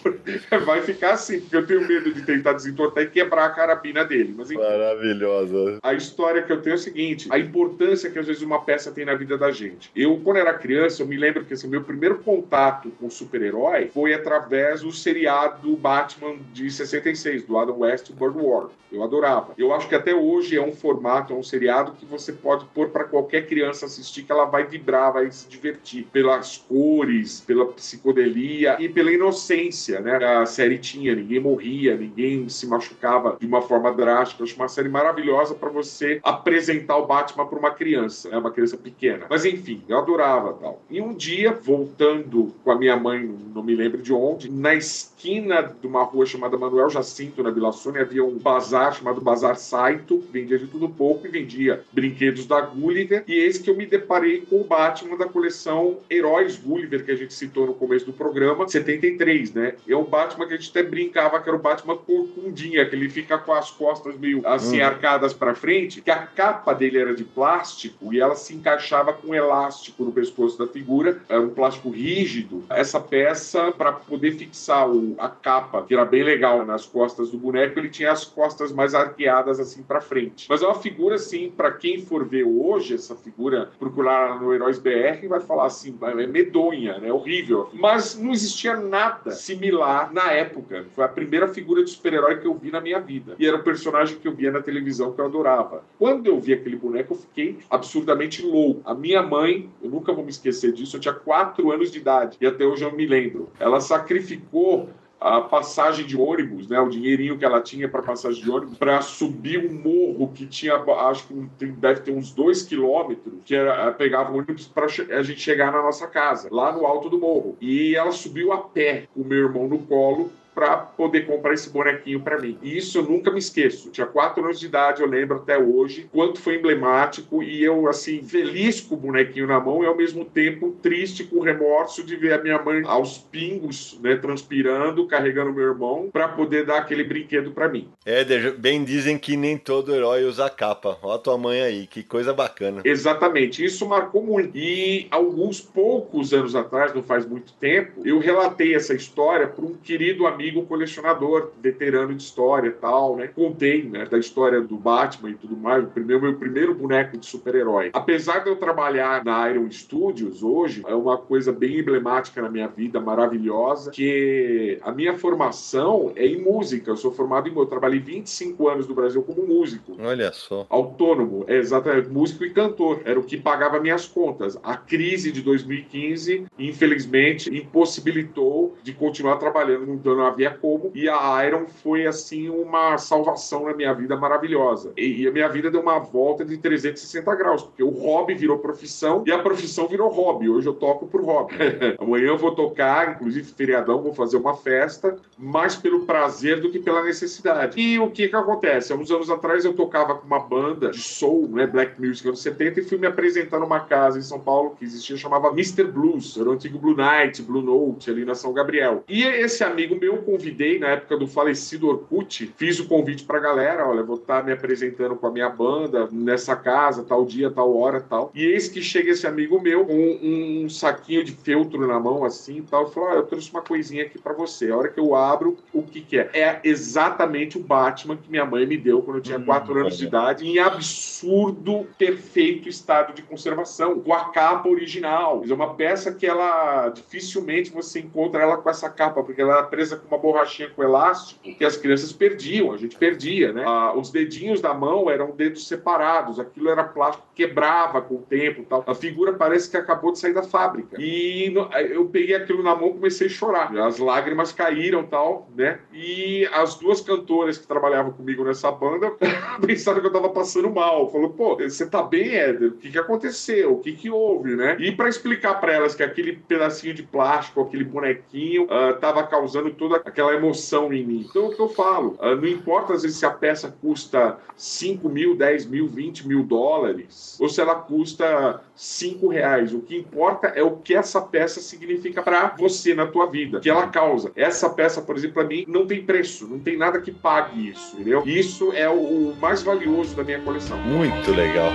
vai 0.64 0.82
ficar 0.82 1.12
assim, 1.12 1.40
porque 1.40 1.56
eu 1.56 1.66
tenho 1.66 1.86
medo 1.86 2.12
de 2.12 2.22
tentar 2.22 2.52
desentortar 2.52 3.04
e 3.04 3.08
quebrar 3.08 3.46
a 3.46 3.50
carabina 3.50 4.04
dele. 4.04 4.34
Mas 4.36 4.50
enfim. 4.50 4.62
Maravilhosa. 4.62 5.78
A 5.82 5.94
história 5.94 6.42
que 6.42 6.52
eu 6.52 6.60
tenho 6.60 6.74
é 6.74 6.76
o 6.76 6.78
seguinte: 6.78 7.28
a 7.30 7.38
importância 7.38 8.10
que 8.10 8.18
às 8.18 8.26
vezes 8.26 8.42
uma 8.42 8.62
peça 8.62 8.90
tem 8.90 9.04
na 9.04 9.14
vida 9.14 9.36
da 9.36 9.50
gente. 9.50 9.90
Eu, 9.94 10.20
quando 10.22 10.38
era 10.38 10.54
criança, 10.54 11.02
eu 11.02 11.06
me 11.06 11.16
lembro 11.16 11.44
que 11.44 11.54
assim, 11.54 11.68
meu 11.68 11.82
primeiro 11.82 12.18
contato 12.18 12.90
com 13.00 13.10
super-herói 13.10 13.90
foi 13.92 14.14
através 14.14 14.82
do 14.82 14.92
seriado 14.92 15.76
Batman 15.76 16.36
de 16.52 16.70
66, 16.70 17.44
do 17.44 17.58
Adam 17.58 17.78
West 17.80 18.10
Bird 18.12 18.36
War. 18.38 18.68
Eu 18.92 19.04
adorava. 19.04 19.54
Eu 19.56 19.72
acho 19.72 19.88
que 19.88 19.94
até 19.94 20.14
hoje 20.14 20.56
é 20.56 20.62
um 20.62 20.72
formato, 20.72 21.32
é 21.32 21.36
um 21.36 21.42
seriado 21.42 21.92
que 21.92 22.04
você 22.04 22.32
pode 22.32 22.64
pôr 22.66 22.88
para 22.88 23.04
qualquer 23.04 23.46
criança 23.46 23.86
assistir, 23.86 24.24
que 24.24 24.32
ela 24.32 24.44
vai 24.46 24.64
vibrar, 24.64 25.12
vai 25.12 25.26
divertir. 25.50 26.06
Pelas 26.12 26.56
cores, 26.56 27.40
pela 27.40 27.66
psicodelia 27.66 28.76
e 28.78 28.88
pela 28.88 29.12
inocência, 29.12 30.00
né? 30.00 30.16
A 30.24 30.46
série 30.46 30.78
tinha, 30.78 31.14
ninguém 31.14 31.40
morria, 31.40 31.96
ninguém 31.96 32.48
se 32.48 32.66
machucava 32.66 33.36
de 33.38 33.46
uma 33.46 33.62
forma 33.62 33.92
drástica. 33.92 34.42
Eu 34.42 34.46
acho 34.46 34.56
uma 34.56 34.68
série 34.68 34.88
maravilhosa 34.88 35.54
para 35.54 35.68
você 35.68 36.20
apresentar 36.22 36.96
o 36.96 37.06
Batman 37.06 37.46
para 37.46 37.58
uma 37.58 37.70
criança, 37.70 38.28
né? 38.30 38.38
Uma 38.38 38.50
criança 38.50 38.76
pequena. 38.76 39.26
Mas 39.28 39.44
enfim, 39.44 39.82
eu 39.88 39.98
adorava 39.98 40.52
tal. 40.54 40.82
E 40.88 41.00
um 41.00 41.12
dia, 41.12 41.52
voltando 41.52 42.54
com 42.62 42.70
a 42.70 42.78
minha 42.78 42.96
mãe, 42.96 43.28
não 43.54 43.62
me 43.62 43.74
lembro 43.74 44.00
de 44.00 44.12
onde, 44.12 44.50
na 44.50 44.74
esquina 44.74 45.62
de 45.62 45.86
uma 45.86 46.02
rua 46.02 46.24
chamada 46.26 46.56
Manuel 46.56 46.90
Jacinto, 46.90 47.42
na 47.42 47.50
Vila 47.50 47.72
Sônia, 47.72 48.02
havia 48.02 48.24
um 48.24 48.38
bazar 48.38 48.94
chamado 48.94 49.20
Bazar 49.20 49.56
Saito, 49.56 50.22
vendia 50.30 50.58
de 50.58 50.66
tudo 50.66 50.88
pouco 50.88 51.26
e 51.26 51.30
vendia 51.30 51.82
brinquedos 51.92 52.46
da 52.46 52.60
Gulliver. 52.60 53.24
E 53.26 53.34
eis 53.34 53.58
que 53.58 53.70
eu 53.70 53.76
me 53.76 53.86
deparei 53.86 54.42
com 54.42 54.60
o 54.60 54.64
Batman 54.64 55.16
da 55.16 55.26
coleção 55.40 55.96
Heróis 56.10 56.56
Gulliver, 56.58 57.02
que 57.02 57.10
a 57.10 57.16
gente 57.16 57.32
citou 57.32 57.66
no 57.66 57.72
começo 57.74 58.04
do 58.04 58.12
programa, 58.12 58.68
73, 58.68 59.54
né? 59.54 59.74
É 59.88 59.96
o 59.96 60.04
Batman 60.04 60.46
que 60.46 60.52
a 60.52 60.56
gente 60.58 60.68
até 60.70 60.82
brincava 60.82 61.40
que 61.40 61.48
era 61.48 61.56
o 61.56 61.60
Batman 61.60 61.96
corcundinha, 61.96 62.84
que 62.84 62.94
ele 62.94 63.08
fica 63.08 63.38
com 63.38 63.52
as 63.54 63.70
costas 63.70 64.18
meio 64.18 64.46
assim, 64.46 64.80
Hum. 64.80 64.84
arcadas 64.84 65.32
para 65.32 65.54
frente, 65.54 66.02
que 66.02 66.10
a 66.10 66.18
capa 66.26 66.74
dele 66.74 66.98
era 66.98 67.14
de 67.14 67.24
plástico 67.24 68.12
e 68.12 68.20
ela 68.20 68.34
se 68.36 68.54
encaixava 68.54 69.12
com 69.14 69.28
um 69.28 69.34
elástico 69.34 70.04
no 70.04 70.12
pescoço 70.12 70.58
da 70.58 70.66
figura, 70.66 71.20
era 71.28 71.40
um 71.40 71.48
plástico 71.50 71.88
rígido. 71.88 72.62
Essa 72.68 73.00
peça, 73.00 73.72
para 73.72 73.92
poder 73.92 74.32
fixar 74.32 74.88
o- 74.90 75.14
a 75.18 75.28
capa, 75.28 75.82
que 75.82 75.94
era 75.94 76.04
bem 76.04 76.22
legal 76.22 76.66
nas 76.66 76.84
costas 76.84 77.30
do 77.30 77.38
boneco, 77.38 77.78
ele 77.78 77.88
tinha 77.88 78.12
as 78.12 78.24
costas 78.26 78.70
mais 78.72 78.94
arqueadas 78.94 79.58
assim 79.58 79.82
para 79.82 80.00
frente. 80.02 80.46
Mas 80.50 80.62
é 80.62 80.66
uma 80.66 80.74
figura 80.74 81.14
assim, 81.14 81.50
para 81.50 81.72
quem 81.72 82.02
for 82.04 82.26
ver 82.26 82.44
hoje 82.44 82.94
essa 82.94 83.14
figura, 83.16 83.70
procurar 83.78 84.38
no 84.40 84.52
Heróis 84.52 84.78
BR, 84.78 85.19
vai 85.28 85.40
falar 85.40 85.66
assim, 85.66 85.96
é 86.02 86.26
medonha, 86.26 86.98
né? 86.98 87.12
Horrível. 87.12 87.70
Mas 87.72 88.16
não 88.16 88.32
existia 88.32 88.76
nada 88.76 89.30
similar 89.30 90.12
na 90.12 90.30
época. 90.32 90.86
Foi 90.94 91.04
a 91.04 91.08
primeira 91.08 91.48
figura 91.48 91.84
de 91.84 91.90
super-herói 91.90 92.38
que 92.38 92.46
eu 92.46 92.54
vi 92.54 92.70
na 92.70 92.80
minha 92.80 93.00
vida. 93.00 93.34
E 93.38 93.46
era 93.46 93.56
um 93.56 93.62
personagem 93.62 94.18
que 94.18 94.28
eu 94.28 94.34
via 94.34 94.50
na 94.50 94.60
televisão 94.60 95.12
que 95.12 95.20
eu 95.20 95.26
adorava. 95.26 95.84
Quando 95.98 96.26
eu 96.26 96.38
vi 96.38 96.52
aquele 96.52 96.76
boneco, 96.76 97.14
eu 97.14 97.18
fiquei 97.18 97.58
absurdamente 97.68 98.42
louco. 98.44 98.82
A 98.84 98.94
minha 98.94 99.22
mãe, 99.22 99.70
eu 99.82 99.90
nunca 99.90 100.12
vou 100.12 100.24
me 100.24 100.30
esquecer 100.30 100.72
disso, 100.72 100.96
eu 100.96 101.00
tinha 101.00 101.14
quatro 101.14 101.70
anos 101.70 101.90
de 101.90 101.98
idade 101.98 102.36
e 102.40 102.46
até 102.46 102.64
hoje 102.64 102.84
eu 102.84 102.92
me 102.92 103.06
lembro. 103.06 103.50
Ela 103.58 103.80
sacrificou 103.80 104.88
a 105.20 105.42
passagem 105.42 106.06
de 106.06 106.16
ônibus, 106.16 106.66
né, 106.66 106.80
o 106.80 106.88
dinheirinho 106.88 107.36
que 107.36 107.44
ela 107.44 107.60
tinha 107.60 107.88
para 107.88 108.00
passagem 108.00 108.42
de 108.42 108.50
ônibus, 108.50 108.78
para 108.78 109.02
subir 109.02 109.58
um 109.58 109.74
morro 109.74 110.32
que 110.32 110.46
tinha, 110.46 110.76
acho 110.76 111.26
que 111.26 111.66
deve 111.66 112.00
ter 112.00 112.12
uns 112.12 112.32
dois 112.32 112.62
quilômetros, 112.62 113.34
que 113.44 113.54
era, 113.54 113.92
pegava 113.92 114.32
o 114.32 114.38
ônibus 114.38 114.66
para 114.66 114.86
a 114.86 115.22
gente 115.22 115.40
chegar 115.40 115.70
na 115.70 115.82
nossa 115.82 116.06
casa, 116.06 116.48
lá 116.50 116.72
no 116.72 116.86
alto 116.86 117.10
do 117.10 117.18
morro. 117.18 117.56
E 117.60 117.94
ela 117.94 118.12
subiu 118.12 118.52
a 118.52 118.58
pé 118.58 119.06
com 119.12 119.20
o 119.20 119.24
meu 119.24 119.38
irmão 119.38 119.68
no 119.68 119.78
colo 119.80 120.32
para 120.60 120.76
poder 120.76 121.22
comprar 121.22 121.54
esse 121.54 121.70
bonequinho 121.70 122.20
para 122.20 122.38
mim. 122.38 122.58
E 122.60 122.76
isso 122.76 122.98
eu 122.98 123.02
nunca 123.02 123.30
me 123.30 123.38
esqueço. 123.38 123.90
Tinha 123.90 124.06
quatro 124.06 124.44
anos 124.44 124.60
de 124.60 124.66
idade, 124.66 125.00
eu 125.00 125.08
lembro 125.08 125.38
até 125.38 125.58
hoje, 125.58 126.06
quanto 126.12 126.38
foi 126.38 126.56
emblemático 126.56 127.42
e 127.42 127.64
eu, 127.64 127.88
assim, 127.88 128.22
feliz 128.22 128.78
com 128.78 128.94
o 128.94 128.98
bonequinho 128.98 129.46
na 129.46 129.58
mão 129.58 129.82
e 129.82 129.86
ao 129.86 129.96
mesmo 129.96 130.22
tempo 130.22 130.76
triste 130.82 131.24
com 131.24 131.36
o 131.36 131.42
remorso 131.42 132.04
de 132.04 132.14
ver 132.14 132.34
a 132.34 132.42
minha 132.42 132.60
mãe 132.60 132.82
aos 132.84 133.16
pingos, 133.16 133.98
né, 134.02 134.16
transpirando, 134.16 135.06
carregando 135.06 135.50
meu 135.50 135.64
irmão 135.64 136.10
para 136.12 136.28
poder 136.28 136.66
dar 136.66 136.76
aquele 136.76 137.04
brinquedo 137.04 137.52
para 137.52 137.66
mim. 137.66 137.88
Éder, 138.04 138.52
bem 138.58 138.84
dizem 138.84 139.16
que 139.16 139.38
nem 139.38 139.56
todo 139.56 139.94
herói 139.94 140.24
usa 140.24 140.50
capa. 140.50 140.98
Ó 141.02 141.14
a 141.14 141.18
tua 141.18 141.38
mãe 141.38 141.62
aí, 141.62 141.86
que 141.86 142.02
coisa 142.02 142.34
bacana. 142.34 142.82
Exatamente, 142.84 143.64
isso 143.64 143.88
marcou 143.88 144.22
muito. 144.22 144.54
E 144.54 145.06
alguns 145.10 145.58
poucos 145.58 146.34
anos 146.34 146.54
atrás, 146.54 146.92
não 146.92 147.02
faz 147.02 147.24
muito 147.24 147.54
tempo, 147.54 148.02
eu 148.04 148.18
relatei 148.18 148.74
essa 148.74 148.92
história 148.92 149.46
para 149.46 149.64
um 149.64 149.74
querido 149.74 150.26
amigo 150.26 150.49
colecionador, 150.66 151.50
veterano 151.60 152.14
de 152.14 152.22
história 152.22 152.68
e 152.68 152.72
tal, 152.72 153.16
né? 153.16 153.28
Contei, 153.28 153.82
né, 153.82 154.06
da 154.06 154.18
história 154.18 154.60
do 154.60 154.76
Batman 154.76 155.30
e 155.30 155.34
tudo 155.34 155.56
mais, 155.56 155.84
o 155.84 155.88
primeiro, 155.88 156.22
meu 156.22 156.34
primeiro 156.34 156.74
boneco 156.74 157.16
de 157.16 157.26
super-herói. 157.26 157.90
Apesar 157.92 158.40
de 158.40 158.50
eu 158.50 158.56
trabalhar 158.56 159.24
na 159.24 159.50
Iron 159.50 159.70
Studios 159.70 160.42
hoje, 160.42 160.82
é 160.86 160.94
uma 160.94 161.16
coisa 161.16 161.52
bem 161.52 161.78
emblemática 161.78 162.42
na 162.42 162.48
minha 162.48 162.68
vida, 162.68 163.00
maravilhosa, 163.00 163.90
que 163.90 164.78
a 164.82 164.92
minha 164.92 165.16
formação 165.16 166.12
é 166.16 166.26
em 166.26 166.40
música. 166.40 166.90
Eu 166.90 166.96
sou 166.96 167.12
formado 167.12 167.48
em... 167.48 167.60
Eu 167.60 167.66
trabalhei 167.66 168.00
25 168.00 168.68
anos 168.68 168.88
no 168.88 168.94
Brasil 168.94 169.22
como 169.22 169.46
músico 169.46 169.96
Olha 170.00 170.32
só. 170.32 170.66
autônomo, 170.70 171.44
é 171.46 171.56
exatamente, 171.56 172.08
músico 172.08 172.44
e 172.44 172.50
cantor, 172.50 173.02
era 173.04 173.20
o 173.20 173.22
que 173.22 173.36
pagava 173.36 173.78
minhas 173.78 174.06
contas. 174.06 174.58
A 174.62 174.76
crise 174.76 175.30
de 175.30 175.42
2015, 175.42 176.46
infelizmente, 176.58 177.54
impossibilitou 177.54 178.76
de 178.82 178.92
continuar 178.92 179.36
trabalhando, 179.36 179.86
não 179.86 180.20
não 180.20 180.26
havia 180.40 180.50
como, 180.50 180.90
e 180.94 181.08
a 181.08 181.46
Iron 181.46 181.66
foi, 181.66 182.06
assim, 182.06 182.48
uma 182.48 182.96
salvação 182.98 183.66
na 183.66 183.74
minha 183.74 183.92
vida 183.92 184.16
maravilhosa. 184.16 184.92
E, 184.96 185.22
e 185.22 185.28
a 185.28 185.30
minha 185.30 185.48
vida 185.48 185.70
deu 185.70 185.80
uma 185.80 185.98
volta 185.98 186.44
de 186.44 186.56
360 186.56 187.34
graus, 187.34 187.62
porque 187.62 187.82
o 187.82 187.90
hobby 187.90 188.34
virou 188.34 188.58
profissão 188.58 189.22
e 189.26 189.32
a 189.32 189.38
profissão 189.38 189.86
virou 189.86 190.10
hobby. 190.10 190.48
Hoje 190.48 190.68
eu 190.68 190.74
toco 190.74 191.06
por 191.06 191.22
hobby. 191.22 191.54
Amanhã 191.98 192.28
eu 192.28 192.38
vou 192.38 192.54
tocar, 192.54 193.12
inclusive 193.12 193.52
feriadão, 193.52 194.02
vou 194.02 194.14
fazer 194.14 194.36
uma 194.36 194.56
festa, 194.56 195.16
mais 195.38 195.76
pelo 195.76 196.06
prazer 196.06 196.60
do 196.60 196.70
que 196.70 196.78
pela 196.78 197.02
necessidade. 197.02 197.80
E 197.80 197.98
o 197.98 198.10
que 198.10 198.28
que 198.28 198.36
acontece? 198.36 198.92
Há 198.92 198.96
uns 198.96 199.10
anos 199.10 199.30
atrás 199.30 199.64
eu 199.64 199.74
tocava 199.74 200.14
com 200.14 200.26
uma 200.26 200.40
banda 200.40 200.90
de 200.90 201.00
soul, 201.00 201.48
né, 201.48 201.66
black 201.66 202.00
music 202.00 202.26
anos 202.26 202.42
70 202.42 202.80
e 202.80 202.84
fui 202.84 202.98
me 202.98 203.06
apresentar 203.06 203.58
numa 203.58 203.80
casa 203.80 204.18
em 204.18 204.22
São 204.22 204.40
Paulo 204.40 204.74
que 204.78 204.84
existia, 204.84 205.16
chamava 205.16 205.48
Mr. 205.48 205.84
Blues, 205.84 206.36
era 206.38 206.48
o 206.48 206.52
antigo 206.52 206.78
Blue 206.78 206.96
Night, 206.96 207.42
Blue 207.42 207.62
Note, 207.62 208.10
ali 208.10 208.24
na 208.24 208.34
São 208.34 208.52
Gabriel. 208.52 209.04
E 209.08 209.22
esse 209.22 209.62
amigo 209.64 209.96
meu 209.96 210.10
eu 210.10 210.19
convidei, 210.22 210.78
na 210.78 210.88
época 210.88 211.16
do 211.16 211.26
falecido 211.26 211.88
Orkut, 211.88 212.52
fiz 212.56 212.78
o 212.78 212.86
convite 212.86 213.24
pra 213.24 213.38
galera, 213.38 213.86
olha, 213.88 214.02
vou 214.02 214.16
estar 214.16 214.44
me 214.44 214.52
apresentando 214.52 215.16
com 215.16 215.26
a 215.26 215.30
minha 215.30 215.48
banda 215.48 216.08
nessa 216.10 216.56
casa, 216.56 217.04
tal 217.04 217.24
dia, 217.24 217.50
tal 217.50 217.76
hora, 217.76 218.00
tal. 218.00 218.30
E 218.34 218.44
eis 218.44 218.68
que 218.68 218.82
chega 218.82 219.10
esse 219.10 219.26
amigo 219.26 219.60
meu 219.60 219.84
com 219.84 220.18
um, 220.22 220.68
saquinho 220.68 221.24
de 221.24 221.32
feltro 221.32 221.86
na 221.86 221.98
mão, 221.98 222.24
assim, 222.24 222.58
e 222.58 222.62
tal, 222.62 222.88
e 222.88 222.92
falou, 222.92 223.10
ó, 223.10 223.12
eu 223.14 223.22
trouxe 223.24 223.50
uma 223.50 223.62
coisinha 223.62 224.04
aqui 224.04 224.18
pra 224.18 224.32
você. 224.32 224.70
A 224.70 224.76
hora 224.76 224.88
que 224.88 225.00
eu 225.00 225.14
abro, 225.14 225.56
o 225.72 225.82
que 225.82 226.00
que 226.00 226.18
é? 226.18 226.30
É 226.32 226.60
exatamente 226.64 227.58
o 227.58 227.62
Batman 227.62 228.16
que 228.16 228.30
minha 228.30 228.44
mãe 228.44 228.66
me 228.66 228.76
deu 228.76 229.02
quando 229.02 229.16
eu 229.16 229.22
tinha 229.22 229.40
4 229.40 229.78
anos 229.78 229.98
de 229.98 230.06
idade, 230.06 230.46
em 230.46 230.58
absurdo, 230.58 231.86
perfeito 231.98 232.68
estado 232.68 233.14
de 233.14 233.22
conservação, 233.22 234.00
com 234.00 234.12
a 234.12 234.30
capa 234.30 234.68
original. 234.68 235.42
É 235.48 235.52
uma 235.52 235.74
peça 235.74 236.12
que 236.12 236.26
ela, 236.26 236.88
dificilmente 236.90 237.70
você 237.70 238.00
encontra 238.00 238.42
ela 238.42 238.56
com 238.56 238.70
essa 238.70 238.88
capa, 238.88 239.22
porque 239.22 239.40
ela 239.40 239.58
era 239.58 239.62
presa 239.64 239.96
com 239.96 240.09
uma 240.10 240.18
borrachinha 240.18 240.70
com 240.70 240.82
elástico 240.82 241.40
que 241.54 241.64
as 241.64 241.76
crianças 241.76 242.12
perdiam, 242.12 242.72
a 242.72 242.76
gente 242.76 242.96
perdia, 242.96 243.52
né? 243.52 243.64
Ah, 243.66 243.92
os 243.96 244.10
dedinhos 244.10 244.60
da 244.60 244.72
mão 244.72 245.10
eram 245.10 245.30
dedos 245.30 245.66
separados, 245.66 246.38
aquilo 246.38 246.68
era 246.68 246.84
plástico, 246.84 247.26
quebrava 247.34 248.00
com 248.02 248.16
o 248.16 248.22
tempo 248.22 248.64
tal. 248.68 248.84
A 248.86 248.94
figura 248.94 249.32
parece 249.32 249.70
que 249.70 249.76
acabou 249.76 250.12
de 250.12 250.18
sair 250.18 250.34
da 250.34 250.42
fábrica. 250.42 250.96
E 250.98 251.52
eu 251.90 252.06
peguei 252.06 252.34
aquilo 252.34 252.62
na 252.62 252.74
mão 252.74 252.92
comecei 252.92 253.26
a 253.26 253.30
chorar. 253.30 253.76
As 253.78 253.98
lágrimas 253.98 254.52
caíram 254.52 255.04
tal, 255.04 255.48
né? 255.54 255.80
E 255.92 256.48
as 256.52 256.74
duas 256.74 257.00
cantoras 257.00 257.58
que 257.58 257.66
trabalhavam 257.66 258.12
comigo 258.12 258.44
nessa 258.44 258.70
banda 258.70 259.12
pensaram 259.64 260.00
que 260.00 260.06
eu 260.06 260.12
tava 260.12 260.28
passando 260.30 260.70
mal. 260.70 261.10
Falou, 261.10 261.30
pô, 261.30 261.56
você 261.56 261.88
tá 261.88 262.02
bem, 262.02 262.34
Éder? 262.34 262.68
O 262.68 262.76
que 262.76 262.90
que 262.90 262.98
aconteceu? 262.98 263.72
O 263.72 263.78
que 263.78 263.92
que 263.92 264.10
houve, 264.10 264.56
né? 264.56 264.76
E 264.78 264.92
para 264.92 265.08
explicar 265.08 265.60
para 265.60 265.72
elas 265.72 265.94
que 265.94 266.02
aquele 266.02 266.34
pedacinho 266.34 266.94
de 266.94 267.02
plástico, 267.02 267.60
aquele 267.60 267.84
bonequinho, 267.84 268.66
ah, 268.70 268.94
tava 268.94 269.22
causando 269.26 269.70
toda 269.70 269.99
aquela 270.04 270.34
emoção 270.34 270.92
em 270.92 271.04
mim. 271.04 271.26
Então, 271.28 271.46
o 271.46 271.54
que 271.54 271.60
eu 271.60 271.68
falo? 271.68 272.16
Ah, 272.20 272.34
não 272.34 272.46
importa, 272.46 272.92
às 272.92 273.02
vezes, 273.02 273.18
se 273.18 273.26
a 273.26 273.30
peça 273.30 273.74
custa 273.80 274.38
5 274.56 275.08
mil, 275.08 275.36
10 275.36 275.66
mil, 275.66 275.86
20 275.86 276.26
mil 276.26 276.42
dólares, 276.42 277.36
ou 277.40 277.48
se 277.48 277.60
ela 277.60 277.74
custa 277.74 278.62
5 278.74 279.28
reais. 279.28 279.72
O 279.72 279.80
que 279.80 279.96
importa 279.96 280.48
é 280.48 280.62
o 280.62 280.76
que 280.76 280.94
essa 280.94 281.20
peça 281.20 281.60
significa 281.60 282.22
para 282.22 282.54
você 282.58 282.94
na 282.94 283.06
tua 283.06 283.26
vida, 283.26 283.60
que 283.60 283.70
ela 283.70 283.88
causa. 283.88 284.32
Essa 284.36 284.70
peça, 284.70 285.02
por 285.02 285.16
exemplo, 285.16 285.34
para 285.34 285.44
mim, 285.44 285.64
não 285.68 285.86
tem 285.86 286.04
preço, 286.04 286.46
não 286.46 286.58
tem 286.58 286.76
nada 286.76 287.00
que 287.00 287.10
pague 287.10 287.70
isso, 287.70 287.94
entendeu? 287.94 288.22
Isso 288.26 288.72
é 288.72 288.88
o 288.88 289.34
mais 289.40 289.62
valioso 289.62 290.14
da 290.14 290.24
minha 290.24 290.40
coleção. 290.40 290.78
Muito 290.78 291.30
legal. 291.32 291.72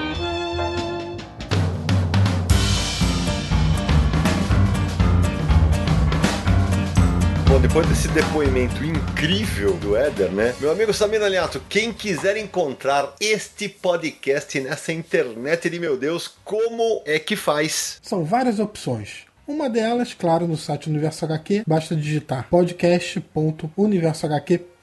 Bom, 7.56 7.62
depois 7.62 7.88
desse 7.88 8.10
depoimento 8.10 8.84
incrível 8.84 9.78
do 9.78 9.96
Éder, 9.96 10.30
né? 10.30 10.54
Meu 10.60 10.70
amigo 10.70 10.94
Samir 10.94 11.24
Aliato, 11.24 11.62
quem 11.70 11.94
quiser 11.94 12.36
encontrar 12.36 13.16
este 13.18 13.70
podcast 13.70 14.60
nessa 14.60 14.92
internet 14.92 15.70
de 15.70 15.80
meu 15.80 15.98
Deus, 15.98 16.30
como 16.44 17.02
é 17.06 17.18
que 17.18 17.38
faz? 17.38 17.98
São 18.02 18.26
várias 18.26 18.60
opções. 18.60 19.24
Uma 19.48 19.70
delas, 19.70 20.14
claro, 20.14 20.46
no 20.46 20.58
site 20.58 20.90
Universo 20.90 21.24
HQ, 21.24 21.64
basta 21.66 21.96
digitar 21.96 22.50
podcast.universohq.com. 22.50 24.75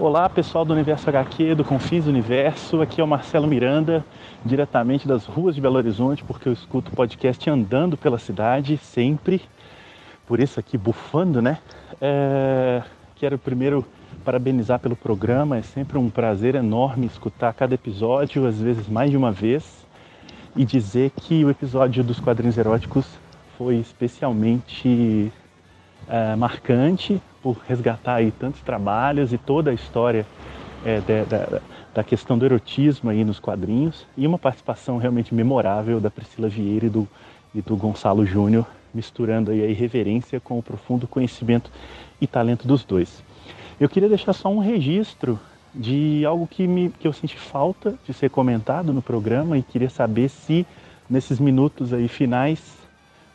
Olá, 0.00 0.28
pessoal 0.28 0.64
do 0.64 0.72
Universo 0.72 1.08
HQ, 1.08 1.54
do 1.54 1.64
Confins 1.64 2.04
do 2.04 2.10
Universo. 2.10 2.80
Aqui 2.82 3.00
é 3.00 3.04
o 3.04 3.06
Marcelo 3.06 3.46
Miranda, 3.46 4.04
diretamente 4.44 5.06
das 5.06 5.24
ruas 5.24 5.54
de 5.54 5.60
Belo 5.60 5.76
Horizonte, 5.76 6.24
porque 6.24 6.48
eu 6.48 6.52
escuto 6.52 6.90
podcast 6.90 7.48
andando 7.48 7.96
pela 7.96 8.18
cidade 8.18 8.76
sempre. 8.78 9.40
Por 10.26 10.40
isso 10.40 10.58
aqui 10.58 10.76
bufando, 10.76 11.40
né? 11.40 11.58
É... 12.00 12.82
Quero 13.14 13.38
primeiro 13.38 13.86
parabenizar 14.24 14.80
pelo 14.80 14.96
programa. 14.96 15.58
É 15.58 15.62
sempre 15.62 15.98
um 15.98 16.08
prazer 16.08 16.54
enorme 16.54 17.06
escutar 17.06 17.52
cada 17.52 17.74
episódio, 17.74 18.46
às 18.46 18.58
vezes 18.58 18.88
mais 18.88 19.10
de 19.10 19.16
uma 19.16 19.30
vez, 19.30 19.86
e 20.56 20.64
dizer 20.64 21.10
que 21.10 21.44
o 21.44 21.50
episódio 21.50 22.02
dos 22.02 22.18
quadrinhos 22.18 22.56
eróticos 22.56 23.06
foi 23.56 23.76
especialmente 23.76 25.30
é, 26.08 26.34
marcante 26.34 27.20
por 27.42 27.58
resgatar 27.68 28.16
aí 28.16 28.30
tantos 28.30 28.60
trabalhos 28.62 29.32
e 29.32 29.38
toda 29.38 29.70
a 29.70 29.74
história 29.74 30.26
é, 30.84 31.00
da, 31.00 31.60
da, 31.94 32.04
questão 32.04 32.36
do 32.36 32.44
erotismo 32.44 33.10
aí 33.10 33.24
nos 33.24 33.38
quadrinhos 33.38 34.06
e 34.16 34.26
uma 34.26 34.38
participação 34.38 34.98
realmente 34.98 35.34
memorável 35.34 36.00
da 36.00 36.10
Priscila 36.10 36.48
Vieira 36.48 36.86
e 36.86 36.90
do, 36.90 37.08
e 37.54 37.62
do 37.62 37.76
Gonçalo 37.76 38.26
Júnior, 38.26 38.66
misturando 38.92 39.50
aí 39.50 39.62
a 39.62 39.66
irreverência 39.66 40.40
com 40.40 40.58
o 40.58 40.62
profundo 40.62 41.06
conhecimento 41.06 41.70
e 42.20 42.26
talento 42.26 42.66
dos 42.66 42.84
dois. 42.84 43.22
Eu 43.84 43.88
queria 43.90 44.08
deixar 44.08 44.32
só 44.32 44.48
um 44.48 44.60
registro 44.60 45.38
de 45.74 46.24
algo 46.24 46.46
que, 46.46 46.66
me, 46.66 46.88
que 46.88 47.06
eu 47.06 47.12
senti 47.12 47.38
falta 47.38 47.94
de 48.06 48.14
ser 48.14 48.30
comentado 48.30 48.94
no 48.94 49.02
programa 49.02 49.58
e 49.58 49.62
queria 49.62 49.90
saber 49.90 50.30
se 50.30 50.66
nesses 51.08 51.38
minutos 51.38 51.92
aí 51.92 52.08
finais 52.08 52.78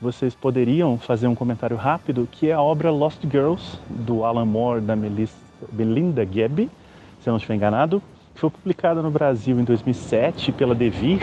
vocês 0.02 0.34
poderiam 0.34 0.98
fazer 0.98 1.28
um 1.28 1.36
comentário 1.36 1.78
rápido, 1.78 2.28
que 2.32 2.50
é 2.50 2.54
a 2.54 2.62
obra 2.64 2.90
Lost 2.90 3.22
Girls, 3.30 3.78
do 3.88 4.26
Alan 4.26 4.46
Moore, 4.46 4.82
da 4.82 4.96
Melissa, 4.96 5.38
Belinda 5.72 6.26
Gebbe, 6.26 6.68
se 7.22 7.30
eu 7.30 7.32
não 7.32 7.38
estiver 7.38 7.54
enganado, 7.54 8.02
foi 8.40 8.50
publicada 8.50 9.02
no 9.02 9.12
Brasil 9.12 9.60
em 9.60 9.66
2007 9.66 10.54
pela 10.54 10.74
Devir. 10.74 11.22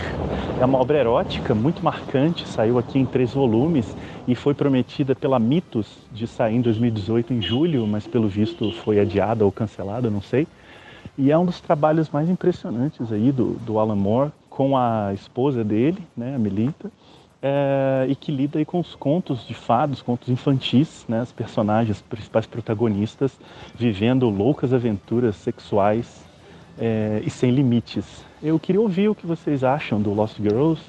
É 0.60 0.64
uma 0.66 0.78
obra 0.78 0.98
erótica 0.98 1.54
muito 1.54 1.82
marcante, 1.82 2.46
saiu 2.46 2.78
aqui 2.78 2.98
em 2.98 3.06
três 3.06 3.32
volumes 3.32 3.96
e 4.28 4.34
foi 4.34 4.52
prometida 4.52 5.14
pela 5.14 5.38
Mitos 5.38 5.96
de 6.12 6.26
sair 6.26 6.56
em 6.56 6.60
2018 6.60 7.32
em 7.32 7.40
julho, 7.40 7.86
mas 7.86 8.06
pelo 8.06 8.28
visto 8.28 8.70
foi 8.70 9.00
adiada 9.00 9.46
ou 9.46 9.50
cancelada, 9.50 10.10
não 10.10 10.20
sei. 10.20 10.46
E 11.16 11.32
é 11.32 11.38
um 11.38 11.46
dos 11.46 11.58
trabalhos 11.58 12.10
mais 12.10 12.28
impressionantes 12.28 13.10
aí 13.10 13.32
do, 13.32 13.54
do 13.64 13.78
Alan 13.78 13.96
Moore 13.96 14.30
com 14.50 14.76
a 14.76 15.12
esposa 15.14 15.64
dele, 15.64 16.06
né, 16.14 16.34
a 16.34 16.38
Melinda, 16.38 16.92
é, 17.40 18.06
e 18.10 18.14
que 18.14 18.30
lida 18.30 18.58
aí 18.58 18.64
com 18.66 18.78
os 18.78 18.94
contos 18.94 19.46
de 19.46 19.54
fados, 19.54 20.02
contos 20.02 20.28
infantis, 20.28 21.06
né, 21.08 21.20
as 21.20 21.32
personagens, 21.32 22.02
principais 22.02 22.44
protagonistas, 22.44 23.40
vivendo 23.74 24.28
loucas 24.28 24.74
aventuras 24.74 25.36
sexuais 25.36 26.25
é, 26.78 27.22
e 27.24 27.30
sem 27.30 27.50
limites. 27.50 28.24
Eu 28.42 28.58
queria 28.58 28.80
ouvir 28.80 29.08
o 29.08 29.14
que 29.14 29.26
vocês 29.26 29.64
acham 29.64 30.00
do 30.00 30.12
Lost 30.12 30.36
Girls, 30.36 30.80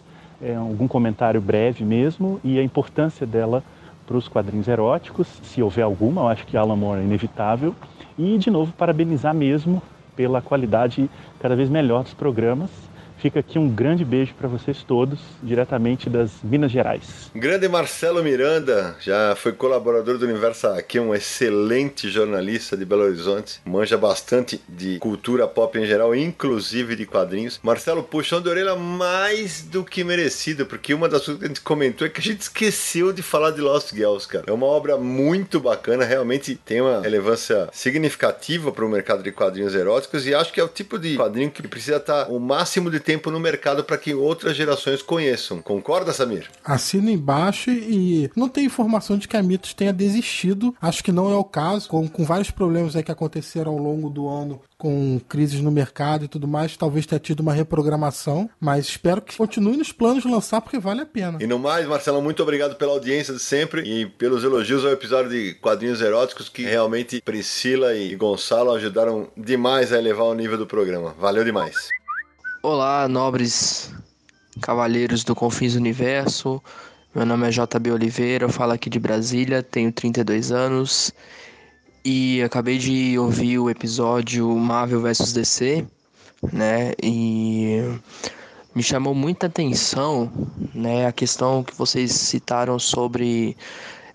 é, 0.42 0.56
algum 0.56 0.88
comentário 0.88 1.42
breve 1.42 1.84
mesmo 1.84 2.40
e 2.44 2.60
a 2.60 2.64
importância 2.64 3.26
dela 3.26 3.64
para 4.06 4.18
os 4.18 4.28
quadrinhos 4.28 4.68
eróticos, 4.68 5.28
se 5.44 5.62
houver 5.62 5.84
alguma, 5.84 6.22
eu 6.22 6.28
acho 6.30 6.46
que 6.46 6.56
Alan 6.56 6.78
Moore 6.78 7.02
é 7.02 7.04
inevitável. 7.04 7.76
E, 8.18 8.38
de 8.38 8.50
novo, 8.50 8.72
parabenizar 8.72 9.34
mesmo 9.34 9.82
pela 10.16 10.42
qualidade 10.42 11.10
cada 11.40 11.56
vez 11.56 11.70
melhor 11.70 12.04
dos 12.04 12.14
programas 12.14 12.87
Fica 13.28 13.42
aqui 13.42 13.60
um 13.60 13.68
grande 13.68 14.06
beijo 14.06 14.34
para 14.36 14.48
vocês 14.48 14.84
todos, 14.84 15.20
diretamente 15.44 16.10
das 16.10 16.32
Minas 16.42 16.72
Gerais. 16.72 17.30
Grande 17.36 17.68
Marcelo 17.68 18.24
Miranda, 18.24 18.96
já 19.02 19.36
foi 19.36 19.52
colaborador 19.52 20.18
do 20.18 20.24
Universo 20.24 20.68
aqui, 20.68 20.98
um 20.98 21.14
excelente 21.14 22.10
jornalista 22.10 22.78
de 22.78 22.86
Belo 22.86 23.04
Horizonte, 23.04 23.60
manja 23.66 23.98
bastante 23.98 24.62
de 24.70 24.98
cultura 25.00 25.46
pop 25.46 25.78
em 25.78 25.86
geral, 25.86 26.16
inclusive 26.16 26.96
de 26.96 27.06
quadrinhos. 27.06 27.60
Marcelo, 27.62 28.02
puxão 28.02 28.42
de 28.42 28.48
orelha 28.48 28.78
mais 28.78 29.62
do 29.62 29.84
que 29.84 30.06
merecido, 30.06 30.66
porque 30.66 30.94
uma 30.94 31.10
das 31.10 31.26
coisas 31.26 31.40
que 31.40 31.44
a 31.44 31.48
gente 31.50 31.60
comentou 31.60 32.08
é 32.08 32.10
que 32.10 32.22
a 32.22 32.24
gente 32.24 32.40
esqueceu 32.40 33.12
de 33.12 33.22
falar 33.22 33.52
de 33.52 33.60
Lost 33.60 33.94
Girls, 33.94 34.26
cara. 34.26 34.46
É 34.48 34.54
uma 34.54 34.68
obra 34.68 34.96
muito 34.96 35.60
bacana, 35.60 36.06
realmente 36.06 36.56
tem 36.56 36.80
uma 36.80 37.02
relevância 37.02 37.68
significativa 37.74 38.72
para 38.72 38.86
o 38.86 38.90
mercado 38.90 39.22
de 39.22 39.34
quadrinhos 39.34 39.76
eróticos 39.76 40.26
e 40.26 40.34
acho 40.34 40.54
que 40.54 40.62
é 40.62 40.64
o 40.64 40.70
tipo 40.70 40.98
de 40.98 41.18
quadrinho 41.18 41.52
que 41.52 41.68
precisa 41.68 41.98
estar 41.98 42.32
o 42.32 42.40
máximo 42.40 42.90
de 42.90 43.02
tempo 43.02 43.17
no 43.26 43.40
mercado 43.40 43.84
para 43.84 43.98
que 43.98 44.14
outras 44.14 44.56
gerações 44.56 45.02
conheçam. 45.02 45.62
Concorda, 45.62 46.14
Samir? 46.14 46.50
Assino 46.64 47.10
embaixo 47.10 47.70
e 47.70 48.30
não 48.36 48.48
tem 48.48 48.66
informação 48.66 49.18
de 49.18 49.28
que 49.28 49.38
a 49.38 49.44
Mitos 49.44 49.74
tenha 49.74 49.94
desistido. 49.94 50.76
Acho 50.82 51.04
que 51.04 51.12
não 51.12 51.32
é 51.32 51.36
o 51.36 51.44
caso, 51.44 51.90
com, 51.90 52.08
com 52.08 52.24
vários 52.24 52.52
problemas 52.52 52.96
aí 52.96 53.04
que 53.04 53.12
aconteceram 53.12 53.72
ao 53.72 53.78
longo 53.78 54.10
do 54.10 54.28
ano 54.28 54.62
com 54.78 55.20
crises 55.28 55.60
no 55.60 55.72
mercado 55.72 56.26
e 56.26 56.28
tudo 56.28 56.48
mais, 56.48 56.78
talvez 56.78 57.06
tenha 57.06 57.20
tido 57.20 57.40
uma 57.40 57.54
reprogramação, 57.54 58.50
mas 58.60 58.86
espero 58.86 59.22
que 59.22 59.36
continue 59.36 59.76
nos 59.76 59.92
planos 59.92 60.24
de 60.24 60.30
lançar 60.30 60.62
porque 60.62 60.78
vale 60.78 61.02
a 61.02 61.06
pena. 61.06 61.40
E 61.42 61.48
no 61.48 61.58
mais, 61.58 61.88
Marcelo, 61.88 62.22
muito 62.22 62.44
obrigado 62.44 62.76
pela 62.76 62.94
audiência 62.94 63.34
de 63.34 63.40
sempre 63.40 63.82
e 63.82 64.06
pelos 64.06 64.44
elogios 64.44 64.86
ao 64.86 64.92
episódio 64.92 65.32
de 65.32 65.56
quadrinhos 65.56 66.02
eróticos 66.02 66.48
que 66.48 66.64
realmente 66.64 67.22
Priscila 67.22 67.96
e 67.96 68.16
Gonçalo 68.16 68.72
ajudaram 68.72 69.28
demais 69.36 69.92
a 69.92 69.98
elevar 69.98 70.28
o 70.28 70.36
nível 70.36 70.58
do 70.58 70.68
programa. 70.68 71.16
Valeu 71.18 71.44
demais. 71.44 71.90
Olá, 72.64 73.08
nobres 73.08 73.94
cavalheiros 74.62 75.24
do 75.24 75.36
Confins 75.36 75.76
Universo. 75.76 76.62
Meu 77.14 77.24
nome 77.24 77.48
é 77.48 77.52
JB 77.52 77.92
Oliveira, 77.92 78.46
eu 78.46 78.50
falo 78.50 78.72
aqui 78.72 78.90
de 78.90 79.00
Brasília, 79.00 79.62
tenho 79.62 79.92
32 79.92 80.52
anos 80.52 81.14
e 82.04 82.42
acabei 82.42 82.80
de 82.80 83.18
ouvir 83.20 83.60
o 83.60 83.70
episódio 83.70 84.50
Marvel 84.58 85.02
vs 85.02 85.34
DC, 85.34 85.86
né? 86.52 86.94
E 87.02 87.84
me 88.74 88.82
chamou 88.82 89.14
muita 89.14 89.46
atenção, 89.46 90.32
né, 90.74 91.06
a 91.06 91.12
questão 91.12 91.64
que 91.64 91.76
vocês 91.76 92.12
citaram 92.12 92.80
sobre 92.80 93.56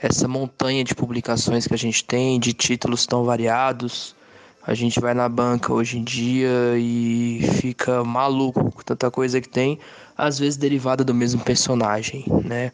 essa 0.00 0.26
montanha 0.26 0.82
de 0.82 0.96
publicações 0.96 1.66
que 1.66 1.74
a 1.74 1.78
gente 1.78 2.04
tem, 2.04 2.40
de 2.40 2.52
títulos 2.52 3.06
tão 3.06 3.24
variados, 3.24 4.16
a 4.64 4.74
gente 4.74 5.00
vai 5.00 5.12
na 5.14 5.28
banca 5.28 5.72
hoje 5.72 5.98
em 5.98 6.04
dia 6.04 6.76
e 6.76 7.40
fica 7.60 8.04
maluco 8.04 8.70
com 8.70 8.82
tanta 8.82 9.10
coisa 9.10 9.40
que 9.40 9.48
tem, 9.48 9.78
às 10.16 10.38
vezes 10.38 10.56
derivada 10.56 11.02
do 11.02 11.14
mesmo 11.14 11.40
personagem, 11.42 12.24
né? 12.44 12.72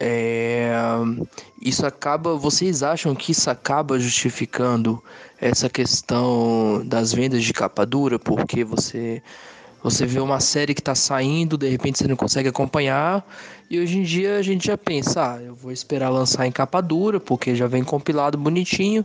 É, 0.00 0.72
isso 1.62 1.86
acaba. 1.86 2.34
Vocês 2.34 2.82
acham 2.82 3.14
que 3.14 3.30
isso 3.30 3.48
acaba 3.48 3.98
justificando 3.98 5.02
essa 5.40 5.70
questão 5.70 6.82
das 6.84 7.12
vendas 7.12 7.44
de 7.44 7.52
capa 7.52 7.86
dura? 7.86 8.18
Porque 8.18 8.64
você 8.64 9.22
você 9.84 10.06
vê 10.06 10.18
uma 10.18 10.40
série 10.40 10.72
que 10.72 10.80
está 10.80 10.94
saindo, 10.94 11.58
de 11.58 11.68
repente 11.68 11.98
você 11.98 12.08
não 12.08 12.16
consegue 12.16 12.48
acompanhar, 12.48 13.22
e 13.68 13.78
hoje 13.78 13.98
em 13.98 14.02
dia 14.02 14.38
a 14.38 14.42
gente 14.42 14.68
já 14.68 14.78
pensa, 14.78 15.34
ah, 15.34 15.42
eu 15.42 15.54
vou 15.54 15.70
esperar 15.70 16.08
lançar 16.08 16.46
em 16.46 16.50
capa 16.50 16.80
dura, 16.80 17.20
porque 17.20 17.54
já 17.54 17.66
vem 17.66 17.84
compilado 17.84 18.38
bonitinho, 18.38 19.04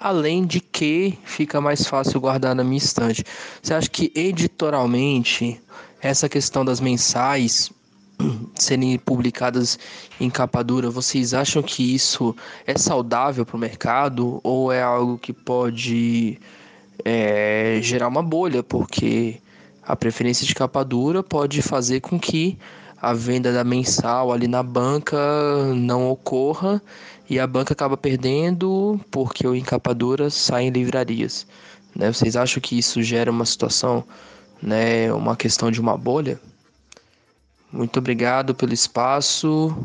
além 0.00 0.46
de 0.46 0.60
que 0.60 1.18
fica 1.24 1.60
mais 1.60 1.86
fácil 1.86 2.18
guardar 2.18 2.54
na 2.54 2.64
minha 2.64 2.78
estante. 2.78 3.22
Você 3.62 3.74
acha 3.74 3.88
que 3.88 4.10
editorialmente 4.14 5.60
essa 6.00 6.26
questão 6.26 6.64
das 6.64 6.80
mensais 6.80 7.70
serem 8.56 8.98
publicadas 8.98 9.78
em 10.18 10.30
capa 10.30 10.64
dura, 10.64 10.88
vocês 10.88 11.34
acham 11.34 11.62
que 11.62 11.94
isso 11.94 12.34
é 12.66 12.76
saudável 12.78 13.44
para 13.44 13.56
o 13.56 13.60
mercado 13.60 14.40
ou 14.42 14.72
é 14.72 14.82
algo 14.82 15.18
que 15.18 15.34
pode 15.34 16.40
é, 17.04 17.78
gerar 17.82 18.08
uma 18.08 18.22
bolha? 18.22 18.62
Porque 18.62 19.38
a 19.82 19.94
preferência 19.94 20.46
de 20.46 20.54
capa 20.54 20.82
dura 20.82 21.22
pode 21.22 21.60
fazer 21.60 22.00
com 22.00 22.18
que 22.18 22.58
a 23.00 23.14
venda 23.14 23.52
da 23.52 23.64
mensal 23.64 24.32
ali 24.32 24.46
na 24.46 24.62
banca 24.62 25.16
não 25.74 26.10
ocorra 26.10 26.82
e 27.28 27.38
a 27.38 27.46
banca 27.46 27.72
acaba 27.72 27.96
perdendo 27.96 29.00
porque 29.10 29.46
o 29.46 29.54
encapadura 29.54 30.28
sai 30.28 30.64
em 30.64 30.70
livrarias. 30.70 31.46
Né? 31.94 32.12
Vocês 32.12 32.36
acham 32.36 32.60
que 32.60 32.78
isso 32.78 33.02
gera 33.02 33.30
uma 33.30 33.46
situação, 33.46 34.04
né, 34.62 35.12
uma 35.12 35.34
questão 35.36 35.70
de 35.70 35.80
uma 35.80 35.96
bolha? 35.96 36.40
Muito 37.72 37.98
obrigado 37.98 38.54
pelo 38.54 38.74
espaço 38.74 39.76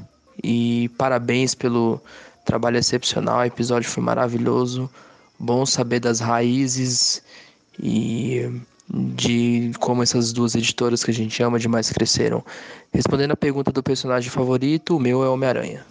e 0.43 0.89
parabéns 0.97 1.53
pelo 1.55 2.01
trabalho 2.43 2.77
excepcional. 2.77 3.39
O 3.39 3.45
episódio 3.45 3.89
foi 3.89 4.03
maravilhoso. 4.03 4.89
Bom 5.39 5.65
saber 5.65 5.99
das 5.99 6.19
raízes 6.19 7.21
e 7.79 8.49
de 8.93 9.71
como 9.79 10.03
essas 10.03 10.31
duas 10.31 10.55
editoras 10.55 11.03
que 11.03 11.11
a 11.11 11.13
gente 11.13 11.41
ama 11.41 11.59
demais 11.59 11.89
cresceram. 11.89 12.43
Respondendo 12.93 13.31
a 13.31 13.37
pergunta 13.37 13.71
do 13.71 13.83
personagem 13.83 14.29
favorito, 14.29 14.95
o 14.95 14.99
meu 14.99 15.23
é 15.23 15.29
Homem-Aranha. 15.29 15.85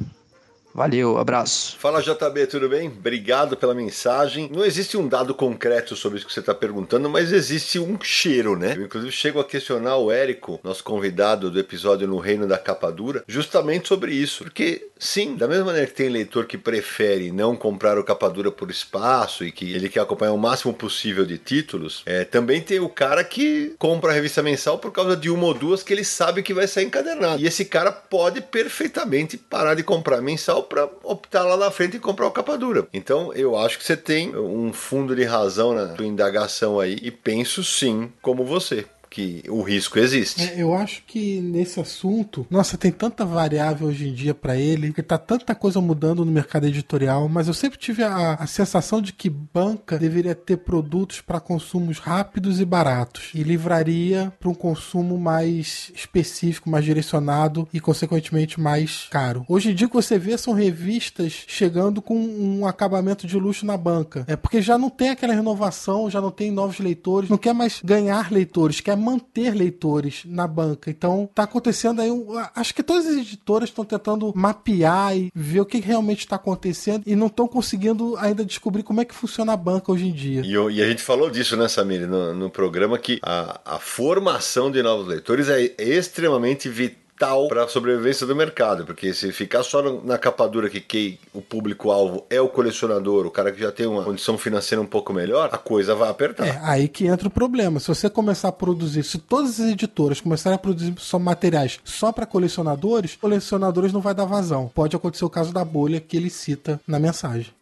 Valeu, 0.74 1.18
abraço. 1.18 1.76
Fala 1.78 2.02
JB, 2.02 2.48
tudo 2.48 2.68
bem? 2.68 2.88
Obrigado 2.88 3.56
pela 3.56 3.76
mensagem. 3.76 4.50
Não 4.52 4.64
existe 4.64 4.96
um 4.96 5.06
dado 5.06 5.32
concreto 5.32 5.94
sobre 5.94 6.18
isso 6.18 6.26
que 6.26 6.32
você 6.32 6.40
está 6.40 6.52
perguntando, 6.52 7.08
mas 7.08 7.32
existe 7.32 7.78
um 7.78 7.96
cheiro, 8.02 8.58
né? 8.58 8.74
Eu, 8.76 8.86
inclusive, 8.86 9.12
chego 9.12 9.38
a 9.38 9.44
questionar 9.44 9.98
o 9.98 10.10
Érico, 10.10 10.58
nosso 10.64 10.82
convidado 10.82 11.48
do 11.48 11.60
episódio 11.60 12.08
No 12.08 12.18
Reino 12.18 12.48
da 12.48 12.58
Capa 12.58 12.90
Dura, 12.90 13.22
justamente 13.28 13.86
sobre 13.86 14.12
isso. 14.14 14.42
Porque, 14.42 14.88
sim, 14.98 15.36
da 15.36 15.46
mesma 15.46 15.66
maneira 15.66 15.86
que 15.86 15.94
tem 15.94 16.08
leitor 16.08 16.44
que 16.44 16.58
prefere 16.58 17.30
não 17.30 17.54
comprar 17.54 17.96
o 17.96 18.02
capa 18.02 18.28
dura 18.28 18.50
por 18.50 18.68
espaço 18.68 19.44
e 19.44 19.52
que 19.52 19.72
ele 19.72 19.88
quer 19.88 20.00
acompanhar 20.00 20.32
o 20.32 20.38
máximo 20.38 20.74
possível 20.74 21.24
de 21.24 21.38
títulos, 21.38 22.02
é, 22.04 22.24
também 22.24 22.60
tem 22.60 22.80
o 22.80 22.88
cara 22.88 23.22
que 23.22 23.76
compra 23.78 24.10
a 24.10 24.14
revista 24.14 24.42
mensal 24.42 24.76
por 24.80 24.90
causa 24.90 25.16
de 25.16 25.30
uma 25.30 25.46
ou 25.46 25.54
duas 25.54 25.84
que 25.84 25.92
ele 25.92 26.04
sabe 26.04 26.42
que 26.42 26.52
vai 26.52 26.66
sair 26.66 26.86
encadernado. 26.86 27.40
E 27.40 27.46
esse 27.46 27.64
cara 27.64 27.92
pode 27.92 28.40
perfeitamente 28.40 29.36
parar 29.36 29.74
de 29.74 29.84
comprar 29.84 30.20
mensal 30.20 30.63
para 30.64 30.88
optar 31.02 31.44
lá 31.44 31.56
na 31.56 31.70
frente 31.70 31.96
e 31.96 32.00
comprar 32.00 32.26
o 32.26 32.30
capa 32.30 32.56
dura. 32.56 32.86
Então 32.92 33.32
eu 33.32 33.56
acho 33.56 33.78
que 33.78 33.84
você 33.84 33.96
tem 33.96 34.36
um 34.36 34.72
fundo 34.72 35.14
de 35.14 35.24
razão 35.24 35.72
na 35.72 35.94
sua 35.94 36.06
indagação 36.06 36.80
aí 36.80 36.98
e 37.02 37.10
penso 37.10 37.62
sim 37.62 38.10
como 38.20 38.44
você 38.44 38.86
que 39.14 39.44
o 39.48 39.62
risco 39.62 39.96
existe. 39.96 40.42
É, 40.42 40.60
eu 40.60 40.74
acho 40.74 41.04
que 41.06 41.40
nesse 41.40 41.78
assunto, 41.78 42.44
nossa, 42.50 42.76
tem 42.76 42.90
tanta 42.90 43.24
variável 43.24 43.86
hoje 43.86 44.08
em 44.08 44.12
dia 44.12 44.34
para 44.34 44.56
ele, 44.56 44.92
que 44.92 45.04
tá 45.04 45.16
tanta 45.16 45.54
coisa 45.54 45.80
mudando 45.80 46.24
no 46.24 46.32
mercado 46.32 46.66
editorial, 46.66 47.28
mas 47.28 47.46
eu 47.46 47.54
sempre 47.54 47.78
tive 47.78 48.02
a, 48.02 48.34
a 48.34 48.46
sensação 48.48 49.00
de 49.00 49.12
que 49.12 49.30
banca 49.30 49.96
deveria 50.00 50.34
ter 50.34 50.56
produtos 50.56 51.20
para 51.20 51.38
consumos 51.38 52.00
rápidos 52.00 52.58
e 52.58 52.64
baratos 52.64 53.30
e 53.32 53.44
livraria 53.44 54.32
para 54.40 54.48
um 54.48 54.54
consumo 54.54 55.16
mais 55.16 55.92
específico, 55.94 56.68
mais 56.68 56.84
direcionado 56.84 57.68
e 57.72 57.78
consequentemente 57.78 58.60
mais 58.60 59.06
caro. 59.12 59.46
Hoje 59.48 59.70
em 59.70 59.74
dia 59.76 59.86
o 59.86 59.90
que 59.90 59.94
você 59.94 60.18
vê 60.18 60.36
são 60.36 60.54
revistas 60.54 61.44
chegando 61.46 62.02
com 62.02 62.18
um 62.18 62.66
acabamento 62.66 63.28
de 63.28 63.38
luxo 63.38 63.64
na 63.64 63.76
banca. 63.76 64.24
É 64.26 64.34
porque 64.34 64.60
já 64.60 64.76
não 64.76 64.90
tem 64.90 65.10
aquela 65.10 65.34
renovação, 65.34 66.10
já 66.10 66.20
não 66.20 66.32
tem 66.32 66.50
novos 66.50 66.80
leitores, 66.80 67.30
não 67.30 67.38
quer 67.38 67.54
mais 67.54 67.80
ganhar 67.80 68.32
leitores, 68.32 68.80
quer 68.80 69.03
manter 69.04 69.54
leitores 69.54 70.22
na 70.24 70.46
banca. 70.46 70.90
Então, 70.90 71.28
tá 71.34 71.42
acontecendo 71.42 72.00
aí. 72.00 72.10
Um, 72.10 72.26
acho 72.54 72.74
que 72.74 72.82
todas 72.82 73.06
as 73.06 73.16
editoras 73.16 73.68
estão 73.68 73.84
tentando 73.84 74.32
mapear 74.34 75.16
e 75.16 75.30
ver 75.34 75.60
o 75.60 75.66
que 75.66 75.78
realmente 75.78 76.20
está 76.20 76.36
acontecendo 76.36 77.02
e 77.06 77.14
não 77.14 77.26
estão 77.26 77.46
conseguindo 77.46 78.16
ainda 78.16 78.44
descobrir 78.44 78.82
como 78.82 79.00
é 79.00 79.04
que 79.04 79.14
funciona 79.14 79.52
a 79.52 79.56
banca 79.56 79.92
hoje 79.92 80.06
em 80.06 80.12
dia. 80.12 80.42
E, 80.44 80.52
e 80.52 80.82
a 80.82 80.88
gente 80.88 81.02
falou 81.02 81.30
disso, 81.30 81.56
né, 81.56 81.68
Samir, 81.68 82.06
no, 82.08 82.34
no 82.34 82.50
programa, 82.50 82.98
que 82.98 83.18
a, 83.22 83.60
a 83.64 83.78
formação 83.78 84.70
de 84.70 84.82
novos 84.82 85.06
leitores 85.06 85.48
é 85.48 85.74
extremamente 85.78 86.68
vital 86.68 87.03
vital 87.14 87.48
para 87.48 87.64
a 87.64 87.68
sobrevivência 87.68 88.26
do 88.26 88.34
mercado, 88.34 88.84
porque 88.84 89.14
se 89.14 89.32
ficar 89.32 89.62
só 89.62 90.00
na 90.02 90.18
capa 90.18 90.46
dura 90.48 90.68
que, 90.68 90.80
que 90.80 91.18
o 91.32 91.40
público-alvo 91.40 92.26
é 92.28 92.40
o 92.40 92.48
colecionador, 92.48 93.26
o 93.26 93.30
cara 93.30 93.52
que 93.52 93.60
já 93.60 93.70
tem 93.70 93.86
uma 93.86 94.02
condição 94.02 94.36
financeira 94.36 94.82
um 94.82 94.86
pouco 94.86 95.12
melhor, 95.12 95.48
a 95.52 95.58
coisa 95.58 95.94
vai 95.94 96.10
apertar. 96.10 96.46
É 96.46 96.60
aí 96.62 96.88
que 96.88 97.06
entra 97.06 97.28
o 97.28 97.30
problema. 97.30 97.78
Se 97.80 97.88
você 97.88 98.10
começar 98.10 98.48
a 98.48 98.52
produzir, 98.52 99.04
se 99.04 99.18
todas 99.18 99.60
as 99.60 99.70
editoras 99.70 100.20
começarem 100.20 100.56
a 100.56 100.58
produzir 100.58 100.94
só 100.98 101.18
materiais 101.18 101.78
só 101.84 102.12
para 102.12 102.26
colecionadores, 102.26 103.16
colecionadores 103.16 103.92
não 103.92 104.00
vai 104.00 104.14
dar 104.14 104.24
vazão. 104.24 104.70
Pode 104.74 104.96
acontecer 104.96 105.24
o 105.24 105.30
caso 105.30 105.52
da 105.52 105.64
bolha 105.64 106.00
que 106.00 106.16
ele 106.16 106.30
cita 106.30 106.80
na 106.86 106.98
mensagem. 106.98 107.52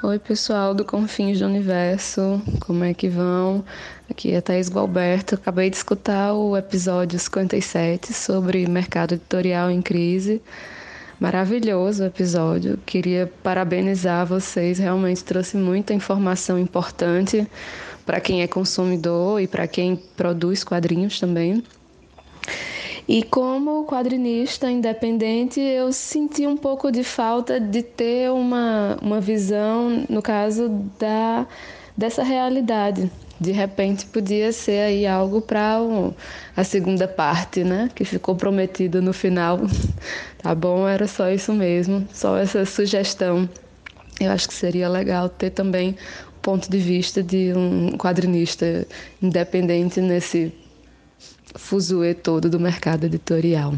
Oi, 0.00 0.16
pessoal 0.16 0.76
do 0.76 0.84
Confins 0.84 1.40
do 1.40 1.46
Universo, 1.46 2.40
como 2.60 2.84
é 2.84 2.94
que 2.94 3.08
vão? 3.08 3.64
Aqui 4.08 4.30
é 4.30 4.40
Thaís 4.40 4.70
Gualberto. 4.70 5.34
Acabei 5.34 5.68
de 5.68 5.74
escutar 5.74 6.34
o 6.34 6.56
episódio 6.56 7.18
57 7.18 8.14
sobre 8.14 8.64
mercado 8.68 9.14
editorial 9.14 9.68
em 9.72 9.82
crise. 9.82 10.40
Maravilhoso 11.18 12.04
episódio. 12.04 12.78
Queria 12.86 13.28
parabenizar 13.42 14.24
vocês, 14.24 14.78
realmente 14.78 15.24
trouxe 15.24 15.56
muita 15.56 15.92
informação 15.92 16.60
importante 16.60 17.44
para 18.06 18.20
quem 18.20 18.42
é 18.42 18.46
consumidor 18.46 19.42
e 19.42 19.48
para 19.48 19.66
quem 19.66 19.96
produz 19.96 20.62
quadrinhos 20.62 21.18
também. 21.18 21.64
E 23.08 23.22
como 23.22 23.86
quadrinista 23.86 24.70
independente, 24.70 25.58
eu 25.58 25.90
senti 25.94 26.46
um 26.46 26.58
pouco 26.58 26.92
de 26.92 27.02
falta 27.02 27.58
de 27.58 27.82
ter 27.82 28.30
uma, 28.30 28.98
uma 29.00 29.18
visão, 29.18 30.04
no 30.10 30.20
caso, 30.20 30.68
da, 30.98 31.46
dessa 31.96 32.22
realidade. 32.22 33.10
De 33.40 33.50
repente 33.50 34.04
podia 34.04 34.52
ser 34.52 34.80
aí 34.80 35.06
algo 35.06 35.40
para 35.40 35.78
a 36.54 36.62
segunda 36.62 37.08
parte, 37.08 37.64
né? 37.64 37.88
Que 37.94 38.04
ficou 38.04 38.36
prometido 38.36 39.00
no 39.00 39.14
final. 39.14 39.60
tá 40.36 40.54
bom? 40.54 40.86
Era 40.86 41.06
só 41.08 41.30
isso 41.30 41.54
mesmo, 41.54 42.06
só 42.12 42.36
essa 42.36 42.66
sugestão. 42.66 43.48
Eu 44.20 44.32
acho 44.32 44.46
que 44.46 44.54
seria 44.54 44.86
legal 44.86 45.30
ter 45.30 45.48
também 45.48 45.96
o 46.36 46.40
ponto 46.42 46.70
de 46.70 46.78
vista 46.78 47.22
de 47.22 47.54
um 47.56 47.92
quadrinista 47.96 48.86
independente 49.22 49.98
nesse 49.98 50.52
fuzuê 51.56 52.14
todo 52.14 52.48
do 52.48 52.60
mercado 52.60 53.04
editorial. 53.04 53.74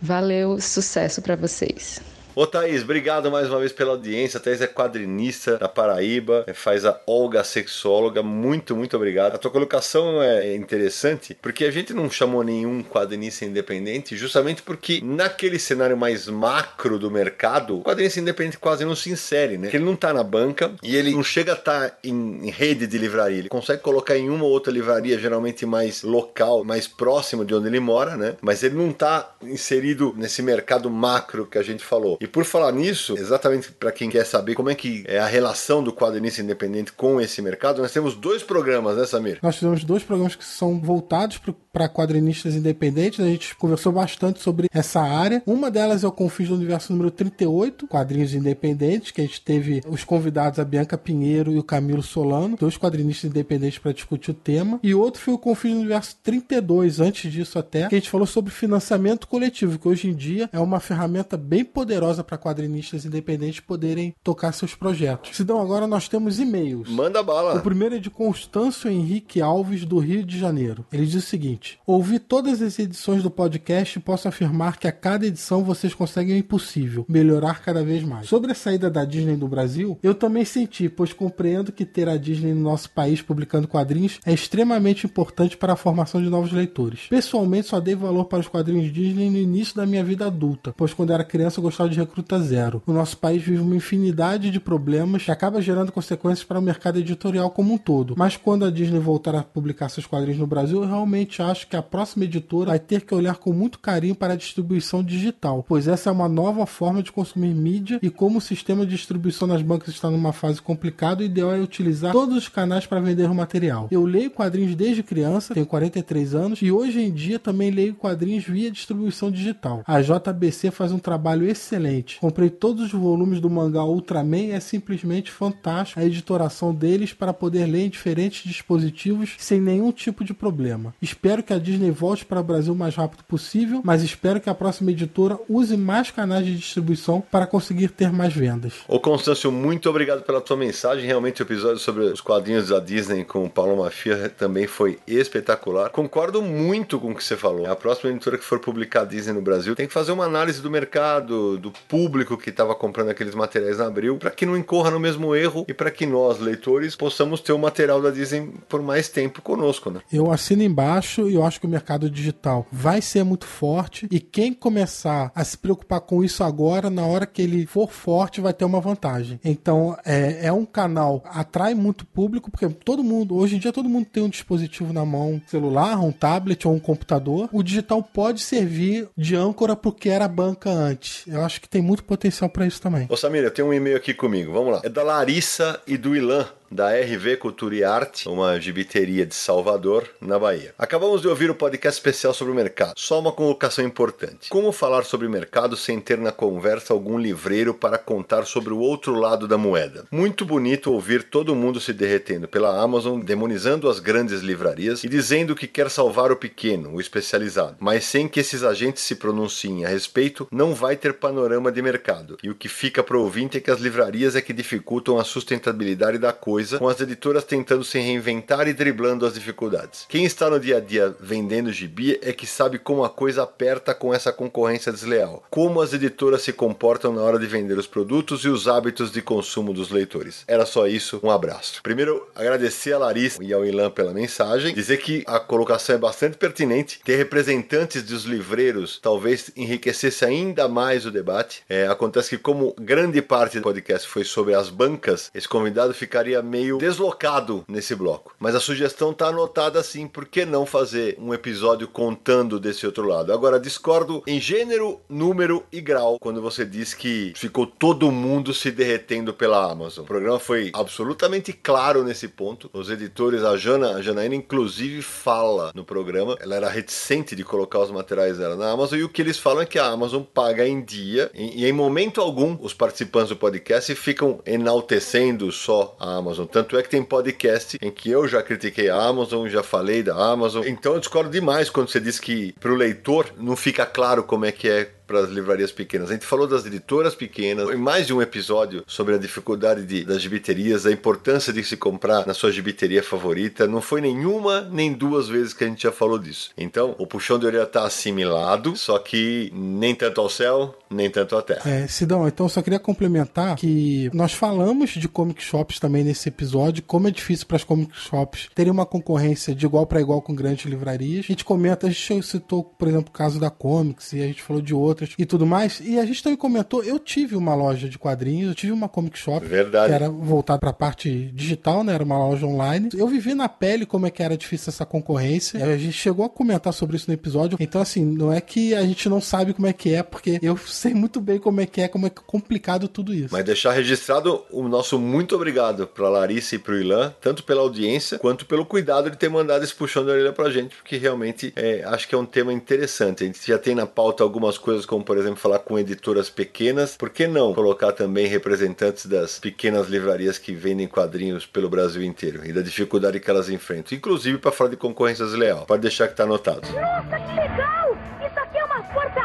Valeu, 0.00 0.60
sucesso 0.60 1.20
para 1.20 1.36
vocês. 1.36 2.00
Ô 2.40 2.46
Thaís, 2.46 2.82
obrigado 2.82 3.30
mais 3.30 3.50
uma 3.50 3.58
vez 3.58 3.70
pela 3.70 3.90
audiência. 3.90 4.38
A 4.38 4.40
Thaís 4.40 4.62
é 4.62 4.66
quadrinista 4.66 5.58
da 5.58 5.68
Paraíba, 5.68 6.46
faz 6.54 6.86
a 6.86 6.98
Olga 7.06 7.44
Sexóloga. 7.44 8.22
Muito, 8.22 8.74
muito 8.74 8.96
obrigado. 8.96 9.34
A 9.34 9.38
tua 9.38 9.50
colocação 9.50 10.22
é 10.22 10.56
interessante 10.56 11.36
porque 11.42 11.66
a 11.66 11.70
gente 11.70 11.92
não 11.92 12.10
chamou 12.10 12.42
nenhum 12.42 12.82
quadrinista 12.82 13.44
independente 13.44 14.16
justamente 14.16 14.62
porque 14.62 15.02
naquele 15.04 15.58
cenário 15.58 15.98
mais 15.98 16.28
macro 16.28 16.98
do 16.98 17.10
mercado, 17.10 17.80
o 17.80 17.82
quadrinista 17.82 18.20
independente 18.20 18.56
quase 18.56 18.86
não 18.86 18.96
se 18.96 19.10
insere, 19.10 19.58
né? 19.58 19.64
Porque 19.64 19.76
ele 19.76 19.84
não 19.84 19.94
tá 19.94 20.14
na 20.14 20.24
banca 20.24 20.72
e 20.82 20.96
ele 20.96 21.10
não 21.10 21.22
chega 21.22 21.52
a 21.52 21.56
estar 21.58 21.90
tá 21.90 21.98
em, 22.02 22.46
em 22.46 22.50
rede 22.50 22.86
de 22.86 22.96
livraria. 22.96 23.40
Ele 23.40 23.50
consegue 23.50 23.82
colocar 23.82 24.16
em 24.16 24.30
uma 24.30 24.46
ou 24.46 24.50
outra 24.50 24.72
livraria, 24.72 25.18
geralmente 25.18 25.66
mais 25.66 26.02
local, 26.02 26.64
mais 26.64 26.88
próximo 26.88 27.44
de 27.44 27.54
onde 27.54 27.66
ele 27.66 27.80
mora, 27.80 28.16
né? 28.16 28.36
Mas 28.40 28.62
ele 28.62 28.76
não 28.76 28.94
tá 28.94 29.34
inserido 29.42 30.14
nesse 30.16 30.40
mercado 30.40 30.88
macro 30.88 31.44
que 31.44 31.58
a 31.58 31.62
gente 31.62 31.84
falou. 31.84 32.16
E 32.18 32.29
por 32.32 32.44
falar 32.44 32.72
nisso, 32.72 33.14
exatamente 33.16 33.72
para 33.72 33.92
quem 33.92 34.08
quer 34.08 34.24
saber 34.24 34.54
como 34.54 34.70
é 34.70 34.74
que 34.74 35.04
é 35.06 35.18
a 35.18 35.26
relação 35.26 35.82
do 35.82 35.92
quadrinista 35.92 36.42
independente 36.42 36.92
com 36.92 37.20
esse 37.20 37.42
mercado, 37.42 37.82
nós 37.82 37.92
temos 37.92 38.14
dois 38.14 38.42
programas, 38.42 38.96
né, 38.96 39.06
Samir? 39.06 39.38
Nós 39.42 39.58
temos 39.58 39.84
dois 39.84 40.02
programas 40.02 40.34
que 40.34 40.44
são 40.44 40.80
voltados 40.80 41.40
para 41.72 41.88
quadrinistas 41.88 42.54
independentes. 42.54 43.20
A 43.20 43.28
gente 43.28 43.54
conversou 43.54 43.92
bastante 43.92 44.40
sobre 44.40 44.68
essa 44.72 45.00
área. 45.00 45.42
Uma 45.46 45.70
delas 45.70 46.04
é 46.04 46.06
o 46.06 46.12
Confins 46.12 46.48
do 46.48 46.54
Universo 46.54 46.92
número 46.92 47.10
38, 47.10 47.86
quadrinhos 47.86 48.34
independentes, 48.34 49.10
que 49.10 49.20
a 49.20 49.24
gente 49.24 49.40
teve 49.40 49.82
os 49.88 50.04
convidados 50.04 50.58
a 50.58 50.64
Bianca 50.64 50.98
Pinheiro 50.98 51.52
e 51.52 51.58
o 51.58 51.62
Camilo 51.62 52.02
Solano, 52.02 52.56
dois 52.56 52.76
quadrinistas 52.76 53.30
independentes 53.30 53.78
para 53.78 53.92
discutir 53.92 54.30
o 54.30 54.34
tema. 54.34 54.78
E 54.82 54.94
outro 54.94 55.20
foi 55.20 55.34
o 55.34 55.38
Confins 55.38 55.74
do 55.74 55.80
Universo 55.80 56.16
32, 56.22 57.00
antes 57.00 57.30
disso 57.32 57.58
até, 57.58 57.88
que 57.88 57.94
a 57.94 57.98
gente 57.98 58.10
falou 58.10 58.26
sobre 58.26 58.52
financiamento 58.52 59.26
coletivo, 59.26 59.78
que 59.78 59.88
hoje 59.88 60.08
em 60.08 60.14
dia 60.14 60.48
é 60.52 60.58
uma 60.58 60.80
ferramenta 60.80 61.36
bem 61.36 61.64
poderosa 61.64 62.19
para 62.22 62.38
quadrinistas 62.38 63.04
independentes 63.04 63.60
poderem 63.60 64.14
tocar 64.22 64.52
seus 64.52 64.74
projetos. 64.74 65.36
Sidão, 65.36 65.60
agora 65.60 65.86
nós 65.86 66.08
temos 66.08 66.38
e-mails. 66.38 66.88
Manda 66.88 67.22
bala. 67.22 67.56
O 67.56 67.62
primeiro 67.62 67.96
é 67.96 67.98
de 67.98 68.10
Constâncio 68.10 68.90
Henrique 68.90 69.40
Alves, 69.40 69.84
do 69.84 69.98
Rio 69.98 70.24
de 70.24 70.38
Janeiro. 70.38 70.84
Ele 70.92 71.06
diz 71.06 71.24
o 71.24 71.26
seguinte: 71.26 71.78
Ouvi 71.86 72.18
todas 72.18 72.62
as 72.62 72.78
edições 72.78 73.22
do 73.22 73.30
podcast 73.30 73.98
e 73.98 74.02
posso 74.02 74.28
afirmar 74.28 74.78
que 74.78 74.88
a 74.88 74.92
cada 74.92 75.26
edição 75.26 75.64
vocês 75.64 75.94
conseguem 75.94 76.34
o 76.34 76.38
impossível, 76.38 77.04
melhorar 77.08 77.62
cada 77.62 77.82
vez 77.82 78.02
mais. 78.02 78.28
Sobre 78.28 78.52
a 78.52 78.54
saída 78.54 78.90
da 78.90 79.04
Disney 79.04 79.36
do 79.36 79.48
Brasil, 79.48 79.98
eu 80.02 80.14
também 80.14 80.44
senti, 80.44 80.88
pois 80.88 81.12
compreendo 81.12 81.72
que 81.72 81.84
ter 81.84 82.08
a 82.08 82.16
Disney 82.16 82.54
no 82.54 82.62
nosso 82.62 82.90
país 82.90 83.22
publicando 83.22 83.68
quadrinhos 83.68 84.20
é 84.24 84.32
extremamente 84.32 85.06
importante 85.06 85.56
para 85.56 85.72
a 85.72 85.76
formação 85.76 86.22
de 86.22 86.28
novos 86.28 86.52
leitores. 86.52 87.06
Pessoalmente, 87.08 87.68
só 87.68 87.80
dei 87.80 87.94
valor 87.94 88.24
para 88.24 88.40
os 88.40 88.48
quadrinhos 88.48 88.92
Disney 88.92 89.30
no 89.30 89.38
início 89.38 89.76
da 89.76 89.86
minha 89.86 90.04
vida 90.04 90.26
adulta, 90.26 90.74
pois 90.76 90.92
quando 90.92 91.12
era 91.12 91.24
criança 91.24 91.58
eu 91.58 91.62
gostava 91.62 91.88
de 91.88 91.99
recruta 92.00 92.38
zero. 92.40 92.82
O 92.86 92.92
nosso 92.92 93.16
país 93.16 93.42
vive 93.42 93.60
uma 93.60 93.76
infinidade 93.76 94.50
de 94.50 94.60
problemas 94.60 95.24
que 95.24 95.30
acaba 95.30 95.62
gerando 95.62 95.92
consequências 95.92 96.44
para 96.44 96.58
o 96.58 96.62
mercado 96.62 96.98
editorial 96.98 97.50
como 97.50 97.74
um 97.74 97.78
todo. 97.78 98.14
Mas 98.16 98.36
quando 98.36 98.64
a 98.64 98.70
Disney 98.70 98.98
voltar 98.98 99.34
a 99.34 99.42
publicar 99.42 99.88
seus 99.88 100.06
quadrinhos 100.06 100.38
no 100.38 100.46
Brasil, 100.46 100.82
eu 100.82 100.88
realmente 100.88 101.42
acho 101.42 101.66
que 101.68 101.76
a 101.76 101.82
próxima 101.82 102.24
editora 102.24 102.70
vai 102.70 102.78
ter 102.78 103.02
que 103.02 103.14
olhar 103.14 103.36
com 103.36 103.52
muito 103.52 103.78
carinho 103.78 104.14
para 104.14 104.34
a 104.34 104.36
distribuição 104.36 105.02
digital, 105.02 105.64
pois 105.66 105.88
essa 105.88 106.10
é 106.10 106.12
uma 106.12 106.28
nova 106.28 106.66
forma 106.66 107.02
de 107.02 107.12
consumir 107.12 107.54
mídia 107.54 107.98
e 108.02 108.10
como 108.10 108.38
o 108.38 108.40
sistema 108.40 108.84
de 108.84 108.94
distribuição 108.96 109.46
nas 109.46 109.62
bancas 109.62 109.94
está 109.94 110.10
numa 110.10 110.32
fase 110.32 110.60
complicada, 110.60 111.22
o 111.22 111.26
ideal 111.26 111.52
é 111.52 111.60
utilizar 111.60 112.12
todos 112.12 112.36
os 112.36 112.48
canais 112.48 112.86
para 112.86 113.00
vender 113.00 113.28
o 113.30 113.34
material. 113.34 113.88
Eu 113.90 114.04
leio 114.04 114.30
quadrinhos 114.30 114.74
desde 114.74 115.02
criança, 115.02 115.54
tenho 115.54 115.66
43 115.66 116.34
anos, 116.34 116.62
e 116.62 116.70
hoje 116.70 117.00
em 117.00 117.10
dia 117.10 117.38
também 117.38 117.70
leio 117.70 117.94
quadrinhos 117.94 118.44
via 118.44 118.70
distribuição 118.70 119.30
digital. 119.30 119.82
A 119.86 120.00
JBC 120.00 120.70
faz 120.70 120.92
um 120.92 120.98
trabalho 120.98 121.46
excelente. 121.48 121.89
Comprei 122.20 122.50
todos 122.50 122.84
os 122.84 122.92
volumes 122.92 123.40
do 123.40 123.50
mangá 123.50 123.84
Ultraman 123.84 124.38
e 124.38 124.50
é 124.52 124.60
simplesmente 124.60 125.30
fantástico 125.30 126.00
a 126.00 126.04
editoração 126.04 126.74
deles 126.74 127.12
para 127.12 127.32
poder 127.32 127.66
ler 127.66 127.86
em 127.86 127.88
diferentes 127.88 128.42
dispositivos 128.44 129.34
sem 129.38 129.60
nenhum 129.60 129.92
tipo 129.92 130.24
de 130.24 130.32
problema. 130.32 130.94
Espero 131.00 131.42
que 131.42 131.52
a 131.52 131.58
Disney 131.58 131.90
volte 131.90 132.24
para 132.24 132.40
o 132.40 132.44
Brasil 132.44 132.72
o 132.72 132.76
mais 132.76 132.94
rápido 132.94 133.24
possível, 133.24 133.80
mas 133.84 134.02
espero 134.02 134.40
que 134.40 134.50
a 134.50 134.54
próxima 134.54 134.90
editora 134.90 135.38
use 135.48 135.76
mais 135.76 136.10
canais 136.10 136.46
de 136.46 136.56
distribuição 136.56 137.22
para 137.30 137.46
conseguir 137.46 137.88
ter 137.88 138.12
mais 138.12 138.32
vendas. 138.32 138.74
Ô 138.86 139.00
Constâncio, 139.00 139.50
muito 139.50 139.88
obrigado 139.88 140.22
pela 140.22 140.40
tua 140.40 140.56
mensagem. 140.56 141.06
Realmente 141.06 141.42
o 141.42 141.44
episódio 141.44 141.78
sobre 141.78 142.04
os 142.04 142.20
quadrinhos 142.20 142.68
da 142.68 142.78
Disney 142.78 143.24
com 143.24 143.44
o 143.44 143.50
Paulo 143.50 143.76
Mafia 143.78 144.28
também 144.28 144.66
foi 144.66 144.98
espetacular. 145.06 145.90
Concordo 145.90 146.42
muito 146.42 146.98
com 146.98 147.12
o 147.12 147.14
que 147.14 147.24
você 147.24 147.36
falou. 147.36 147.66
A 147.66 147.76
próxima 147.76 148.10
editora 148.10 148.38
que 148.38 148.44
for 148.44 148.58
publicar 148.58 149.02
a 149.02 149.04
Disney 149.04 149.32
no 149.32 149.42
Brasil 149.42 149.74
tem 149.74 149.86
que 149.86 149.92
fazer 149.92 150.12
uma 150.12 150.24
análise 150.24 150.60
do 150.60 150.70
mercado, 150.70 151.58
do 151.58 151.72
público 151.88 152.36
que 152.36 152.50
estava 152.50 152.74
comprando 152.74 153.10
aqueles 153.10 153.34
materiais 153.34 153.78
na 153.78 153.86
Abril, 153.86 154.16
para 154.18 154.30
que 154.30 154.46
não 154.46 154.56
incorra 154.56 154.90
no 154.90 155.00
mesmo 155.00 155.34
erro 155.34 155.64
e 155.68 155.74
para 155.74 155.90
que 155.90 156.06
nós, 156.06 156.38
leitores, 156.38 156.96
possamos 156.96 157.40
ter 157.40 157.52
o 157.52 157.58
material 157.58 158.00
da 158.00 158.10
Disney 158.10 158.50
por 158.68 158.82
mais 158.82 159.08
tempo 159.08 159.42
conosco, 159.42 159.90
né? 159.90 160.00
Eu 160.12 160.30
assino 160.30 160.62
embaixo 160.62 161.28
e 161.28 161.34
eu 161.34 161.44
acho 161.44 161.60
que 161.60 161.66
o 161.66 161.70
mercado 161.70 162.10
digital 162.10 162.66
vai 162.70 163.00
ser 163.00 163.24
muito 163.24 163.46
forte 163.46 164.06
e 164.10 164.20
quem 164.20 164.52
começar 164.52 165.32
a 165.34 165.44
se 165.44 165.56
preocupar 165.56 166.00
com 166.00 166.22
isso 166.22 166.44
agora, 166.44 166.90
na 166.90 167.04
hora 167.04 167.26
que 167.26 167.42
ele 167.42 167.66
for 167.66 167.90
forte, 167.90 168.40
vai 168.40 168.52
ter 168.52 168.64
uma 168.64 168.80
vantagem. 168.80 169.40
Então, 169.44 169.96
é, 170.04 170.46
é 170.46 170.52
um 170.52 170.64
canal, 170.64 171.22
atrai 171.26 171.74
muito 171.74 172.06
público, 172.06 172.50
porque 172.50 172.68
todo 172.68 173.04
mundo, 173.04 173.36
hoje 173.36 173.56
em 173.56 173.58
dia 173.58 173.72
todo 173.72 173.88
mundo 173.88 174.06
tem 174.06 174.22
um 174.22 174.28
dispositivo 174.28 174.92
na 174.92 175.04
mão, 175.04 175.40
celular, 175.46 175.98
um 176.00 176.12
tablet 176.12 176.66
ou 176.66 176.74
um 176.74 176.80
computador. 176.80 177.48
O 177.52 177.62
digital 177.62 178.02
pode 178.02 178.40
servir 178.40 179.08
de 179.16 179.36
âncora 179.36 179.76
pro 179.76 179.92
que 179.92 180.08
era 180.08 180.24
a 180.24 180.28
banca 180.28 180.70
antes. 180.70 181.26
Eu 181.26 181.42
acho 181.44 181.60
que 181.60 181.68
tem 181.70 181.80
muito 181.80 182.02
potencial 182.02 182.50
para 182.50 182.66
isso 182.66 182.82
também. 182.82 183.06
Ô 183.08 183.16
Samir, 183.16 183.44
eu 183.44 183.50
tenho 183.50 183.68
um 183.68 183.72
e-mail 183.72 183.96
aqui 183.96 184.12
comigo, 184.12 184.52
vamos 184.52 184.72
lá. 184.72 184.80
É 184.84 184.88
da 184.88 185.04
Larissa 185.04 185.80
e 185.86 185.96
do 185.96 186.16
Ilan 186.16 186.46
da 186.70 186.90
RV 186.92 187.36
Cultura 187.38 187.74
e 187.74 187.82
Arte, 187.82 188.28
uma 188.28 188.60
gibiteria 188.60 189.26
de 189.26 189.34
Salvador, 189.34 190.08
na 190.20 190.38
Bahia. 190.38 190.72
Acabamos 190.78 191.20
de 191.20 191.26
ouvir 191.26 191.50
o 191.50 191.54
podcast 191.54 191.98
especial 191.98 192.32
sobre 192.32 192.52
o 192.52 192.56
mercado. 192.56 192.94
Só 192.96 193.18
uma 193.18 193.32
colocação 193.32 193.84
importante. 193.84 194.48
Como 194.48 194.70
falar 194.70 195.04
sobre 195.04 195.26
mercado 195.26 195.76
sem 195.76 196.00
ter 196.00 196.18
na 196.18 196.30
conversa 196.30 196.92
algum 196.92 197.18
livreiro 197.18 197.74
para 197.74 197.98
contar 197.98 198.44
sobre 198.44 198.72
o 198.72 198.78
outro 198.78 199.14
lado 199.14 199.48
da 199.48 199.58
moeda? 199.58 200.04
Muito 200.12 200.44
bonito 200.44 200.92
ouvir 200.92 201.24
todo 201.24 201.56
mundo 201.56 201.80
se 201.80 201.92
derretendo 201.92 202.46
pela 202.46 202.80
Amazon, 202.80 203.18
demonizando 203.18 203.88
as 203.88 203.98
grandes 203.98 204.40
livrarias 204.40 205.02
e 205.02 205.08
dizendo 205.08 205.56
que 205.56 205.66
quer 205.66 205.90
salvar 205.90 206.30
o 206.30 206.36
pequeno, 206.36 206.94
o 206.94 207.00
especializado. 207.00 207.78
Mas 207.80 208.04
sem 208.04 208.28
que 208.28 208.38
esses 208.38 208.62
agentes 208.62 209.02
se 209.02 209.16
pronunciem 209.16 209.84
a 209.84 209.88
respeito, 209.88 210.46
não 210.52 210.72
vai 210.72 210.96
ter 210.96 211.14
panorama 211.14 211.72
de 211.72 211.82
mercado. 211.82 212.38
E 212.44 212.48
o 212.48 212.54
que 212.54 212.68
fica 212.68 213.02
para 213.02 213.16
o 213.16 213.22
ouvinte 213.22 213.58
é 213.58 213.60
que 213.60 213.72
as 213.72 213.80
livrarias 213.80 214.36
é 214.36 214.40
que 214.40 214.52
dificultam 214.52 215.18
a 215.18 215.24
sustentabilidade 215.24 216.16
da 216.16 216.32
coisa 216.32 216.59
coisa, 216.60 216.78
com 216.78 216.88
as 216.88 217.00
editoras 217.00 217.44
tentando 217.44 217.82
se 217.82 217.98
reinventar 217.98 218.68
e 218.68 218.72
driblando 218.72 219.24
as 219.24 219.34
dificuldades. 219.34 220.06
Quem 220.08 220.24
está 220.24 220.50
no 220.50 220.60
dia 220.60 220.76
a 220.76 220.80
dia 220.80 221.14
vendendo 221.18 221.72
gibi 221.72 222.18
é 222.22 222.32
que 222.32 222.46
sabe 222.46 222.78
como 222.78 223.04
a 223.04 223.08
coisa 223.08 223.42
aperta 223.42 223.94
com 223.94 224.12
essa 224.12 224.32
concorrência 224.32 224.92
desleal, 224.92 225.42
como 225.50 225.80
as 225.80 225.92
editoras 225.92 226.42
se 226.42 226.52
comportam 226.52 227.12
na 227.12 227.22
hora 227.22 227.38
de 227.38 227.46
vender 227.46 227.78
os 227.78 227.86
produtos 227.86 228.44
e 228.44 228.48
os 228.48 228.68
hábitos 228.68 229.10
de 229.10 229.22
consumo 229.22 229.72
dos 229.72 229.90
leitores. 229.90 230.44
Era 230.46 230.66
só 230.66 230.86
isso, 230.86 231.20
um 231.22 231.30
abraço. 231.30 231.82
Primeiro, 231.82 232.28
agradecer 232.34 232.92
a 232.92 232.98
Larissa 232.98 233.42
e 233.42 233.52
ao 233.52 233.64
Ilan 233.64 233.90
pela 233.90 234.12
mensagem, 234.12 234.74
dizer 234.74 234.98
que 234.98 235.24
a 235.26 235.40
colocação 235.40 235.94
é 235.94 235.98
bastante 235.98 236.36
pertinente, 236.36 237.00
ter 237.04 237.16
representantes 237.16 238.02
dos 238.02 238.24
livreiros 238.24 238.98
talvez 239.00 239.50
enriquecesse 239.56 240.24
ainda 240.24 240.68
mais 240.68 241.06
o 241.06 241.10
debate. 241.10 241.62
É, 241.68 241.86
acontece 241.86 242.30
que 242.30 242.38
como 242.38 242.74
grande 242.78 243.22
parte 243.22 243.58
do 243.58 243.62
podcast 243.62 244.06
foi 244.06 244.24
sobre 244.24 244.54
as 244.54 244.68
bancas, 244.68 245.30
esse 245.34 245.48
convidado 245.48 245.94
ficaria 245.94 246.42
meio 246.50 246.78
deslocado 246.78 247.64
nesse 247.68 247.94
bloco. 247.94 248.34
Mas 248.38 248.54
a 248.54 248.60
sugestão 248.60 249.12
está 249.12 249.28
anotada 249.28 249.78
assim, 249.78 250.08
por 250.08 250.26
que 250.26 250.44
não 250.44 250.66
fazer 250.66 251.16
um 251.18 251.32
episódio 251.32 251.86
contando 251.86 252.58
desse 252.58 252.84
outro 252.84 253.06
lado? 253.06 253.32
Agora, 253.32 253.60
discordo 253.60 254.22
em 254.26 254.40
gênero, 254.40 255.00
número 255.08 255.64
e 255.72 255.80
grau 255.80 256.18
quando 256.18 256.42
você 256.42 256.64
diz 256.64 256.92
que 256.92 257.32
ficou 257.36 257.66
todo 257.66 258.10
mundo 258.10 258.52
se 258.52 258.70
derretendo 258.70 259.32
pela 259.32 259.70
Amazon. 259.70 260.04
O 260.04 260.08
programa 260.08 260.38
foi 260.38 260.70
absolutamente 260.74 261.52
claro 261.52 262.02
nesse 262.02 262.26
ponto. 262.26 262.68
Os 262.72 262.90
editores, 262.90 263.44
a 263.44 263.56
Jana, 263.56 263.92
a 263.96 264.02
Janaína, 264.02 264.34
inclusive, 264.34 265.02
fala 265.02 265.70
no 265.74 265.84
programa. 265.84 266.36
Ela 266.40 266.56
era 266.56 266.68
reticente 266.68 267.36
de 267.36 267.44
colocar 267.44 267.78
os 267.78 267.90
materiais 267.90 268.38
dela 268.38 268.56
na 268.56 268.70
Amazon 268.70 268.98
e 268.98 269.04
o 269.04 269.08
que 269.08 269.22
eles 269.22 269.38
falam 269.38 269.62
é 269.62 269.66
que 269.66 269.78
a 269.78 269.86
Amazon 269.86 270.22
paga 270.22 270.66
em 270.66 270.82
dia 270.82 271.30
e, 271.34 271.62
e 271.62 271.66
em 271.66 271.72
momento 271.72 272.20
algum 272.20 272.56
os 272.60 272.74
participantes 272.74 273.28
do 273.28 273.36
podcast 273.36 273.94
ficam 273.94 274.40
enaltecendo 274.44 275.50
só 275.52 275.96
a 275.98 276.16
Amazon. 276.16 276.39
Tanto 276.46 276.76
é 276.76 276.82
que 276.82 276.88
tem 276.88 277.02
podcast 277.02 277.78
em 277.80 277.90
que 277.90 278.10
eu 278.10 278.26
já 278.26 278.42
critiquei 278.42 278.88
a 278.88 278.96
Amazon, 278.96 279.48
já 279.48 279.62
falei 279.62 280.02
da 280.02 280.14
Amazon. 280.14 280.66
Então 280.66 280.94
eu 280.94 281.00
discordo 281.00 281.30
demais 281.30 281.70
quando 281.70 281.88
você 281.88 282.00
diz 282.00 282.18
que 282.18 282.52
para 282.60 282.72
o 282.72 282.76
leitor 282.76 283.26
não 283.36 283.56
fica 283.56 283.84
claro 283.86 284.22
como 284.22 284.44
é 284.44 284.52
que 284.52 284.68
é 284.68 284.90
para 285.10 285.20
as 285.22 285.30
livrarias 285.30 285.72
pequenas. 285.72 286.08
A 286.08 286.12
gente 286.12 286.24
falou 286.24 286.46
das 286.46 286.64
editoras 286.64 287.16
pequenas, 287.16 287.68
em 287.68 287.76
mais 287.76 288.06
de 288.06 288.14
um 288.14 288.22
episódio 288.22 288.84
sobre 288.86 289.16
a 289.16 289.18
dificuldade 289.18 289.84
de, 289.84 290.04
das 290.04 290.22
gibiterias, 290.22 290.86
a 290.86 290.92
importância 290.92 291.52
de 291.52 291.64
se 291.64 291.76
comprar 291.76 292.24
na 292.28 292.32
sua 292.32 292.52
gibiteria 292.52 293.02
favorita. 293.02 293.66
Não 293.66 293.80
foi 293.80 294.00
nenhuma 294.00 294.60
nem 294.70 294.92
duas 294.92 295.28
vezes 295.28 295.52
que 295.52 295.64
a 295.64 295.66
gente 295.66 295.82
já 295.82 295.90
falou 295.90 296.16
disso. 296.16 296.50
Então, 296.56 296.94
o 296.96 297.08
puxão 297.08 297.40
de 297.40 297.46
orelha 297.46 297.64
está 297.64 297.84
assimilado, 297.84 298.76
só 298.76 299.00
que 299.00 299.50
nem 299.52 299.96
tanto 299.96 300.20
ao 300.20 300.30
céu, 300.30 300.76
nem 300.88 301.10
tanto 301.10 301.36
à 301.36 301.42
terra. 301.42 301.68
É, 301.68 301.88
Sidão, 301.88 302.28
então 302.28 302.48
só 302.48 302.62
queria 302.62 302.78
complementar 302.78 303.56
que 303.56 304.08
nós 304.14 304.32
falamos 304.32 304.90
de 304.90 305.08
comic 305.08 305.42
shops 305.42 305.80
também 305.80 306.04
nesse 306.04 306.28
episódio, 306.28 306.84
como 306.84 307.08
é 307.08 307.10
difícil 307.10 307.46
para 307.46 307.56
as 307.56 307.64
comic 307.64 307.90
shops 307.96 308.48
terem 308.54 308.70
uma 308.70 308.86
concorrência 308.86 309.54
de 309.54 309.66
igual 309.66 309.86
para 309.86 310.00
igual 310.00 310.22
com 310.22 310.34
grandes 310.34 310.66
livrarias. 310.66 311.24
A 311.24 311.28
gente 311.28 311.44
comenta, 311.44 311.88
a 311.88 311.90
gente 311.90 312.22
citou, 312.22 312.62
por 312.62 312.86
exemplo, 312.86 313.08
o 313.08 313.12
caso 313.12 313.40
da 313.40 313.50
Comics 313.50 314.12
e 314.12 314.22
a 314.22 314.26
gente 314.26 314.42
falou 314.42 314.62
de 314.62 314.72
e 315.18 315.24
tudo 315.24 315.46
mais. 315.46 315.80
E 315.80 315.98
a 315.98 316.04
gente 316.04 316.22
também 316.22 316.36
comentou, 316.36 316.82
eu 316.82 316.98
tive 316.98 317.36
uma 317.36 317.54
loja 317.54 317.88
de 317.88 317.98
quadrinhos, 317.98 318.48
eu 318.48 318.54
tive 318.54 318.72
uma 318.72 318.88
comic 318.88 319.18
shop 319.18 319.46
Verdade. 319.46 319.88
que 319.88 319.92
era 319.92 320.08
voltada 320.08 320.58
para 320.58 320.70
a 320.70 320.74
parte 320.74 321.30
digital, 321.34 321.84
né? 321.84 321.94
Era 321.94 322.04
uma 322.04 322.18
loja 322.18 322.46
online. 322.46 322.88
Eu 322.94 323.06
vivi 323.06 323.34
na 323.34 323.48
pele 323.48 323.86
como 323.86 324.06
é 324.06 324.10
que 324.10 324.22
era 324.22 324.36
difícil 324.36 324.70
essa 324.70 324.86
concorrência. 324.86 325.64
A 325.64 325.76
gente 325.76 325.92
chegou 325.92 326.24
a 326.24 326.30
comentar 326.30 326.72
sobre 326.72 326.96
isso 326.96 327.06
no 327.08 327.14
episódio. 327.14 327.56
Então, 327.60 327.80
assim, 327.80 328.04
não 328.04 328.32
é 328.32 328.40
que 328.40 328.74
a 328.74 328.82
gente 328.82 329.08
não 329.08 329.20
sabe 329.20 329.52
como 329.52 329.66
é 329.66 329.72
que 329.72 329.94
é, 329.94 330.02
porque 330.02 330.38
eu 330.42 330.56
sei 330.56 330.94
muito 330.94 331.20
bem 331.20 331.38
como 331.38 331.60
é 331.60 331.66
que 331.66 331.80
é, 331.80 331.88
como 331.88 332.06
é 332.06 332.10
complicado 332.10 332.88
tudo 332.88 333.14
isso. 333.14 333.28
Mas 333.32 333.44
deixar 333.44 333.72
registrado 333.72 334.44
o 334.50 334.68
nosso 334.68 334.98
muito 334.98 335.34
obrigado 335.34 335.86
para 335.86 336.08
Larissa 336.08 336.56
e 336.56 336.58
para 336.58 336.74
o 336.74 336.78
Ilan, 336.78 337.14
tanto 337.20 337.42
pela 337.44 337.60
audiência 337.60 338.18
quanto 338.18 338.46
pelo 338.46 338.64
cuidado 338.64 339.10
de 339.10 339.16
ter 339.16 339.28
mandado 339.28 339.64
esse 339.64 339.74
puxão 339.74 340.04
de 340.04 340.10
orelha 340.10 340.32
pra 340.32 340.50
gente, 340.50 340.76
porque 340.76 340.96
realmente 340.96 341.52
é, 341.56 341.82
acho 341.84 342.08
que 342.08 342.14
é 342.14 342.18
um 342.18 342.24
tema 342.24 342.52
interessante. 342.52 343.24
A 343.24 343.26
gente 343.26 343.46
já 343.46 343.58
tem 343.58 343.74
na 343.74 343.86
pauta 343.86 344.22
algumas 344.22 344.58
coisas 344.58 344.86
como, 344.90 345.04
por 345.04 345.16
exemplo, 345.16 345.36
falar 345.36 345.60
com 345.60 345.78
editoras 345.78 346.28
pequenas. 346.28 346.96
Por 346.96 347.10
que 347.10 347.28
não 347.28 347.54
colocar 347.54 347.92
também 347.92 348.26
representantes 348.26 349.06
das 349.06 349.38
pequenas 349.38 349.88
livrarias 349.88 350.36
que 350.36 350.52
vendem 350.52 350.88
quadrinhos 350.88 351.46
pelo 351.46 351.70
Brasil 351.70 352.02
inteiro 352.02 352.44
e 352.44 352.52
da 352.52 352.60
dificuldade 352.60 353.20
que 353.20 353.30
elas 353.30 353.48
enfrentam, 353.48 353.96
inclusive 353.96 354.38
para 354.38 354.50
falar 354.50 354.70
de 354.70 354.76
concorrência 354.76 355.24
desleal? 355.24 355.64
Pode 355.64 355.82
deixar 355.82 356.08
que 356.08 356.14
está 356.14 356.24
anotado. 356.24 356.62
Nossa, 356.62 357.20
que 357.20 357.34
legal! 357.36 357.96
Isso 358.26 358.40
aqui 358.40 358.58
é 358.58 358.64
uma 358.64 358.82
fortaleza! 358.82 359.20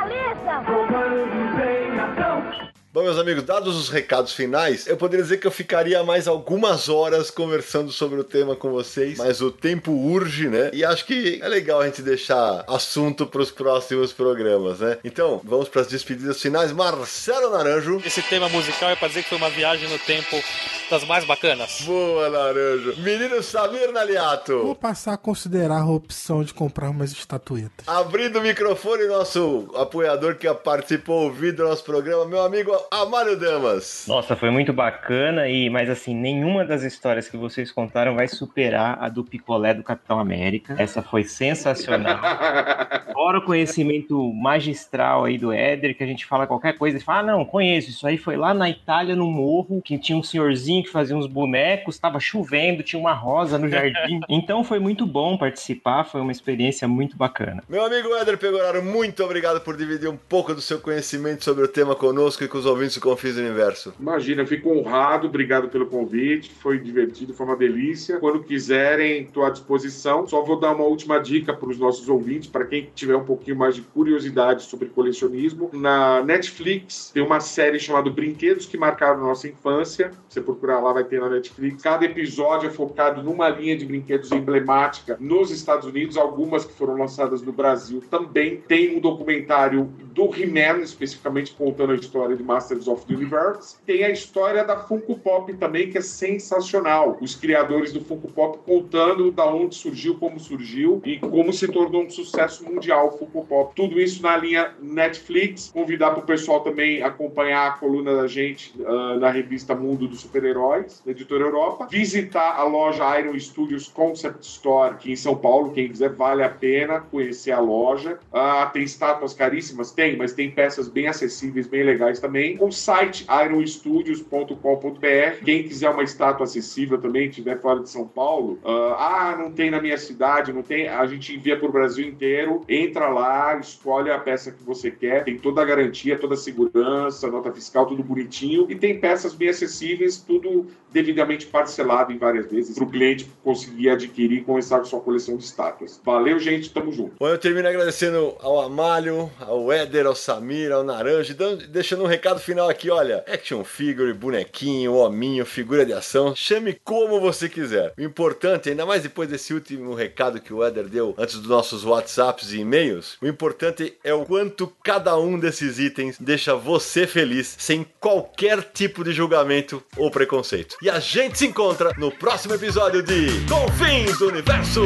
Bom, 2.95 3.03
meus 3.03 3.17
amigos, 3.17 3.43
dados 3.43 3.75
os 3.75 3.89
recados 3.89 4.31
finais, 4.31 4.87
eu 4.87 4.95
poderia 4.95 5.21
dizer 5.21 5.35
que 5.35 5.45
eu 5.45 5.51
ficaria 5.51 6.01
mais 6.01 6.29
algumas 6.29 6.87
horas 6.87 7.29
conversando 7.29 7.91
sobre 7.91 8.21
o 8.21 8.23
tema 8.23 8.55
com 8.55 8.71
vocês, 8.71 9.17
mas 9.17 9.41
o 9.41 9.51
tempo 9.51 9.91
urge, 9.91 10.47
né? 10.47 10.69
E 10.71 10.81
acho 10.81 11.05
que 11.05 11.41
é 11.43 11.47
legal 11.49 11.81
a 11.81 11.85
gente 11.87 12.01
deixar 12.01 12.63
assunto 12.69 13.27
para 13.27 13.41
os 13.41 13.51
próximos 13.51 14.13
programas, 14.13 14.79
né? 14.79 14.97
Então, 15.03 15.41
vamos 15.43 15.67
para 15.67 15.81
as 15.81 15.87
despedidas 15.87 16.41
finais. 16.41 16.71
Marcelo 16.71 17.49
Naranjo. 17.49 18.01
Esse 18.05 18.21
tema 18.21 18.47
musical 18.47 18.89
é 18.89 18.95
pra 18.95 19.09
dizer 19.09 19.23
que 19.23 19.27
foi 19.29 19.39
uma 19.39 19.49
viagem 19.49 19.89
no 19.89 19.99
tempo 19.99 20.41
das 20.89 21.03
mais 21.03 21.25
bacanas. 21.25 21.81
Boa, 21.81 22.29
Naranjo. 22.29 22.95
Menino 22.99 23.43
Samir 23.43 23.91
Naliato. 23.91 24.63
Vou 24.63 24.73
passar 24.73 25.15
a 25.15 25.17
considerar 25.17 25.81
a 25.81 25.91
opção 25.91 26.45
de 26.45 26.53
comprar 26.53 26.91
umas 26.91 27.11
estatuetas. 27.11 27.85
Abrindo 27.85 28.39
o 28.39 28.41
microfone, 28.41 29.05
nosso 29.07 29.69
apoiador 29.75 30.35
que 30.35 30.47
participou 30.53 31.23
ouvindo 31.23 31.57
do 31.57 31.65
nosso 31.65 31.83
programa, 31.83 32.25
meu 32.25 32.41
amigo 32.41 32.84
Amálio 32.91 33.37
Damas. 33.37 34.05
Nossa, 34.07 34.35
foi 34.35 34.49
muito 34.49 34.73
bacana, 34.73 35.47
e 35.47 35.69
mas 35.69 35.89
assim, 35.89 36.15
nenhuma 36.15 36.65
das 36.65 36.83
histórias 36.83 37.27
que 37.29 37.37
vocês 37.37 37.71
contaram 37.71 38.15
vai 38.15 38.27
superar 38.27 38.97
a 39.01 39.09
do 39.09 39.23
picolé 39.23 39.73
do 39.73 39.83
Capitão 39.83 40.19
América. 40.19 40.75
Essa 40.77 41.01
foi 41.01 41.23
sensacional. 41.23 42.19
Fora 43.25 43.39
o 43.39 43.41
conhecimento 43.41 44.31
magistral 44.33 45.25
aí 45.25 45.35
do 45.35 45.51
Éder, 45.51 45.97
que 45.97 46.03
a 46.03 46.05
gente 46.05 46.27
fala 46.27 46.45
qualquer 46.45 46.77
coisa 46.77 46.97
e 46.97 46.99
fala: 46.99 47.21
ah, 47.21 47.23
não, 47.23 47.43
conheço. 47.43 47.89
Isso 47.89 48.05
aí 48.05 48.19
foi 48.19 48.37
lá 48.37 48.53
na 48.53 48.69
Itália, 48.69 49.15
no 49.15 49.25
morro, 49.25 49.81
que 49.83 49.97
tinha 49.97 50.15
um 50.15 50.21
senhorzinho 50.21 50.83
que 50.83 50.91
fazia 50.91 51.17
uns 51.17 51.25
bonecos, 51.25 51.95
estava 51.95 52.19
chovendo, 52.19 52.83
tinha 52.83 52.99
uma 52.99 53.13
rosa 53.13 53.57
no 53.57 53.67
jardim. 53.67 54.19
Então 54.29 54.63
foi 54.63 54.77
muito 54.77 55.07
bom 55.07 55.37
participar, 55.37 56.03
foi 56.03 56.21
uma 56.21 56.31
experiência 56.31 56.87
muito 56.87 57.17
bacana. 57.17 57.63
Meu 57.67 57.83
amigo 57.83 58.13
Éder 58.15 58.37
Pegoraro, 58.37 58.83
muito 58.83 59.23
obrigado 59.23 59.59
por 59.61 59.75
dividir 59.75 60.07
um 60.07 60.17
pouco 60.17 60.53
do 60.53 60.61
seu 60.61 60.79
conhecimento 60.79 61.43
sobre 61.43 61.63
o 61.63 61.67
tema 61.67 61.95
conosco 61.95 62.43
e 62.43 62.47
com 62.47 62.59
os 62.59 62.65
ouvintes 62.65 62.95
do 62.95 63.01
Confins 63.01 63.35
do 63.35 63.41
Universo. 63.41 63.93
Imagina, 63.99 64.43
eu 64.43 64.47
fico 64.47 64.69
honrado, 64.69 65.27
obrigado 65.27 65.67
pelo 65.69 65.87
convite, 65.87 66.51
foi 66.51 66.77
divertido, 66.77 67.33
foi 67.33 67.45
uma 67.45 67.55
delícia. 67.55 68.19
Quando 68.19 68.43
quiserem, 68.43 69.23
estou 69.23 69.43
à 69.43 69.49
disposição. 69.49 70.27
Só 70.27 70.43
vou 70.43 70.59
dar 70.59 70.73
uma 70.73 70.83
última 70.83 71.17
dica 71.19 71.53
para 71.53 71.69
os 71.69 71.79
nossos 71.79 72.07
ouvintes, 72.07 72.49
para 72.49 72.65
quem 72.65 72.89
tiver 72.93 73.14
um 73.17 73.25
pouquinho 73.25 73.57
mais 73.57 73.75
de 73.75 73.81
curiosidade 73.81 74.63
sobre 74.63 74.89
colecionismo. 74.89 75.69
Na 75.73 76.23
Netflix 76.23 77.11
tem 77.13 77.23
uma 77.23 77.39
série 77.39 77.79
chamada 77.79 78.09
Brinquedos 78.09 78.65
que 78.65 78.77
Marcaram 78.77 79.21
Nossa 79.21 79.47
Infância. 79.47 80.11
Você 80.29 80.41
procurar 80.41 80.79
lá, 80.79 80.93
vai 80.93 81.03
ter 81.03 81.19
na 81.19 81.29
Netflix. 81.29 81.81
Cada 81.81 82.05
episódio 82.05 82.67
é 82.67 82.71
focado 82.71 83.23
numa 83.23 83.49
linha 83.49 83.77
de 83.77 83.85
brinquedos 83.85 84.31
emblemática 84.31 85.17
nos 85.19 85.51
Estados 85.51 85.87
Unidos, 85.87 86.17
algumas 86.17 86.65
que 86.65 86.73
foram 86.73 86.97
lançadas 86.97 87.41
no 87.41 87.51
Brasil 87.51 88.03
também. 88.09 88.57
Tem 88.67 88.95
um 88.95 88.99
documentário 88.99 89.85
do 90.13 90.33
He-Man, 90.33 90.81
especificamente 90.81 91.53
contando 91.53 91.91
a 91.91 91.95
história 91.95 92.35
de 92.35 92.43
Masters 92.43 92.87
of 92.87 93.05
the 93.05 93.13
Universe. 93.13 93.75
Tem 93.85 94.03
a 94.03 94.09
história 94.09 94.63
da 94.63 94.77
Funko 94.77 95.17
Pop 95.19 95.53
também, 95.55 95.89
que 95.89 95.97
é 95.97 96.01
sensacional. 96.01 97.17
Os 97.21 97.35
criadores 97.35 97.91
do 97.91 98.01
Funko 98.01 98.31
Pop 98.31 98.59
contando 98.65 99.31
da 99.31 99.45
onde 99.45 99.75
surgiu, 99.75 100.15
como 100.15 100.39
surgiu 100.39 101.01
e 101.05 101.19
como 101.19 101.51
se 101.51 101.67
tornou 101.67 102.03
um 102.03 102.09
sucesso 102.09 102.63
mundial 102.63 103.04
o 103.05 103.11
Funko 103.11 103.45
Pop. 103.45 103.73
Tudo 103.75 103.99
isso 103.99 104.21
na 104.21 104.37
linha 104.37 104.73
Netflix. 104.81 105.71
Convidar 105.73 106.11
para 106.11 106.23
o 106.23 106.25
pessoal 106.25 106.61
também 106.61 107.01
acompanhar 107.01 107.67
a 107.67 107.71
coluna 107.71 108.15
da 108.15 108.27
gente 108.27 108.73
uh, 108.79 109.19
na 109.19 109.29
revista 109.29 109.75
Mundo 109.75 110.07
dos 110.07 110.21
Super-Heróis, 110.21 111.01
da 111.05 111.11
Editora 111.11 111.43
Europa. 111.43 111.87
Visitar 111.89 112.55
a 112.57 112.63
loja 112.63 113.19
Iron 113.19 113.37
Studios 113.39 113.87
Concept 113.87 114.45
Store 114.45 114.93
aqui 114.93 115.11
em 115.11 115.15
São 115.15 115.35
Paulo. 115.35 115.71
Quem 115.71 115.87
quiser, 115.87 116.09
vale 116.09 116.43
a 116.43 116.49
pena 116.49 116.99
conhecer 116.99 117.51
a 117.51 117.59
loja. 117.59 118.19
Uh, 118.31 118.71
tem 118.71 118.83
estátuas 118.83 119.33
caríssimas? 119.33 119.91
Tem, 119.91 120.17
mas 120.17 120.33
tem 120.33 120.51
peças 120.51 120.87
bem 120.87 121.07
acessíveis, 121.07 121.67
bem 121.67 121.83
legais 121.83 122.19
também. 122.19 122.57
O 122.59 122.71
site 122.71 123.25
ironstudios.com.br. 123.29 125.43
Quem 125.43 125.63
quiser 125.63 125.89
uma 125.89 126.03
estátua 126.03 126.45
acessível 126.45 126.97
também, 126.97 127.27
estiver 127.27 127.59
fora 127.59 127.81
de 127.81 127.89
São 127.89 128.07
Paulo, 128.07 128.53
uh, 128.63 128.93
ah, 128.97 129.35
não 129.37 129.51
tem 129.51 129.69
na 129.69 129.81
minha 129.81 129.97
cidade, 129.97 130.53
não 130.53 130.63
tem, 130.63 130.87
a 130.87 131.05
gente 131.05 131.35
envia 131.35 131.57
para 131.57 131.67
o 131.67 131.71
Brasil 131.71 132.07
inteiro. 132.07 132.61
Entra 132.95 133.09
lá, 133.09 133.59
escolhe 133.59 134.09
a 134.09 134.17
peça 134.17 134.53
que 134.53 134.63
você 134.63 134.89
quer, 134.89 135.25
tem 135.25 135.37
toda 135.37 135.61
a 135.61 135.65
garantia, 135.65 136.17
toda 136.17 136.35
a 136.35 136.37
segurança, 136.37 137.27
nota 137.27 137.51
fiscal, 137.51 137.85
tudo 137.85 138.01
bonitinho. 138.01 138.67
E 138.71 138.75
tem 138.75 138.97
peças 138.97 139.33
bem 139.33 139.49
acessíveis, 139.49 140.15
tudo 140.15 140.65
devidamente 140.93 141.45
parcelado 141.45 142.13
em 142.13 142.17
várias 142.17 142.49
vezes, 142.49 142.73
para 142.73 142.85
o 142.85 142.89
cliente 142.89 143.29
conseguir 143.43 143.89
adquirir 143.89 144.37
e 144.37 144.43
começar 144.45 144.79
com 144.79 144.85
sua 144.85 145.01
coleção 145.01 145.35
de 145.35 145.43
estátuas. 145.43 145.99
Valeu, 146.05 146.39
gente, 146.39 146.69
tamo 146.69 146.89
junto. 146.93 147.15
Bom, 147.19 147.27
eu 147.27 147.37
termino 147.37 147.67
agradecendo 147.67 148.33
ao 148.39 148.61
Amália, 148.61 149.29
ao 149.41 149.69
Éder, 149.73 150.07
ao 150.07 150.15
Samir, 150.15 150.71
ao 150.71 150.85
Naranja, 150.85 151.33
dando, 151.33 151.67
deixando 151.67 152.03
um 152.03 152.07
recado 152.07 152.39
final 152.39 152.69
aqui, 152.69 152.89
olha, 152.89 153.25
action 153.27 153.65
figure, 153.65 154.13
bonequinho, 154.13 154.93
hominho, 154.93 155.45
figura 155.45 155.85
de 155.85 155.91
ação, 155.91 156.33
chame 156.33 156.79
como 156.81 157.19
você 157.19 157.49
quiser. 157.49 157.93
O 157.97 158.01
importante, 158.01 158.69
ainda 158.69 158.85
mais 158.85 159.03
depois 159.03 159.27
desse 159.27 159.53
último 159.53 159.93
recado 159.93 160.39
que 160.39 160.53
o 160.53 160.63
Éder 160.63 160.87
deu 160.87 161.13
antes 161.17 161.35
dos 161.35 161.49
nossos 161.49 161.83
WhatsApps 161.83 162.53
e 162.53 162.59
e-mails, 162.59 162.84
o 163.21 163.27
importante 163.27 163.97
é 164.03 164.13
o 164.13 164.25
quanto 164.25 164.71
cada 164.83 165.17
um 165.17 165.39
desses 165.39 165.79
itens 165.79 166.17
deixa 166.19 166.55
você 166.55 167.07
feliz, 167.07 167.55
sem 167.57 167.85
qualquer 167.99 168.61
tipo 168.61 169.03
de 169.03 169.11
julgamento 169.11 169.83
ou 169.97 170.11
preconceito. 170.11 170.75
E 170.81 170.89
a 170.89 170.99
gente 170.99 171.37
se 171.37 171.47
encontra 171.47 171.91
no 171.97 172.11
próximo 172.11 172.53
episódio 172.53 173.01
de 173.01 173.27
Confins 173.47 174.17
do 174.19 174.29
Universo! 174.29 174.83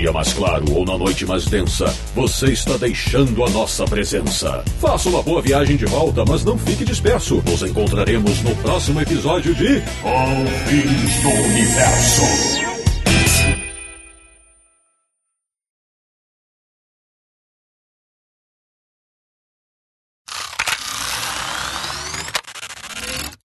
Dia 0.00 0.12
mais 0.12 0.32
claro 0.32 0.64
ou 0.72 0.86
na 0.86 0.96
noite 0.96 1.26
mais 1.26 1.44
densa, 1.44 1.84
você 2.14 2.52
está 2.52 2.78
deixando 2.78 3.44
a 3.44 3.50
nossa 3.50 3.84
presença. 3.84 4.64
Faça 4.80 5.10
uma 5.10 5.22
boa 5.22 5.42
viagem 5.42 5.76
de 5.76 5.84
volta, 5.84 6.24
mas 6.26 6.42
não 6.42 6.56
fique 6.56 6.86
disperso. 6.86 7.42
Nos 7.44 7.62
encontraremos 7.62 8.42
no 8.42 8.56
próximo 8.56 8.98
episódio 9.02 9.54
de 9.54 9.82
Confins 10.00 11.22
do 11.22 11.28
Universo. 11.28 12.22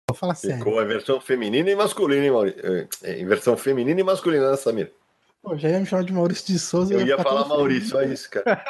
Vou 0.09 0.17
falar 0.17 0.35
sério. 0.35 0.57
Ficou 0.57 0.81
a 0.81 0.85
versão 0.85 1.21
feminina 1.21 1.71
e 1.71 1.77
masculina, 1.77 2.25
hein, 2.25 2.31
Maurício? 2.31 2.61
É, 3.05 3.21
em 3.21 3.27
versão 3.27 3.59
feminina 3.59 4.01
e 4.01 4.05
masculina, 4.05 4.51
né, 4.51 4.57
Samir? 4.57 4.91
Pô, 5.43 5.57
já 5.57 5.71
ia 5.71 5.81
me 5.81 5.87
chamar 5.87 6.05
de 6.05 6.13
Maurício 6.13 6.47
de 6.47 6.59
Souza. 6.59 6.93
Eu 6.93 7.01
ia 7.01 7.17
ficar 7.17 7.23
falar 7.31 7.47
Maurício, 7.49 7.97
olha 7.97 8.13
isso, 8.13 8.29
cara. 8.31 8.63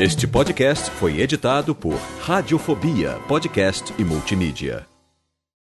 Este 0.00 0.26
podcast 0.26 0.90
foi 0.92 1.20
editado 1.20 1.74
por 1.74 1.94
Radiofobia, 2.20 3.18
podcast 3.28 3.92
e 3.98 4.04
multimídia. 4.04 4.86